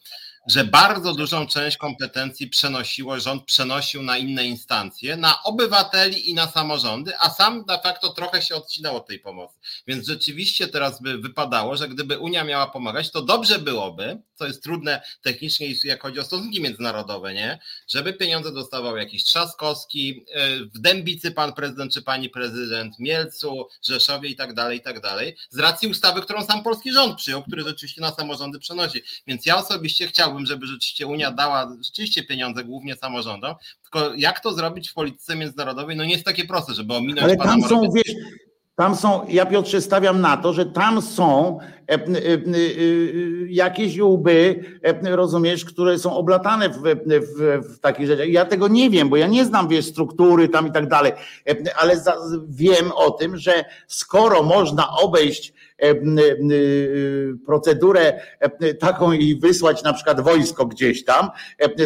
że 0.47 0.64
bardzo 0.64 1.14
dużą 1.14 1.47
część 1.47 1.77
kompetencji 1.77 2.48
przenosiło, 2.48 3.20
rząd 3.20 3.44
przenosił 3.44 4.02
na 4.02 4.18
inne 4.18 4.47
instancje, 4.47 5.16
na 5.16 5.43
obywateli 5.43 6.31
i 6.31 6.35
na 6.35 6.47
samorządy, 6.47 7.12
a 7.18 7.31
sam 7.31 7.64
de 7.64 7.78
facto 7.78 8.09
trochę 8.09 8.43
się 8.43 8.55
odcinał 8.55 8.97
od 8.97 9.06
tej 9.06 9.18
pomocy. 9.18 9.59
Więc 9.86 10.06
rzeczywiście 10.06 10.68
teraz 10.68 11.02
by 11.02 11.18
wypadało, 11.18 11.77
że 11.77 11.89
gdyby 11.89 12.18
Unia 12.18 12.44
miała 12.44 12.66
pomagać, 12.66 13.10
to 13.10 13.23
dobrze 13.23 13.59
byłoby, 13.59 14.18
co 14.35 14.47
jest 14.47 14.62
trudne 14.62 15.02
technicznie, 15.23 15.68
jak 15.85 16.02
chodzi 16.02 16.20
o 16.20 16.24
stosunki 16.24 16.60
międzynarodowe, 16.60 17.35
nie? 17.35 17.59
Żeby 17.89 18.12
pieniądze 18.12 18.52
dostawał 18.52 18.97
jakiś 18.97 19.24
Trzaskowski, 19.24 20.24
e, 20.35 20.56
w 20.59 20.78
Dębicy 20.78 21.31
pan 21.31 21.52
prezydent 21.52 21.93
czy 21.93 22.02
pani 22.02 22.28
prezydent, 22.28 22.98
Mielcu, 22.98 23.68
Rzeszowie 23.82 24.28
i 24.28 24.36
tak 24.36 24.55
dalej, 24.55 24.78
i 24.78 24.81
tak 24.81 25.01
dalej, 25.01 25.36
z 25.51 25.59
racji 25.59 25.89
ustawy, 25.89 26.23
którą 26.23 26.44
sam 26.44 26.62
polski 26.62 26.93
rząd 26.93 27.16
przyjął, 27.16 27.43
który 27.43 27.62
rzeczywiście 27.62 28.01
na 28.01 28.14
samorządy 28.14 28.59
przenosi. 28.59 29.02
Więc 29.27 29.47
ja 29.47 29.56
osobiście 29.56 30.06
chciałbym, 30.06 30.35
żeby 30.44 30.66
rzeczywiście 30.66 31.06
Unia 31.06 31.30
dała 31.30 31.76
rzeczywiście 31.84 32.24
pieniądze 32.24 32.64
głównie 32.64 32.96
samorządom, 32.96 33.54
tylko 33.82 34.14
jak 34.14 34.40
to 34.40 34.52
zrobić 34.52 34.90
w 34.90 34.94
polityce 34.94 35.36
międzynarodowej, 35.36 35.96
no 35.96 36.04
nie 36.04 36.12
jest 36.12 36.24
takie 36.24 36.44
proste, 36.44 36.74
żeby 36.74 36.94
ominąć 36.94 37.22
Ale 37.22 37.36
tam 37.36 37.62
są, 37.62 37.82
wiesz, 37.94 38.14
tam 38.76 38.96
są, 38.96 39.26
ja 39.28 39.46
Piotrze 39.46 39.80
stawiam 39.80 40.20
na 40.20 40.36
to, 40.36 40.52
że 40.52 40.66
tam 40.66 41.02
są 41.02 41.58
e, 41.60 41.94
e, 41.94 41.98
e, 41.98 42.00
jakieś 43.48 43.98
łby, 43.98 44.64
rozumiesz, 45.02 45.64
które 45.64 45.98
są 45.98 46.16
oblatane 46.16 46.68
w, 46.68 46.78
w, 46.78 47.74
w 47.74 47.78
takich 47.80 48.06
rzeczach. 48.06 48.28
Ja 48.28 48.44
tego 48.44 48.68
nie 48.68 48.90
wiem, 48.90 49.08
bo 49.08 49.16
ja 49.16 49.26
nie 49.26 49.44
znam, 49.44 49.68
wiesz, 49.68 49.84
struktury 49.86 50.48
tam 50.48 50.66
i 50.66 50.72
tak 50.72 50.88
dalej, 50.88 51.12
ale 51.76 52.00
za, 52.00 52.16
wiem 52.48 52.92
o 52.92 53.10
tym, 53.10 53.36
że 53.36 53.64
skoro 53.86 54.42
można 54.42 54.96
obejść 54.96 55.52
E, 55.52 55.55
procedurę 57.47 58.20
taką 58.81 59.12
i 59.12 59.36
wysłać 59.40 59.82
na 59.82 59.93
przykład 59.93 60.20
wojsko 60.20 60.66
gdzieś 60.66 61.05
tam, 61.05 61.31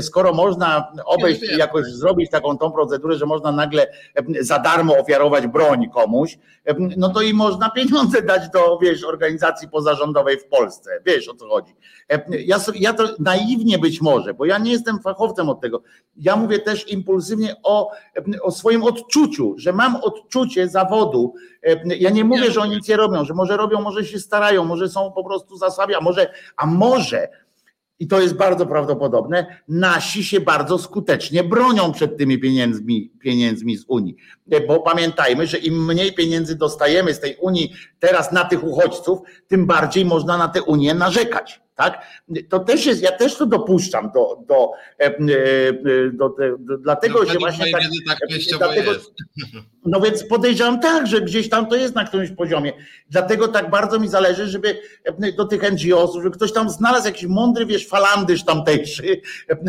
skoro 0.00 0.34
można 0.34 0.92
obejść 1.04 1.42
jakoś 1.58 1.86
zrobić 1.86 2.30
taką 2.30 2.58
tą 2.58 2.72
procedurę, 2.72 3.16
że 3.16 3.26
można 3.26 3.52
nagle 3.52 3.86
za 4.40 4.58
darmo 4.58 4.98
ofiarować 4.98 5.46
broń 5.46 5.88
komuś, 5.94 6.38
no 6.96 7.08
to 7.08 7.22
i 7.22 7.34
można 7.34 7.70
pieniądze 7.70 8.22
dać 8.22 8.50
do, 8.50 8.78
wiesz, 8.78 9.04
organizacji 9.04 9.68
pozarządowej 9.68 10.38
w 10.38 10.46
Polsce. 10.46 10.90
Wiesz 11.06 11.28
o 11.28 11.34
co 11.34 11.48
chodzi. 11.48 11.74
Ja, 12.30 12.58
ja 12.74 12.92
to 12.92 13.08
naiwnie 13.18 13.78
być 13.78 14.00
może, 14.00 14.34
bo 14.34 14.44
ja 14.44 14.58
nie 14.58 14.72
jestem 14.72 14.98
fachowcem 14.98 15.48
od 15.48 15.60
tego. 15.60 15.82
Ja 16.16 16.36
mówię 16.36 16.58
też 16.58 16.92
impulsywnie 16.92 17.56
o, 17.62 17.90
o 18.42 18.50
swoim 18.50 18.82
odczuciu, 18.82 19.54
że 19.58 19.72
mam 19.72 19.96
odczucie 19.96 20.68
zawodu. 20.68 21.34
Ja 21.84 22.10
nie 22.10 22.24
mówię, 22.24 22.50
że 22.50 22.60
oni 22.60 22.76
nic 22.76 22.88
nie 22.88 22.96
robią, 22.96 23.24
że 23.24 23.34
może 23.34 23.56
robią, 23.56 23.79
może 23.80 24.04
się 24.04 24.18
starają, 24.18 24.64
może 24.64 24.88
są 24.88 25.12
po 25.12 25.24
prostu 25.24 25.56
zasłabi, 25.56 25.94
a 25.94 26.00
może, 26.00 26.32
a 26.56 26.66
może 26.66 27.28
i 28.00 28.06
to 28.06 28.20
jest 28.20 28.34
bardzo 28.34 28.66
prawdopodobne, 28.66 29.60
nasi 29.68 30.24
się 30.24 30.40
bardzo 30.40 30.78
skutecznie 30.78 31.44
bronią 31.44 31.92
przed 31.92 32.16
tymi 32.16 32.38
pieniędzmi, 32.38 33.12
pieniędzmi 33.20 33.76
z 33.76 33.84
Unii. 33.88 34.16
Bo 34.68 34.80
pamiętajmy, 34.80 35.46
że 35.46 35.58
im 35.58 35.86
mniej 35.86 36.14
pieniędzy 36.14 36.56
dostajemy 36.56 37.14
z 37.14 37.20
tej 37.20 37.36
Unii 37.36 37.72
teraz 37.98 38.32
na 38.32 38.44
tych 38.44 38.64
uchodźców, 38.64 39.18
tym 39.48 39.66
bardziej 39.66 40.04
można 40.04 40.38
na 40.38 40.48
tę 40.48 40.62
Unię 40.62 40.94
narzekać 40.94 41.60
tak? 41.80 42.06
To 42.48 42.58
też 42.58 42.86
jest, 42.86 43.02
ja 43.02 43.12
też 43.12 43.36
to 43.36 43.46
dopuszczam 43.46 44.10
do, 44.14 44.38
do, 44.48 44.72
e, 44.98 45.04
e, 45.06 45.12
do, 46.12 46.28
do, 46.28 46.58
do 46.58 46.78
dlatego 46.78 47.18
no, 47.18 47.32
się 47.32 47.38
właśnie 47.38 47.72
tak, 47.72 47.82
tak 48.08 48.28
dlatego, 48.58 48.92
no 49.86 50.00
więc 50.00 50.24
podejrzewam 50.24 50.80
tak, 50.80 51.06
że 51.06 51.20
gdzieś 51.20 51.48
tam 51.48 51.66
to 51.66 51.76
jest 51.76 51.94
na 51.94 52.04
którymś 52.04 52.30
poziomie. 52.30 52.72
Dlatego 53.10 53.48
tak 53.48 53.70
bardzo 53.70 53.98
mi 53.98 54.08
zależy, 54.08 54.46
żeby 54.46 54.80
e, 55.04 55.32
do 55.32 55.44
tych 55.44 55.72
NGO-sów, 55.72 56.22
żeby 56.22 56.36
ktoś 56.36 56.52
tam 56.52 56.70
znalazł 56.70 57.06
jakiś 57.06 57.26
mądry, 57.26 57.66
wiesz, 57.66 57.88
falandysz 57.88 58.44
tamtejszy, 58.44 59.20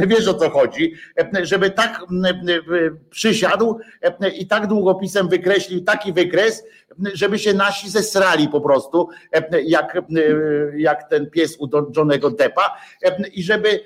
wiesz 0.08 0.28
o 0.28 0.34
co 0.34 0.50
chodzi, 0.50 0.94
żeby 1.44 1.70
tak 1.70 2.06
przysiadł 3.10 3.80
i 4.38 4.48
tak 4.48 4.68
długopisem 4.68 5.30
wykreślił 5.30 5.84
taki 5.84 6.14
wykres, 6.14 6.64
żeby 7.14 7.40
się 7.40 7.54
nasi 7.54 7.90
zesrali 7.90 8.48
po 8.48 8.62
prostu, 8.62 9.10
jak, 9.66 10.02
jak 10.76 11.10
ten 11.10 11.30
pies 11.30 11.58
u 11.60 11.68
Johnego 11.98 12.32
Deppa 12.32 12.78
i 13.34 13.44
żeby 13.44 13.80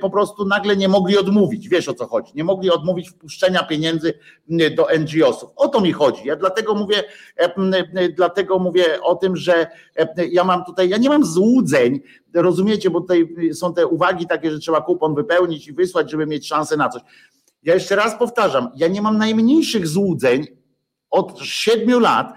po 0.00 0.10
prostu 0.10 0.44
nagle 0.44 0.76
nie 0.76 0.88
mogli 0.88 1.18
odmówić, 1.18 1.68
wiesz 1.68 1.88
o 1.88 1.94
co 1.94 2.06
chodzi, 2.06 2.32
nie 2.34 2.44
mogli 2.44 2.70
odmówić 2.70 3.10
wpuszczenia 3.10 3.62
pieniędzy 3.62 4.14
do 4.76 4.86
NGO-sów. 4.98 5.50
O 5.56 5.68
to 5.68 5.80
mi 5.80 5.92
chodzi. 5.92 6.20
Ja 6.24 6.36
dlatego 6.36 6.74
mówię, 6.74 7.02
dlatego 8.16 8.58
mówię 8.58 9.02
o 9.02 9.14
tym, 9.14 9.36
że 9.36 9.66
ja 10.30 10.44
mam 10.44 10.64
tutaj, 10.64 10.88
ja 10.88 10.96
nie 10.96 11.08
mam 11.08 11.24
złudzeń, 11.24 12.00
rozumiecie, 12.34 12.90
bo 12.90 13.00
tutaj 13.00 13.28
są 13.54 13.74
te 13.74 13.86
uwagi 13.86 14.26
takie, 14.26 14.50
że 14.50 14.58
trzeba 14.58 14.80
kupon 14.80 15.14
wypełnić 15.14 15.68
i 15.68 15.72
wysłać, 15.72 16.10
żeby 16.10 16.26
mieć 16.26 16.48
szansę 16.48 16.76
na 16.76 16.88
coś. 16.88 17.02
Ja 17.62 17.74
jeszcze 17.74 17.96
raz 17.96 18.18
powtarzam, 18.18 18.70
ja 18.76 18.88
nie 18.88 19.02
mam 19.02 19.18
najmniejszych 19.18 19.88
złudzeń 19.88 20.46
od 21.10 21.40
siedmiu 21.40 22.00
lat, 22.00 22.32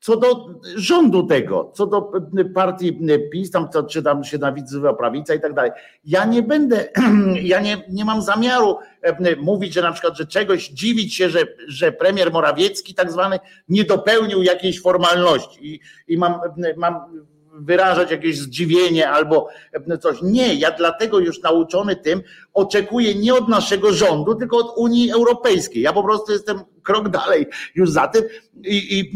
co 0.00 0.16
do 0.16 0.46
rządu 0.76 1.26
tego, 1.26 1.72
co 1.74 1.86
do 1.86 2.12
partii 2.54 3.00
PiS, 3.32 3.50
tam, 3.50 3.68
czy 3.90 4.02
tam 4.02 4.24
się 4.24 4.38
nazywa 4.38 4.94
prawica 4.94 5.34
i 5.34 5.40
tak 5.40 5.54
dalej. 5.54 5.70
Ja 6.04 6.24
nie 6.24 6.42
będę, 6.42 6.88
ja 7.42 7.60
nie, 7.60 7.84
nie 7.90 8.04
mam 8.04 8.22
zamiaru 8.22 8.78
e, 9.02 9.36
mówić, 9.36 9.74
że 9.74 9.82
na 9.82 9.92
przykład, 9.92 10.18
że 10.18 10.26
czegoś 10.26 10.68
dziwić 10.68 11.14
się, 11.14 11.30
że, 11.30 11.38
że 11.68 11.92
premier 11.92 12.32
Morawiecki 12.32 12.94
tak 12.94 13.12
zwany 13.12 13.38
nie 13.68 13.84
dopełnił 13.84 14.42
jakiejś 14.42 14.82
formalności 14.82 15.74
i, 15.74 15.80
i 16.08 16.18
mam, 16.18 16.40
mam 16.76 17.26
wyrażać 17.60 18.10
jakieś 18.10 18.38
zdziwienie 18.38 19.10
albo 19.10 19.48
coś. 20.00 20.22
Nie, 20.22 20.54
ja 20.54 20.70
dlatego 20.70 21.18
już 21.18 21.42
nauczony 21.42 21.96
tym 21.96 22.22
oczekuję 22.54 23.14
nie 23.14 23.34
od 23.34 23.48
naszego 23.48 23.92
rządu, 23.92 24.34
tylko 24.34 24.56
od 24.56 24.72
Unii 24.76 25.12
Europejskiej. 25.12 25.82
Ja 25.82 25.92
po 25.92 26.02
prostu 26.02 26.32
jestem 26.32 26.60
krok 26.82 27.08
dalej 27.08 27.46
już 27.74 27.90
za 27.90 28.08
tym 28.08 28.24
i, 28.64 28.98
i 28.98 29.12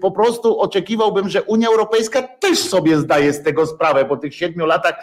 po 0.00 0.10
prostu 0.10 0.60
oczekiwałbym, 0.60 1.28
że 1.28 1.42
Unia 1.42 1.68
Europejska 1.68 2.22
też 2.22 2.58
sobie 2.58 2.98
zdaje 2.98 3.32
z 3.32 3.42
tego 3.42 3.66
sprawę 3.66 4.04
po 4.04 4.16
tych 4.16 4.34
siedmiu 4.34 4.66
latach 4.66 4.94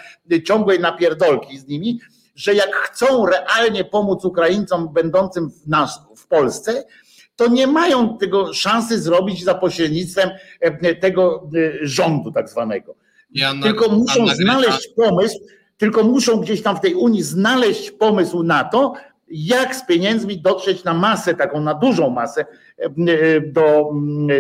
ciągłej 0.46 0.80
napierdolki 0.80 1.58
z 1.58 1.68
nimi, 1.68 2.00
że 2.36 2.54
jak 2.54 2.76
chcą 2.76 3.26
realnie 3.26 3.84
pomóc 3.84 4.26
Ukraińcom 4.26 4.94
będącym 4.94 5.50
w 5.50 5.68
nas 5.68 6.02
w 6.16 6.28
Polsce, 6.28 6.84
to 7.40 7.48
nie 7.48 7.68
mają 7.68 8.18
tego 8.18 8.54
szansy 8.54 9.02
zrobić 9.02 9.44
za 9.44 9.56
pośrednictwem 9.56 10.30
e, 10.60 10.96
tego 10.96 11.50
e, 11.56 11.88
rządu 11.88 12.32
tak 12.32 12.50
zwanego. 12.50 12.96
tylko 13.64 13.90
muszą 13.90 14.28
znaleźć 14.28 14.88
pomysł, 14.88 15.40
tylko 15.78 16.04
muszą 16.04 16.38
gdzieś 16.38 16.62
tam 16.64 16.76
w 16.76 16.80
tej 16.80 16.96
Unii 16.96 17.24
znaleźć 17.24 17.92
pomysł 17.92 18.44
na 18.44 18.64
to, 18.64 18.94
jak 19.28 19.76
z 19.76 19.86
pieniędzmi 19.86 20.42
dotrzeć 20.42 20.84
na 20.84 20.94
masę, 20.94 21.36
taką 21.36 21.62
na 21.62 21.74
dużą 21.74 22.10
masę 22.10 22.46
e, 22.78 22.90
do, 23.42 23.92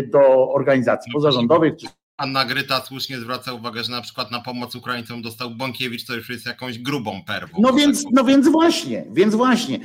do 0.07 0.51
organizacji 0.53 1.11
pozarządowych 1.13 1.75
czy 1.75 1.87
Anna 2.19 2.45
Gryta 2.45 2.81
słusznie 2.81 3.19
zwraca 3.19 3.53
uwagę, 3.53 3.83
że 3.83 3.91
na 3.91 4.01
przykład 4.01 4.31
na 4.31 4.41
pomoc 4.41 4.75
Ukraińcom 4.75 5.21
dostał 5.21 5.51
Bąkiewicz, 5.51 6.03
co 6.03 6.15
już 6.15 6.29
jest 6.29 6.45
jakąś 6.45 6.79
grubą 6.79 7.23
perwą. 7.27 7.57
No 7.61 7.73
więc, 7.73 8.03
no 8.11 8.23
więc 8.23 8.47
właśnie, 8.47 9.05
więc 9.11 9.35
właśnie. 9.35 9.79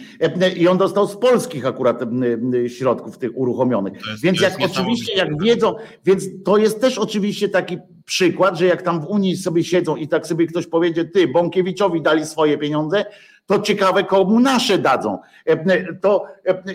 I 0.56 0.68
on 0.68 0.78
dostał 0.78 1.08
z 1.08 1.16
polskich 1.16 1.66
akurat 1.66 2.00
środków 2.68 3.18
tych 3.18 3.30
uruchomionych. 3.34 4.06
Jest, 4.06 4.22
więc 4.22 4.40
jak 4.40 4.56
oczywiście, 4.60 5.14
jak 5.14 5.42
wiedzą, 5.42 5.74
więc 6.04 6.24
to 6.44 6.56
jest 6.56 6.80
też 6.80 6.98
oczywiście 6.98 7.48
taki 7.48 7.78
przykład, 8.04 8.58
że 8.58 8.66
jak 8.66 8.82
tam 8.82 9.00
w 9.00 9.04
Unii 9.04 9.36
sobie 9.36 9.64
siedzą 9.64 9.96
i 9.96 10.08
tak 10.08 10.26
sobie 10.26 10.46
ktoś 10.46 10.66
powiedzie, 10.66 11.04
ty, 11.04 11.28
Bąkiewiczowi 11.28 12.02
dali 12.02 12.26
swoje 12.26 12.58
pieniądze, 12.58 13.04
to 13.46 13.58
ciekawe, 13.58 14.04
komu 14.04 14.40
nasze 14.40 14.78
dadzą. 14.78 15.18
To, 16.02 16.26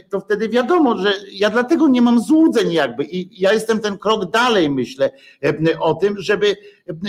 to 0.10 0.20
wtedy 0.20 0.50
wiadomo, 0.50 0.98
że 0.98 1.14
ja 1.32 1.50
dlatego 1.50 1.88
nie 1.88 2.02
mam 2.02 2.22
złudzeń 2.22 2.74
jakby 2.74 3.04
i 3.04 3.41
ja 3.41 3.54
jestem 3.54 3.80
ten 3.80 3.98
krok 3.98 4.32
dalej, 4.32 4.70
myślę 4.70 5.12
o 5.80 5.94
tym, 5.94 6.16
żeby, 6.18 6.56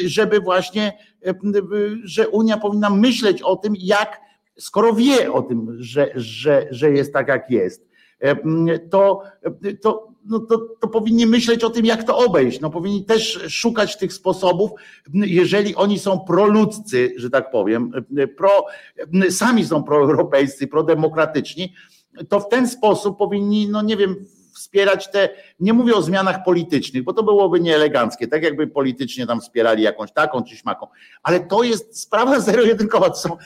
żeby 0.05 0.41
właśnie, 0.41 0.99
że 2.05 2.29
Unia 2.29 2.57
powinna 2.57 2.91
myśleć 2.91 3.43
o 3.43 3.57
tym, 3.57 3.75
jak, 3.79 4.21
skoro 4.59 4.93
wie 4.93 5.33
o 5.33 5.43
tym, 5.43 5.77
że, 5.79 6.11
że, 6.15 6.67
że 6.71 6.91
jest 6.91 7.13
tak, 7.13 7.29
jak 7.29 7.51
jest, 7.51 7.89
to, 8.91 9.23
to 9.83 10.10
no 10.25 10.41
to, 10.41 10.59
to 10.81 10.89
powinni 10.89 11.27
myśleć 11.27 11.65
o 11.65 11.71
tym, 11.71 11.85
jak 11.85 12.05
to 12.05 12.19
obejść. 12.19 12.61
No 12.61 12.71
powinni 12.71 13.05
też 13.05 13.41
szukać 13.49 13.99
tych 13.99 14.13
sposobów, 14.13 14.71
jeżeli 15.15 15.75
oni 15.75 15.99
są 15.99 16.21
proludzcy, 16.21 17.15
że 17.17 17.31
tak 17.31 17.51
powiem, 17.51 17.93
pro, 18.37 18.65
sami 19.31 19.65
są 19.65 19.83
proeuropejscy, 19.83 20.67
prodemokratyczni, 20.67 21.75
to 22.29 22.41
w 22.41 22.49
ten 22.49 22.69
sposób 22.69 23.19
powinni, 23.19 23.69
no 23.69 23.83
nie 23.83 23.97
wiem, 23.97 24.25
wspierać 24.55 25.11
te, 25.11 25.29
nie 25.61 25.73
mówię 25.73 25.95
o 25.95 26.03
zmianach 26.03 26.45
politycznych, 26.45 27.03
bo 27.03 27.13
to 27.13 27.23
byłoby 27.23 27.61
nieeleganckie, 27.61 28.29
tak 28.29 28.43
jakby 28.43 28.67
politycznie 28.67 29.27
tam 29.27 29.41
wspierali 29.41 29.83
jakąś 29.83 30.13
taką 30.13 30.45
czy 30.45 30.57
śmaką, 30.57 30.87
ale 31.23 31.41
to 31.41 31.63
jest 31.63 32.01
sprawa 32.01 32.41
zero-jedynkowa, 32.51 33.11
to 33.11 33.17
są 33.17 33.37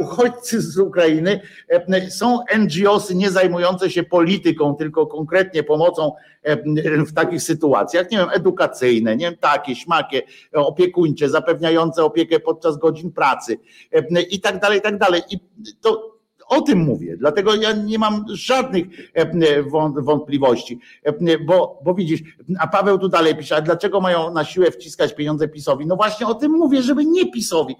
uchodźcy 0.00 0.60
z 0.60 0.78
Ukrainy, 0.78 1.40
e, 1.68 2.10
są 2.10 2.40
NGOsy 2.58 3.14
nie 3.14 3.30
zajmujące 3.30 3.90
się 3.90 4.02
polityką, 4.02 4.74
tylko 4.74 5.06
konkretnie 5.06 5.62
pomocą 5.62 6.12
e, 6.42 6.56
w 7.04 7.12
takich 7.12 7.42
sytuacjach, 7.42 8.10
nie 8.10 8.18
wiem, 8.18 8.28
edukacyjne, 8.32 9.16
nie 9.16 9.26
wiem, 9.26 9.36
takie, 9.40 9.76
śmakie, 9.76 10.22
opiekuńcze, 10.52 11.28
zapewniające 11.28 12.04
opiekę 12.04 12.40
podczas 12.40 12.76
godzin 12.76 13.12
pracy 13.12 13.58
e, 13.92 14.22
i 14.22 14.40
tak 14.40 14.60
dalej, 14.60 14.78
i 14.78 14.82
tak 14.82 14.98
dalej. 14.98 15.22
I 15.30 15.38
to 15.80 16.17
o 16.48 16.60
tym 16.60 16.78
mówię, 16.78 17.16
dlatego 17.16 17.54
ja 17.54 17.72
nie 17.72 17.98
mam 17.98 18.24
żadnych 18.28 18.86
e, 19.00 19.20
e, 19.20 19.62
wątpliwości, 20.02 20.80
e, 21.02 21.38
bo, 21.38 21.80
bo 21.84 21.94
widzisz, 21.94 22.20
a 22.60 22.66
Paweł 22.66 22.98
tu 22.98 23.08
dalej 23.08 23.36
pisze, 23.36 23.56
a 23.56 23.60
dlaczego 23.60 24.00
mają 24.00 24.32
na 24.32 24.44
siłę 24.44 24.70
wciskać 24.70 25.14
pieniądze 25.14 25.48
PiSowi? 25.48 25.86
No 25.86 25.96
właśnie 25.96 26.26
o 26.26 26.34
tym 26.34 26.52
mówię, 26.52 26.82
żeby 26.82 27.04
nie 27.04 27.30
PiSowi. 27.30 27.76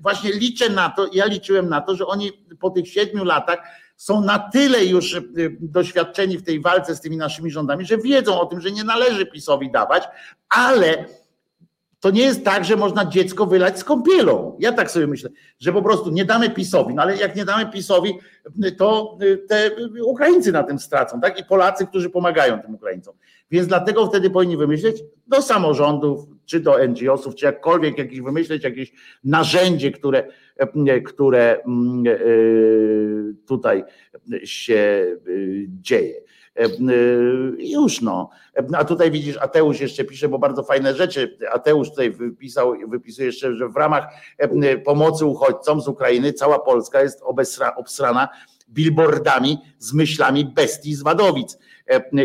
Właśnie 0.00 0.32
liczę 0.32 0.70
na 0.70 0.90
to, 0.90 1.06
ja 1.12 1.26
liczyłem 1.26 1.68
na 1.68 1.80
to, 1.80 1.96
że 1.96 2.06
oni 2.06 2.32
po 2.60 2.70
tych 2.70 2.88
siedmiu 2.88 3.24
latach 3.24 3.58
są 3.96 4.20
na 4.20 4.38
tyle 4.38 4.84
już 4.84 5.20
doświadczeni 5.60 6.38
w 6.38 6.42
tej 6.42 6.60
walce 6.60 6.96
z 6.96 7.00
tymi 7.00 7.16
naszymi 7.16 7.50
rządami, 7.50 7.84
że 7.84 7.98
wiedzą 7.98 8.40
o 8.40 8.46
tym, 8.46 8.60
że 8.60 8.70
nie 8.70 8.84
należy 8.84 9.26
PiSowi 9.26 9.70
dawać, 9.70 10.04
ale 10.48 11.04
to 12.02 12.10
nie 12.10 12.22
jest 12.22 12.44
tak, 12.44 12.64
że 12.64 12.76
można 12.76 13.04
dziecko 13.04 13.46
wylać 13.46 13.78
z 13.78 13.84
kąpielą. 13.84 14.56
Ja 14.60 14.72
tak 14.72 14.90
sobie 14.90 15.06
myślę, 15.06 15.30
że 15.60 15.72
po 15.72 15.82
prostu 15.82 16.10
nie 16.10 16.24
damy 16.24 16.50
PiSowi, 16.50 16.94
no 16.94 17.02
ale 17.02 17.16
jak 17.16 17.36
nie 17.36 17.44
damy 17.44 17.66
PiSowi, 17.66 18.18
to 18.78 19.18
te 19.48 19.70
Ukraińcy 20.04 20.52
na 20.52 20.62
tym 20.62 20.78
stracą, 20.78 21.20
tak? 21.20 21.40
I 21.40 21.44
Polacy, 21.44 21.86
którzy 21.86 22.10
pomagają 22.10 22.62
tym 22.62 22.74
Ukraińcom. 22.74 23.14
Więc 23.50 23.66
dlatego 23.66 24.06
wtedy 24.06 24.30
powinni 24.30 24.56
wymyśleć 24.56 25.02
do 25.26 25.42
samorządów, 25.42 26.26
czy 26.46 26.60
do 26.60 26.88
NGO-sów, 26.88 27.34
czy 27.34 27.46
jakkolwiek 27.46 27.98
jakieś 27.98 28.20
wymyśleć 28.20 28.64
jakieś 28.64 28.92
narzędzie, 29.24 29.90
które, 29.90 30.28
które 31.04 31.62
mm, 31.66 32.04
tutaj 33.46 33.84
się 34.44 35.06
dzieje. 35.68 36.14
E, 36.56 36.68
już 37.58 38.00
no. 38.00 38.30
A 38.74 38.84
tutaj 38.84 39.10
widzisz, 39.10 39.36
Ateusz 39.36 39.80
jeszcze 39.80 40.04
pisze, 40.04 40.28
bo 40.28 40.38
bardzo 40.38 40.62
fajne 40.62 40.94
rzeczy. 40.94 41.38
Ateusz 41.52 41.90
tutaj 41.90 42.10
wypisał, 42.10 42.74
wypisuje 42.88 43.26
jeszcze, 43.26 43.54
że 43.56 43.68
w 43.68 43.76
ramach 43.76 44.04
pomocy 44.84 45.26
uchodźcom 45.26 45.80
z 45.80 45.88
Ukrainy 45.88 46.32
cała 46.32 46.58
Polska 46.58 47.02
jest 47.02 47.22
obesra, 47.22 47.74
obsrana 47.76 48.28
billboardami 48.68 49.58
z 49.78 49.94
myślami 49.94 50.44
bestii 50.44 50.94
z 50.94 51.02
Wadowic. 51.02 51.58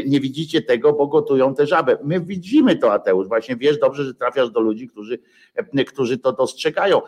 Nie 0.06 0.20
widzicie 0.20 0.62
tego, 0.62 0.94
bo 0.94 1.08
gotują 1.08 1.56
tę 1.56 1.68
żabę. 1.68 1.98
My 2.04 2.22
widzimy 2.22 2.76
to, 2.76 2.94
Ateusz. 2.94 3.28
Właśnie 3.28 3.56
wiesz 3.56 3.80
dobrze, 3.80 4.04
że 4.04 4.14
trafiasz 4.14 4.50
do 4.50 4.60
ludzi, 4.60 4.88
którzy, 4.88 5.20
którzy 5.88 6.18
to 6.18 6.34
dostrzegają. 6.34 7.02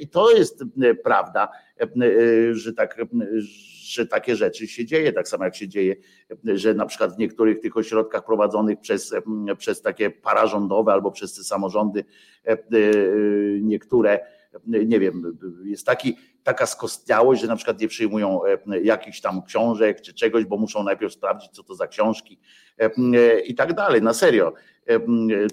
I 0.00 0.08
to 0.08 0.30
jest 0.30 0.64
prawda, 1.04 1.48
że 2.52 2.72
tak, 2.72 2.96
że 3.82 4.06
takie 4.06 4.36
rzeczy 4.36 4.66
się 4.66 4.84
dzieje, 4.84 5.12
tak 5.12 5.28
samo 5.28 5.44
jak 5.44 5.56
się 5.56 5.68
dzieje, 5.68 5.96
że 6.44 6.74
na 6.74 6.86
przykład 6.86 7.14
w 7.14 7.18
niektórych 7.18 7.60
tych 7.60 7.76
ośrodkach 7.76 8.24
prowadzonych 8.24 8.80
przez, 8.80 9.14
przez 9.58 9.82
takie 9.82 10.10
pararządowe 10.10 10.92
albo 10.92 11.10
przez 11.10 11.34
te 11.34 11.42
samorządy 11.42 12.04
e, 12.46 12.52
e, 12.52 12.58
niektóre, 13.60 14.20
nie 14.66 15.00
wiem, 15.00 15.38
jest 15.64 15.86
taki, 15.86 16.16
taka 16.42 16.66
skostniałość, 16.66 17.40
że 17.40 17.46
na 17.46 17.56
przykład 17.56 17.80
nie 17.80 17.88
przyjmują 17.88 18.40
e, 18.44 18.80
jakichś 18.80 19.20
tam 19.20 19.42
książek 19.42 20.00
czy 20.00 20.14
czegoś, 20.14 20.44
bo 20.44 20.56
muszą 20.56 20.82
najpierw 20.82 21.12
sprawdzić, 21.12 21.50
co 21.50 21.62
to 21.62 21.74
za 21.74 21.86
książki 21.86 22.38
i 23.46 23.54
tak 23.54 23.74
dalej. 23.74 24.02
Na 24.02 24.14
serio, 24.14 24.52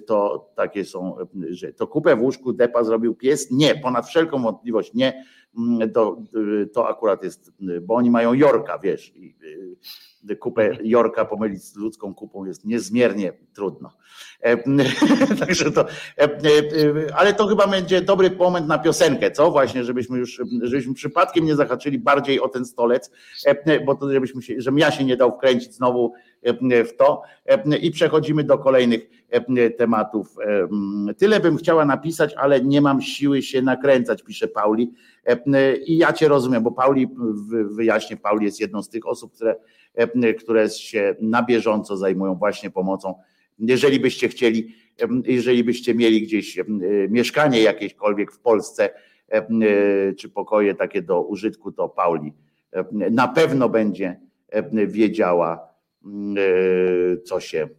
to 0.08 0.50
takie 0.56 0.86
są, 0.86 1.18
że 1.50 1.74
to 1.74 1.88
kupę 1.88 2.16
w 2.16 2.22
łóżku 2.22 2.54
depa 2.54 2.84
zrobił 2.84 3.16
pies? 3.16 3.52
Nie, 3.52 3.76
ponad 3.76 4.08
wszelką 4.08 4.42
wątpliwość 4.42 4.94
nie 4.94 5.26
to, 5.94 6.18
y, 6.36 6.68
to 6.68 6.90
akurat 6.90 7.24
jest, 7.24 7.52
y, 7.62 7.82
bo 7.82 7.96
oni 7.96 8.12
mają 8.12 8.34
Jorka, 8.34 8.80
wiesz, 8.80 9.16
i 9.16 9.36
y, 10.30 10.36
kupę 10.36 10.78
Jorka 10.84 11.26
pomylić 11.26 11.64
z 11.64 11.76
ludzką 11.76 12.14
kupą 12.14 12.46
jest 12.46 12.66
niezmiernie 12.66 13.34
trudno. 13.54 13.92
E, 14.42 14.58
także 15.46 15.72
to, 15.72 15.86
e, 16.18 16.24
e, 16.24 16.30
ale 17.16 17.34
to 17.34 17.48
chyba 17.48 17.68
będzie 17.68 18.02
dobry 18.02 18.32
moment 18.32 18.68
na 18.68 18.80
piosenkę, 18.80 19.32
co 19.32 19.52
właśnie, 19.52 19.84
żebyśmy 19.84 20.18
już, 20.18 20.42
żebyśmy 20.62 20.94
przypadkiem 20.94 21.46
nie 21.46 21.56
zahaczyli 21.56 22.00
bardziej 22.00 22.40
o 22.40 22.50
ten 22.50 22.66
stolec, 22.66 23.12
bo 23.86 23.96
to 23.96 24.12
żebyśmy 24.12 24.42
się, 24.42 24.54
żebym 24.58 24.80
ja 24.80 24.92
się 24.92 25.04
nie 25.04 25.18
dał 25.18 25.38
wkręcić 25.38 25.74
znowu 25.74 26.14
w 26.86 26.96
to 26.98 27.22
i 27.82 27.92
przechodzimy 27.92 28.44
do 28.44 28.58
kolejnych 28.58 29.10
tematów. 29.78 30.36
Tyle 31.18 31.40
bym 31.40 31.58
chciała 31.58 31.86
napisać, 31.86 32.34
ale 32.34 32.62
nie 32.62 32.82
mam 32.82 33.02
siły 33.02 33.42
się 33.42 33.62
nakręcać, 33.62 34.24
pisze 34.24 34.48
Pauli. 34.48 34.94
I 35.86 35.98
ja 35.98 36.14
Cię 36.14 36.28
rozumiem, 36.28 36.64
bo 36.64 36.72
Pauli, 36.72 37.08
wyjaśnię, 37.72 38.18
Pauli 38.18 38.46
jest 38.46 38.60
jedną 38.60 38.84
z 38.84 38.90
tych 38.90 39.08
osób, 39.08 39.34
które, 39.34 39.56
które 40.40 40.70
się 40.70 41.16
na 41.22 41.44
bieżąco 41.44 41.98
zajmują 41.98 42.36
właśnie 42.36 42.70
pomocą. 42.70 43.16
Jeżeli 43.60 44.00
byście 44.00 44.28
chcieli, 44.28 44.76
jeżeli 45.24 45.64
byście 45.64 45.96
mieli 45.96 46.22
gdzieś 46.22 46.60
mieszkanie 47.10 47.62
jakiekolwiek 47.62 48.32
w 48.32 48.40
Polsce, 48.40 48.90
czy 50.18 50.30
pokoje 50.30 50.76
takie 50.76 51.02
do 51.02 51.22
użytku, 51.22 51.72
to 51.72 51.90
Pauli 51.90 52.34
na 53.12 53.28
pewno 53.28 53.70
będzie 53.70 54.20
wiedziała, 54.88 55.68
co 57.26 57.40
się 57.40 57.70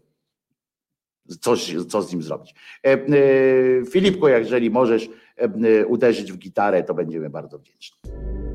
coś, 1.40 1.74
co 1.88 2.02
z 2.02 2.12
nim 2.12 2.22
zrobić. 2.22 2.54
E, 2.86 2.92
e, 2.92 2.98
Filipko, 3.90 4.28
jeżeli 4.28 4.70
możesz 4.70 5.04
e, 5.06 5.10
uderzyć 5.88 6.32
w 6.32 6.38
gitarę, 6.38 6.82
to 6.82 6.94
będziemy 6.94 7.30
bardzo 7.30 7.58
wdzięczni. 7.58 7.98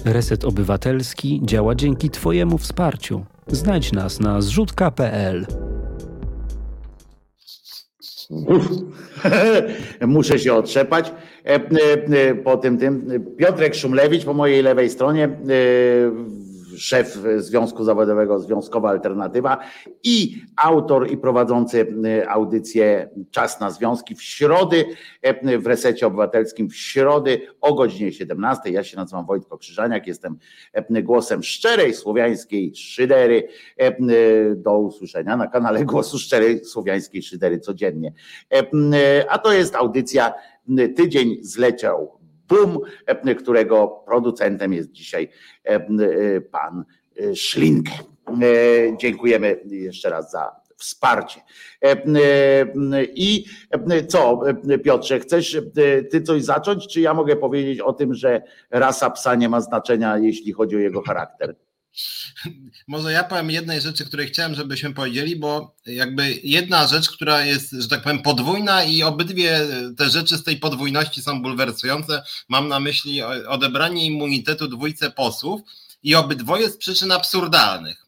Reset 0.06 0.46
Obywatelski 0.46 1.42
działa 1.44 1.76
dzięki 1.76 2.10
Twojemu 2.10 2.58
wsparciu. 2.58 3.26
Znajdź 3.48 3.92
nas 3.92 4.20
na 4.20 4.42
zrzutka.pl. 4.42 5.46
Muszę 10.08 10.40
się 10.40 10.54
otrzepać. 10.54 11.14
Po 12.44 12.58
tym 12.58 12.78
tym. 12.78 13.24
Piotrek 13.38 13.76
Szumlewicz 13.76 14.26
po 14.26 14.34
mojej 14.34 14.64
lewej 14.64 14.90
stronie 14.90 15.30
szef 16.78 17.18
Związku 17.38 17.84
Zawodowego 17.84 18.40
Związkowa 18.40 18.90
Alternatywa 18.90 19.58
i 20.04 20.42
autor 20.56 21.12
i 21.12 21.18
prowadzący 21.18 21.88
e, 22.06 22.30
audycję 22.30 23.10
Czas 23.32 23.60
na 23.60 23.72
Związki 23.72 24.16
w 24.16 24.24
środy 24.24 24.86
e, 25.22 25.58
w 25.58 25.68
Resecie 25.68 26.08
Obywatelskim 26.08 26.70
w 26.70 26.76
środy 26.76 27.42
o 27.62 27.74
godzinie 27.74 28.12
17. 28.12 28.70
Ja 28.70 28.84
się 28.84 28.98
nazywam 28.98 29.26
Wojtko 29.26 29.58
Krzyżaniak, 29.58 30.08
jestem 30.08 30.38
e, 30.74 31.04
głosem 31.04 31.44
szczerej 31.44 31.94
słowiańskiej 31.94 32.76
szydery. 32.76 33.48
Do 34.56 34.80
usłyszenia 34.80 35.38
na 35.38 35.48
kanale 35.48 35.86
Głosu 35.86 36.20
Szczerej 36.20 36.66
Słowiańskiej 36.66 37.24
Szydery 37.24 37.60
codziennie. 37.60 38.14
A 39.30 39.38
to 39.38 39.54
jest 39.54 39.76
audycja 39.76 40.34
Tydzień 40.96 41.38
zleciał 41.42 42.23
Boom, 42.48 42.80
e, 43.06 43.36
którego 43.36 43.88
producentem 43.88 44.74
jest 44.74 44.92
dzisiaj 44.92 45.30
e, 45.66 45.70
e, 45.70 46.42
pan 46.42 46.86
Szlinkę. 47.36 47.92
Dziękujemy 48.98 49.62
jeszcze 49.66 50.10
raz 50.10 50.32
za 50.32 50.56
wsparcie. 50.78 51.42
I 53.16 53.46
co, 54.08 54.42
Piotrze, 54.84 55.20
chcesz 55.20 55.58
ty 56.12 56.22
coś 56.22 56.44
zacząć, 56.44 56.88
czy 56.88 57.02
ja 57.02 57.14
mogę 57.14 57.36
powiedzieć 57.36 57.80
o 57.80 57.94
tym, 57.94 58.14
że 58.14 58.42
rasa 58.72 59.10
psa 59.10 59.36
nie 59.36 59.50
ma 59.50 59.62
znaczenia, 59.62 60.18
jeśli 60.18 60.52
chodzi 60.52 60.76
o 60.76 60.80
jego 60.80 61.02
charakter? 61.02 61.56
Może 62.88 63.12
ja 63.12 63.24
powiem 63.24 63.52
jednej 63.52 63.82
rzeczy, 63.82 64.06
której 64.06 64.28
chciałem, 64.28 64.56
żebyśmy 64.56 64.94
powiedzieli, 64.94 65.36
bo 65.36 65.76
jakby 65.86 66.40
jedna 66.44 66.88
rzecz, 66.88 67.10
która 67.10 67.46
jest, 67.46 67.72
że 67.72 67.88
tak 67.88 68.04
powiem, 68.04 68.22
podwójna 68.22 68.84
i 68.84 69.04
obydwie 69.04 69.60
te 69.98 70.10
rzeczy 70.10 70.38
z 70.38 70.44
tej 70.44 70.58
podwójności 70.58 71.22
są 71.22 71.42
bulwersujące. 71.42 72.24
Mam 72.50 72.68
na 72.68 72.80
myśli 72.80 73.22
odebranie 73.48 74.06
immunitetu 74.06 74.68
dwójce 74.68 75.12
posłów 75.12 75.62
i 76.04 76.16
obydwoje 76.16 76.70
z 76.70 76.78
przyczyn 76.78 77.12
absurdalnych. 77.12 78.04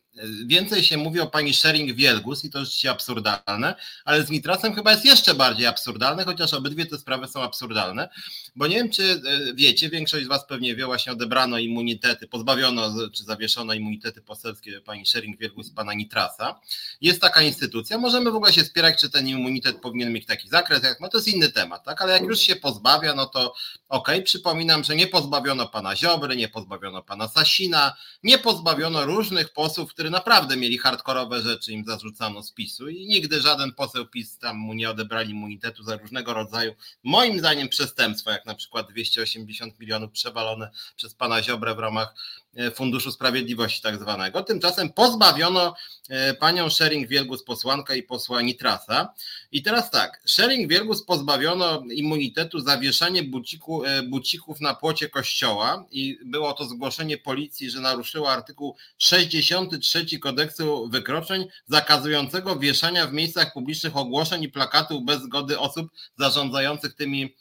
Więcej 0.45 0.83
się 0.83 0.97
mówi 0.97 1.19
o 1.19 1.27
pani 1.27 1.51
Schering-Wielgus 1.51 2.45
i 2.45 2.49
to 2.49 2.59
rzeczywiście 2.59 2.91
absurdalne, 2.91 3.75
ale 4.05 4.23
z 4.23 4.29
Nitrasem 4.29 4.75
chyba 4.75 4.91
jest 4.91 5.05
jeszcze 5.05 5.33
bardziej 5.33 5.67
absurdalne, 5.67 6.25
chociaż 6.25 6.53
obydwie 6.53 6.85
te 6.85 6.97
sprawy 6.97 7.27
są 7.27 7.43
absurdalne, 7.43 8.09
bo 8.55 8.67
nie 8.67 8.75
wiem, 8.75 8.89
czy 8.89 9.03
e, 9.03 9.53
wiecie, 9.53 9.89
większość 9.89 10.25
z 10.25 10.27
was 10.27 10.45
pewnie 10.47 10.75
wie, 10.75 10.85
właśnie 10.85 11.11
odebrano 11.11 11.57
immunitety, 11.57 12.27
pozbawiono 12.27 13.09
czy 13.13 13.23
zawieszono 13.23 13.73
immunitety 13.73 14.21
poselskie 14.21 14.81
pani 14.81 15.03
Schering-Wielgus 15.03 15.71
i 15.71 15.75
pana 15.75 15.93
Nitrasa. 15.93 16.59
Jest 17.01 17.21
taka 17.21 17.41
instytucja, 17.41 17.97
możemy 17.97 18.31
w 18.31 18.35
ogóle 18.35 18.53
się 18.53 18.63
spierać, 18.63 18.99
czy 18.99 19.09
ten 19.09 19.27
immunitet 19.27 19.81
powinien 19.81 20.13
mieć 20.13 20.25
taki 20.25 20.49
zakres, 20.49 20.83
jak, 20.83 20.99
no 20.99 21.09
to 21.09 21.17
jest 21.17 21.27
inny 21.27 21.51
temat, 21.51 21.83
tak, 21.83 22.01
ale 22.01 22.13
jak 22.13 22.23
już 22.23 22.39
się 22.39 22.55
pozbawia, 22.55 23.15
no 23.15 23.25
to 23.25 23.53
okej, 23.89 24.15
okay. 24.15 24.21
przypominam, 24.21 24.83
że 24.83 24.95
nie 24.95 25.07
pozbawiono 25.07 25.67
pana 25.67 25.95
Ziobry, 25.95 26.35
nie 26.35 26.47
pozbawiono 26.47 27.03
pana 27.03 27.27
Sasina, 27.27 27.95
nie 28.23 28.37
pozbawiono 28.37 29.05
różnych 29.05 29.53
posłów, 29.53 29.89
które 29.89 30.09
naprawdę 30.09 30.57
mieli 30.57 30.77
hardkorowe 30.77 31.41
rzeczy, 31.41 31.71
im 31.71 31.85
zarzucano 31.85 32.43
z 32.43 32.51
PiSu 32.51 32.89
i 32.89 33.07
nigdy 33.07 33.41
żaden 33.41 33.73
poseł 33.73 34.05
PiS 34.07 34.37
tam 34.37 34.57
mu 34.57 34.73
nie 34.73 34.89
odebrali 34.89 35.31
immunitetu 35.31 35.83
za 35.83 35.97
różnego 35.97 36.33
rodzaju, 36.33 36.73
moim 37.03 37.39
zdaniem 37.39 37.69
przestępstwa, 37.69 38.31
jak 38.31 38.44
na 38.45 38.55
przykład 38.55 38.91
280 38.91 39.79
milionów 39.79 40.11
przewalone 40.11 40.71
przez 40.95 41.13
pana 41.13 41.43
Ziobrę 41.43 41.75
w 41.75 41.79
ramach 41.79 42.13
E, 42.55 42.71
Funduszu 42.71 43.11
Sprawiedliwości 43.11 43.81
tak 43.81 43.99
zwanego. 43.99 44.43
Tymczasem 44.43 44.93
pozbawiono 44.93 45.75
e, 46.09 46.33
panią 46.33 46.67
Schering-Wielgus 46.67 47.43
posłankę 47.45 47.97
i 47.97 48.03
posła 48.03 48.41
Nitrasa. 48.41 49.13
I 49.51 49.63
teraz 49.63 49.91
tak, 49.91 50.21
Schering-Wielgus 50.27 51.05
pozbawiono 51.05 51.83
immunitetu 51.93 52.59
za 52.59 52.77
wieszanie 52.77 53.23
buciku, 53.23 53.85
e, 53.85 54.03
bucików 54.03 54.61
na 54.61 54.75
płocie 54.75 55.09
kościoła 55.09 55.85
i 55.91 56.19
było 56.25 56.53
to 56.53 56.65
zgłoszenie 56.65 57.17
policji, 57.17 57.69
że 57.69 57.79
naruszyła 57.79 58.31
artykuł 58.31 58.75
63 58.97 60.19
kodeksu 60.19 60.89
wykroczeń 60.89 61.47
zakazującego 61.67 62.55
wieszania 62.55 63.07
w 63.07 63.13
miejscach 63.13 63.53
publicznych 63.53 63.97
ogłoszeń 63.97 64.43
i 64.43 64.49
plakatów 64.49 65.05
bez 65.05 65.21
zgody 65.21 65.59
osób 65.59 65.87
zarządzających 66.17 66.95
tymi 66.95 67.35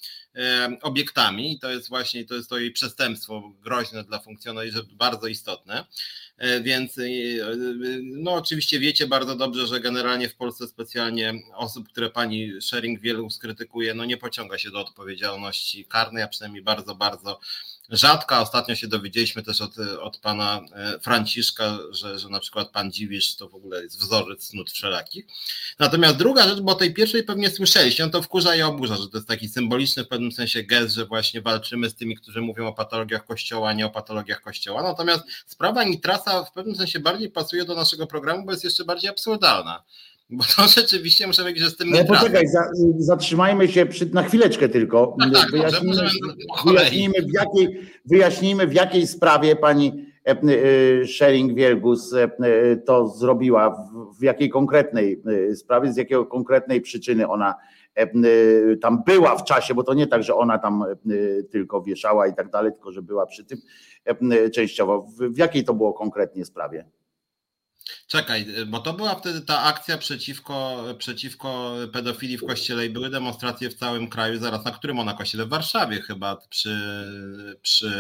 obiektami 0.83 1.53
i 1.53 1.59
to 1.59 1.71
jest 1.71 1.89
właśnie 1.89 2.25
to 2.25 2.35
jest 2.35 2.51
to 2.51 2.59
jej 2.59 2.73
przestępstwo 2.73 3.53
groźne 3.63 4.05
dla 4.05 4.19
funkcjonariuszy, 4.19 4.83
bardzo 4.93 5.27
istotne. 5.27 5.85
E, 6.39 6.61
więc 6.61 6.99
e, 6.99 7.03
no 8.03 8.33
oczywiście 8.33 8.79
wiecie 8.79 9.07
bardzo 9.07 9.37
dobrze, 9.37 9.67
że 9.67 9.81
generalnie 9.81 10.29
w 10.29 10.37
Polsce 10.37 10.67
specjalnie 10.67 11.35
osób, 11.55 11.89
które 11.89 12.11
pani 12.11 12.53
Shering 12.61 13.01
wielu 13.01 13.31
skrytykuje, 13.31 13.95
no 13.95 14.05
nie 14.05 14.17
pociąga 14.17 14.59
się 14.59 14.71
do 14.71 14.81
odpowiedzialności 14.81 15.85
karnej, 15.85 16.23
a 16.23 16.29
przynajmniej 16.29 16.63
bardzo, 16.63 16.95
bardzo 16.95 17.41
rzadka. 17.91 18.41
Ostatnio 18.41 18.75
się 18.75 18.89
dowiedzieliśmy 18.89 19.43
też 19.43 19.61
od, 19.61 19.79
od 20.01 20.19
pana 20.19 20.61
e, 20.73 20.99
Franciszka, 20.99 21.79
że, 21.91 22.19
że 22.19 22.29
na 22.29 22.41
przykład 22.41 22.71
pan 22.71 22.93
Dziwisz 22.93 23.37
to 23.37 23.49
w 23.49 23.55
ogóle 23.55 23.83
jest 23.83 24.01
wzorzec 24.01 24.49
cnót 24.49 24.71
wszelakich. 24.71 25.27
Natomiast 25.79 26.17
druga 26.17 26.49
rzecz, 26.49 26.61
bo 26.61 26.75
tej 26.75 26.95
pierwszej 26.95 27.25
pewnie 27.25 27.51
słyszeliście, 27.51 28.05
on 28.05 28.11
to 28.11 28.23
wkurza 28.23 28.57
i 28.57 28.63
oburza, 28.63 28.97
że 28.97 29.09
to 29.09 29.17
jest 29.19 29.29
taki 29.29 29.49
symboliczny 29.49 30.05
w 30.05 30.09
pewnym 30.09 30.33
sensie 30.33 30.63
gest, 30.63 30.95
że 30.95 31.07
właśnie 31.07 31.43
walczymy 31.43 31.91
z 31.91 31.95
tymi, 31.95 32.17
którzy 32.17 32.41
mówią 32.41 32.67
o 32.67 32.73
patologiach 32.73 33.27
kościoła, 33.27 33.73
nie 33.73 33.87
o 33.87 33.91
patologiach 33.91 34.41
kościoła. 34.41 34.83
Natomiast 34.83 35.25
sprawa 35.47 35.85
Nitrasa 35.85 36.45
w 36.45 36.53
pewnym 36.53 36.77
sensie 36.77 37.01
bardziej 37.01 37.31
pasuje 37.31 37.65
do 37.65 37.75
naszego 37.75 38.07
programu, 38.07 38.45
bo 38.45 38.53
jest 38.53 38.65
jeszcze 38.65 38.85
bardziej 38.85 39.11
absurdalna. 39.11 39.83
Bo 40.31 40.45
to 40.57 40.63
rzeczywiście 40.81 41.27
muszę 41.27 41.43
powiedzieć, 41.43 41.65
że 41.65 41.71
z 41.71 41.77
tym 41.77 41.93
nie 41.93 42.05
Poczekaj, 42.05 42.49
za, 42.49 42.71
zatrzymajmy 42.99 43.69
się 43.69 43.87
przy, 43.87 44.07
na 44.07 44.23
chwileczkę 44.23 44.69
tylko. 44.69 45.17
Tak, 45.21 45.33
tak, 45.33 45.51
wyjaśnijmy, 45.51 46.03
wyjaśnijmy, 46.67 47.23
w 47.23 47.33
jakiej, 47.33 47.81
wyjaśnijmy, 48.05 48.67
w 48.67 48.73
jakiej 48.73 49.07
sprawie 49.07 49.57
pani 49.57 50.07
e, 50.27 50.31
e, 50.31 50.37
Schering-Wielgus 51.05 52.17
e, 52.17 52.77
to 52.77 53.09
zrobiła, 53.09 53.89
w, 54.19 54.23
jakiej 54.23 54.51
konkretnej 54.51 55.23
sprawie, 55.55 55.93
z 55.93 55.97
jakiej 55.97 56.19
konkretnej 56.31 56.81
przyczyny 56.81 57.29
ona 57.29 57.55
tam 58.83 59.03
była 59.07 59.37
w 59.37 59.45
czasie, 59.45 59.75
bo 59.75 59.83
to 59.83 59.95
nie 59.95 60.07
tak, 60.07 60.23
że 60.23 60.35
ona 60.35 60.59
tam 60.59 60.85
tylko 61.51 61.83
wieszała 61.83 62.27
i 62.27 62.35
tak 62.35 62.51
dalej, 62.51 62.73
tylko 62.73 62.93
że 62.93 63.03
była 63.03 63.27
przy 63.27 63.45
tym 63.45 63.59
częściowo. 64.53 65.07
W 65.19 65.39
jakiej 65.39 65.65
to 65.65 65.75
było 65.75 65.93
konkretnie 65.93 66.45
sprawie? 66.45 66.85
Czekaj, 68.07 68.47
bo 68.67 68.79
to 68.79 68.93
była 68.93 69.15
wtedy 69.15 69.41
ta 69.41 69.63
akcja 69.63 69.99
przeciwko, 69.99 70.85
przeciwko 70.99 71.75
pedofilii 71.93 72.39
w 72.39 72.47
kościele 72.47 72.87
i 72.87 72.91
były 72.91 73.11
demonstracje 73.11 73.71
w 73.71 73.75
całym 73.75 74.09
kraju, 74.09 74.41
zaraz 74.41 74.65
na 74.65 74.71
którym 74.71 74.99
ona 74.99 75.15
kościele? 75.15 75.47
W 75.47 75.49
Warszawie 75.49 76.03
chyba, 76.03 76.37
przy, 76.37 76.79
przy 77.63 77.93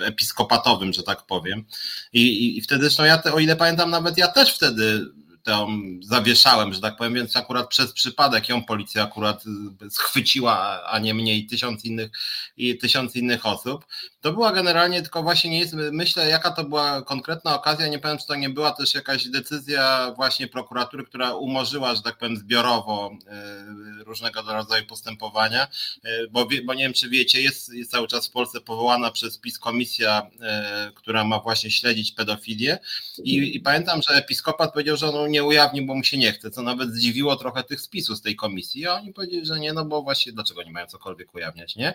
episkopatowym, 0.00 0.92
że 0.92 1.02
tak 1.02 1.26
powiem. 1.26 1.64
I, 2.12 2.56
i 2.58 2.60
wtedy 2.60 2.82
zresztą 2.82 3.04
ja, 3.04 3.18
te, 3.18 3.32
o 3.32 3.38
ile 3.38 3.56
pamiętam, 3.56 3.90
nawet 3.90 4.18
ja 4.18 4.28
też 4.28 4.54
wtedy 4.54 5.06
tą 5.42 5.80
zawieszałem, 6.02 6.72
że 6.72 6.80
tak 6.80 6.96
powiem, 6.96 7.14
więc 7.14 7.36
akurat 7.36 7.68
przez 7.68 7.92
przypadek 7.92 8.48
ją 8.48 8.64
policja 8.64 9.02
akurat 9.02 9.44
schwyciła, 9.90 10.82
a 10.84 10.98
nie 10.98 11.14
mnie 11.14 11.36
i 11.36 11.46
tysiąc 11.46 11.84
innych, 11.84 12.10
i 12.56 12.78
tysiąc 12.78 13.16
innych 13.16 13.46
osób. 13.46 13.86
To 14.20 14.32
była 14.32 14.52
generalnie 14.52 15.02
tylko 15.02 15.22
właśnie 15.22 15.50
nie 15.50 15.58
jest, 15.58 15.74
myślę, 15.92 16.28
jaka 16.28 16.50
to 16.50 16.64
była 16.64 17.02
konkretna 17.02 17.54
okazja, 17.54 17.88
nie 17.88 17.98
powiem, 17.98 18.18
czy 18.18 18.26
to 18.26 18.34
nie 18.34 18.50
była 18.50 18.72
też 18.72 18.94
jakaś 18.94 19.28
decyzja 19.28 20.12
właśnie 20.16 20.48
prokuratury, 20.48 21.04
która 21.04 21.34
umorzyła, 21.34 21.94
że 21.94 22.02
tak 22.02 22.18
powiem, 22.18 22.36
zbiorowo 22.36 23.10
e, 23.26 24.04
różnego 24.04 24.42
rodzaju 24.42 24.86
postępowania, 24.86 25.68
e, 26.04 26.26
bo, 26.30 26.48
bo 26.64 26.74
nie 26.74 26.84
wiem, 26.84 26.92
czy 26.92 27.08
wiecie, 27.08 27.42
jest, 27.42 27.72
jest 27.72 27.90
cały 27.90 28.08
czas 28.08 28.28
w 28.28 28.30
Polsce 28.30 28.60
powołana 28.60 29.10
przez 29.10 29.38
PiS 29.38 29.58
komisja, 29.58 30.30
e, 30.40 30.92
która 30.94 31.24
ma 31.24 31.38
właśnie 31.38 31.70
śledzić 31.70 32.12
pedofilię. 32.12 32.78
I, 33.24 33.56
i 33.56 33.60
pamiętam, 33.60 34.00
że 34.08 34.14
episkopat 34.14 34.72
powiedział, 34.72 34.96
że 34.96 35.08
on 35.08 35.30
nie 35.30 35.44
ujawni, 35.44 35.82
bo 35.82 35.94
mu 35.94 36.04
się 36.04 36.18
nie 36.18 36.32
chce, 36.32 36.50
co 36.50 36.62
nawet 36.62 36.90
zdziwiło 36.90 37.36
trochę 37.36 37.64
tych 37.64 37.80
spisów 37.80 38.18
z 38.18 38.22
tej 38.22 38.36
komisji, 38.36 38.86
a 38.86 38.94
oni 38.94 39.12
powiedzieli, 39.12 39.46
że 39.46 39.60
nie, 39.60 39.72
no 39.72 39.84
bo 39.84 40.02
właśnie 40.02 40.32
dlaczego 40.32 40.62
nie 40.62 40.70
mają 40.70 40.86
cokolwiek 40.86 41.34
ujawniać, 41.34 41.76
nie? 41.76 41.94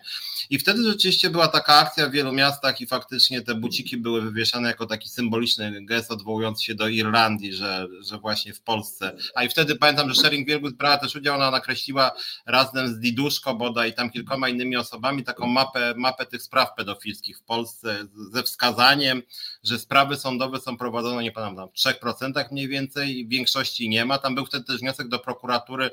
I 0.49 0.59
wtedy 0.59 0.83
rzeczywiście 0.83 1.29
była 1.29 1.47
taka 1.47 1.75
akcja 1.75 2.09
wielu 2.15 2.33
miastach 2.33 2.81
i 2.81 2.87
faktycznie 2.87 3.41
te 3.41 3.55
buciki 3.55 3.97
były 3.97 4.21
wywieszane 4.21 4.67
jako 4.67 4.85
taki 4.85 5.09
symboliczny 5.09 5.85
gest 5.85 6.11
odwołujący 6.11 6.63
się 6.63 6.75
do 6.75 6.87
Irlandii, 6.87 7.53
że, 7.53 7.87
że 8.01 8.17
właśnie 8.17 8.53
w 8.53 8.61
Polsce. 8.61 9.17
A 9.35 9.43
i 9.43 9.49
wtedy 9.49 9.75
pamiętam, 9.75 10.09
że 10.09 10.21
Shering 10.21 10.47
Wielgus 10.47 10.73
brała 10.73 10.97
też 10.97 11.15
udział, 11.15 11.35
ona 11.35 11.51
nakreśliła 11.51 12.11
razem 12.45 12.87
z 12.87 12.99
Diduszko 12.99 13.55
bodaj 13.55 13.89
i 13.89 13.93
tam 13.93 14.09
kilkoma 14.09 14.49
innymi 14.49 14.77
osobami 14.77 15.23
taką 15.23 15.47
mapę, 15.47 15.93
mapę 15.97 16.25
tych 16.25 16.41
spraw 16.41 16.75
pedofilskich 16.75 17.37
w 17.37 17.43
Polsce 17.43 18.07
ze 18.31 18.43
wskazaniem, 18.43 19.21
że 19.63 19.79
sprawy 19.79 20.15
sądowe 20.17 20.59
są 20.59 20.77
prowadzone, 20.77 21.23
nie 21.23 21.31
pamiętam, 21.31 21.69
w 21.69 21.73
3% 21.73 22.51
mniej 22.51 22.67
więcej 22.67 23.27
większości 23.27 23.89
nie 23.89 24.05
ma. 24.05 24.17
Tam 24.17 24.35
był 24.35 24.45
wtedy 24.45 24.65
też 24.65 24.79
wniosek 24.79 25.07
do 25.07 25.19
prokuratury 25.19 25.91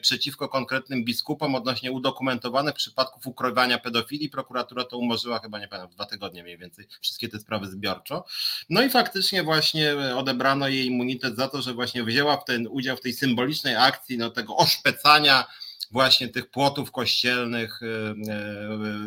przeciwko 0.00 0.48
konkretnym 0.48 1.04
biskupom 1.04 1.54
odnośnie 1.54 1.92
udokumentowanych 1.92 2.74
przypadków 2.74 3.26
ukrywania 3.26 3.78
pedofilii. 3.78 4.28
Prokuratura 4.28 4.84
to 4.84 4.98
umorzyła 4.98 5.38
chyba, 5.38 5.57
nie 5.58 5.68
pamiętam, 5.68 5.94
dwa 5.94 6.06
tygodnie 6.06 6.42
mniej 6.42 6.58
więcej, 6.58 6.86
wszystkie 7.00 7.28
te 7.28 7.38
sprawy 7.38 7.66
zbiorczo. 7.66 8.24
No 8.70 8.82
i 8.82 8.90
faktycznie 8.90 9.42
właśnie 9.42 9.96
odebrano 10.16 10.68
jej 10.68 10.86
immunitet 10.86 11.36
za 11.36 11.48
to, 11.48 11.62
że 11.62 11.74
właśnie 11.74 12.04
wzięła 12.04 12.36
w 12.36 12.44
ten 12.44 12.68
udział 12.70 12.96
w 12.96 13.00
tej 13.00 13.12
symbolicznej 13.12 13.76
akcji 13.76 14.18
no, 14.18 14.30
tego 14.30 14.56
oszpecania 14.56 15.46
właśnie 15.90 16.28
tych 16.28 16.50
płotów 16.50 16.92
kościelnych 16.92 17.82
y, 17.82 17.86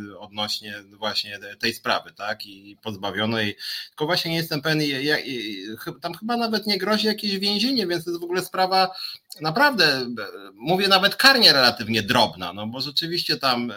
y, 0.09 0.19
odnośnie 0.19 0.83
właśnie 0.97 1.39
tej 1.59 1.73
sprawy, 1.73 2.13
tak? 2.13 2.45
I 2.45 2.77
pozbawiono 2.83 3.39
jej. 3.39 3.55
Tylko 3.89 4.05
właśnie 4.05 4.31
nie 4.31 4.37
jestem 4.37 4.61
pewien, 4.61 4.81
tam 6.01 6.13
chyba 6.13 6.37
nawet 6.37 6.67
nie 6.67 6.77
grozi 6.77 7.07
jakieś 7.07 7.39
więzienie, 7.39 7.87
więc 7.87 8.05
to 8.05 8.11
jest 8.11 8.21
w 8.21 8.23
ogóle 8.23 8.41
sprawa 8.41 8.95
naprawdę, 9.41 10.05
mówię 10.53 10.87
nawet 10.87 11.15
karnie 11.15 11.53
relatywnie 11.53 12.03
drobna, 12.03 12.53
no 12.53 12.67
bo 12.67 12.81
rzeczywiście 12.81 13.37
tam 13.37 13.73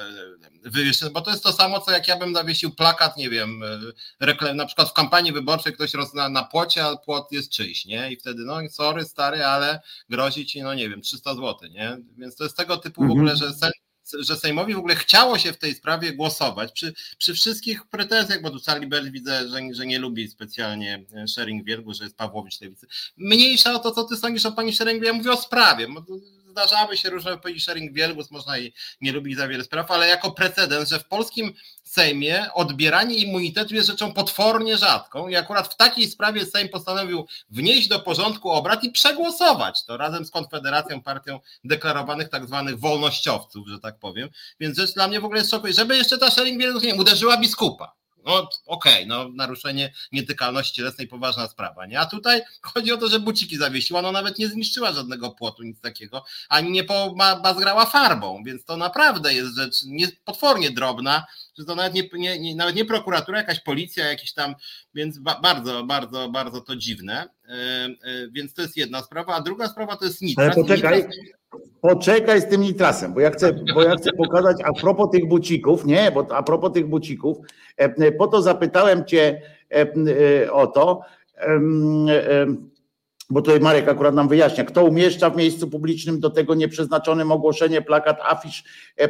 wywieszone, 0.62 1.10
bo 1.12 1.20
to 1.20 1.30
jest 1.30 1.42
to 1.42 1.52
samo, 1.52 1.80
co 1.80 1.90
jak 1.90 2.08
ja 2.08 2.16
bym 2.16 2.34
zawiesił 2.34 2.74
plakat, 2.74 3.16
nie 3.16 3.30
wiem, 3.30 3.62
reklam, 4.20 4.56
na 4.56 4.66
przykład 4.66 4.88
w 4.88 4.92
kampanii 4.92 5.32
wyborczej 5.32 5.72
ktoś 5.72 5.94
rozna 5.94 6.28
na 6.28 6.44
płocie, 6.44 6.84
a 6.84 6.96
płot 6.96 7.32
jest 7.32 7.50
czyjś, 7.50 7.84
nie? 7.84 8.12
I 8.12 8.16
wtedy, 8.16 8.42
no 8.44 8.58
sorry 8.70 9.04
stary, 9.04 9.44
ale 9.44 9.80
grozi 10.08 10.46
ci, 10.46 10.62
no 10.62 10.74
nie 10.74 10.90
wiem, 10.90 11.00
300 11.00 11.34
zł, 11.34 11.56
nie? 11.70 11.96
Więc 12.18 12.36
to 12.36 12.44
jest 12.44 12.56
tego 12.56 12.76
typu 12.76 13.06
w 13.06 13.10
ogóle, 13.10 13.36
że 13.36 13.54
sen, 13.54 13.70
że 14.18 14.36
Sejmowi 14.36 14.74
w 14.74 14.78
ogóle 14.78 14.96
chciało 14.96 15.38
się 15.38 15.52
w 15.52 15.58
tej 15.58 15.74
sprawie 15.74 16.12
głosować 16.12 16.72
przy, 16.72 16.94
przy 17.18 17.34
wszystkich 17.34 17.86
pretensjach, 17.86 18.42
bo 18.42 18.50
tu 18.50 18.58
Charlie 18.66 18.88
Bell 18.88 19.12
widzę, 19.12 19.48
że, 19.48 19.60
że 19.72 19.86
nie 19.86 19.98
lubi 19.98 20.28
specjalnie 20.28 21.04
Sharing 21.28 21.64
Wielgu, 21.64 21.94
że 21.94 22.04
jest 22.04 22.16
Pawłowicz 22.16 22.60
Lewicy. 22.60 22.86
Mniejsza 23.16 23.72
o 23.72 23.78
to, 23.78 23.90
co 23.90 24.04
ty 24.04 24.16
sądzisz 24.16 24.46
o 24.46 24.52
pani 24.52 24.72
Sharing 24.72 25.04
ja 25.04 25.12
mówię 25.12 25.32
o 25.32 25.36
sprawie 25.36 25.88
zdarzały 26.54 26.96
się 26.96 27.10
różne 27.10 27.30
wypowiedzi 27.30 27.60
sharing 27.60 27.92
wielgus, 27.92 28.30
można 28.30 28.58
i 28.58 28.72
nie 29.00 29.12
lubić 29.12 29.36
za 29.36 29.48
wiele 29.48 29.64
spraw, 29.64 29.90
ale 29.90 30.08
jako 30.08 30.32
precedens, 30.32 30.88
że 30.88 30.98
w 30.98 31.04
polskim 31.04 31.52
Sejmie 31.94 32.46
odbieranie 32.54 33.16
immunitetu 33.16 33.74
jest 33.74 33.88
rzeczą 33.88 34.12
potwornie 34.12 34.78
rzadką 34.78 35.28
i 35.28 35.36
akurat 35.36 35.74
w 35.74 35.76
takiej 35.76 36.06
sprawie 36.06 36.46
Sejm 36.46 36.68
postanowił 36.68 37.26
wnieść 37.50 37.88
do 37.88 38.00
porządku 38.00 38.50
obrad 38.50 38.84
i 38.84 38.90
przegłosować 38.90 39.84
to 39.84 39.96
razem 39.96 40.24
z 40.24 40.30
Konfederacją, 40.30 41.02
partią 41.02 41.40
deklarowanych 41.64 42.28
tak 42.28 42.46
zwanych 42.46 42.78
wolnościowców, 42.78 43.68
że 43.68 43.78
tak 43.78 43.98
powiem. 43.98 44.28
Więc 44.60 44.78
rzecz 44.78 44.94
dla 44.94 45.08
mnie 45.08 45.20
w 45.20 45.24
ogóle 45.24 45.40
jest 45.40 45.50
szokująca, 45.50 45.82
żeby 45.82 45.96
jeszcze 45.96 46.18
ta 46.18 46.30
sharing 46.30 46.60
wielgus 46.60 46.82
nie 46.82 46.94
uderzyła 46.94 47.36
biskupa. 47.36 48.03
No 48.24 48.48
okej, 48.66 48.94
okay, 48.94 49.06
no 49.06 49.28
naruszenie 49.28 49.92
nietykalności 50.12 50.74
cielesnej 50.74 51.08
poważna 51.08 51.48
sprawa, 51.48 51.86
nie? 51.86 52.00
A 52.00 52.06
tutaj 52.06 52.42
chodzi 52.62 52.92
o 52.92 52.96
to, 52.96 53.08
że 53.08 53.20
buciki 53.20 53.56
zawiesiła, 53.56 54.02
no 54.02 54.12
nawet 54.12 54.38
nie 54.38 54.48
zniszczyła 54.48 54.92
żadnego 54.92 55.30
płotu, 55.30 55.62
nic 55.62 55.80
takiego, 55.80 56.24
ani 56.48 56.70
nie 56.70 56.84
bazgrała 57.42 57.86
farbą, 57.86 58.42
więc 58.46 58.64
to 58.64 58.76
naprawdę 58.76 59.34
jest 59.34 59.56
rzecz 59.56 59.84
nie, 59.86 60.08
potwornie 60.24 60.70
drobna, 60.70 61.24
że 61.58 61.64
to 61.64 61.74
nawet 61.74 61.94
nie, 61.94 62.08
nie, 62.12 62.38
nie, 62.38 62.56
nawet 62.56 62.76
nie 62.76 62.84
prokuratura, 62.84 63.38
jakaś 63.38 63.60
policja, 63.60 64.06
jakiś 64.06 64.32
tam, 64.32 64.54
więc 64.94 65.18
ba, 65.18 65.40
bardzo, 65.40 65.84
bardzo, 65.84 66.28
bardzo 66.28 66.60
to 66.60 66.76
dziwne. 66.76 67.28
Yy, 67.48 67.54
yy, 68.12 68.30
więc 68.30 68.54
to 68.54 68.62
jest 68.62 68.76
jedna 68.76 69.02
sprawa, 69.02 69.34
a 69.34 69.40
druga 69.40 69.68
sprawa 69.68 69.96
to 69.96 70.04
jest 70.04 70.22
nitras. 70.22 70.46
Ale 70.46 70.54
poczekaj, 70.54 70.96
nitras... 70.96 71.16
poczekaj 71.80 72.40
z 72.40 72.48
tym 72.48 72.60
nitrasem, 72.60 73.14
bo 73.14 73.20
ja 73.20 73.30
chcę, 73.30 73.52
bo 73.74 73.82
ja 73.82 73.96
chcę 73.96 74.10
pokazać 74.12 74.56
a 74.64 74.72
propos 74.72 75.10
tych 75.12 75.28
bucików, 75.28 75.84
nie, 75.84 76.10
bo 76.10 76.26
a 76.36 76.42
propos 76.42 76.72
tych 76.72 76.86
bucików, 76.86 77.36
po 78.18 78.26
to 78.26 78.42
zapytałem 78.42 79.04
cię 79.04 79.42
e, 79.70 80.52
o 80.52 80.66
to, 80.66 81.00
bo 83.30 83.42
tutaj 83.42 83.60
Marek 83.60 83.88
akurat 83.88 84.14
nam 84.14 84.28
wyjaśnia, 84.28 84.64
kto 84.64 84.84
umieszcza 84.84 85.30
w 85.30 85.36
miejscu 85.36 85.68
publicznym 85.70 86.20
do 86.20 86.30
tego 86.30 86.54
nieprzeznaczonym 86.54 87.32
ogłoszenie, 87.32 87.82
plakat, 87.82 88.18
afisz, 88.22 88.64
e, 89.00 89.08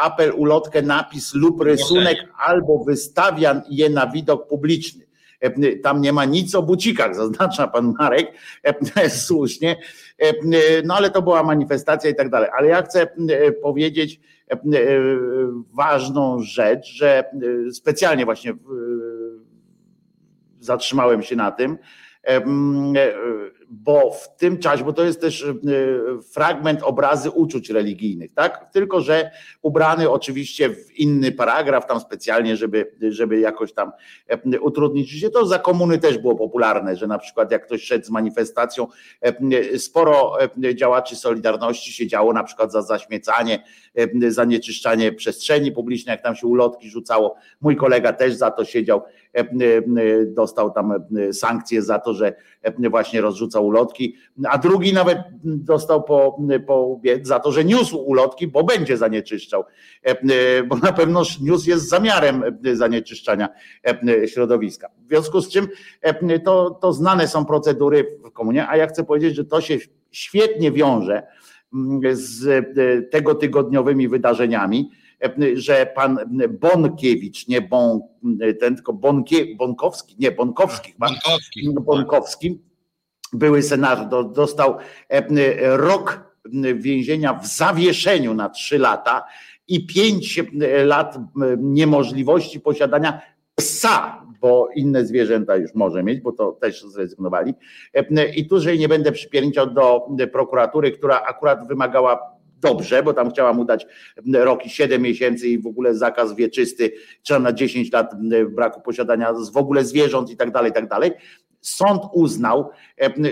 apel, 0.00 0.32
ulotkę, 0.36 0.82
napis 0.82 1.34
lub 1.34 1.60
rysunek, 1.60 2.18
albo 2.46 2.84
wystawia 2.84 3.62
je 3.70 3.90
na 3.90 4.06
widok 4.06 4.48
publiczny. 4.48 5.06
E, 5.40 5.76
tam 5.76 6.00
nie 6.00 6.12
ma 6.12 6.24
nic 6.24 6.54
o 6.54 6.62
bucikach, 6.62 7.14
zaznacza 7.14 7.68
pan 7.68 7.94
Marek 7.98 8.32
e, 8.96 9.10
słusznie, 9.10 9.76
no 10.84 10.94
ale 10.94 11.10
to 11.10 11.22
była 11.22 11.42
manifestacja 11.42 12.10
i 12.10 12.14
tak 12.14 12.30
dalej. 12.30 12.50
Ale 12.58 12.68
ja 12.68 12.82
chcę 12.82 13.08
powiedzieć 13.62 14.20
ważną 15.74 16.40
rzecz, 16.40 16.86
że 16.86 17.24
specjalnie 17.72 18.24
właśnie 18.24 18.54
zatrzymałem 20.60 21.22
się 21.22 21.36
na 21.36 21.50
tym, 21.50 21.78
bo 23.70 24.10
w 24.10 24.36
tym 24.36 24.58
czasie, 24.58 24.84
bo 24.84 24.92
to 24.92 25.04
jest 25.04 25.20
też 25.20 25.44
e, 25.44 25.54
fragment 26.22 26.82
obrazy 26.82 27.30
uczuć 27.30 27.70
religijnych, 27.70 28.34
tak? 28.34 28.72
Tylko, 28.72 29.00
że 29.00 29.30
ubrany 29.62 30.10
oczywiście 30.10 30.70
w 30.70 30.98
inny 30.98 31.32
paragraf, 31.32 31.86
tam 31.86 32.00
specjalnie, 32.00 32.56
żeby, 32.56 32.92
żeby 33.10 33.40
jakoś 33.40 33.72
tam 33.72 33.92
e, 34.28 34.60
utrudnić 34.60 35.10
życie. 35.10 35.30
To 35.30 35.46
za 35.46 35.58
komuny 35.58 35.98
też 35.98 36.18
było 36.18 36.36
popularne, 36.36 36.96
że 36.96 37.06
na 37.06 37.18
przykład 37.18 37.50
jak 37.50 37.66
ktoś 37.66 37.82
szedł 37.82 38.06
z 38.06 38.10
manifestacją, 38.10 38.86
e, 39.20 39.78
sporo 39.78 40.38
działaczy 40.74 41.16
Solidarności 41.16 41.92
siedziało 41.92 42.32
na 42.32 42.44
przykład 42.44 42.72
za 42.72 42.82
zaśmiecanie, 42.82 43.64
zanieczyszczanie 44.28 45.12
przestrzeni 45.12 45.72
publicznej, 45.72 46.12
jak 46.12 46.22
tam 46.22 46.36
się 46.36 46.46
ulotki 46.46 46.90
rzucało. 46.90 47.34
Mój 47.60 47.76
kolega 47.76 48.12
też 48.12 48.34
za 48.34 48.50
to 48.50 48.64
siedział, 48.64 49.02
dostał 50.26 50.70
tam 50.70 50.94
sankcje 51.32 51.82
za 51.82 51.98
to, 51.98 52.14
że 52.14 52.34
właśnie 52.90 53.20
rozrzucał 53.20 53.66
ulotki, 53.66 54.16
a 54.48 54.58
drugi 54.58 54.92
nawet 54.92 55.18
dostał 55.44 56.02
po, 56.02 56.38
po 56.66 57.00
za 57.22 57.40
to, 57.40 57.52
że 57.52 57.64
niósł 57.64 57.98
ulotki, 57.98 58.46
bo 58.46 58.64
będzie 58.64 58.96
zanieczyszczał, 58.96 59.64
bo 60.68 60.76
na 60.76 60.92
pewno 60.92 61.22
niósł 61.42 61.70
jest 61.70 61.88
zamiarem 61.88 62.42
zanieczyszczania 62.72 63.48
środowiska. 64.26 64.88
W 65.06 65.08
związku 65.08 65.40
z 65.40 65.48
czym 65.48 65.68
to, 66.44 66.70
to 66.70 66.92
znane 66.92 67.28
są 67.28 67.44
procedury 67.44 68.18
w 68.24 68.30
komunie, 68.30 68.68
a 68.68 68.76
ja 68.76 68.86
chcę 68.86 69.04
powiedzieć, 69.04 69.34
że 69.34 69.44
to 69.44 69.60
się 69.60 69.78
świetnie 70.10 70.72
wiąże 70.72 71.22
z 72.12 72.66
tego 73.10 73.34
tygodniowymi 73.34 74.08
wydarzeniami, 74.08 74.90
że 75.54 75.86
pan 75.94 76.18
Bonkiewicz, 76.60 77.48
nie 77.48 77.60
bon, 77.62 78.00
ten 78.60 78.74
tylko 78.74 78.92
Bonkie, 78.92 79.56
Bonkowski, 79.56 80.16
nie 80.18 80.32
Bonkowski, 80.32 80.94
Bonkowski, 80.98 81.74
Bonkowski 81.80 82.62
były 83.32 83.62
senator, 83.62 84.32
dostał 84.32 84.76
rok 85.60 86.34
więzienia 86.74 87.34
w 87.34 87.46
zawieszeniu 87.46 88.34
na 88.34 88.48
trzy 88.48 88.78
lata 88.78 89.24
i 89.68 89.86
pięć 89.86 90.40
lat 90.84 91.18
niemożliwości 91.58 92.60
posiadania 92.60 93.20
psa, 93.54 94.24
bo 94.40 94.68
inne 94.74 95.04
zwierzęta 95.04 95.56
już 95.56 95.74
może 95.74 96.02
mieć, 96.02 96.20
bo 96.20 96.32
to 96.32 96.52
też 96.52 96.82
zrezygnowali. 96.82 97.54
I 98.36 98.46
tu, 98.46 98.60
że 98.60 98.76
nie 98.76 98.88
będę 98.88 99.12
przypierniczał 99.12 99.70
do 99.70 100.06
prokuratury, 100.32 100.92
która 100.92 101.22
akurat 101.22 101.68
wymagała 101.68 102.37
dobrze, 102.60 103.02
bo 103.02 103.12
tam 103.12 103.30
chciała 103.30 103.52
mu 103.52 103.64
dać 103.64 103.86
rok 104.34 104.66
i 104.66 104.70
7 104.70 105.02
miesięcy 105.02 105.48
i 105.48 105.58
w 105.58 105.66
ogóle 105.66 105.94
zakaz 105.94 106.36
wieczysty, 106.36 106.92
trzeba 107.22 107.40
na 107.40 107.52
10 107.52 107.92
lat 107.92 108.14
braku 108.50 108.80
posiadania 108.80 109.34
w 109.52 109.56
ogóle 109.56 109.84
zwierząt 109.84 110.30
i 110.30 110.36
tak 110.36 110.50
dalej, 110.50 110.70
i 110.70 110.74
tak 110.74 110.88
dalej. 110.88 111.10
Sąd 111.60 112.02
uznał, 112.12 112.70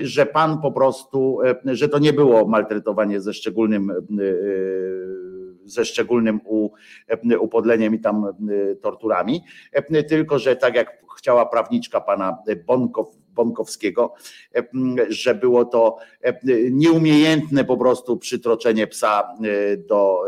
że 0.03 0.27
pan 0.27 0.61
po 0.61 0.73
prostu, 0.73 1.39
że 1.65 1.89
to 1.89 1.99
nie 1.99 2.13
było 2.13 2.49
maltretowanie 2.49 3.21
ze 3.21 3.35
szczególnym 3.35 3.93
ze 5.65 5.85
szczególnym 5.85 6.41
upodleniem 7.41 7.95
i 7.95 8.01
tam 8.01 8.27
torturami, 8.81 9.43
tylko 10.09 10.39
że 10.39 10.57
tak 10.57 10.75
jak 10.75 11.03
chciała 11.19 11.47
prawniczka 11.47 12.01
pana 12.01 12.39
Bonkow, 12.67 13.07
Bonkowskiego, 13.37 14.15
że 15.09 15.35
było 15.35 15.65
to 15.65 15.99
nieumiejętne 16.71 17.65
po 17.65 17.77
prostu 17.77 18.17
przytroczenie 18.17 18.87
psa 18.87 19.35
do, 19.89 20.21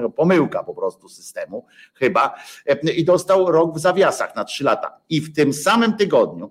do 0.00 0.10
pomyłka 0.10 0.64
po 0.64 0.74
prostu 0.74 1.08
systemu, 1.08 1.66
chyba, 1.94 2.34
i 2.96 3.04
dostał 3.04 3.50
rok 3.52 3.76
w 3.76 3.78
zawiasach 3.78 4.36
na 4.36 4.44
trzy 4.44 4.64
lata. 4.64 5.00
I 5.08 5.20
w 5.20 5.34
tym 5.34 5.52
samym 5.52 5.96
tygodniu 5.96 6.50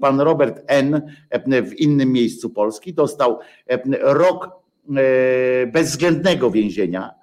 pan 0.00 0.20
Robert 0.20 0.62
N. 0.66 1.02
w 1.66 1.72
innym 1.72 2.12
miejscu 2.12 2.50
Polski 2.50 2.94
dostał 2.94 3.38
rok 4.00 4.48
bezwzględnego 5.72 6.50
więzienia 6.50 7.19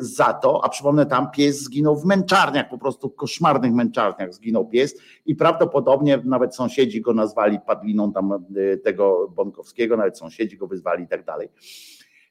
za 0.00 0.32
to, 0.32 0.64
a 0.64 0.68
przypomnę, 0.68 1.06
tam 1.06 1.30
pies 1.30 1.62
zginął 1.62 1.96
w 1.96 2.04
męczarniach, 2.04 2.68
po 2.68 2.78
prostu 2.78 3.10
koszmarnych 3.10 3.72
męczarniach 3.72 4.34
zginął 4.34 4.68
pies 4.68 4.96
i 5.26 5.36
prawdopodobnie 5.36 6.20
nawet 6.24 6.54
sąsiedzi 6.54 7.00
go 7.00 7.14
nazwali 7.14 7.58
padliną 7.66 8.12
tam 8.12 8.32
e, 8.32 8.76
tego 8.76 9.32
Bonkowskiego, 9.36 9.96
nawet 9.96 10.18
sąsiedzi 10.18 10.56
go 10.56 10.66
wyzwali 10.66 11.04
i 11.04 11.08
tak 11.08 11.24
dalej. 11.24 11.48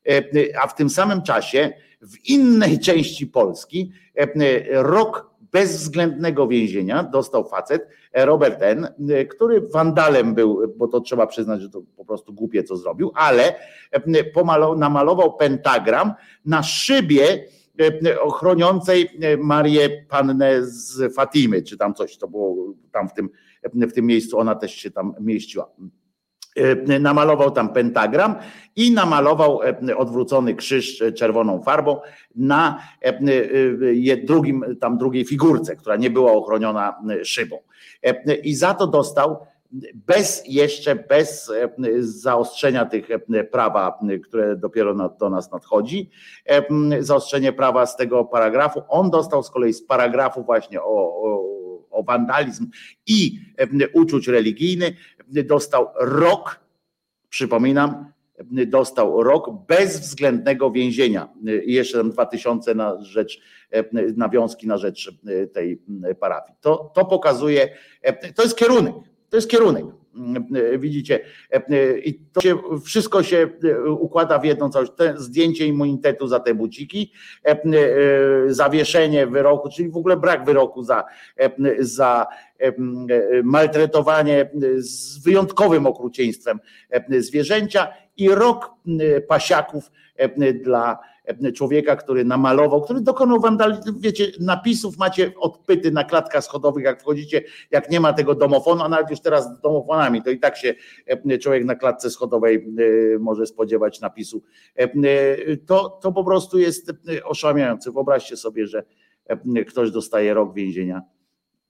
E, 0.10 0.24
a 0.64 0.68
w 0.68 0.76
tym 0.76 0.90
samym 0.90 1.22
czasie 1.22 1.74
w 2.02 2.30
innej 2.30 2.80
części 2.80 3.28
Polski 3.28 3.92
rok 4.72 5.35
bezwzględnego 5.56 6.48
więzienia 6.48 7.04
dostał 7.04 7.50
facet, 7.50 7.88
Robert 8.14 8.62
N., 8.62 8.88
który 9.30 9.62
wandalem 9.62 10.34
był, 10.34 10.74
bo 10.78 10.88
to 10.88 11.02
trzeba 11.02 11.28
przyznać, 11.28 11.62
że 11.62 11.70
to 11.70 11.82
po 11.98 12.06
prostu 12.06 12.34
głupie 12.34 12.64
co 12.64 12.78
zrobił, 12.78 13.12
ale 13.16 13.56
pomalował, 14.34 14.78
namalował 14.78 15.38
pentagram 15.38 16.14
na 16.46 16.64
szybie 16.64 17.46
ochroniącej 18.22 19.10
Marię 19.38 19.90
Pannę 20.10 20.66
z 20.66 21.16
Fatimy, 21.16 21.62
czy 21.62 21.78
tam 21.78 21.94
coś, 21.94 22.18
to 22.18 22.28
było 22.28 22.74
tam 22.92 23.10
w 23.10 23.14
tym, 23.14 23.30
w 23.74 23.94
tym 23.94 24.06
miejscu, 24.06 24.40
ona 24.40 24.56
też 24.56 24.76
się 24.76 24.92
tam 24.92 25.14
mieściła 25.20 25.72
namalował 27.00 27.52
tam 27.52 27.70
pentagram 27.70 28.36
i 28.76 28.92
namalował 28.92 29.60
odwrócony 29.98 30.56
krzyż 30.56 31.04
czerwoną 31.16 31.62
farbą 31.64 32.00
na 32.36 32.82
drugim, 34.24 34.78
tam 34.82 34.98
drugiej 34.98 35.26
figurce, 35.26 35.76
która 35.76 35.96
nie 35.96 36.10
była 36.10 36.32
ochroniona 36.32 37.02
szybą. 37.24 37.60
I 38.44 38.56
za 38.56 38.74
to 38.74 38.88
dostał 38.88 39.38
bez 40.08 40.44
jeszcze, 40.48 40.96
bez 40.96 41.52
zaostrzenia 42.00 42.86
tych 42.86 43.08
prawa, 43.52 44.00
które 44.24 44.56
dopiero 44.56 45.10
do 45.10 45.30
nas 45.30 45.52
nadchodzi, 45.52 46.10
zaostrzenie 47.00 47.54
prawa 47.54 47.86
z 47.86 47.98
tego 47.98 48.26
paragrafu, 48.26 48.82
on 48.90 49.10
dostał 49.10 49.44
z 49.44 49.50
kolei 49.50 49.74
z 49.74 49.86
paragrafu 49.86 50.44
właśnie 50.44 50.82
o, 50.82 51.22
o, 51.24 51.44
o 51.92 52.04
wandalizm 52.04 52.68
i 53.08 53.40
uczuć 53.94 54.28
religijny, 54.28 54.94
dostał 55.28 55.88
rok, 56.00 56.60
przypominam, 57.30 58.12
dostał 58.68 59.24
rok 59.24 59.50
bezwzględnego 59.68 60.72
więzienia 60.72 61.30
i 61.66 61.74
jeszcze 61.74 61.98
tam 61.98 62.10
dwa 62.10 62.26
tysiące 62.26 62.76
na 62.76 63.04
rzecz 63.04 63.42
nawiązki 64.16 64.68
na 64.68 64.78
rzecz 64.78 65.12
tej 65.54 65.82
parafii. 66.20 66.58
To, 66.62 66.92
to 66.96 67.06
pokazuje, 67.06 67.70
to 68.36 68.44
jest 68.44 68.58
kierunek, 68.58 68.96
to 69.30 69.38
jest 69.38 69.50
kierunek. 69.50 69.86
Widzicie, 70.78 71.20
i 72.04 72.20
to 72.34 72.42
się, 72.42 72.58
wszystko 72.86 73.24
się 73.24 73.50
układa 74.00 74.40
w 74.40 74.46
jedną 74.46 74.70
całość. 74.70 74.92
Te 74.98 75.14
zdjęcie 75.18 75.68
immunitetu 75.68 76.28
za 76.28 76.40
te 76.40 76.54
buciki, 76.54 77.12
zawieszenie 78.48 79.28
wyroku, 79.28 79.70
czyli 79.70 79.90
w 79.90 79.98
ogóle 79.98 80.18
brak 80.18 80.46
wyroku 80.46 80.84
za, 80.84 81.04
za 81.80 82.28
maltretowanie 83.44 84.50
z 84.78 85.24
wyjątkowym 85.24 85.86
okrucieństwem 85.86 86.60
zwierzęcia 87.20 87.88
i 88.18 88.30
rok 88.30 88.72
pasiaków 89.28 89.92
dla 90.64 91.00
człowieka, 91.56 91.96
który 91.96 92.26
namalował, 92.26 92.82
który 92.82 93.02
dokonał 93.02 93.40
wandalizmu. 93.40 93.94
Wiecie, 94.00 94.32
napisów 94.40 94.98
macie 94.98 95.32
odpyty 95.40 95.92
na 95.92 96.04
klatkach 96.04 96.44
schodowych, 96.44 96.84
jak 96.84 97.02
wchodzicie, 97.02 97.44
jak 97.72 97.90
nie 97.92 98.00
ma 98.00 98.14
tego 98.14 98.36
domofonu, 98.36 98.84
a 98.84 98.90
nawet 98.90 99.10
już 99.10 99.20
teraz 99.20 99.58
z 99.58 99.62
domofonami, 99.62 100.24
to 100.24 100.30
i 100.30 100.40
tak 100.40 100.58
się 100.58 100.74
człowiek 101.42 101.66
na 101.66 101.76
klatce 101.76 102.10
schodowej 102.10 102.68
może 103.20 103.46
spodziewać 103.46 104.02
napisu. 104.02 104.44
To, 105.66 105.90
to 105.90 106.12
po 106.12 106.24
prostu 106.24 106.60
jest 106.60 106.94
oszałamiające. 107.24 107.92
Wyobraźcie 107.92 108.38
sobie, 108.38 108.68
że 108.68 108.84
ktoś 109.68 109.92
dostaje 109.92 110.34
rok 110.34 110.54
więzienia 110.54 111.02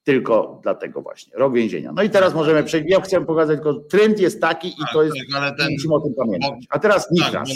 tylko 0.04 0.60
dlatego 0.64 1.02
właśnie. 1.02 1.38
Rok 1.38 1.54
więzienia. 1.54 1.92
No 1.92 2.04
i 2.04 2.10
teraz 2.10 2.34
możemy 2.34 2.64
przejść. 2.64 2.88
Ja 2.90 3.02
chcę 3.02 3.26
pokazać, 3.26 3.58
tylko 3.58 3.74
trend 3.74 4.20
jest 4.20 4.42
taki 4.42 4.68
i 4.68 4.84
to 4.94 5.04
jest. 5.04 5.18
Tak, 5.34 5.58
ten, 5.58 5.68
musimy 5.72 5.96
o 5.96 6.00
tym 6.00 6.14
pamiętać. 6.14 6.66
A 6.70 6.80
teraz 6.80 7.12
Nitras. 7.12 7.50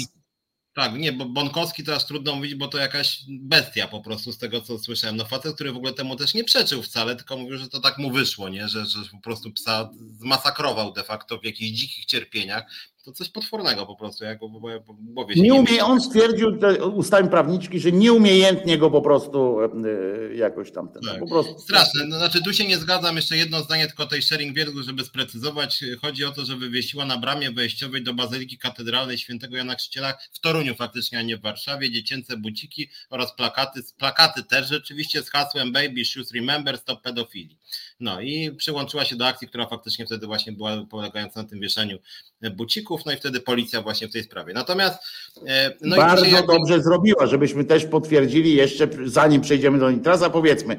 Tak, 0.73 0.93
nie, 0.93 1.13
bo 1.13 1.25
Bonkowski 1.25 1.83
teraz 1.83 2.05
trudno 2.05 2.35
mówić, 2.35 2.55
bo 2.55 2.67
to 2.67 2.77
jakaś 2.77 3.19
bestia 3.29 3.87
po 3.87 4.01
prostu 4.01 4.31
z 4.31 4.37
tego, 4.37 4.61
co 4.61 4.79
słyszałem. 4.79 5.15
No 5.15 5.25
facet, 5.25 5.55
który 5.55 5.71
w 5.71 5.77
ogóle 5.77 5.93
temu 5.93 6.15
też 6.15 6.33
nie 6.33 6.43
przeczył 6.43 6.83
wcale, 6.83 7.15
tylko 7.15 7.37
mówił, 7.37 7.57
że 7.57 7.69
to 7.69 7.79
tak 7.79 7.97
mu 7.97 8.11
wyszło, 8.11 8.49
nie? 8.49 8.67
Że, 8.67 8.85
że 8.85 8.99
po 9.11 9.21
prostu 9.21 9.51
psa 9.51 9.89
zmasakrował 10.19 10.93
de 10.93 11.03
facto 11.03 11.39
w 11.39 11.45
jakichś 11.45 11.79
dzikich 11.79 12.05
cierpieniach 12.05 12.63
to 13.03 13.11
coś 13.11 13.29
potwornego 13.29 13.85
po 13.85 13.95
prostu, 13.95 14.23
jak 14.23 14.39
w 14.39 15.13
głowie 15.13 15.35
się 15.35 15.41
nie 15.41 15.53
umie, 15.53 15.85
On 15.85 16.01
stwierdził 16.01 16.57
ustami 16.95 17.29
prawniczki, 17.29 17.79
że 17.79 17.91
nieumiejętnie 17.91 18.77
go 18.77 18.91
po 18.91 19.01
prostu 19.01 19.57
e, 19.61 20.35
jakoś 20.35 20.71
tam 20.71 20.89
ten, 20.89 21.01
tak. 21.01 21.19
po 21.19 21.27
prostu. 21.27 21.59
Straszne, 21.59 22.05
no, 22.05 22.17
znaczy 22.17 22.43
tu 22.43 22.53
się 22.53 22.67
nie 22.67 22.77
zgadzam, 22.77 23.15
jeszcze 23.15 23.37
jedno 23.37 23.59
zdanie 23.59 23.87
tylko 23.87 24.05
tej 24.05 24.21
sharing 24.21 24.55
wielu, 24.55 24.83
żeby 24.83 25.03
sprecyzować, 25.03 25.83
chodzi 26.01 26.25
o 26.25 26.31
to, 26.31 26.45
że 26.45 26.55
wywiesiła 26.55 27.05
na 27.05 27.17
bramie 27.17 27.51
wejściowej 27.51 28.03
do 28.03 28.13
Bazyliki 28.13 28.57
Katedralnej 28.57 29.17
Świętego 29.17 29.57
Jana 29.57 29.75
Chrzciela 29.75 30.13
w 30.31 30.39
Toruniu 30.39 30.75
faktycznie, 30.75 31.19
a 31.19 31.21
nie 31.21 31.37
w 31.37 31.41
Warszawie, 31.41 31.91
dziecięce 31.91 32.37
buciki 32.37 32.89
oraz 33.09 33.35
plakaty, 33.35 33.81
plakaty 33.97 34.43
też 34.43 34.67
rzeczywiście 34.67 35.23
z 35.23 35.29
hasłem 35.29 35.71
Baby 35.71 36.05
Shoes 36.05 36.31
Remember 36.31 36.77
Stop 36.77 37.01
Pedofilii. 37.01 37.57
No 37.99 38.21
i 38.21 38.51
przyłączyła 38.51 39.05
się 39.05 39.15
do 39.15 39.27
akcji, 39.27 39.47
która 39.47 39.67
faktycznie 39.67 40.05
wtedy 40.05 40.27
właśnie 40.27 40.51
była 40.51 40.85
polegająca 40.89 41.41
na 41.41 41.49
tym 41.49 41.59
wieszaniu 41.59 41.97
bucików, 42.55 43.01
no 43.05 43.11
i 43.11 43.17
wtedy 43.17 43.39
policja 43.39 43.81
właśnie 43.81 44.07
w 44.07 44.11
tej 44.11 44.23
sprawie. 44.23 44.53
Natomiast 44.53 45.03
e, 45.47 45.73
no 45.81 45.95
bardzo 45.95 46.25
jak... 46.25 46.47
dobrze 46.47 46.81
zrobiła, 46.81 47.27
żebyśmy 47.27 47.65
też 47.65 47.85
potwierdzili 47.85 48.55
jeszcze, 48.55 48.87
zanim 49.05 49.41
przejdziemy 49.41 49.79
do 49.79 49.91
Nitrasa, 49.91 50.29
powiedzmy. 50.29 50.77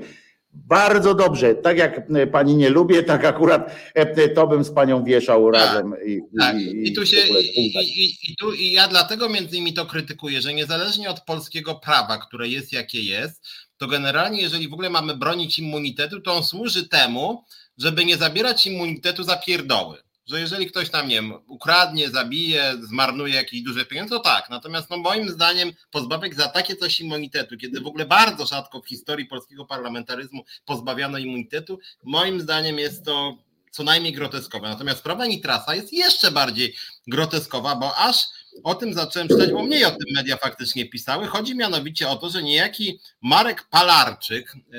Bardzo 0.53 1.15
dobrze. 1.15 1.55
Tak 1.55 1.79
jak 1.79 2.07
pani 2.33 2.57
nie 2.57 2.71
lubię, 2.71 3.03
tak 3.03 3.25
akurat 3.25 3.77
e, 3.95 4.29
to 4.29 4.47
bym 4.47 4.65
z 4.65 4.71
panią 4.71 5.05
wieszał 5.05 5.53
tak, 5.53 5.63
razem. 5.63 5.95
I, 6.07 6.21
tak. 6.39 6.57
i, 6.57 6.89
I 6.89 6.93
tu 6.93 7.07
się 7.07 7.17
i, 7.17 7.67
i, 7.67 8.33
i, 8.33 8.37
tu, 8.37 8.53
i 8.53 8.73
ja 8.73 8.89
dlatego 8.89 9.29
między 9.29 9.57
innymi 9.57 9.73
to 9.73 9.87
krytykuję, 9.87 10.43
że 10.43 10.55
niezależnie 10.55 11.11
od 11.11 11.21
polskiego 11.21 11.75
prawa, 11.75 12.19
które 12.19 12.49
jest 12.49 12.73
jakie 12.73 13.03
jest, 13.03 13.43
to 13.81 13.86
generalnie 13.86 14.43
jeżeli 14.43 14.69
w 14.69 14.73
ogóle 14.73 14.90
mamy 14.90 15.16
bronić 15.16 15.59
immunitetu, 15.59 16.20
to 16.20 16.35
on 16.35 16.44
służy 16.44 16.89
temu, 16.89 17.44
żeby 17.78 18.05
nie 18.05 18.16
zabierać 18.16 18.66
immunitetu 18.66 19.24
za 19.24 19.36
pierdoły 19.36 20.02
że 20.27 20.40
jeżeli 20.40 20.66
ktoś 20.66 20.90
tam, 20.90 21.09
nie 21.09 21.15
wiem, 21.15 21.32
ukradnie, 21.47 22.11
zabije, 22.11 22.74
zmarnuje 22.82 23.35
jakieś 23.35 23.62
duże 23.62 23.85
pieniądze, 23.85 24.16
to 24.16 24.20
tak. 24.20 24.51
Natomiast 24.51 24.90
no 24.90 24.97
moim 24.97 25.28
zdaniem 25.28 25.73
pozbawiać 25.90 26.35
za 26.35 26.48
takie 26.48 26.77
coś 26.77 27.01
immunitetu, 27.01 27.57
kiedy 27.57 27.81
w 27.81 27.86
ogóle 27.86 28.07
bardzo 28.07 28.47
rzadko 28.47 28.81
w 28.81 28.89
historii 28.89 29.27
polskiego 29.27 29.65
parlamentaryzmu 29.65 30.44
pozbawiano 30.65 31.19
immunitetu, 31.19 31.78
moim 32.05 32.40
zdaniem 32.40 32.78
jest 32.78 33.05
to 33.05 33.36
co 33.70 33.82
najmniej 33.82 34.12
groteskowe. 34.12 34.69
Natomiast 34.69 34.98
sprawa 34.98 35.27
Nitrasa 35.27 35.74
jest 35.74 35.93
jeszcze 35.93 36.31
bardziej 36.31 36.74
groteskowa, 37.07 37.77
bo 37.77 37.97
aż 37.97 38.24
o 38.64 38.74
tym 38.74 38.94
zacząłem 38.94 39.28
czytać, 39.28 39.51
bo 39.52 39.62
mniej 39.62 39.85
o 39.85 39.90
tym 39.90 40.14
media 40.14 40.36
faktycznie 40.36 40.86
pisały. 40.86 41.27
Chodzi 41.27 41.56
mianowicie 41.56 42.09
o 42.09 42.16
to, 42.16 42.31
że 42.31 42.43
niejaki 42.43 43.01
Marek 43.22 43.62
Palarczyk, 43.70 44.55
e, 44.55 44.78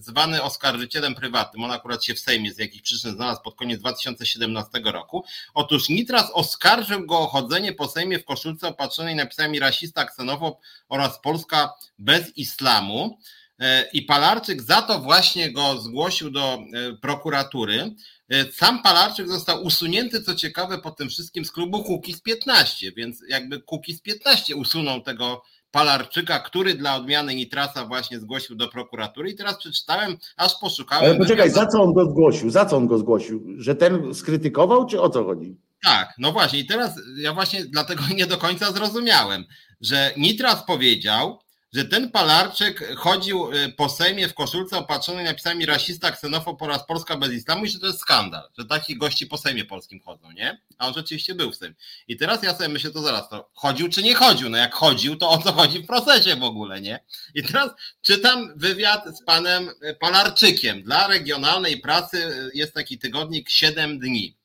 zwany 0.00 0.42
oskarżycielem 0.42 1.14
prywatnym, 1.14 1.64
on 1.64 1.70
akurat 1.70 2.04
się 2.04 2.14
w 2.14 2.18
Sejmie 2.18 2.52
z 2.52 2.58
jakich 2.58 2.82
przyczyn 2.82 3.14
znalazł 3.14 3.42
pod 3.42 3.54
koniec 3.54 3.80
2017 3.80 4.70
roku. 4.84 5.24
Otóż 5.54 5.88
Nitras 5.88 6.30
oskarżył 6.32 7.06
go 7.06 7.18
o 7.18 7.26
chodzenie 7.26 7.72
po 7.72 7.88
Sejmie 7.88 8.18
w 8.18 8.24
koszulce 8.24 8.68
opatrzonej 8.68 9.14
napisami 9.14 9.58
rasista, 9.58 10.04
ksenofob 10.04 10.60
oraz 10.88 11.20
Polska 11.20 11.72
bez 11.98 12.36
islamu. 12.36 13.18
E, 13.60 13.88
I 13.92 14.02
Palarczyk 14.02 14.62
za 14.62 14.82
to 14.82 14.98
właśnie 14.98 15.52
go 15.52 15.80
zgłosił 15.80 16.30
do 16.30 16.54
e, 16.54 16.96
prokuratury. 16.96 17.94
E, 18.30 18.52
sam 18.52 18.82
Palarczyk 18.82 19.28
został 19.28 19.64
usunięty, 19.64 20.22
co 20.22 20.34
ciekawe, 20.34 20.78
po 20.78 20.90
tym 20.90 21.08
wszystkim 21.08 21.44
z 21.44 21.52
klubu 21.52 21.84
Kukiz 21.84 22.20
15, 22.20 22.92
więc 22.92 23.22
jakby 23.28 23.60
Kukiz 23.60 24.00
15 24.00 24.56
usunął 24.56 25.00
tego 25.00 25.42
Palarczyka, 25.70 26.38
który 26.38 26.74
dla 26.74 26.96
odmiany 26.96 27.34
Nitrasa 27.34 27.84
właśnie 27.84 28.20
zgłosił 28.20 28.56
do 28.56 28.68
prokuratury 28.68 29.30
i 29.30 29.34
teraz 29.34 29.58
przeczytałem, 29.58 30.16
aż 30.36 30.54
poszukałem. 30.60 31.04
Ale 31.04 31.18
poczekaj, 31.18 31.50
za 31.50 31.66
co 31.66 31.82
on 31.82 31.92
go 31.92 32.10
zgłosił? 32.10 32.50
Za 32.50 32.66
co 32.66 32.76
on 32.76 32.86
go 32.86 32.98
zgłosił? 32.98 33.44
Że 33.58 33.74
ten 33.74 34.14
skrytykował, 34.14 34.86
czy 34.86 35.00
o 35.00 35.10
co 35.10 35.24
chodzi? 35.24 35.56
Tak, 35.84 36.14
no 36.18 36.32
właśnie 36.32 36.58
i 36.58 36.66
teraz 36.66 36.94
ja 37.16 37.32
właśnie 37.32 37.64
dlatego 37.64 38.02
nie 38.14 38.26
do 38.26 38.38
końca 38.38 38.72
zrozumiałem, 38.72 39.44
że 39.80 40.12
Nitras 40.16 40.64
powiedział, 40.66 41.38
że 41.72 41.84
ten 41.84 42.10
Palarczyk 42.10 42.96
chodził 42.96 43.52
y, 43.52 43.72
po 43.72 43.88
Sejmie 43.88 44.28
w 44.28 44.34
koszulce 44.34 44.78
opatrzonej 44.78 45.24
napisami 45.24 45.66
rasista, 45.66 46.10
ksenofob 46.10 46.62
oraz 46.62 46.86
Polska 46.86 47.16
bez 47.16 47.32
islamu 47.32 47.64
i 47.64 47.68
że 47.68 47.78
to 47.78 47.86
jest 47.86 47.98
skandal, 47.98 48.48
że 48.58 48.64
takich 48.64 48.98
gości 48.98 49.26
po 49.26 49.38
Sejmie 49.38 49.64
polskim 49.64 50.00
chodzą, 50.00 50.32
nie? 50.32 50.60
A 50.78 50.86
on 50.86 50.94
rzeczywiście 50.94 51.34
był 51.34 51.52
w 51.52 51.56
Sejmie. 51.56 51.74
I 52.08 52.16
teraz 52.16 52.42
ja 52.42 52.54
sobie 52.54 52.68
myślę, 52.68 52.90
to 52.90 53.02
zaraz, 53.02 53.28
to 53.28 53.50
chodził 53.54 53.88
czy 53.88 54.02
nie 54.02 54.14
chodził? 54.14 54.48
No 54.48 54.58
jak 54.58 54.74
chodził, 54.74 55.16
to 55.16 55.30
o 55.30 55.38
co 55.38 55.52
chodzi 55.52 55.78
w 55.78 55.86
procesie 55.86 56.36
w 56.36 56.42
ogóle, 56.42 56.80
nie? 56.80 57.04
I 57.34 57.42
teraz 57.42 57.70
czytam 58.02 58.52
wywiad 58.56 59.04
z 59.16 59.24
panem 59.24 59.68
y, 59.68 59.94
Palarczykiem. 60.00 60.82
Dla 60.82 61.06
regionalnej 61.06 61.80
pracy 61.80 62.26
y, 62.26 62.50
jest 62.54 62.74
taki 62.74 62.98
tygodnik 62.98 63.50
7 63.50 63.98
dni. 63.98 64.36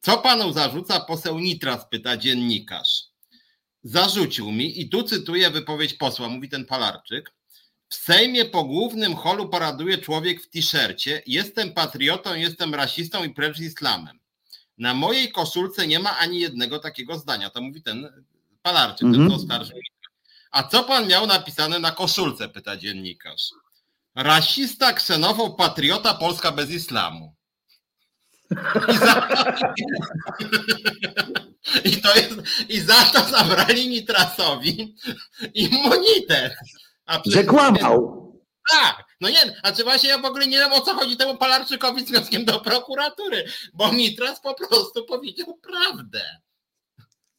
Co 0.00 0.18
panu 0.18 0.52
zarzuca 0.52 1.00
poseł 1.00 1.38
Nitras, 1.38 1.86
pyta 1.90 2.16
dziennikarz 2.16 3.09
zarzucił 3.82 4.52
mi, 4.52 4.80
i 4.80 4.88
tu 4.88 5.02
cytuję 5.02 5.50
wypowiedź 5.50 5.94
posła, 5.94 6.28
mówi 6.28 6.48
ten 6.48 6.64
Palarczyk, 6.64 7.32
w 7.88 7.94
Sejmie 7.94 8.44
po 8.44 8.64
głównym 8.64 9.16
holu 9.16 9.48
paraduje 9.48 9.98
człowiek 9.98 10.42
w 10.42 10.50
t-shircie, 10.50 11.22
jestem 11.26 11.72
patriotą, 11.72 12.34
jestem 12.34 12.74
rasistą 12.74 13.24
i 13.24 13.30
precz 13.30 13.56
z 13.56 13.60
islamem. 13.60 14.20
Na 14.78 14.94
mojej 14.94 15.32
koszulce 15.32 15.86
nie 15.86 15.98
ma 15.98 16.18
ani 16.18 16.40
jednego 16.40 16.78
takiego 16.78 17.18
zdania, 17.18 17.50
to 17.50 17.60
mówi 17.60 17.82
ten 17.82 18.24
Palarczyk, 18.62 19.02
mm 19.02 19.14
-hmm. 19.14 19.18
ten 19.18 19.30
co 19.30 19.36
oskarżył. 19.36 19.78
A 20.50 20.62
co 20.62 20.84
pan 20.84 21.08
miał 21.08 21.26
napisane 21.26 21.78
na 21.78 21.90
koszulce? 21.90 22.48
Pyta 22.48 22.76
dziennikarz. 22.76 23.50
Rasista, 24.14 24.92
ksenofob, 24.92 25.56
patriota, 25.56 26.14
Polska 26.14 26.52
bez 26.52 26.70
islamu. 26.70 27.34
I 28.88 28.96
za, 28.98 29.28
I 31.90 32.02
to 32.02 32.14
jest, 32.14 32.34
i 32.68 32.80
za 32.80 32.94
to 32.94 33.24
zabrali 33.24 33.88
Nitrasowi 33.88 34.96
immunitet. 35.54 36.54
A 37.06 37.22
że 37.26 37.44
kłamał. 37.44 38.20
Tak, 38.70 39.04
no 39.20 39.28
nie, 39.30 39.60
a 39.62 39.72
czy 39.72 39.84
właśnie 39.84 40.08
ja 40.08 40.18
w 40.18 40.24
ogóle 40.24 40.46
nie 40.46 40.58
wiem 40.58 40.72
o 40.72 40.80
co 40.80 40.94
chodzi 40.94 41.16
temu 41.16 41.36
Palarczykowi 41.36 42.06
z 42.06 42.10
wnioskiem 42.10 42.44
do 42.44 42.60
prokuratury, 42.60 43.44
bo 43.74 43.92
Nitras 43.92 44.40
po 44.40 44.54
prostu 44.54 45.04
powiedział 45.04 45.56
prawdę. 45.56 46.40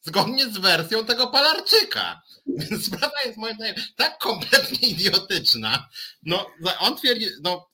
Zgodnie 0.01 0.45
z 0.45 0.57
wersją 0.57 1.05
tego 1.05 1.27
Palarczyka. 1.27 2.21
Więc 2.45 2.85
sprawa 2.85 3.21
jest 3.25 3.37
moim 3.37 3.55
zdaniem 3.55 3.75
tak 3.95 4.17
kompletnie 4.17 4.87
idiotyczna. 4.87 5.89
No, 6.23 6.45
on 6.79 6.97
twierdzi, 6.97 7.27
no 7.43 7.70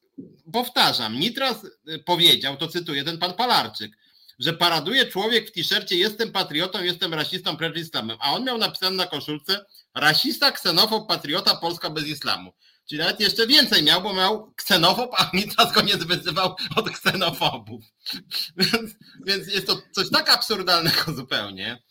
powtarzam, 0.53 1.19
Nitras 1.19 1.63
y, 1.63 1.99
powiedział, 1.99 2.57
to 2.57 2.67
cytuję, 2.67 3.03
ten 3.03 3.17
pan 3.17 3.33
Palarczyk, 3.33 3.91
że 4.39 4.53
paraduje 4.53 5.05
człowiek 5.05 5.49
w 5.49 5.51
t-shircie 5.51 5.95
jestem 5.95 6.31
patriotą, 6.31 6.83
jestem 6.83 7.13
rasistą, 7.13 7.57
precz 7.57 7.77
islamem, 7.77 8.17
a 8.19 8.33
on 8.33 8.43
miał 8.43 8.57
napisane 8.57 8.95
na 8.95 9.07
koszulce 9.07 9.65
rasista, 9.95 10.51
ksenofob, 10.51 11.07
patriota, 11.07 11.55
Polska 11.55 11.89
bez 11.89 12.07
islamu. 12.07 12.53
Czyli 12.89 12.99
nawet 12.99 13.19
jeszcze 13.19 13.47
więcej 13.47 13.83
miał, 13.83 14.01
bo 14.01 14.13
miał 14.13 14.53
ksenofob, 14.55 15.11
a 15.17 15.29
Nitras 15.33 15.73
go 15.73 15.81
nie 15.81 15.97
wyzywał 15.97 16.55
od 16.75 16.89
ksenofobów. 16.89 17.83
Więc, 18.57 18.91
więc 19.25 19.47
jest 19.47 19.67
to 19.67 19.81
coś 19.91 20.09
tak 20.09 20.29
absurdalnego 20.29 21.13
zupełnie, 21.13 21.83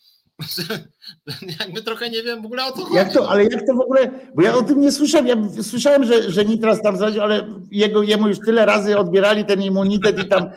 jakby 1.59 1.81
trochę 1.81 2.09
nie 2.09 2.23
wiem 2.23 2.41
w 2.41 2.45
ogóle 2.45 2.65
o 2.65 2.71
co 2.71 2.81
chodzi. 2.81 2.95
Jak 2.95 3.13
to, 3.13 3.29
ale 3.29 3.43
jak 3.43 3.67
to 3.67 3.73
w 3.73 3.79
ogóle, 3.79 4.11
bo 4.35 4.41
ja 4.41 4.55
o 4.55 4.61
tym 4.61 4.81
nie 4.81 4.91
słyszałem, 4.91 5.27
ja 5.27 5.63
słyszałem, 5.63 6.03
że, 6.03 6.31
że 6.31 6.45
Nitras 6.45 6.81
tam 6.81 6.97
zraził, 6.97 7.21
ale 7.21 7.47
jego, 7.71 8.03
jemu 8.03 8.27
już 8.27 8.39
tyle 8.39 8.65
razy 8.65 8.97
odbierali 8.97 9.45
ten 9.45 9.61
immunitet 9.61 10.19
i 10.19 10.27
tam 10.27 10.49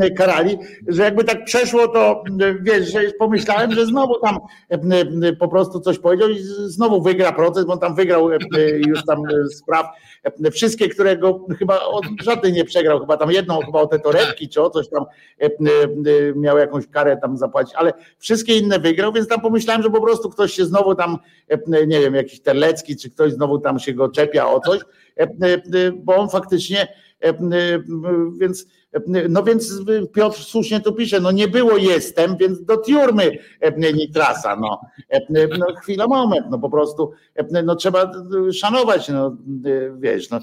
e, 0.00 0.10
karali, 0.18 0.58
że 0.88 1.02
jakby 1.02 1.24
tak 1.24 1.44
przeszło 1.44 1.88
to, 1.88 2.22
wiesz, 2.60 2.92
że 2.92 3.00
pomyślałem, 3.18 3.72
że 3.72 3.86
znowu 3.86 4.20
tam 4.20 4.38
e, 4.70 5.32
po 5.32 5.48
prostu 5.48 5.80
coś 5.80 5.98
powiedział 5.98 6.28
i 6.28 6.38
znowu 6.66 7.02
wygra 7.02 7.32
proces, 7.32 7.64
bo 7.64 7.72
on 7.72 7.78
tam 7.78 7.94
wygrał 7.94 8.32
e, 8.32 8.38
już 8.86 9.04
tam 9.04 9.22
spraw, 9.50 9.86
wszystkie, 10.52 10.88
które 10.88 11.16
go 11.16 11.46
chyba 11.58 11.80
żadnej 12.22 12.52
nie 12.52 12.64
przegrał, 12.64 13.00
chyba 13.00 13.16
tam 13.16 13.30
jedną, 13.30 13.60
chyba 13.60 13.80
o 13.80 13.86
te 13.86 13.98
torebki 13.98 14.48
czy 14.48 14.62
o 14.62 14.70
coś 14.70 14.88
tam 14.88 15.04
miał 16.36 16.58
jakąś 16.58 16.86
karę 16.86 17.16
tam 17.16 17.36
zapłacić, 17.36 17.74
ale 17.74 17.92
wszystkie 18.18 18.58
inne 18.58 18.78
wygrał, 18.78 19.12
więc 19.12 19.28
tam 19.28 19.40
pomyślałem, 19.40 19.82
że 19.82 19.90
po 20.00 20.06
prostu 20.06 20.30
ktoś 20.30 20.52
się 20.52 20.64
znowu 20.64 20.94
tam, 20.94 21.18
e, 21.48 21.86
nie 21.86 22.00
wiem, 22.00 22.14
jakiś 22.14 22.40
Terlecki, 22.40 22.96
czy 22.96 23.10
ktoś 23.10 23.32
znowu 23.32 23.58
tam 23.58 23.78
się 23.78 23.92
go 23.92 24.08
czepia 24.08 24.48
o 24.48 24.60
coś, 24.60 24.80
e, 25.16 25.22
e, 25.22 25.28
bo 25.92 26.16
on 26.16 26.28
faktycznie, 26.28 26.88
więc 28.40 28.66
no 29.28 29.42
więc 29.42 29.72
Piotr 30.12 30.38
słusznie 30.38 30.80
tu 30.80 30.92
pisze, 30.92 31.20
no 31.20 31.30
nie 31.30 31.48
było 31.48 31.76
jestem, 31.76 32.36
więc 32.36 32.64
do 32.64 32.76
tiurmy 32.76 33.38
Nitrasa, 33.94 34.56
no. 34.56 34.80
no 35.58 35.66
chwila, 35.82 36.06
moment, 36.06 36.46
no 36.50 36.58
po 36.58 36.70
prostu 36.70 37.12
no 37.64 37.76
trzeba 37.76 38.12
szanować, 38.52 39.08
no 39.08 39.36
wiesz, 39.98 40.30
no 40.30 40.40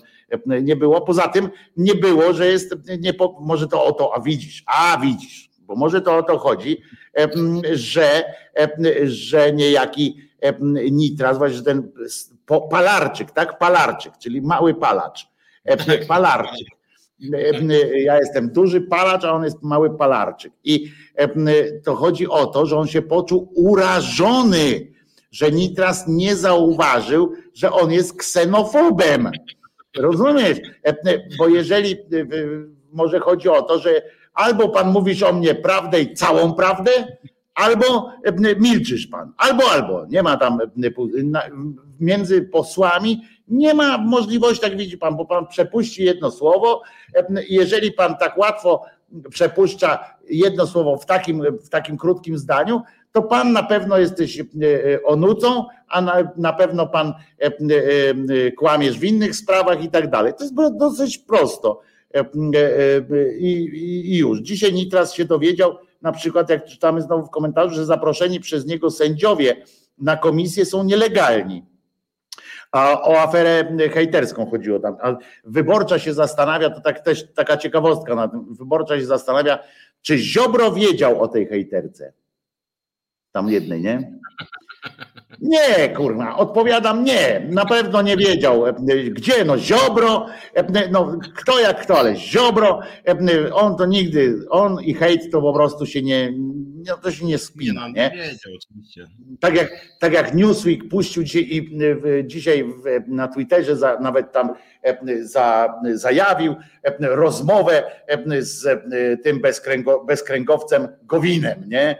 nie 0.62 0.76
było, 0.76 1.02
poza 1.02 1.28
tym 1.28 1.50
nie 1.78 1.96
było, 1.96 2.34
że 2.34 2.48
jest, 2.48 2.76
nie, 3.00 3.14
może 3.40 3.68
to 3.68 3.86
o 3.86 3.92
to, 3.92 4.16
a 4.16 4.20
widzisz, 4.20 4.64
a 4.68 4.98
widzisz, 5.02 5.50
bo 5.66 5.76
może 5.76 6.02
to 6.02 6.18
o 6.18 6.24
to 6.24 6.38
chodzi, 6.38 6.82
że, 7.74 8.24
że 9.04 9.54
niejaki 9.54 10.18
Nitras, 10.92 11.38
właśnie 11.38 11.62
ten 11.62 11.92
palarczyk, 12.70 13.32
tak? 13.32 13.58
Palarczyk, 13.58 14.18
czyli 14.18 14.42
mały 14.42 14.74
palacz. 14.74 15.28
Palarczyk. 16.08 16.68
Ja 17.94 18.20
jestem 18.20 18.50
duży 18.50 18.82
palacz, 18.82 19.24
a 19.24 19.32
on 19.32 19.44
jest 19.44 19.64
mały 19.64 19.98
palarczyk. 19.98 20.54
I 20.64 20.92
to 21.84 21.96
chodzi 21.96 22.28
o 22.28 22.46
to, 22.46 22.66
że 22.66 22.78
on 22.78 22.88
się 22.88 23.02
poczuł 23.02 23.52
urażony, 23.56 24.88
że 25.32 25.52
Nitras 25.52 26.08
nie 26.08 26.36
zauważył, 26.36 27.34
że 27.54 27.72
on 27.72 27.92
jest 27.92 28.20
ksenofobem. 28.20 29.32
Rozumiesz? 29.98 30.58
Bo 31.38 31.48
jeżeli 31.48 31.96
może 32.92 33.20
chodzi 33.20 33.50
o 33.50 33.62
to, 33.62 33.80
że 33.80 34.02
albo 34.36 34.70
pan 34.70 34.92
mówisz 34.92 35.24
o 35.24 35.34
mnie 35.34 35.56
prawdę 35.56 36.02
i 36.02 36.14
całą 36.14 36.54
prawdę, 36.54 36.92
albo 37.56 38.12
e, 38.24 38.56
milczysz 38.60 39.08
pan. 39.08 39.34
Albo, 39.38 39.72
albo. 39.72 40.06
Nie 40.06 40.24
ma 40.24 40.38
tam 40.38 40.60
e, 40.62 40.68
między 42.00 42.42
posłami, 42.42 43.22
nie 43.48 43.74
ma 43.74 43.98
możliwości, 43.98 44.62
tak 44.62 44.78
widzi 44.78 44.98
pan, 44.98 45.16
bo 45.18 45.26
pan 45.26 45.48
przepuści 45.48 46.04
jedno 46.04 46.32
słowo. 46.32 46.82
E, 47.16 47.26
jeżeli 47.50 47.92
pan 47.92 48.18
tak 48.18 48.38
łatwo 48.38 48.82
przepuszcza 49.30 50.16
jedno 50.30 50.68
słowo 50.68 50.98
w 50.98 51.06
takim, 51.06 51.44
w 51.62 51.70
takim 51.70 51.98
krótkim 51.98 52.38
zdaniu, 52.38 52.82
to 53.12 53.22
pan 53.22 53.54
na 53.54 53.64
pewno 53.64 53.98
jesteś 53.98 54.42
onucą, 55.06 55.66
a 55.88 56.02
na, 56.02 56.32
na 56.38 56.54
pewno 56.54 56.88
pan 56.88 57.14
kłamiesz 58.58 59.00
w 59.00 59.04
innych 59.04 59.36
sprawach 59.36 59.84
i 59.84 59.90
tak 59.90 60.10
dalej. 60.10 60.34
To 60.38 60.44
jest 60.44 60.56
dosyć 60.78 61.18
prosto. 61.18 61.82
E, 62.16 62.20
e, 62.20 62.98
e, 63.18 63.38
i, 63.38 64.18
już. 64.18 64.40
Dzisiaj 64.40 64.74
Nitras 64.74 65.14
się 65.14 65.26
dowiedział, 65.26 65.78
na 66.02 66.12
przykład 66.12 66.50
jak 66.50 66.66
czytamy 66.66 67.02
znowu 67.02 67.26
w 67.26 67.30
komentarzu, 67.30 67.76
że 67.76 67.86
zaproszeni 67.86 68.40
przez 68.40 68.66
niego 68.66 68.92
sędziowie 68.92 69.56
na 69.98 70.18
komisję 70.18 70.66
są 70.66 70.84
nielegalni. 70.84 71.66
A 72.72 73.02
o 73.02 73.22
aferę 73.22 73.78
hejterską 73.94 74.50
chodziło 74.50 74.80
tam. 74.80 74.98
A 75.02 75.16
wyborcza 75.44 76.00
się 76.00 76.14
zastanawia, 76.14 76.70
to 76.70 76.82
tak 76.82 77.00
też 77.00 77.34
taka 77.34 77.58
ciekawostka 77.58 78.16
na 78.16 78.28
tym, 78.28 78.56
wyborcza 78.56 79.00
się 79.00 79.06
zastanawia, 79.06 79.60
czy 80.02 80.18
Ziobro 80.18 80.72
wiedział 80.72 81.22
o 81.22 81.28
tej 81.28 81.48
hejterce. 81.48 82.14
Tam 83.32 83.50
jednej, 83.50 83.82
nie? 83.82 84.12
Nie, 85.42 85.90
kurwa, 85.90 86.36
odpowiadam 86.38 87.04
nie. 87.04 87.48
Na 87.50 87.66
pewno 87.66 88.02
nie 88.02 88.18
wiedział. 88.18 88.64
Gdzie? 89.12 89.46
No 89.46 89.58
Ziobro, 89.58 90.26
no 90.92 91.18
kto 91.36 91.60
jak 91.60 91.82
kto, 91.82 92.00
ale 92.00 92.16
Ziobro, 92.16 92.80
on 93.54 93.78
to 93.78 93.86
nigdy, 93.86 94.40
on 94.50 94.82
i 94.82 94.94
hejt 94.94 95.32
to 95.32 95.42
po 95.42 95.54
prostu 95.54 95.86
się 95.86 96.02
nie, 96.02 96.34
no 96.88 96.98
to 96.98 97.12
się 97.12 97.26
nie 97.26 97.38
spina, 97.38 97.88
nie? 97.88 97.94
nie? 97.94 98.12
Wiedział, 98.12 98.54
oczywiście. 98.56 99.08
Tak 99.40 99.56
jak, 99.56 99.72
tak 100.00 100.14
jak 100.14 100.34
Newsweek 100.34 100.90
puścił 100.90 101.24
dzisiaj, 101.24 101.44
i 101.52 101.78
dzisiaj 102.26 102.66
na 103.08 103.28
Twitterze 103.28 103.76
za, 103.76 104.00
nawet 104.00 104.32
tam 104.32 104.54
za, 105.22 105.74
zajawił 105.94 106.56
rozmowę 107.00 107.84
z 108.40 108.84
tym 109.24 109.42
bezkręgo, 109.42 110.04
bezkręgowcem 110.04 110.88
Gowinem, 111.04 111.64
nie? 111.68 111.96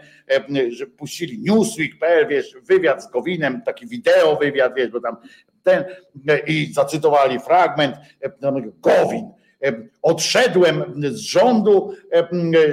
Że 0.68 0.86
puścili 0.86 1.38
Newsweek.pl, 1.42 2.28
wiesz, 2.28 2.54
wywiad 2.62 3.02
z 3.04 3.10
Gowinem, 3.10 3.62
taki 3.62 3.86
wideo 3.86 4.36
wywiad, 4.36 4.74
wiesz, 4.76 4.88
bo 4.88 5.00
tam 5.00 5.16
ten 5.62 5.84
i 6.46 6.72
zacytowali 6.72 7.40
fragment 7.40 7.96
Gowin. 8.80 9.30
Odszedłem 10.02 10.84
z 11.10 11.18
rządu, 11.18 11.94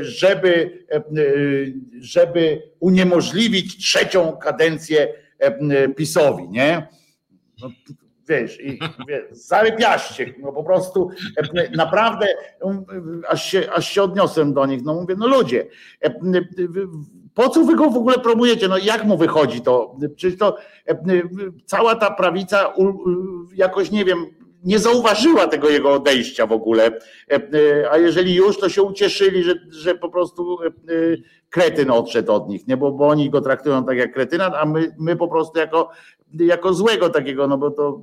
żeby, 0.02 0.80
żeby 2.00 2.62
uniemożliwić 2.80 3.78
trzecią 3.78 4.38
kadencję 4.38 5.14
PiSowi, 5.96 6.50
nie? 6.50 6.88
No, 7.62 7.70
wiesz, 8.30 8.62
i 8.62 8.80
wiesz, 9.08 9.24
zarypiaście, 9.32 10.34
no 10.40 10.54
po 10.54 10.64
prostu 10.64 11.10
naprawdę 11.76 12.28
aż 13.30 13.46
się, 13.46 13.72
aż 13.72 13.90
się 13.90 14.04
odniosłem 14.04 14.54
do 14.54 14.66
nich, 14.66 14.84
no 14.84 14.94
mówię, 14.94 15.16
no 15.18 15.28
ludzie, 15.28 15.68
po 17.34 17.50
co 17.50 17.64
wy 17.64 17.76
go 17.76 17.90
w 17.90 17.98
ogóle 17.98 18.20
promujecie, 18.20 18.68
no 18.68 18.78
jak 18.78 19.04
mu 19.04 19.18
wychodzi 19.18 19.62
to, 19.62 19.96
przecież 20.16 20.40
to 20.40 20.58
cała 21.66 21.96
ta 21.96 22.12
prawica 22.12 22.74
jakoś, 23.56 23.92
nie 23.92 24.06
wiem, 24.06 24.26
nie 24.64 24.80
zauważyła 24.80 25.48
tego 25.48 25.70
jego 25.70 25.94
odejścia 25.94 26.48
w 26.48 26.52
ogóle, 26.52 27.00
a 27.92 27.98
jeżeli 27.98 28.36
już, 28.36 28.60
to 28.60 28.70
się 28.70 28.84
ucieszyli, 28.84 29.44
że, 29.44 29.54
że 29.70 29.96
po 29.96 30.10
prostu 30.10 30.58
kretyn 31.50 31.92
odszedł 31.92 32.34
od 32.34 32.50
nich, 32.50 32.68
nie? 32.68 32.78
Bo, 32.78 32.92
bo 32.92 33.08
oni 33.08 33.30
go 33.30 33.42
traktują 33.42 33.86
tak 33.86 33.98
jak 33.98 34.14
kretyna, 34.14 34.60
a 34.60 34.66
my, 34.66 34.96
my 35.00 35.16
po 35.16 35.28
prostu 35.28 35.60
jako 35.60 35.90
jako 36.40 36.74
złego 36.74 37.10
takiego, 37.10 37.48
no 37.48 37.58
bo 37.58 37.72
to 37.72 38.02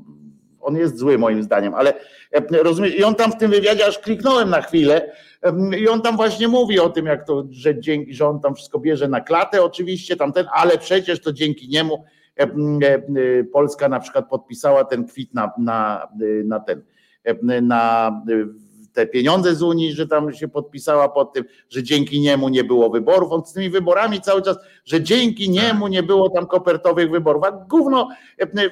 on 0.61 0.77
jest 0.77 0.99
zły 0.99 1.19
moim 1.19 1.43
zdaniem, 1.43 1.75
ale 1.75 1.95
e, 2.33 2.63
rozumiesz, 2.63 2.95
i 2.95 3.05
on 3.05 3.15
tam 3.15 3.33
w 3.33 3.37
tym 3.37 3.51
wywiadzie 3.51 3.87
aż 3.87 3.99
kliknąłem 3.99 4.51
na 4.51 4.63
chwilę 4.63 5.13
i 5.79 5.89
on 5.89 6.03
tam 6.03 6.17
właśnie 6.17 6.49
mówi 6.49 6.81
o 6.81 6.91
tym, 6.91 7.07
jak 7.07 7.27
to, 7.27 7.45
że, 7.51 7.81
dzięki, 7.81 8.15
że 8.15 8.29
on 8.29 8.41
tam 8.41 8.55
wszystko 8.55 8.79
bierze 8.79 9.09
na 9.09 9.21
klatę 9.21 9.65
oczywiście, 9.65 10.17
tamten, 10.17 10.47
ale 10.55 10.79
przecież 10.79 11.21
to 11.21 11.33
dzięki 11.33 11.69
niemu 11.69 11.95
e, 11.95 11.99
e, 11.99 12.05
Polska 13.53 13.89
na 13.89 14.01
przykład 14.01 14.29
podpisała 14.29 14.85
ten 14.85 15.07
kwit 15.07 15.35
na, 15.35 15.53
na, 15.59 16.09
na 16.45 16.61
ten, 16.61 16.83
na 17.63 18.13
te 18.93 19.07
pieniądze 19.07 19.55
z 19.55 19.63
Unii, 19.63 19.93
że 19.93 20.07
tam 20.07 20.33
się 20.33 20.49
podpisała 20.49 21.09
pod 21.09 21.33
tym, 21.33 21.45
że 21.69 21.83
dzięki 21.83 22.21
niemu 22.21 22.49
nie 22.49 22.65
było 22.65 22.91
wyborów. 22.91 23.33
On 23.33 23.47
z 23.47 23.53
tymi 23.53 23.71
wyborami 23.71 24.21
cały 24.21 24.43
czas, 24.43 24.57
że 24.85 25.03
dzięki 25.03 25.51
niemu 25.51 25.89
nie 25.89 26.03
było 26.03 26.31
tam 26.31 26.47
kopertowych 26.47 27.11
wyborów. 27.11 27.45
A 27.45 27.51
gówno, 27.51 28.09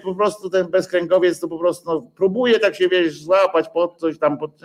po 0.04 0.14
prostu 0.14 0.50
ten 0.50 0.66
bezkręgowiec 0.66 1.40
to 1.40 1.48
po 1.48 1.58
prostu 1.58 1.90
no, 1.90 2.02
próbuje 2.16 2.58
tak 2.58 2.74
się 2.74 2.88
wiesz, 2.88 3.22
złapać 3.22 3.68
pod 3.68 3.96
coś 3.96 4.18
tam. 4.18 4.38
Pod... 4.38 4.60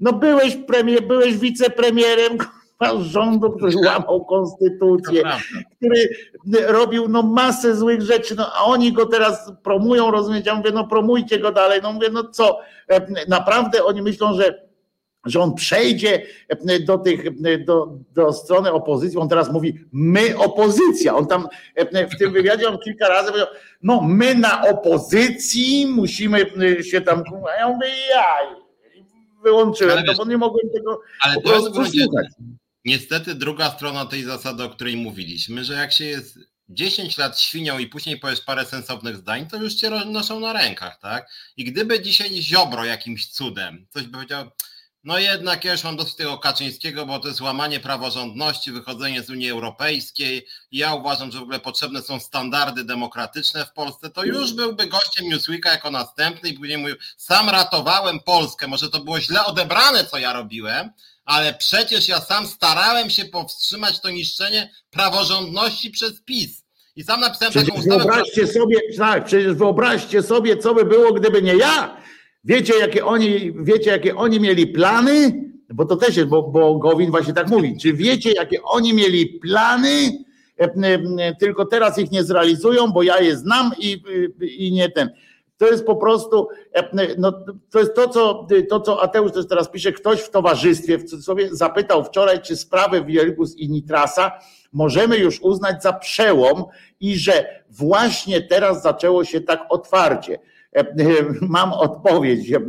No 0.00 0.12
byłeś 0.12 0.56
premier, 0.56 1.06
byłeś 1.06 1.36
wicepremierem 1.36 2.38
rządu, 3.00 3.50
który 3.50 3.76
łamał 3.76 4.24
konstytucję, 4.24 5.22
który 5.76 6.08
robił 6.66 7.08
no 7.08 7.22
masę 7.22 7.76
złych 7.76 8.02
rzeczy, 8.02 8.34
no 8.36 8.46
a 8.54 8.64
oni 8.64 8.92
go 8.92 9.06
teraz 9.06 9.52
promują, 9.62 10.10
rozumiecie? 10.10 10.50
Ja 10.50 10.56
mówię, 10.56 10.70
no 10.74 10.86
promujcie 10.86 11.38
go 11.38 11.52
dalej. 11.52 11.80
No 11.82 11.92
mówię, 11.92 12.08
no 12.12 12.24
co? 12.24 12.58
Naprawdę 13.28 13.84
oni 13.84 14.02
myślą, 14.02 14.34
że 14.34 14.72
że 15.26 15.40
on 15.40 15.54
przejdzie 15.54 16.22
do, 16.86 16.98
tych, 16.98 17.40
do, 17.64 17.98
do 18.14 18.32
strony 18.32 18.72
opozycji. 18.72 19.18
On 19.18 19.28
teraz 19.28 19.52
mówi, 19.52 19.78
my 19.92 20.38
opozycja. 20.38 21.14
On 21.14 21.26
tam 21.26 21.48
w 22.10 22.18
tym 22.18 22.32
wywiadzie 22.32 22.68
on 22.68 22.78
kilka 22.78 23.08
razy 23.08 23.28
powiedział, 23.28 23.48
no 23.82 24.00
my 24.00 24.34
na 24.34 24.68
opozycji 24.68 25.86
musimy 25.86 26.46
się 26.82 27.00
tam. 27.00 27.22
A 27.52 27.60
ja 27.60 27.68
mówię, 27.68 27.86
ja 28.10 28.24
wyłączyłem 29.42 30.04
to, 30.04 30.14
bo 30.14 30.24
nie 30.24 30.38
mogłem 30.38 30.70
tego 30.70 31.00
ale 31.20 31.34
po 31.34 31.40
prostu 31.40 31.74
słuchać. 31.74 32.26
Niestety 32.84 33.34
druga 33.34 33.70
strona 33.70 34.06
tej 34.06 34.24
zasady, 34.24 34.64
o 34.64 34.70
której 34.70 34.96
mówiliśmy, 34.96 35.64
że 35.64 35.74
jak 35.74 35.92
się 35.92 36.04
jest 36.04 36.38
10 36.68 37.18
lat 37.18 37.40
świnią 37.40 37.78
i 37.78 37.86
później 37.86 38.18
powiesz 38.18 38.40
parę 38.40 38.66
sensownych 38.66 39.16
zdań, 39.16 39.46
to 39.46 39.56
już 39.56 39.74
cię 39.74 39.90
noszą 39.90 40.40
na 40.40 40.52
rękach, 40.52 40.98
tak? 41.00 41.30
I 41.56 41.64
gdyby 41.64 42.02
dzisiaj 42.02 42.42
Ziobro 42.42 42.84
jakimś 42.84 43.26
cudem 43.26 43.86
coś 43.90 44.02
by 44.02 44.12
powiedział, 44.12 44.50
no 45.04 45.18
jednak 45.18 45.64
ja 45.64 45.72
już 45.72 45.84
mam 45.84 45.96
dosyć 45.96 46.14
tego 46.14 46.38
Kaczyńskiego, 46.38 47.06
bo 47.06 47.18
to 47.18 47.28
jest 47.28 47.40
łamanie 47.40 47.80
praworządności, 47.80 48.72
wychodzenie 48.72 49.22
z 49.22 49.30
Unii 49.30 49.50
Europejskiej. 49.50 50.46
Ja 50.72 50.94
uważam, 50.94 51.32
że 51.32 51.38
w 51.38 51.42
ogóle 51.42 51.60
potrzebne 51.60 52.02
są 52.02 52.20
standardy 52.20 52.84
demokratyczne 52.84 53.66
w 53.66 53.72
Polsce. 53.72 54.10
To 54.10 54.24
już 54.24 54.52
byłby 54.52 54.86
gościem 54.86 55.28
Newsweeka 55.28 55.70
jako 55.70 55.90
następny 55.90 56.48
i 56.48 56.58
później 56.58 56.78
mówił, 56.78 56.96
sam 57.16 57.48
ratowałem 57.48 58.20
Polskę, 58.20 58.68
może 58.68 58.90
to 58.90 59.00
było 59.00 59.20
źle 59.20 59.44
odebrane, 59.44 60.04
co 60.04 60.18
ja 60.18 60.32
robiłem, 60.32 60.90
ale 61.24 61.54
przecież 61.54 62.08
ja 62.08 62.20
sam 62.20 62.46
starałem 62.46 63.10
się 63.10 63.24
powstrzymać 63.24 64.00
to 64.00 64.10
niszczenie 64.10 64.70
praworządności 64.90 65.90
przez 65.90 66.22
PiS. 66.22 66.62
I 66.96 67.02
sam 67.02 67.20
napisałem 67.20 67.50
przecież 67.50 67.68
taką 67.68 67.80
ustawę. 67.80 67.98
Wyobraźcie 67.98 68.46
sobie, 68.46 68.76
tak, 68.98 69.24
przecież 69.24 69.54
wyobraźcie 69.54 70.22
sobie, 70.22 70.56
co 70.56 70.74
by 70.74 70.84
było, 70.84 71.12
gdyby 71.12 71.42
nie 71.42 71.56
ja. 71.56 71.96
Wiecie, 72.44 72.78
jakie 72.78 73.04
oni, 73.04 73.52
wiecie, 73.62 73.90
jakie 73.90 74.16
oni 74.16 74.40
mieli 74.40 74.66
plany? 74.66 75.32
Bo 75.74 75.84
to 75.84 75.96
też 75.96 76.16
jest, 76.16 76.28
bo, 76.28 76.42
bo 76.42 76.78
Gowin 76.78 77.10
właśnie 77.10 77.32
tak 77.32 77.48
mówi. 77.48 77.76
Czy 77.80 77.92
wiecie, 77.92 78.32
jakie 78.32 78.62
oni 78.62 78.94
mieli 78.94 79.26
plany? 79.26 80.10
E, 80.60 80.64
e, 80.64 81.34
tylko 81.34 81.66
teraz 81.66 81.98
ich 81.98 82.10
nie 82.10 82.24
zrealizują, 82.24 82.92
bo 82.92 83.02
ja 83.02 83.20
je 83.20 83.36
znam 83.36 83.72
i, 83.78 84.02
i 84.40 84.72
nie 84.72 84.88
ten. 84.88 85.10
To 85.56 85.66
jest 85.66 85.86
po 85.86 85.96
prostu, 85.96 86.48
e, 86.74 87.16
no, 87.18 87.32
to 87.70 87.78
jest 87.78 87.94
to 87.94 88.08
co, 88.08 88.46
to, 88.70 88.80
co 88.80 89.02
Ateusz 89.02 89.32
też 89.32 89.48
teraz 89.48 89.70
pisze, 89.70 89.92
ktoś 89.92 90.20
w 90.20 90.30
towarzystwie 90.30 90.98
w 90.98 91.04
cudzysłowie 91.04 91.48
zapytał 91.52 92.04
wczoraj, 92.04 92.40
czy 92.40 92.56
sprawę 92.56 93.04
Wielgus 93.04 93.56
i 93.56 93.70
Nitrasa 93.70 94.32
możemy 94.72 95.18
już 95.18 95.40
uznać 95.40 95.82
za 95.82 95.92
przełom 95.92 96.64
i 97.00 97.16
że 97.16 97.62
właśnie 97.70 98.42
teraz 98.42 98.82
zaczęło 98.82 99.24
się 99.24 99.40
tak 99.40 99.66
otwarcie. 99.68 100.38
E, 100.76 100.84
mam 101.40 101.72
odpowiedź 101.72 102.52
e, 102.52 102.60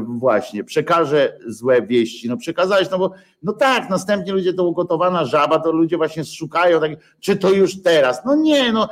właśnie, 0.00 0.64
przekażę 0.64 1.38
złe 1.46 1.82
wieści. 1.82 2.28
No 2.28 2.36
przekazałeś, 2.36 2.90
no 2.90 2.98
bo 2.98 3.12
no 3.42 3.52
tak, 3.52 3.90
następnie 3.90 4.32
ludzie 4.32 4.52
to 4.52 4.64
ugotowana 4.64 5.24
żaba, 5.24 5.58
to 5.58 5.72
ludzie 5.72 5.96
właśnie 5.96 6.24
szukają, 6.24 6.80
tak, 6.80 6.90
czy 7.20 7.36
to 7.36 7.50
już 7.50 7.82
teraz? 7.82 8.24
No 8.24 8.36
nie, 8.36 8.72
no 8.72 8.88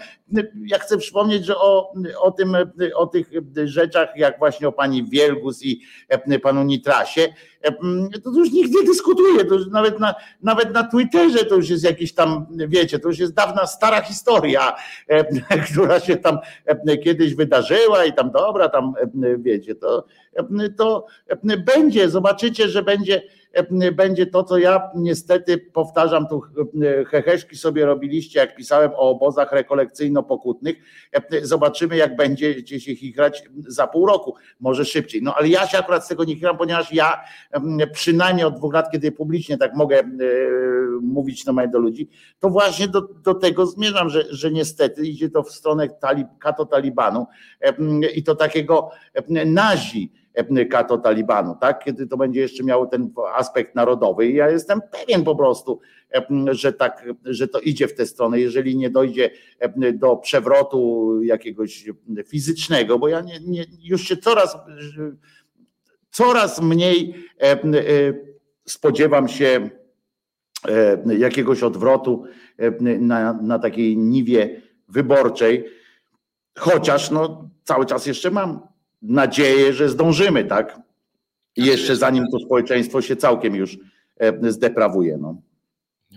ja 0.67 0.79
chcę 0.79 0.99
przypomnieć, 0.99 1.45
że 1.45 1.57
o, 1.57 1.93
o 2.21 2.31
tym, 2.31 2.57
o 2.95 3.07
tych 3.07 3.29
rzeczach, 3.65 4.09
jak 4.17 4.39
właśnie 4.39 4.69
o 4.69 4.73
pani 4.73 5.09
Wielgus 5.11 5.65
i 5.65 5.81
panu 6.43 6.65
Nitrasie, 6.65 7.29
to 8.25 8.31
już 8.31 8.53
nikt 8.53 8.75
nie 8.75 8.83
dyskutuje, 8.83 9.45
to 9.45 9.55
już 9.55 9.67
nawet 9.67 10.01
na, 10.01 10.15
nawet 10.43 10.75
na 10.75 10.85
Twitterze 10.85 11.45
to 11.45 11.55
już 11.55 11.71
jest 11.71 11.85
jakiś 11.85 12.15
tam, 12.15 12.47
wiecie, 12.51 12.99
to 12.99 13.09
już 13.09 13.19
jest 13.19 13.35
dawna 13.35 13.67
stara 13.67 14.03
historia, 14.03 14.73
która 15.73 16.01
się 16.01 16.17
tam 16.17 16.39
kiedyś 17.05 17.35
wydarzyła 17.35 18.05
i 18.05 18.13
tam 18.13 18.31
dobra, 18.31 18.69
tam 18.69 18.95
wiecie, 19.39 19.75
to, 19.75 20.05
to 20.77 21.07
będzie, 21.67 22.11
zobaczycie, 22.11 22.69
że 22.69 22.83
będzie 22.83 23.23
będzie 23.93 24.27
to, 24.27 24.45
co 24.45 24.59
ja 24.59 24.91
niestety 24.95 25.59
powtarzam, 25.59 26.27
tu 26.29 26.43
heheszki 27.07 27.57
sobie 27.57 27.87
robiliście, 27.87 28.41
jak 28.41 28.57
pisałem 28.57 28.91
o 28.91 29.11
obozach 29.11 29.53
rekolekcyjno-pokutnych. 29.53 30.77
Zobaczymy, 31.43 31.97
jak 31.97 32.17
będziecie 32.17 32.81
się 32.81 32.97
chichrać 32.97 33.43
za 33.67 33.87
pół 33.87 34.07
roku, 34.07 34.35
może 34.61 34.85
szybciej. 34.85 35.23
No 35.23 35.35
ale 35.35 35.49
ja 35.49 35.67
się 35.67 35.79
akurat 35.79 36.05
z 36.05 36.09
tego 36.09 36.25
nie 36.25 36.35
chichram, 36.35 36.59
ponieważ 36.59 36.93
ja 36.93 37.21
przynajmniej 37.93 38.47
od 38.47 38.57
dwóch 38.57 38.75
lat, 38.75 38.91
kiedy 38.91 39.13
publicznie 39.13 39.59
tak 39.59 39.75
mogę 39.75 40.03
mówić 41.03 41.47
na 41.47 41.67
do 41.67 41.79
ludzi, 41.79 42.09
to 42.39 42.51
właśnie 42.51 42.89
do, 42.89 43.01
do 43.01 43.35
tego 43.35 43.67
zmierzam, 43.67 44.11
że, 44.11 44.25
że 44.31 44.51
niestety 44.51 45.07
idzie 45.07 45.31
to 45.31 45.43
w 45.43 45.51
stronę 45.51 45.89
talib, 45.89 46.29
kato 46.39 46.67
talibanu 46.67 47.27
i 48.15 48.23
to 48.23 48.35
takiego 48.35 48.91
nazi 49.47 50.13
kato 50.71 50.99
Talibanu, 50.99 51.57
tak? 51.61 51.85
Kiedy 51.85 52.07
to 52.07 52.17
będzie 52.17 52.41
jeszcze 52.41 52.65
miało 52.65 52.87
ten 52.87 53.13
aspekt 53.35 53.75
narodowy. 53.75 54.27
I 54.27 54.35
ja 54.35 54.51
jestem 54.51 54.81
pewien 54.93 55.25
po 55.25 55.37
prostu, 55.37 55.81
że 56.51 56.73
tak, 56.73 57.05
że 57.25 57.49
to 57.49 57.61
idzie 57.61 57.89
w 57.89 57.95
tę 57.95 58.07
stronę, 58.07 58.41
jeżeli 58.41 58.77
nie 58.77 58.91
dojdzie 58.91 59.31
do 59.95 60.17
przewrotu 60.17 61.13
jakiegoś 61.23 61.85
fizycznego, 62.27 62.99
bo 62.99 63.09
ja 63.09 63.21
nie, 63.21 63.41
nie, 63.41 63.67
już 63.83 64.03
się 64.03 64.17
coraz, 64.17 64.57
coraz 66.11 66.63
mniej 66.63 67.15
e, 67.43 67.59
spodziewam 68.67 69.29
się 69.29 69.71
jakiegoś 71.19 71.63
odwrotu 71.63 72.25
na, 73.01 73.33
na 73.33 73.59
takiej 73.59 73.97
niwie 73.97 74.63
wyborczej, 74.89 75.65
chociaż 76.59 77.11
no, 77.11 77.51
cały 77.65 77.87
czas 77.87 78.07
jeszcze 78.07 78.31
mam 78.31 78.76
nadzieję, 79.09 79.73
że 79.73 79.89
zdążymy, 79.89 80.45
tak? 80.45 80.81
I 81.57 81.63
znaczy, 81.63 81.71
jeszcze 81.71 81.97
zanim 81.97 82.25
to 82.33 82.39
społeczeństwo 82.39 83.03
się 83.03 83.17
całkiem 83.17 83.55
już 83.55 83.79
e, 84.21 84.53
zdeprawuje. 84.53 85.19
No. 85.19 85.37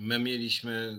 My 0.01 0.19
mieliśmy 0.19 0.97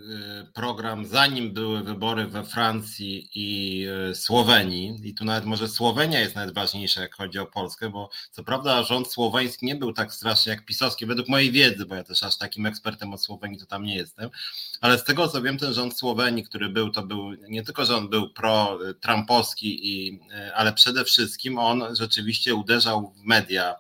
y, 0.49 0.53
program, 0.53 1.07
zanim 1.07 1.53
były 1.53 1.83
wybory 1.83 2.27
we 2.27 2.45
Francji 2.45 3.31
i 3.35 3.87
y, 4.11 4.15
Słowenii, 4.15 5.01
i 5.05 5.15
tu 5.15 5.25
nawet 5.25 5.45
może 5.45 5.69
Słowenia 5.69 6.21
jest 6.21 6.35
nawet 6.35 6.55
ważniejsza, 6.55 7.01
jak 7.01 7.15
chodzi 7.15 7.39
o 7.39 7.47
Polskę, 7.47 7.91
bo 7.91 8.11
co 8.31 8.45
prawda 8.45 8.83
rząd 8.83 9.13
słoweński 9.13 9.67
nie 9.67 9.77
był 9.77 9.93
tak 9.93 10.13
straszny 10.13 10.51
jak 10.51 10.65
pisowski, 10.65 11.07
według 11.07 11.29
mojej 11.29 11.53
wiedzy, 11.53 11.87
bo 11.87 11.95
ja 11.95 12.05
też 12.05 12.23
aż 12.23 12.39
takim 12.39 12.67
ekspertem 12.67 13.15
od 13.15 13.23
Słowenii 13.23 13.59
to 13.59 13.67
tam 13.67 13.85
nie 13.85 13.97
jestem, 13.97 14.31
ale 14.81 14.99
z 14.99 15.05
tego 15.05 15.29
co 15.29 15.43
wiem, 15.43 15.59
ten 15.59 15.73
rząd 15.73 15.99
Słowenii, 15.99 16.45
który 16.45 16.69
był, 16.69 16.91
to 16.91 17.03
był 17.03 17.33
nie 17.33 17.63
tylko, 17.63 17.85
że 17.85 17.97
on 17.97 18.09
był 18.09 18.31
pro-trumpowski, 18.31 19.89
i, 19.89 20.15
y, 20.15 20.55
ale 20.55 20.73
przede 20.73 21.05
wszystkim 21.05 21.59
on 21.59 21.97
rzeczywiście 21.97 22.55
uderzał 22.55 23.15
w 23.17 23.25
media 23.25 23.75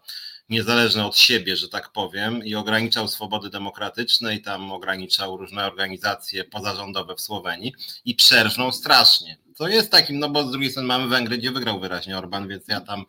niezależny 0.51 1.05
od 1.05 1.19
siebie, 1.19 1.57
że 1.57 1.69
tak 1.69 1.93
powiem, 1.93 2.45
i 2.45 2.55
ograniczał 2.55 3.09
swobody 3.09 3.51
demokratyczne 3.51 4.35
i 4.35 4.43
tam 4.43 4.73
ograniczał 4.73 5.37
różne 5.37 5.67
organizacje 5.67 6.45
pozarządowe 6.45 7.15
w 7.15 7.21
Słowenii 7.21 7.73
i 8.05 8.15
przerżnął 8.15 8.73
strasznie. 8.73 9.39
To 9.57 9.69
jest 9.69 9.91
takim, 9.91 10.19
no 10.19 10.29
bo 10.29 10.49
z 10.49 10.51
drugiej 10.51 10.71
strony 10.71 10.89
mamy 10.89 11.09
Węgry, 11.09 11.39
gdzie 11.39 11.51
wygrał 11.51 11.81
wyraźnie 11.81 12.19
Orban, 12.19 12.49
więc 12.49 12.69
ja 12.69 12.81
tam 12.81 13.05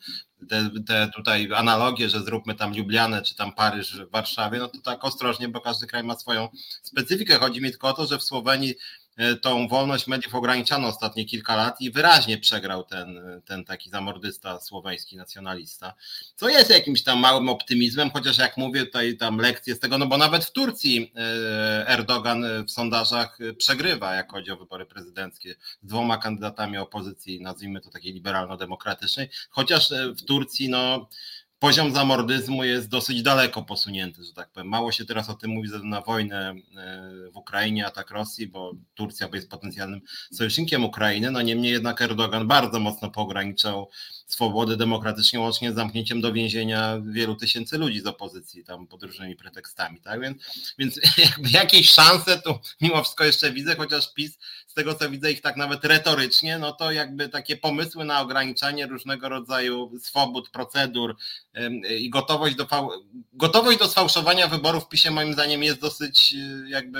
te, 0.49 0.69
te 0.87 1.11
tutaj 1.15 1.49
analogie, 1.55 2.09
że 2.09 2.23
zróbmy 2.23 2.55
tam 2.55 2.77
Lublianę 2.77 3.21
czy 3.21 3.35
tam 3.35 3.53
Paryż 3.53 3.97
w 3.97 4.09
Warszawie, 4.09 4.59
no 4.59 4.67
to 4.67 4.77
tak 4.77 5.03
ostrożnie, 5.03 5.47
bo 5.49 5.61
każdy 5.61 5.87
kraj 5.87 6.03
ma 6.03 6.15
swoją 6.15 6.49
specyfikę. 6.83 7.39
Chodzi 7.39 7.61
mi 7.61 7.71
tylko 7.71 7.87
o 7.87 7.93
to, 7.93 8.05
że 8.05 8.17
w 8.17 8.23
Słowenii 8.23 8.75
tą 9.41 9.67
wolność 9.67 10.07
mediów 10.07 10.35
ograniczano 10.35 10.87
ostatnie 10.87 11.25
kilka 11.25 11.55
lat 11.55 11.81
i 11.81 11.91
wyraźnie 11.91 12.37
przegrał 12.37 12.83
ten, 12.83 13.19
ten 13.45 13.65
taki 13.65 13.89
zamordysta 13.89 14.59
słoweński 14.59 15.17
nacjonalista, 15.17 15.93
co 16.35 16.49
jest 16.49 16.69
jakimś 16.69 17.03
tam 17.03 17.19
małym 17.19 17.49
optymizmem, 17.49 18.09
chociaż 18.11 18.37
jak 18.37 18.57
mówię 18.57 18.85
tutaj 18.85 19.17
tam 19.17 19.37
lekcje 19.37 19.75
z 19.75 19.79
tego, 19.79 19.97
no 19.97 20.05
bo 20.05 20.17
nawet 20.17 20.45
w 20.45 20.51
Turcji 20.51 21.11
e, 21.15 21.87
Erdogan 21.87 22.45
w 22.67 22.71
sondażach 22.71 23.37
przegrywa, 23.57 24.15
jak 24.15 24.31
chodzi 24.31 24.51
o 24.51 24.57
wybory 24.57 24.85
prezydenckie 24.85 25.55
z 25.83 25.87
dwoma 25.87 26.17
kandydatami 26.17 26.77
opozycji, 26.77 27.41
nazwijmy 27.41 27.81
to 27.81 27.89
takiej 27.89 28.13
liberalno-demokratycznej, 28.13 29.29
chociaż 29.49 29.89
w 30.17 30.25
Turcji 30.25 30.69
no 30.69 31.09
poziom 31.61 31.93
zamordyzmu 31.93 32.63
jest 32.63 32.89
dosyć 32.89 33.21
daleko 33.23 33.63
posunięty, 33.63 34.23
że 34.23 34.33
tak 34.33 34.51
powiem. 34.51 34.67
Mało 34.67 34.91
się 34.91 35.05
teraz 35.05 35.29
o 35.29 35.33
tym 35.33 35.51
mówi 35.51 35.69
na 35.83 36.01
wojnę 36.01 36.53
w 37.33 37.37
Ukrainie, 37.37 37.85
atak 37.85 38.11
Rosji, 38.11 38.47
bo 38.47 38.73
Turcja 38.93 39.29
jest 39.33 39.49
potencjalnym 39.49 40.01
sojusznikiem 40.31 40.85
Ukrainy, 40.85 41.31
no 41.31 41.41
niemniej 41.41 41.71
jednak 41.71 42.01
Erdogan 42.01 42.47
bardzo 42.47 42.79
mocno 42.79 43.11
pograniczał 43.11 43.89
swobody 44.33 44.77
demokratycznie, 44.77 45.39
łącznie 45.39 45.71
z 45.71 45.75
zamknięciem 45.75 46.21
do 46.21 46.33
więzienia 46.33 47.01
wielu 47.05 47.35
tysięcy 47.35 47.77
ludzi 47.77 47.99
z 47.99 48.07
opozycji, 48.07 48.63
tam 48.63 48.87
pod 48.87 49.03
różnymi 49.03 49.35
pretekstami, 49.35 50.01
tak? 50.01 50.21
Więc, 50.21 50.37
więc 50.77 50.99
jakby 51.25 51.49
jakieś 51.49 51.89
szanse 51.89 52.41
tu 52.41 52.59
mimo 52.81 53.01
wszystko 53.03 53.23
jeszcze 53.23 53.51
widzę, 53.51 53.75
chociaż 53.75 54.13
PiS, 54.13 54.37
z 54.67 54.73
tego 54.73 54.93
co 54.93 55.09
widzę 55.09 55.31
ich 55.31 55.41
tak 55.41 55.57
nawet 55.57 55.85
retorycznie, 55.85 56.57
no 56.57 56.71
to 56.71 56.91
jakby 56.91 57.29
takie 57.29 57.57
pomysły 57.57 58.05
na 58.05 58.21
ograniczanie 58.21 58.87
różnego 58.87 59.29
rodzaju 59.29 59.91
swobód, 59.99 60.49
procedur 60.49 61.15
i 61.99 62.09
gotowość 62.09 62.55
do, 62.55 62.67
gotowość 63.33 63.79
do 63.79 63.87
sfałszowania 63.87 64.47
wyborów 64.47 64.83
w 64.83 64.87
PiSie 64.89 65.11
moim 65.11 65.33
zdaniem 65.33 65.63
jest 65.63 65.81
dosyć 65.81 66.35
y, 66.65 66.69
jakby 66.69 66.99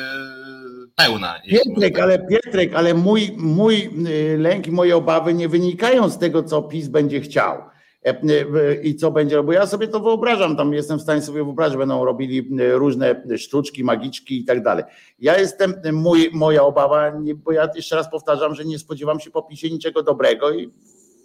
pełna. 0.96 1.42
Pietrek, 1.50 2.00
ale 2.00 2.28
Pietrek, 2.28 2.76
ale 2.76 2.94
mój, 2.94 3.32
mój 3.38 3.90
y, 4.08 4.38
lęk 4.38 4.68
i 4.68 4.72
moje 4.72 4.98
obawy 4.98 5.34
nie 5.34 5.50
wynikają 5.50 6.10
z 6.10 6.18
tego, 6.18 6.44
co 6.44 6.62
PiS 6.62 6.88
będzie 6.88 7.21
chciał 7.22 7.58
e, 8.06 8.10
e, 8.10 8.76
i 8.84 8.96
co 8.96 9.12
będzie 9.12 9.36
robił. 9.36 9.52
Ja 9.52 9.68
sobie 9.68 9.88
to 9.88 10.00
wyobrażam, 10.00 10.58
tam 10.58 10.74
jestem 10.74 11.00
w 11.00 11.02
stanie 11.02 11.22
sobie 11.22 11.44
wyobrazić, 11.44 11.78
będą 11.78 12.06
robili 12.06 12.50
różne 12.74 13.24
sztuczki, 13.38 13.84
magiczki 13.84 14.40
i 14.40 14.46
tak 14.46 14.64
dalej. 14.64 14.84
Ja 15.20 15.38
jestem, 15.38 15.74
mój, 15.94 16.30
moja 16.34 16.64
obawa, 16.64 17.12
bo 17.36 17.52
ja 17.52 17.70
jeszcze 17.76 17.96
raz 17.96 18.12
powtarzam, 18.12 18.56
że 18.56 18.66
nie 18.66 18.80
spodziewam 18.80 19.20
się 19.20 19.32
po 19.32 19.44
PiSie 19.44 19.70
niczego 19.70 20.04
dobrego 20.04 20.52
i 20.52 20.72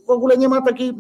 w 0.07 0.11
ogóle 0.11 0.37
nie 0.37 0.49
ma 0.49 0.63
takiej, 0.63 0.93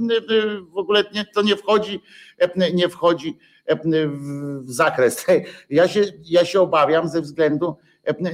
w 0.74 0.78
ogóle 0.78 1.05
nie, 1.14 1.24
to 1.24 1.43
nie 1.43 1.56
wchodzi, 1.56 2.01
e, 2.39 2.73
nie 2.73 2.89
wchodzi 2.89 3.39
w 3.85 4.73
zakres. 4.73 5.27
Ja 5.70 5.89
się, 5.89 6.05
ja 6.24 6.44
się 6.44 6.60
obawiam 6.60 7.09
ze 7.09 7.20
względu 7.20 7.77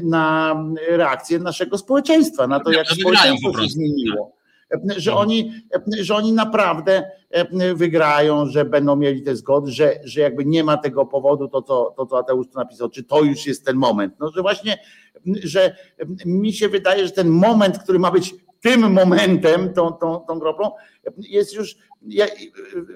na 0.02 0.56
reakcję 0.88 1.38
naszego 1.38 1.78
społeczeństwa, 1.78 2.46
na 2.46 2.60
to, 2.60 2.70
jak 2.70 2.86
społeczeństwo 2.86 3.62
się 3.62 3.68
zmieniło 3.68 4.41
że 4.96 5.10
no. 5.10 5.18
oni, 5.18 5.52
że 6.00 6.14
oni 6.14 6.32
naprawdę 6.32 7.10
wygrają, 7.74 8.46
że 8.46 8.64
będą 8.64 8.96
mieli 8.96 9.22
te 9.22 9.36
zgody, 9.36 9.70
że, 9.70 9.94
że 10.04 10.20
jakby 10.20 10.44
nie 10.44 10.64
ma 10.64 10.76
tego 10.76 11.06
powodu, 11.06 11.48
to 11.48 11.62
co, 11.62 11.94
to 11.96 12.06
co 12.06 12.18
Ateusz 12.18 12.46
tu 12.48 12.58
napisał, 12.58 12.88
czy 12.88 13.04
to 13.04 13.22
już 13.22 13.46
jest 13.46 13.66
ten 13.66 13.76
moment. 13.76 14.14
No, 14.20 14.30
że 14.30 14.42
właśnie, 14.42 14.78
że 15.42 15.76
mi 16.26 16.52
się 16.52 16.68
wydaje, 16.68 17.06
że 17.06 17.12
ten 17.12 17.28
moment, 17.28 17.78
który 17.78 17.98
ma 17.98 18.10
być 18.10 18.34
tym 18.60 18.92
momentem, 18.92 19.72
tą, 19.72 19.92
tą, 19.92 20.20
tą 20.20 20.38
groplą, 20.38 20.70
jest 21.18 21.54
już 21.54 21.76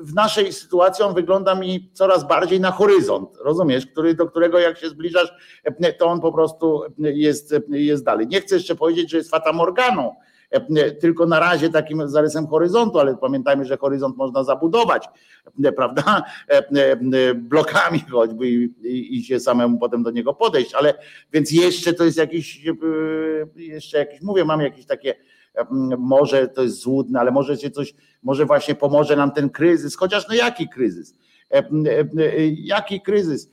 w 0.00 0.14
naszej 0.14 0.52
sytuacji 0.52 1.04
on 1.04 1.14
wygląda 1.14 1.54
mi 1.54 1.90
coraz 1.92 2.28
bardziej 2.28 2.60
na 2.60 2.70
horyzont, 2.70 3.30
rozumiesz, 3.44 3.86
który, 3.86 4.14
do 4.14 4.26
którego 4.26 4.58
jak 4.58 4.78
się 4.78 4.88
zbliżasz, 4.88 5.32
to 5.98 6.06
on 6.06 6.20
po 6.20 6.32
prostu 6.32 6.82
jest, 6.98 7.54
jest 7.68 8.04
dalej. 8.04 8.26
Nie 8.26 8.40
chcę 8.40 8.54
jeszcze 8.54 8.74
powiedzieć, 8.74 9.10
że 9.10 9.16
jest 9.16 9.30
Fata 9.30 9.52
Morganą, 9.52 10.14
tylko 11.00 11.26
na 11.26 11.40
razie 11.40 11.70
takim 11.70 12.08
zarysem 12.08 12.46
horyzontu, 12.46 12.98
ale 12.98 13.16
pamiętajmy, 13.16 13.64
że 13.64 13.76
horyzont 13.76 14.16
można 14.16 14.44
zabudować, 14.44 15.08
prawda, 15.76 16.22
blokami 17.34 18.00
choćby 18.10 18.48
i 18.84 19.24
się 19.24 19.40
samemu 19.40 19.78
potem 19.78 20.02
do 20.02 20.10
niego 20.10 20.34
podejść, 20.34 20.74
ale 20.74 20.94
więc 21.32 21.52
jeszcze 21.52 21.92
to 21.92 22.04
jest 22.04 22.18
jakiś, 22.18 22.64
jeszcze 23.56 23.98
jakiś, 23.98 24.22
mówię, 24.22 24.44
mam 24.44 24.60
jakieś 24.60 24.86
takie 24.86 25.14
może 25.98 26.48
to 26.48 26.62
jest 26.62 26.80
złudne, 26.80 27.20
ale 27.20 27.30
może 27.30 27.56
się 27.56 27.70
coś, 27.70 27.94
może 28.22 28.46
właśnie 28.46 28.74
pomoże 28.74 29.16
nam 29.16 29.30
ten 29.30 29.50
kryzys, 29.50 29.96
chociaż 29.96 30.28
no 30.28 30.34
jaki 30.34 30.68
kryzys? 30.68 31.14
Jaki 32.56 33.00
kryzys 33.00 33.50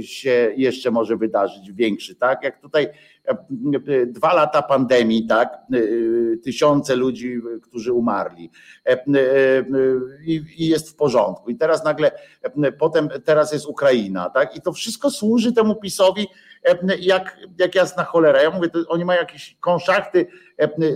się 0.00 0.52
jeszcze 0.56 0.90
może 0.90 1.16
wydarzyć 1.16 1.72
większy, 1.72 2.14
tak? 2.14 2.42
Jak 2.42 2.60
tutaj 2.60 2.86
dwa 4.06 4.34
lata 4.34 4.62
pandemii, 4.62 5.26
tak? 5.26 5.58
Tysiące 6.44 6.96
ludzi, 6.96 7.40
którzy 7.62 7.92
umarli 7.92 8.50
i 10.56 10.66
jest 10.68 10.90
w 10.90 10.94
porządku. 10.94 11.50
I 11.50 11.56
teraz 11.56 11.84
nagle, 11.84 12.10
potem 12.78 13.08
teraz 13.24 13.52
jest 13.52 13.66
Ukraina, 13.66 14.30
tak? 14.30 14.56
I 14.56 14.60
to 14.60 14.72
wszystko 14.72 15.10
służy 15.10 15.52
temu 15.52 15.76
PiSowi 15.76 16.26
jak, 17.00 17.38
jak 17.58 17.74
jasna 17.74 18.04
cholera. 18.04 18.42
Ja 18.42 18.50
mówię, 18.50 18.68
oni 18.88 19.04
mają 19.04 19.20
jakieś 19.20 19.56
konszachty 19.60 20.26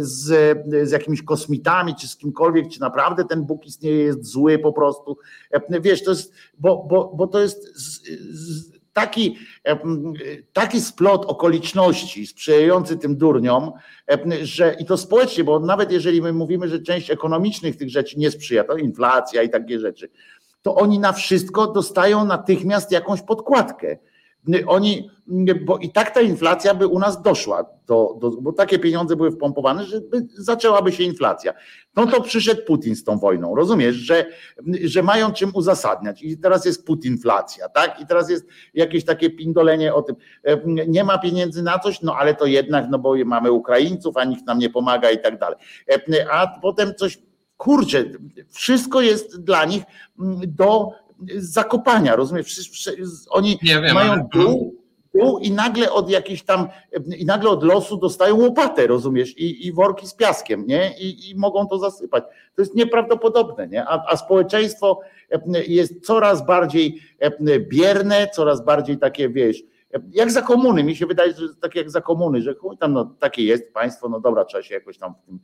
z, 0.01 0.29
z 0.89 0.91
jakimiś 0.91 1.23
kosmitami, 1.23 1.95
czy 1.95 2.09
z 2.09 2.17
kimkolwiek, 2.17 2.69
czy 2.69 2.81
naprawdę 2.81 3.25
ten 3.25 3.45
Bóg 3.45 3.67
istnieje, 3.67 4.05
jest 4.05 4.25
zły 4.25 4.59
po 4.59 4.73
prostu. 4.73 5.17
Wiesz, 5.71 6.05
to 6.05 6.11
jest, 6.11 6.35
bo, 6.59 6.87
bo, 6.91 7.13
bo 7.17 7.27
to 7.27 7.41
jest 7.41 7.69
taki, 8.93 9.39
taki 10.53 10.81
splot 10.81 11.25
okoliczności 11.25 12.27
sprzyjający 12.27 12.97
tym 12.97 13.17
durniom, 13.17 13.73
że 14.43 14.77
i 14.79 14.85
to 14.85 14.97
społecznie, 14.97 15.45
bo 15.45 15.61
nawet 15.61 15.93
jeżeli 15.93 16.23
my 16.23 16.33
mówimy, 16.33 16.69
że 16.69 16.81
część 16.81 17.11
ekonomicznych 17.11 17.77
tych 17.77 17.91
rzeczy 17.91 18.19
nie 18.19 18.31
sprzyja, 18.31 18.65
to 18.65 18.77
inflacja 18.77 19.43
i 19.43 19.51
takie 19.51 19.81
rzeczy, 19.81 20.09
to 20.63 20.75
oni 20.75 20.99
na 20.99 21.13
wszystko 21.13 21.67
dostają 21.67 22.25
natychmiast 22.25 22.93
jakąś 22.93 23.23
podkładkę. 23.23 23.99
Oni, 24.67 25.11
bo 25.65 25.79
i 25.79 25.91
tak 25.91 26.15
ta 26.15 26.21
inflacja 26.21 26.75
by 26.75 26.87
u 26.87 26.99
nas 26.99 27.23
doszła, 27.23 27.65
do, 27.87 28.17
do, 28.21 28.31
bo 28.31 28.53
takie 28.53 28.79
pieniądze 28.79 29.17
były 29.17 29.31
wpompowane, 29.31 29.85
że 29.85 30.01
zaczęłaby 30.39 30.93
się 30.93 31.05
inflacja. 31.05 31.53
No 31.97 32.07
to 32.07 32.21
przyszedł 32.21 32.63
Putin 32.67 32.97
z 32.97 33.05
tą 33.05 33.19
wojną, 33.19 33.55
rozumiesz, 33.55 33.95
że, 33.95 34.27
że 34.85 35.03
mają 35.03 35.33
czym 35.33 35.51
uzasadniać 35.55 36.23
i 36.23 36.39
teraz 36.39 36.65
jest 36.65 36.87
putinflacja, 36.87 37.69
tak? 37.69 38.01
I 38.01 38.07
teraz 38.07 38.31
jest 38.31 38.47
jakieś 38.75 39.05
takie 39.05 39.31
pindolenie 39.31 39.95
o 39.95 40.03
tym, 40.03 40.17
nie 40.67 41.05
ma 41.05 41.19
pieniędzy 41.19 41.63
na 41.63 41.79
coś, 41.79 42.03
no 42.03 42.17
ale 42.17 42.35
to 42.35 42.47
jednak, 42.47 42.87
no 42.91 42.99
bo 42.99 43.15
mamy 43.25 43.53
Ukraińców, 43.53 44.17
a 44.17 44.25
nikt 44.25 44.47
nam 44.47 44.59
nie 44.59 44.71
pomaga 44.71 45.11
i 45.11 45.19
tak 45.19 45.39
dalej. 45.39 45.59
A 46.31 46.47
potem 46.63 46.95
coś 46.95 47.19
kurczę, 47.57 48.05
wszystko 48.51 49.01
jest 49.01 49.45
dla 49.45 49.65
nich 49.65 49.83
do 50.47 50.91
zakopania, 51.37 52.17
rozumiesz? 52.17 52.61
Oni 53.31 53.59
wiem, 53.63 53.95
mają 53.95 54.13
ale... 54.13 54.29
dół, 54.33 54.83
dół 55.15 55.39
i 55.39 55.51
nagle 55.51 55.93
od 55.93 56.11
jakiejś 56.11 56.43
tam, 56.43 56.69
i 57.19 57.25
nagle 57.25 57.51
od 57.51 57.63
losu 57.63 57.97
dostają 57.97 58.37
łopatę, 58.37 58.87
rozumiesz? 58.87 59.39
I, 59.39 59.67
i 59.67 59.73
worki 59.73 60.07
z 60.07 60.15
piaskiem, 60.15 60.67
nie? 60.67 60.95
I, 60.99 61.31
I 61.31 61.35
mogą 61.35 61.67
to 61.69 61.79
zasypać. 61.79 62.25
To 62.55 62.63
jest 62.63 62.75
nieprawdopodobne, 62.75 63.69
nie? 63.69 63.85
A, 63.85 64.05
a 64.09 64.17
społeczeństwo 64.17 65.01
jest 65.69 66.07
coraz 66.07 66.47
bardziej 66.47 67.01
bierne, 67.59 68.29
coraz 68.35 68.65
bardziej 68.65 68.99
takie, 68.99 69.29
wiesz, 69.29 69.63
jak 70.11 70.31
za 70.31 70.43
komuny, 70.43 70.85
mi 70.85 70.97
się 70.97 71.07
wydaje, 71.07 71.33
że 71.33 71.55
tak 71.61 71.75
jak 71.75 71.91
za 71.91 72.01
komuny, 72.01 72.43
że 72.43 72.55
chuj 72.55 72.79
tam, 72.79 72.93
no 72.93 73.05
takie 73.19 73.45
jest 73.45 73.73
państwo, 73.73 74.09
no 74.09 74.21
dobra, 74.21 74.45
trzeba 74.45 74.63
się 74.63 74.75
jakoś 74.75 74.99
tam 74.99 75.15
w 75.15 75.27
tym 75.27 75.39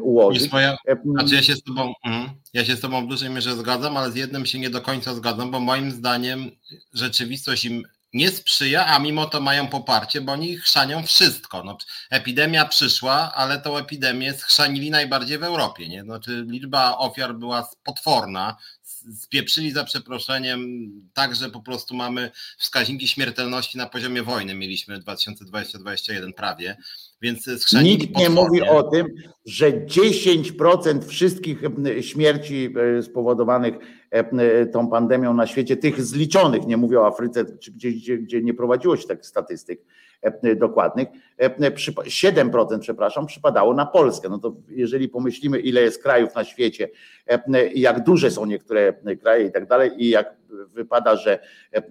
ułożyć. 0.00 0.42
Swoja, 0.42 0.76
znaczy 1.04 1.34
ja 1.34 1.42
się 1.42 1.54
z 1.54 1.62
tobą, 1.62 1.92
mm, 2.04 2.30
ja 2.52 2.64
się 2.64 2.76
z 2.76 2.80
tobą 2.80 3.06
w 3.06 3.08
dużej 3.08 3.30
mierze 3.30 3.56
zgadzam, 3.56 3.96
ale 3.96 4.12
z 4.12 4.16
jednym 4.16 4.46
się 4.46 4.58
nie 4.58 4.70
do 4.70 4.80
końca 4.80 5.14
zgadzam, 5.14 5.50
bo 5.50 5.60
moim 5.60 5.90
zdaniem 5.90 6.50
rzeczywistość 6.92 7.64
im 7.64 7.82
nie 8.12 8.30
sprzyja, 8.30 8.86
a 8.86 8.98
mimo 8.98 9.26
to 9.26 9.40
mają 9.40 9.68
poparcie, 9.68 10.20
bo 10.20 10.32
oni 10.32 10.56
chrzanią 10.56 11.02
wszystko. 11.02 11.64
No, 11.64 11.78
epidemia 12.10 12.64
przyszła, 12.64 13.32
ale 13.34 13.60
tą 13.60 13.78
epidemię 13.78 14.34
schrzanili 14.34 14.90
najbardziej 14.90 15.38
w 15.38 15.42
Europie. 15.42 15.88
Nie? 15.88 16.02
Znaczy, 16.02 16.44
liczba 16.48 16.98
ofiar 16.98 17.34
była 17.34 17.70
potworna, 17.84 18.56
spieprzyli 19.16 19.70
za 19.70 19.84
przeproszeniem, 19.84 20.90
tak, 21.14 21.36
że 21.36 21.50
po 21.50 21.60
prostu 21.60 21.94
mamy 21.94 22.30
wskaźniki 22.58 23.08
śmiertelności 23.08 23.78
na 23.78 23.86
poziomie 23.86 24.22
wojny. 24.22 24.54
Mieliśmy 24.54 25.00
2020-2021 25.00 26.32
prawie. 26.32 26.76
Więc 27.22 27.72
Nikt 27.82 28.18
nie 28.18 28.30
mówi 28.30 28.62
o 28.62 28.82
tym, 28.82 29.06
że 29.46 29.72
10% 29.72 31.04
wszystkich 31.04 31.62
śmierci 32.00 32.74
e, 32.98 33.02
spowodowanych 33.02 33.74
e, 34.10 34.66
tą 34.66 34.90
pandemią 34.90 35.34
na 35.34 35.46
świecie, 35.46 35.76
tych 35.76 36.02
zliczonych, 36.02 36.66
nie 36.66 36.76
mówię 36.76 37.00
o 37.00 37.06
Afryce, 37.06 37.44
czy 37.58 37.72
gdzie, 37.72 38.18
gdzie, 38.18 38.42
nie 38.42 38.54
prowadziło 38.54 38.96
się 38.96 39.08
tak 39.08 39.26
statystyk 39.26 39.80
dokładnych, 40.56 41.08
7% 41.40 42.78
przepraszam, 42.78 43.26
przypadało 43.26 43.74
na 43.74 43.86
Polskę. 43.86 44.28
No 44.28 44.38
to 44.38 44.56
jeżeli 44.68 45.08
pomyślimy, 45.08 45.60
ile 45.60 45.80
jest 45.80 46.02
krajów 46.02 46.34
na 46.34 46.44
świecie, 46.44 46.88
jak 47.74 48.04
duże 48.04 48.30
są 48.30 48.46
niektóre 48.46 48.94
kraje 49.22 49.46
i 49.46 49.52
tak 49.52 49.66
dalej, 49.66 49.90
i 49.96 50.08
jak 50.08 50.36
wypada, 50.74 51.16
że 51.16 51.38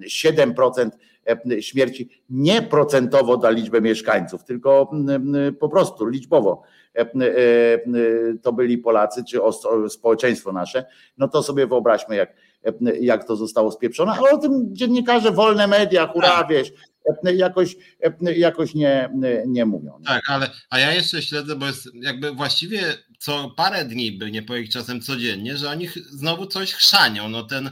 7% 0.01 0.89
E, 0.89 1.16
śmierci 1.59 2.09
nie 2.29 2.61
procentowo 2.61 3.37
dla 3.37 3.49
liczby 3.49 3.81
mieszkańców, 3.81 4.43
tylko 4.43 4.91
po 5.59 5.69
prostu 5.69 6.05
liczbowo 6.05 6.63
e, 6.95 7.01
e, 7.01 7.07
to 8.41 8.53
byli 8.53 8.77
Polacy 8.77 9.23
czy 9.29 9.39
społeczeństwo 9.89 10.51
nasze, 10.51 10.85
no 11.17 11.27
to 11.27 11.43
sobie 11.43 11.67
wyobraźmy, 11.67 12.15
jak, 12.15 12.33
jak 13.01 13.27
to 13.27 13.35
zostało 13.35 13.71
spieprzone. 13.71 14.11
A 14.11 14.35
o 14.35 14.37
tym 14.37 14.75
dziennikarze, 14.75 15.31
wolne 15.31 15.67
media, 15.67 16.07
hura, 16.07 16.29
tak. 16.29 16.49
wieś, 16.49 16.71
jakoś, 17.23 17.75
jakoś 18.21 18.75
nie, 18.75 19.09
nie 19.47 19.65
mówią. 19.65 19.99
Tak, 20.05 20.21
ale 20.29 20.49
a 20.69 20.79
ja 20.79 20.93
jeszcze 20.93 21.21
śledzę, 21.21 21.55
bo 21.55 21.65
jest 21.65 21.89
jakby 21.93 22.31
właściwie 22.31 22.81
co 23.19 23.53
parę 23.57 23.85
dni, 23.85 24.11
by 24.11 24.31
nie 24.31 24.43
powiedzieć 24.43 24.73
czasem 24.73 25.01
codziennie, 25.01 25.57
że 25.57 25.69
oni 25.69 25.87
znowu 26.09 26.45
coś 26.45 26.73
chrzanią. 26.73 27.29
No 27.29 27.43
ten, 27.43 27.69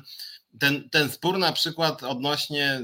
ten, 0.60 0.90
ten 0.90 1.10
spór 1.10 1.38
na 1.38 1.52
przykład 1.52 2.04
odnośnie 2.04 2.82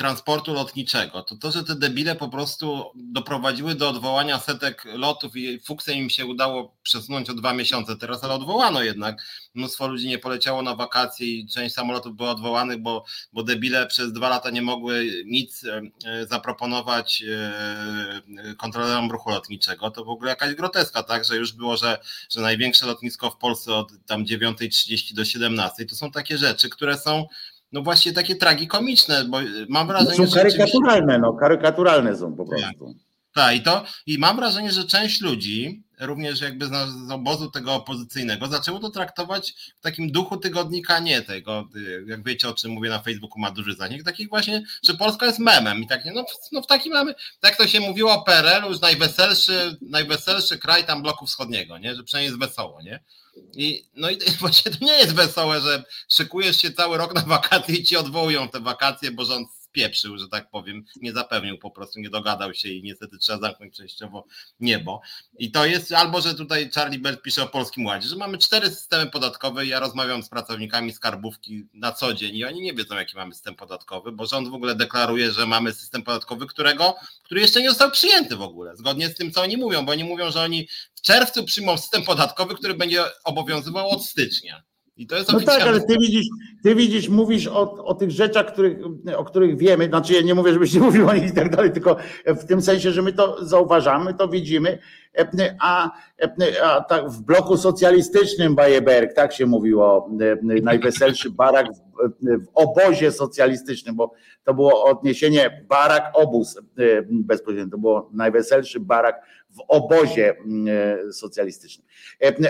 transportu 0.00 0.54
lotniczego, 0.54 1.22
to 1.22 1.36
to, 1.36 1.50
że 1.50 1.64
te 1.64 1.74
debile 1.74 2.16
po 2.16 2.28
prostu 2.28 2.84
doprowadziły 2.94 3.74
do 3.74 3.88
odwołania 3.88 4.38
setek 4.38 4.84
lotów 4.84 5.36
i 5.36 5.60
fuksem 5.60 5.94
im 5.94 6.10
się 6.10 6.26
udało 6.26 6.76
przesunąć 6.82 7.30
o 7.30 7.34
dwa 7.34 7.52
miesiące 7.52 7.96
teraz, 7.96 8.24
ale 8.24 8.34
odwołano 8.34 8.82
jednak. 8.82 9.22
Mnóstwo 9.54 9.88
ludzi 9.88 10.08
nie 10.08 10.18
poleciało 10.18 10.62
na 10.62 10.74
wakacje 10.74 11.26
i 11.26 11.48
część 11.48 11.74
samolotów 11.74 12.16
była 12.16 12.30
odwołanych, 12.30 12.82
bo, 12.82 13.04
bo 13.32 13.42
debile 13.42 13.86
przez 13.86 14.12
dwa 14.12 14.28
lata 14.28 14.50
nie 14.50 14.62
mogły 14.62 15.22
nic 15.26 15.64
e, 15.64 16.26
zaproponować 16.26 17.22
e, 17.22 18.54
kontrolerom 18.54 19.10
ruchu 19.10 19.30
lotniczego. 19.30 19.90
To 19.90 20.04
w 20.04 20.08
ogóle 20.08 20.30
jakaś 20.30 20.54
groteska, 20.54 21.02
tak, 21.02 21.24
że 21.24 21.36
już 21.36 21.52
było, 21.52 21.76
że, 21.76 21.98
że 22.30 22.40
największe 22.40 22.86
lotnisko 22.86 23.30
w 23.30 23.36
Polsce 23.36 23.74
od 23.74 23.92
tam 24.06 24.24
9.30 24.24 25.14
do 25.14 25.24
17. 25.24 25.84
To 25.84 25.96
są 25.96 26.10
takie 26.10 26.38
rzeczy, 26.38 26.68
które 26.68 26.98
są 26.98 27.26
no 27.72 27.82
właśnie 27.82 28.12
takie 28.12 28.36
tragikomiczne, 28.36 29.24
bo 29.24 29.38
mam 29.68 29.86
no 29.86 29.92
wrażenie, 29.92 30.18
no 30.18 30.26
są 30.26 30.34
karykaturalne, 30.34 31.18
no 31.18 31.32
karykaturalne 31.32 32.16
są 32.16 32.36
po 32.36 32.44
prostu. 32.44 32.86
Tak. 32.86 32.96
tak, 33.34 33.56
i 33.56 33.62
to 33.62 33.84
i 34.06 34.18
mam 34.18 34.36
wrażenie, 34.36 34.72
że 34.72 34.84
część 34.84 35.20
ludzi, 35.20 35.82
również 36.00 36.40
jakby 36.40 36.66
z, 36.66 36.70
z 37.08 37.10
obozu 37.10 37.50
tego 37.50 37.74
opozycyjnego, 37.74 38.46
zaczęło 38.46 38.78
to 38.78 38.90
traktować 38.90 39.54
w 39.78 39.82
takim 39.82 40.12
duchu 40.12 40.36
tygodnika, 40.36 40.98
nie 40.98 41.22
tego, 41.22 41.68
jak 42.06 42.24
wiecie 42.24 42.48
o 42.48 42.54
czym 42.54 42.70
mówię 42.70 42.90
na 42.90 42.98
Facebooku, 42.98 43.40
ma 43.40 43.50
duży 43.50 43.74
zasięg, 43.74 44.02
takich 44.02 44.28
właśnie, 44.28 44.62
że 44.84 44.94
Polska 44.94 45.26
jest 45.26 45.38
memem 45.38 45.82
i 45.82 45.86
tak, 45.86 46.04
no, 46.14 46.24
no 46.52 46.62
w 46.62 46.66
takim 46.66 46.92
mamy, 46.92 47.14
tak 47.40 47.56
to 47.56 47.66
się 47.66 47.80
mówiło 47.80 48.12
o 48.12 48.22
PRL-u, 48.22 48.68
już 48.68 48.80
najweselszy, 48.80 49.76
najweselszy 49.82 50.58
kraj 50.58 50.84
tam 50.84 51.02
bloku 51.02 51.26
wschodniego, 51.26 51.78
nie, 51.78 51.94
że 51.94 52.02
przynajmniej 52.02 52.28
jest 52.28 52.50
wesoło, 52.50 52.82
nie? 52.82 53.00
I, 53.54 53.84
no 53.94 54.10
i 54.10 54.18
właśnie 54.40 54.72
to 54.72 54.84
nie 54.84 54.92
jest 54.92 55.14
wesołe, 55.14 55.60
że 55.60 55.84
szykujesz 56.08 56.60
się 56.62 56.72
cały 56.72 56.98
rok 56.98 57.14
na 57.14 57.20
wakacje 57.20 57.74
i 57.74 57.84
ci 57.84 57.96
odwołują 57.96 58.48
te 58.48 58.60
wakacje, 58.60 59.10
bo 59.10 59.24
rząd 59.24 59.48
spieprzył, 59.70 60.18
że 60.18 60.28
tak 60.28 60.50
powiem, 60.50 60.84
nie 60.96 61.12
zapewnił 61.12 61.58
po 61.58 61.70
prostu, 61.70 62.00
nie 62.00 62.10
dogadał 62.10 62.54
się 62.54 62.68
i 62.68 62.82
niestety 62.82 63.18
trzeba 63.18 63.38
zamknąć 63.38 63.76
częściowo 63.76 64.26
niebo. 64.60 65.00
I 65.38 65.50
to 65.50 65.66
jest 65.66 65.92
albo, 65.92 66.20
że 66.20 66.34
tutaj 66.34 66.70
Charlie 66.74 66.98
Bert 66.98 67.22
pisze 67.22 67.42
o 67.42 67.46
Polskim 67.46 67.86
Ładzie, 67.86 68.08
że 68.08 68.16
mamy 68.16 68.38
cztery 68.38 68.70
systemy 68.70 69.10
podatkowe 69.10 69.66
ja 69.66 69.80
rozmawiam 69.80 70.22
z 70.22 70.28
pracownikami 70.28 70.92
skarbówki 70.92 71.66
na 71.74 71.92
co 71.92 72.14
dzień 72.14 72.36
i 72.36 72.44
oni 72.44 72.60
nie 72.60 72.74
wiedzą, 72.74 72.96
jaki 72.96 73.16
mamy 73.16 73.34
system 73.34 73.54
podatkowy, 73.54 74.12
bo 74.12 74.26
rząd 74.26 74.48
w 74.48 74.54
ogóle 74.54 74.74
deklaruje, 74.74 75.32
że 75.32 75.46
mamy 75.46 75.72
system 75.72 76.02
podatkowy, 76.02 76.46
którego, 76.46 76.94
który 77.22 77.40
jeszcze 77.40 77.60
nie 77.60 77.68
został 77.68 77.90
przyjęty 77.90 78.36
w 78.36 78.42
ogóle, 78.42 78.76
zgodnie 78.76 79.08
z 79.08 79.14
tym, 79.14 79.32
co 79.32 79.42
oni 79.42 79.56
mówią, 79.56 79.86
bo 79.86 79.92
oni 79.92 80.04
mówią, 80.04 80.30
że 80.30 80.40
oni 80.40 80.68
w 80.94 81.00
czerwcu 81.00 81.44
przyjmą 81.44 81.78
system 81.78 82.02
podatkowy, 82.02 82.54
który 82.54 82.74
będzie 82.74 83.04
obowiązywał 83.24 83.90
od 83.90 84.06
stycznia. 84.06 84.69
I 85.00 85.06
to 85.06 85.16
jest 85.16 85.32
no 85.32 85.40
tak, 85.40 85.62
ale 85.62 85.80
ty 85.80 85.98
widzisz, 85.98 86.26
ty 86.62 86.74
widzisz, 86.74 87.08
mówisz 87.08 87.46
o, 87.46 87.84
o 87.84 87.94
tych 87.94 88.10
rzeczach, 88.10 88.52
których, 88.52 88.78
o 89.16 89.24
których 89.24 89.58
wiemy. 89.58 89.86
Znaczy, 89.86 90.12
ja 90.12 90.20
nie 90.20 90.34
mówię, 90.34 90.52
żebyś 90.52 90.74
nie 90.74 90.80
mówił 90.90 91.08
o 91.08 91.14
nich 91.14 91.30
i 91.30 91.34
tak 91.34 91.56
dalej, 91.56 91.72
tylko 91.72 91.96
w 92.26 92.44
tym 92.44 92.62
sensie, 92.62 92.92
że 92.92 93.02
my 93.02 93.12
to 93.12 93.44
zauważamy, 93.44 94.14
to 94.14 94.28
widzimy, 94.28 94.78
a, 95.60 95.90
a 96.62 96.80
tak 96.80 97.08
w 97.08 97.22
bloku 97.22 97.56
socjalistycznym 97.56 98.54
Bajeberg, 98.54 99.14
tak 99.14 99.32
się 99.32 99.46
mówiło, 99.46 100.10
najweselszy 100.62 101.30
barak 101.30 101.66
w, 101.66 102.46
obozie 102.54 103.12
socjalistycznym, 103.12 103.96
bo 103.96 104.12
to 104.44 104.54
było 104.54 104.84
odniesienie 104.84 105.64
barak 105.68 106.10
obóz 106.14 106.60
bezpośrednio, 107.10 107.70
to 107.70 107.78
było 107.78 108.10
najweselszy 108.12 108.80
barak 108.80 109.22
w 109.50 109.60
obozie 109.68 110.36
socjalistycznym. 111.12 111.86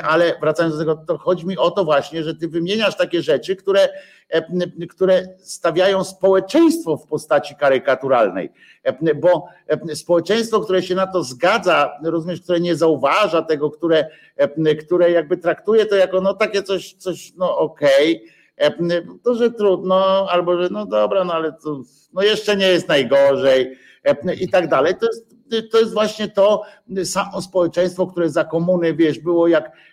Ale 0.02 0.38
wracając 0.40 0.74
do 0.74 0.80
tego, 0.80 0.96
to 1.06 1.18
chodzi 1.18 1.46
mi 1.46 1.56
o 1.56 1.70
to 1.70 1.84
właśnie, 1.84 2.22
że 2.22 2.34
ty 2.34 2.48
wymieniasz 2.48 2.96
takie 2.96 3.22
rzeczy, 3.22 3.56
które, 3.56 3.88
które 4.90 5.28
stawiają 5.38 6.04
społeczeństwo 6.04 6.96
w 6.96 7.06
postaci 7.06 7.54
karykaturalnej, 7.56 8.50
bo 9.20 9.48
społeczeństwo, 9.94 10.60
które 10.60 10.82
się 10.82 10.94
na 10.94 11.06
to 11.06 11.22
zgadza, 11.22 11.92
rozumiesz, 12.04 12.40
które 12.40 12.60
nie 12.60 12.76
zauważa 12.76 13.42
tego, 13.42 13.70
które, 13.70 14.08
które 14.86 15.10
jakby 15.10 15.36
traktuje 15.36 15.86
to 15.86 15.96
jako 15.96 16.20
no 16.20 16.34
takie 16.34 16.62
coś, 16.62 16.92
coś 16.94 17.32
no 17.36 17.58
okej, 17.58 18.24
okay, 18.68 19.06
to 19.24 19.34
że 19.34 19.50
trudno, 19.50 20.26
albo 20.30 20.62
że 20.62 20.68
no 20.70 20.86
dobra, 20.86 21.24
no 21.24 21.32
ale 21.32 21.52
to 21.52 21.80
no 22.12 22.22
jeszcze 22.22 22.56
nie 22.56 22.68
jest 22.68 22.88
najgorzej 22.88 23.76
i 24.40 24.48
tak 24.48 24.68
dalej. 24.68 24.94
To 25.00 25.06
jest 25.06 25.40
to 25.70 25.80
jest 25.80 25.92
właśnie 25.92 26.28
to 26.28 26.62
samo 27.04 27.42
społeczeństwo, 27.42 28.06
które 28.06 28.30
za 28.30 28.44
komuny, 28.44 28.94
wiesz, 28.94 29.18
było 29.18 29.48
jak 29.48 29.64
e, 29.66 29.70
e, 29.70 29.89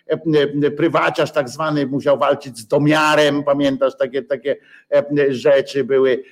prywaciarz 0.76 1.32
tak 1.32 1.48
zwany 1.48 1.86
musiał 1.86 2.18
walczyć 2.18 2.58
z 2.58 2.66
domiarem, 2.66 3.44
pamiętasz, 3.44 3.96
takie, 3.96 4.22
takie 4.22 4.56
e, 4.92 5.04
rzeczy 5.28 5.84
były, 5.84 6.22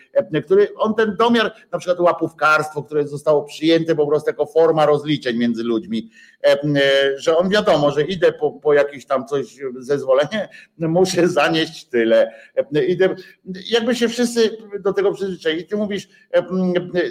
który 0.45 0.75
on 0.75 0.95
ten 0.95 1.17
domiar, 1.17 1.55
na 1.73 1.79
przykład 1.79 2.01
łapówkarstwo, 2.01 2.83
które 2.83 3.09
zostało 3.09 3.45
przyjęte 3.45 3.95
po 3.95 4.07
prostu 4.07 4.31
jako 4.31 4.47
forma 4.47 4.87
rozliczeń 4.87 5.37
między 5.37 5.65
ludźmi, 5.65 6.11
że 7.17 7.37
on 7.37 7.49
wiadomo, 7.49 7.91
że 7.91 8.03
idę 8.03 8.33
po, 8.33 8.53
po 8.53 8.75
jakieś 8.75 9.07
tam 9.07 9.27
coś 9.27 9.57
zezwolenie, 9.79 10.49
muszę 10.79 11.29
zanieść 11.29 11.85
tyle. 11.85 12.33
Idę, 12.89 13.15
jakby 13.71 13.95
się 13.95 14.09
wszyscy 14.09 14.57
do 14.81 14.93
tego 14.93 15.13
przyzwyczaili. 15.13 15.63
I 15.63 15.67
ty 15.67 15.77
mówisz, 15.77 16.09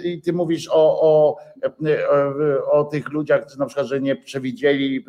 i 0.04 0.20
ty 0.20 0.32
mówisz 0.32 0.68
o, 0.70 1.00
o 1.02 1.36
o 2.70 2.84
tych 2.84 3.08
ludziach, 3.08 3.56
na 3.58 3.66
przykład, 3.66 3.86
że 3.86 4.00
nie 4.00 4.16
przewidzieli 4.16 5.04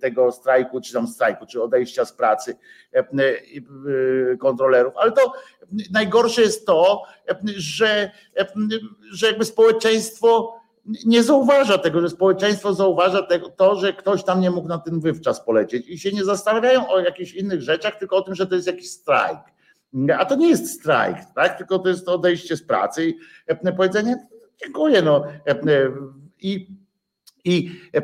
tego 0.00 0.32
strajku, 0.32 0.80
czy 0.84 0.92
tam 0.92 1.08
strajku, 1.08 1.46
czy 1.46 1.62
odejścia 1.62 2.04
z 2.04 2.12
pracy 2.12 2.56
y, 2.96 3.04
y, 3.88 4.38
kontrolerów, 4.38 4.94
ale 4.96 5.12
to 5.12 5.32
najgorsze 5.92 6.42
jest 6.42 6.66
to, 6.66 7.02
że, 7.56 8.10
że 9.10 9.26
jakby 9.26 9.44
społeczeństwo 9.44 10.60
nie 11.06 11.22
zauważa 11.22 11.78
tego, 11.78 12.00
że 12.00 12.10
społeczeństwo 12.10 12.74
zauważa 12.74 13.22
tego, 13.22 13.48
to, 13.48 13.76
że 13.76 13.92
ktoś 13.92 14.24
tam 14.24 14.40
nie 14.40 14.50
mógł 14.50 14.68
na 14.68 14.78
ten 14.78 15.00
wywczas 15.00 15.44
polecieć 15.44 15.88
i 15.88 15.98
się 15.98 16.12
nie 16.12 16.24
zastanawiają 16.24 16.88
o 16.88 17.00
jakichś 17.00 17.32
innych 17.32 17.62
rzeczach, 17.62 17.98
tylko 17.98 18.16
o 18.16 18.22
tym, 18.22 18.34
że 18.34 18.46
to 18.46 18.54
jest 18.54 18.66
jakiś 18.66 18.90
strajk. 18.90 19.38
A 20.18 20.24
to 20.24 20.34
nie 20.34 20.48
jest 20.48 20.80
strajk, 20.80 21.16
tak? 21.34 21.58
tylko 21.58 21.78
to 21.78 21.88
jest 21.88 22.08
odejście 22.08 22.56
z 22.56 22.62
pracy 22.62 23.08
i 23.08 23.16
powiedzenie, 23.76 24.26
dziękuję, 24.64 25.02
no 25.02 25.24
i, 26.40 26.68
i 27.44 27.70
e, 27.94 28.02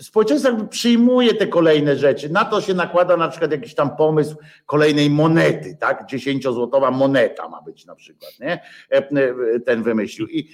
społeczeństwo 0.00 0.64
przyjmuje 0.70 1.34
te 1.34 1.46
kolejne 1.46 1.96
rzeczy. 1.96 2.28
Na 2.28 2.44
to 2.44 2.60
się 2.60 2.74
nakłada 2.74 3.16
na 3.16 3.28
przykład 3.28 3.50
jakiś 3.50 3.74
tam 3.74 3.96
pomysł 3.96 4.36
kolejnej 4.66 5.10
monety, 5.10 5.76
tak? 5.80 6.06
Dziesięciozłotowa 6.06 6.90
moneta 6.90 7.48
ma 7.48 7.62
być 7.62 7.86
na 7.86 7.94
przykład, 7.94 8.30
nie? 8.40 8.52
E, 8.92 8.96
e, 8.96 9.60
ten 9.60 9.82
wymyślił. 9.82 10.28
I, 10.28 10.48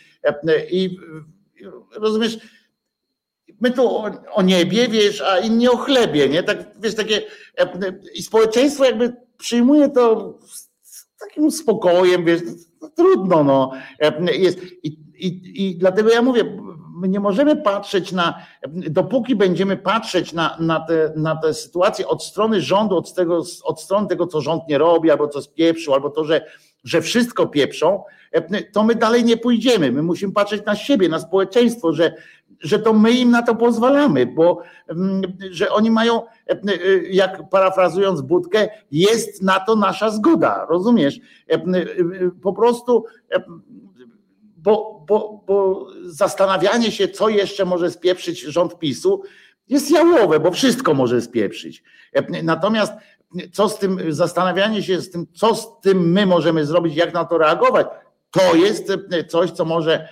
i 0.71 0.99
rozumiesz, 1.97 2.39
my 3.61 3.71
tu 3.71 3.89
o, 3.89 4.11
o, 4.33 4.43
niebie, 4.43 4.89
wiesz, 4.89 5.21
a 5.21 5.39
inni 5.39 5.69
o 5.69 5.77
chlebie, 5.77 6.29
nie? 6.29 6.43
Tak, 6.43 6.59
wiesz, 6.81 6.95
takie 6.95 7.23
i 8.15 8.23
społeczeństwo 8.23 8.85
jakby 8.85 9.17
przyjmuje 9.39 9.89
to 9.89 10.35
z 10.83 11.17
takim 11.19 11.51
spokojem, 11.51 12.25
wiesz, 12.25 12.41
no, 12.81 12.89
trudno, 12.89 13.45
no. 13.45 13.73
Jest. 14.33 14.59
I, 14.83 14.99
i, 15.15 15.67
I 15.67 15.77
dlatego 15.77 16.11
ja 16.11 16.23
mówię, 16.23 16.45
my 17.01 17.09
nie 17.09 17.21
możemy 17.21 17.57
patrzeć 17.57 18.13
na, 18.13 18.43
dopóki 18.69 19.37
będziemy 19.37 19.77
patrzeć 19.77 20.33
na, 20.33 20.57
na, 20.61 20.81
te, 20.81 21.13
na 21.17 21.37
te 21.37 21.55
sytuacje 21.55 22.09
od 22.09 22.25
strony 22.25 22.61
rządu, 22.61 22.97
od, 22.97 23.15
tego, 23.15 23.43
od 23.65 23.81
strony 23.81 24.09
tego, 24.09 24.27
co 24.27 24.41
rząd 24.41 24.69
nie 24.69 24.79
robi, 24.79 25.11
albo 25.11 25.29
co 25.29 25.43
spieprzył, 25.43 25.95
albo 25.95 26.11
to, 26.11 26.25
że, 26.25 26.45
że 26.85 27.03
wszystko 27.03 27.47
pieprzą, 27.47 28.03
to 28.73 28.85
my 28.85 28.95
dalej 28.95 29.25
nie 29.25 29.37
pójdziemy. 29.37 29.93
My 29.93 30.03
musimy 30.03 30.33
patrzeć 30.33 30.65
na 30.65 30.77
siebie, 30.77 31.09
na 31.09 31.19
społeczeństwo, 31.19 31.93
że, 31.93 32.15
że 32.61 32.79
to 32.79 32.93
my 32.93 33.13
im 33.13 33.31
na 33.31 33.43
to 33.43 33.55
pozwalamy, 33.55 34.27
bo 34.27 34.63
że 35.51 35.71
oni 35.71 35.91
mają, 35.91 36.23
jak 37.11 37.49
parafrazując 37.51 38.21
Budkę, 38.21 38.69
jest 38.91 39.43
na 39.43 39.61
to 39.61 39.77
nasza 39.77 40.11
zgoda, 40.11 40.67
rozumiesz? 40.71 41.21
Po 42.43 42.53
prostu 42.53 43.05
bo, 44.63 45.05
bo, 45.09 45.45
bo 45.47 45.87
zastanawianie 46.05 46.93
się, 46.93 47.09
co 47.09 47.29
jeszcze 47.29 47.65
może 47.65 47.91
spieprzyć 47.91 48.41
rząd 48.41 48.79
PiSu, 48.79 49.23
jest 49.69 49.91
jałowe, 49.91 50.41
bo 50.41 50.51
wszystko 50.51 50.95
może 50.95 51.21
spieprzyć. 51.21 51.83
Natomiast 52.43 52.93
co 53.53 53.69
z 53.69 53.79
tym, 53.79 54.13
zastanawianie 54.13 54.83
się 54.83 55.01
z 55.01 55.11
tym, 55.11 55.27
co 55.33 55.55
z 55.55 55.81
tym 55.81 56.13
my 56.13 56.27
możemy 56.27 56.67
zrobić, 56.67 56.97
jak 56.97 57.15
na 57.15 57.25
to 57.25 57.39
reagować, 57.39 57.87
to 58.31 58.55
jest 58.55 58.93
coś, 59.29 59.51
co 59.51 59.65
może 59.65 60.09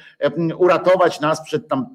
uratować 0.56 1.20
nas 1.20 1.44
przed 1.44 1.68
tam, 1.68 1.86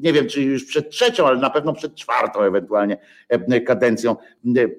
nie 0.00 0.12
wiem, 0.12 0.26
czy 0.26 0.42
już 0.42 0.64
przed 0.64 0.90
trzecią, 0.90 1.26
ale 1.26 1.38
na 1.38 1.50
pewno 1.50 1.72
przed 1.72 1.94
czwartą 1.94 2.40
ewentualnie 2.40 2.98
kadencją 3.66 4.16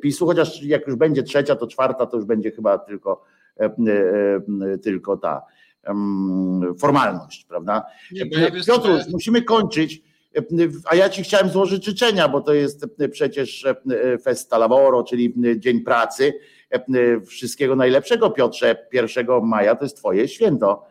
PiSu, 0.02 0.26
chociaż 0.26 0.64
jak 0.64 0.88
już 0.88 0.96
będzie 0.96 1.24
trzecia, 1.24 1.56
to 1.56 1.68
czwarta 1.68 2.06
to 2.06 2.18
już 2.18 2.26
będzie 2.26 2.52
chyba 2.52 2.78
tylko, 2.78 3.24
tylko 4.84 5.18
ta 5.18 5.42
formalność, 6.80 7.46
prawda? 7.46 7.86
Ja 8.12 8.26
Piotruś, 8.68 9.02
musimy 9.12 9.42
kończyć, 9.42 10.02
a 10.86 10.96
ja 10.96 11.10
ci 11.10 11.24
chciałem 11.24 11.50
złożyć 11.50 11.86
życzenia, 11.86 12.28
bo 12.28 12.42
to 12.42 12.54
jest 12.54 12.86
przecież 13.12 13.66
Festa 14.24 14.58
Lavoro, 14.58 15.04
czyli 15.04 15.34
Dzień 15.58 15.82
Pracy. 15.82 16.34
Wszystkiego 17.28 17.76
najlepszego, 17.76 18.30
Piotrze. 18.30 18.88
1 18.94 19.28
maja 19.44 19.76
to 19.76 19.86
jest 19.86 19.98
twoje 19.98 20.28
święto. 20.28 20.86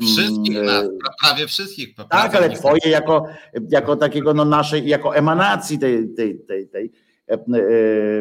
Wszystkich 0.00 0.62
nas, 0.62 0.86
prawie 1.22 1.46
wszystkich. 1.46 1.94
Prawie 1.94 2.10
tak, 2.10 2.34
ale 2.34 2.50
twoje 2.50 2.90
jako, 2.90 3.26
jako 3.70 3.96
takiego 3.96 4.34
no 4.34 4.44
naszej, 4.44 4.88
jako 4.88 5.16
emanacji 5.16 5.78
tej, 5.78 6.14
tej, 6.14 6.40
tej, 6.40 6.68
tej 6.68 6.92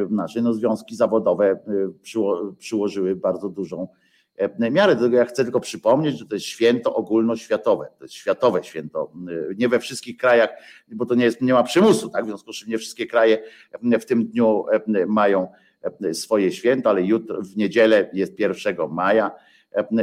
naszej 0.10 0.43
no 0.43 0.53
związki 0.53 0.95
zawodowe 0.95 1.60
przyło, 2.02 2.53
przyłożyły 2.60 3.15
bardzo 3.15 3.49
dużą 3.49 3.88
E, 4.38 4.72
miarę. 4.72 4.98
Ja 5.12 5.26
chcę 5.26 5.44
tylko 5.44 5.60
przypomnieć, 5.60 6.18
że 6.18 6.26
to 6.26 6.36
jest 6.36 6.45
święto 6.45 6.95
ogólnoświatowe. 6.95 7.88
To 7.98 8.06
jest 8.06 8.14
światowe 8.14 8.64
święto. 8.64 9.12
E, 9.52 9.56
nie 9.57 9.70
we 9.70 9.80
wszystkich 9.80 10.18
krajach, 10.18 10.49
bo 10.88 11.06
to 11.06 11.16
nie, 11.16 11.26
jest, 11.26 11.41
nie 11.41 11.53
ma 11.53 11.64
przymusu, 11.64 12.10
tak? 12.10 12.24
W 12.26 12.28
związku 12.28 12.53
z 12.53 12.56
czym 12.56 12.70
nie 12.70 12.78
wszystkie 12.78 13.07
kraje 13.07 13.44
e, 13.91 13.99
w 13.99 14.06
tym 14.06 14.26
dniu 14.26 14.66
mają 15.07 15.48
swoje 16.14 16.52
święto, 16.52 16.90
ale 16.90 17.03
jutro 17.03 17.41
w 17.41 17.57
niedzielę 17.57 18.10
jest 18.14 18.40
1 18.40 18.76
maja 18.90 19.32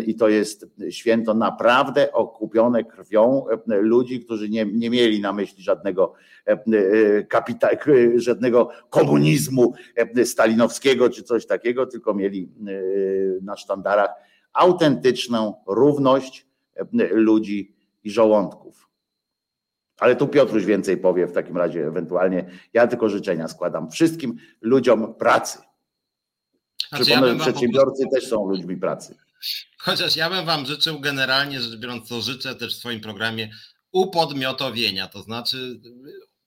i 0.06 0.14
to 0.14 0.28
jest 0.28 0.66
święto 0.90 1.34
naprawdę 1.34 2.12
okupione 2.12 2.84
krwią 2.84 3.44
ludzi, 3.66 4.20
którzy 4.20 4.48
nie, 4.48 4.64
nie 4.64 4.90
mieli 4.90 5.20
na 5.20 5.32
myśli 5.32 5.62
żadnego 5.62 6.14
kapita, 7.28 7.68
żadnego 8.16 8.68
komunizmu 8.90 9.74
stalinowskiego 10.24 11.10
czy 11.10 11.22
coś 11.22 11.46
takiego, 11.46 11.86
tylko 11.86 12.14
mieli 12.14 12.52
na 13.42 13.56
sztandarach 13.56 14.10
autentyczną 14.52 15.54
równość 15.66 16.46
ludzi 17.10 17.74
i 18.04 18.10
żołądków. 18.10 18.88
Ale 19.98 20.16
tu 20.16 20.28
Piotruś 20.28 20.64
więcej 20.64 20.96
powie 20.96 21.26
w 21.26 21.32
takim 21.32 21.56
razie 21.56 21.86
ewentualnie. 21.86 22.50
Ja 22.72 22.86
tylko 22.86 23.08
życzenia 23.08 23.48
składam 23.48 23.90
wszystkim 23.90 24.36
ludziom 24.60 25.14
pracy. 25.14 25.58
Znaczy, 26.88 27.04
Przypomnę, 27.04 27.28
ja 27.28 27.34
że 27.34 27.40
przedsiębiorcy 27.40 28.04
też 28.12 28.28
są 28.28 28.48
ludźmi 28.48 28.76
pracy. 28.76 29.16
Chociaż 29.78 30.16
ja 30.16 30.30
bym 30.30 30.46
Wam 30.46 30.66
życzył 30.66 31.00
generalnie 31.00 31.60
rzecz 31.60 31.76
biorąc, 31.76 32.08
co 32.08 32.20
życzę 32.20 32.54
też 32.54 32.76
w 32.76 32.78
swoim 32.78 33.00
programie, 33.00 33.50
upodmiotowienia, 33.92 35.08
to 35.08 35.22
znaczy 35.22 35.80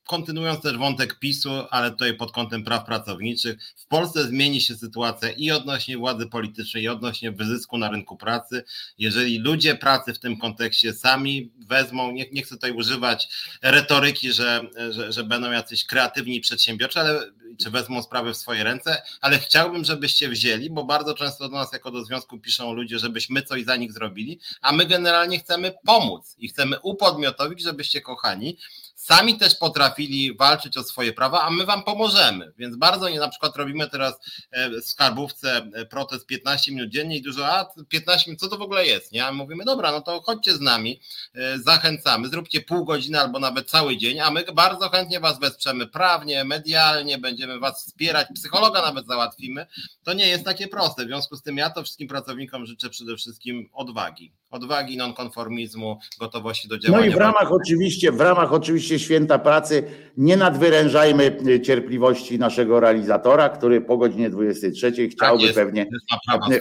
kontynuując 0.07 0.61
też 0.61 0.77
wątek 0.77 1.19
PiSu, 1.19 1.49
ale 1.71 1.91
tutaj 1.91 2.13
pod 2.13 2.31
kątem 2.31 2.63
praw 2.63 2.85
pracowniczych, 2.85 3.57
w 3.75 3.87
Polsce 3.87 4.27
zmieni 4.27 4.61
się 4.61 4.75
sytuacja 4.75 5.31
i 5.31 5.51
odnośnie 5.51 5.97
władzy 5.97 6.27
politycznej, 6.27 6.83
i 6.83 6.87
odnośnie 6.87 7.31
wyzysku 7.31 7.77
na 7.77 7.91
rynku 7.91 8.17
pracy. 8.17 8.63
Jeżeli 8.97 9.39
ludzie 9.39 9.75
pracy 9.75 10.13
w 10.13 10.19
tym 10.19 10.37
kontekście 10.37 10.93
sami 10.93 11.51
wezmą, 11.67 12.11
nie, 12.11 12.25
nie 12.31 12.41
chcę 12.41 12.55
tutaj 12.55 12.71
używać 12.71 13.27
retoryki, 13.61 14.31
że, 14.31 14.61
że, 14.89 15.11
że 15.11 15.23
będą 15.23 15.51
jacyś 15.51 15.85
kreatywni 15.85 16.41
przedsiębiorczy, 16.41 16.99
ale 16.99 17.31
czy 17.57 17.69
wezmą 17.69 18.03
sprawę 18.03 18.33
w 18.33 18.37
swoje 18.37 18.63
ręce, 18.63 19.01
ale 19.21 19.39
chciałbym, 19.39 19.85
żebyście 19.85 20.29
wzięli, 20.29 20.69
bo 20.69 20.83
bardzo 20.83 21.13
często 21.13 21.49
do 21.49 21.55
nas 21.55 21.73
jako 21.73 21.91
do 21.91 22.05
związku 22.05 22.39
piszą 22.39 22.73
ludzie, 22.73 22.99
żebyśmy 22.99 23.41
coś 23.41 23.63
za 23.63 23.75
nich 23.75 23.93
zrobili, 23.93 24.39
a 24.61 24.71
my 24.71 24.85
generalnie 24.85 25.39
chcemy 25.39 25.73
pomóc 25.85 26.35
i 26.37 26.47
chcemy 26.47 26.79
upodmiotowić, 26.79 27.61
żebyście 27.61 28.01
kochani 28.01 28.57
sami 29.05 29.37
też 29.37 29.55
potrafili 29.55 30.35
walczyć 30.35 30.77
o 30.77 30.83
swoje 30.83 31.13
prawa, 31.13 31.41
a 31.41 31.49
my 31.49 31.65
wam 31.65 31.83
pomożemy. 31.83 32.53
Więc 32.57 32.75
bardzo 32.75 33.09
nie 33.09 33.19
na 33.19 33.29
przykład 33.29 33.55
robimy 33.55 33.89
teraz 33.89 34.19
e, 34.51 34.69
w 34.69 34.85
skarbówce 34.85 35.69
e, 35.73 35.85
protest 35.85 36.25
15 36.25 36.71
minut 36.71 36.89
dziennie 36.89 37.17
i 37.17 37.21
dużo, 37.21 37.47
a 37.47 37.73
15 37.89 38.31
minut, 38.31 38.39
co 38.39 38.47
to 38.47 38.57
w 38.57 38.61
ogóle 38.61 38.85
jest? 38.85 39.11
Nie? 39.11 39.25
A 39.25 39.31
my 39.31 39.37
mówimy, 39.37 39.65
dobra, 39.65 39.91
no 39.91 40.01
to 40.01 40.21
chodźcie 40.21 40.53
z 40.53 40.59
nami, 40.59 40.99
e, 41.35 41.59
zachęcamy, 41.59 42.27
zróbcie 42.27 42.61
pół 42.61 42.85
godziny 42.85 43.19
albo 43.19 43.39
nawet 43.39 43.69
cały 43.69 43.97
dzień, 43.97 44.19
a 44.19 44.31
my 44.31 44.43
bardzo 44.55 44.89
chętnie 44.89 45.19
was 45.19 45.39
wesprzemy 45.39 45.87
prawnie, 45.87 46.43
medialnie, 46.43 47.17
będziemy 47.17 47.59
was 47.59 47.85
wspierać, 47.85 48.27
psychologa 48.35 48.81
nawet 48.81 49.07
załatwimy. 49.07 49.67
To 50.03 50.13
nie 50.13 50.27
jest 50.27 50.45
takie 50.45 50.67
proste. 50.67 51.03
W 51.03 51.07
związku 51.07 51.35
z 51.35 51.41
tym 51.41 51.57
ja 51.57 51.69
to 51.69 51.83
wszystkim 51.83 52.07
pracownikom 52.07 52.65
życzę 52.65 52.89
przede 52.89 53.17
wszystkim 53.17 53.69
odwagi. 53.73 54.31
Odwagi, 54.51 54.97
nonkonformizmu, 54.97 55.99
gotowości 56.19 56.67
do 56.67 56.79
działania. 56.79 57.05
No 57.05 57.11
i 57.11 57.15
w 57.15 57.17
ramach 57.17 57.51
oczywiście, 57.51 58.11
w 58.11 58.21
ramach 58.21 58.53
oczywiście 58.53 58.99
święta 58.99 59.39
pracy 59.39 59.83
nie 60.17 60.37
nadwyrężajmy 60.37 61.37
cierpliwości 61.63 62.39
naszego 62.39 62.79
realizatora, 62.79 63.49
który 63.49 63.81
po 63.81 63.97
godzinie 63.97 64.29
23 64.29 65.09
chciałby 65.09 65.45
tak 65.45 65.55
pewnie 65.55 65.87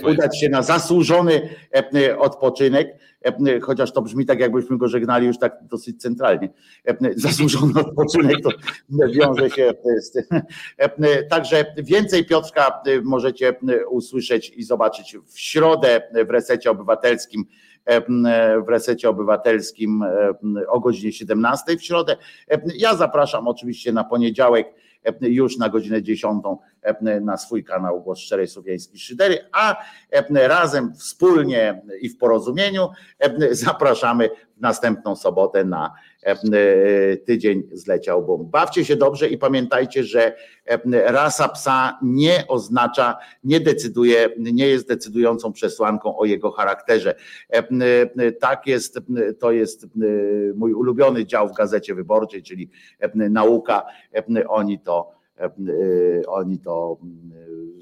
udać 0.02 0.40
się 0.40 0.48
na 0.48 0.62
zasłużony 0.62 1.48
e, 1.94 2.18
odpoczynek, 2.18 2.98
chociaż 3.62 3.92
to 3.92 4.02
brzmi 4.02 4.26
tak, 4.26 4.40
jakbyśmy 4.40 4.78
go 4.78 4.88
żegnali 4.88 5.26
już 5.26 5.38
tak 5.38 5.58
dosyć 5.62 6.02
centralnie. 6.02 6.48
E, 6.88 6.96
zasłużony 7.16 7.80
odpoczynek 7.80 8.36
to 8.42 8.50
wiąże 9.08 9.50
się 9.50 9.72
z 10.00 10.10
tym. 10.10 10.24
Także 11.30 11.64
więcej 11.76 12.24
Piotrka 12.24 12.82
możecie 13.02 13.54
usłyszeć 13.90 14.52
i 14.56 14.62
zobaczyć 14.62 15.16
w 15.26 15.40
środę 15.40 16.02
w 16.26 16.30
resecie 16.30 16.70
obywatelskim 16.70 17.44
w 18.66 18.68
resecie 18.68 19.08
obywatelskim 19.08 20.04
o 20.68 20.80
godzinie 20.80 21.12
17 21.12 21.76
w 21.76 21.84
środę. 21.84 22.16
Ja 22.76 22.96
zapraszam 22.96 23.48
oczywiście 23.48 23.92
na 23.92 24.04
poniedziałek 24.04 24.66
już 25.20 25.58
na 25.58 25.68
godzinę 25.68 26.02
10 26.02 26.44
na 27.20 27.36
swój 27.36 27.64
kanał 27.64 28.02
Głos 28.02 28.18
Szczerej 28.18 28.48
Słowiańskiej 28.48 28.98
Szydery, 29.00 29.38
a 29.52 29.76
razem 30.32 30.94
wspólnie 30.94 31.82
i 32.00 32.08
w 32.08 32.18
porozumieniu 32.18 32.88
zapraszamy 33.50 34.30
w 34.56 34.60
następną 34.60 35.16
sobotę 35.16 35.64
na 35.64 35.94
tydzień 37.26 37.62
zleciał 37.72 38.24
bum. 38.24 38.50
Bawcie 38.50 38.84
się 38.84 38.96
dobrze 38.96 39.28
i 39.28 39.38
pamiętajcie, 39.38 40.04
że 40.04 40.36
rasa 40.92 41.48
psa 41.48 41.98
nie 42.02 42.44
oznacza, 42.48 43.16
nie 43.44 43.60
decyduje, 43.60 44.28
nie 44.38 44.68
jest 44.68 44.88
decydującą 44.88 45.52
przesłanką 45.52 46.18
o 46.18 46.24
jego 46.24 46.50
charakterze. 46.50 47.14
Tak 48.40 48.66
jest, 48.66 48.98
to 49.38 49.52
jest 49.52 49.86
mój 50.54 50.72
ulubiony 50.72 51.26
dział 51.26 51.48
w 51.48 51.54
Gazecie 51.54 51.94
Wyborczej, 51.94 52.42
czyli 52.42 52.70
nauka. 53.14 53.86
Oni 54.48 54.80
to 54.80 55.13
oni 56.26 56.58
to 56.58 56.98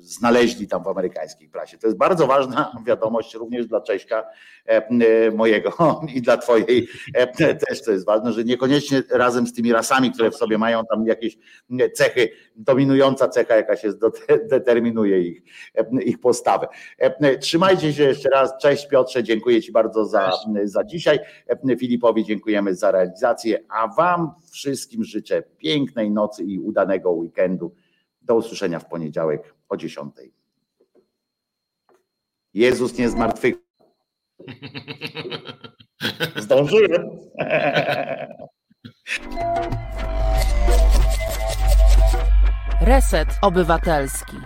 znaleźli 0.03 0.69
tam 0.69 0.85
w 0.85 0.89
amerykańskiej 0.89 1.49
prasie. 1.49 1.79
To 1.79 1.87
jest 1.87 1.99
bardzo 1.99 2.27
ważna 2.27 2.73
wiadomość 2.87 3.35
również 3.35 3.66
dla 3.66 3.81
Cześka 3.81 4.24
mojego 5.35 6.01
i 6.15 6.23
dla 6.23 6.37
twojej 6.37 6.89
też 7.69 7.83
to 7.85 7.93
jest 7.93 8.07
ważne, 8.07 8.33
że 8.33 8.45
niekoniecznie 8.45 9.03
razem 9.11 9.47
z 9.47 9.53
tymi 9.53 9.73
rasami, 9.73 10.12
które 10.12 10.31
w 10.31 10.37
sobie 10.37 10.59
mają 10.59 10.83
tam 10.91 11.07
jakieś 11.07 11.39
cechy, 11.95 12.29
dominująca 12.57 13.29
cecha 13.29 13.57
jakaś 13.57 13.85
jest, 13.85 13.99
determinuje 14.51 15.23
ich, 15.23 15.43
ich 16.05 16.20
postawę. 16.20 16.66
Trzymajcie 17.41 17.93
się 17.93 18.03
jeszcze 18.03 18.29
raz. 18.29 18.59
Cześć 18.59 18.89
Piotrze, 18.89 19.23
dziękuję 19.23 19.62
Ci 19.62 19.73
bardzo 19.73 20.05
za, 20.05 20.33
za 20.65 20.85
dzisiaj. 20.85 21.19
Filipowi 21.79 22.24
dziękujemy 22.24 22.74
za 22.74 22.91
realizację, 22.91 23.59
a 23.69 23.89
Wam 23.89 24.31
wszystkim 24.51 25.05
życzę 25.05 25.43
pięknej 25.59 26.11
nocy 26.11 26.45
i 26.45 26.59
udanego 26.59 27.12
weekendu. 27.43 27.74
Do 28.23 28.35
usłyszenia 28.36 28.78
w 28.78 28.89
poniedziałek 28.89 29.55
o 29.69 29.77
10. 29.77 30.14
Jezus 32.55 32.98
nie 32.98 33.09
zmartwychwstał. 33.09 33.66
Zdążyłem. 36.44 37.10
Reset 42.81 43.28
Obywatelski. 43.43 44.36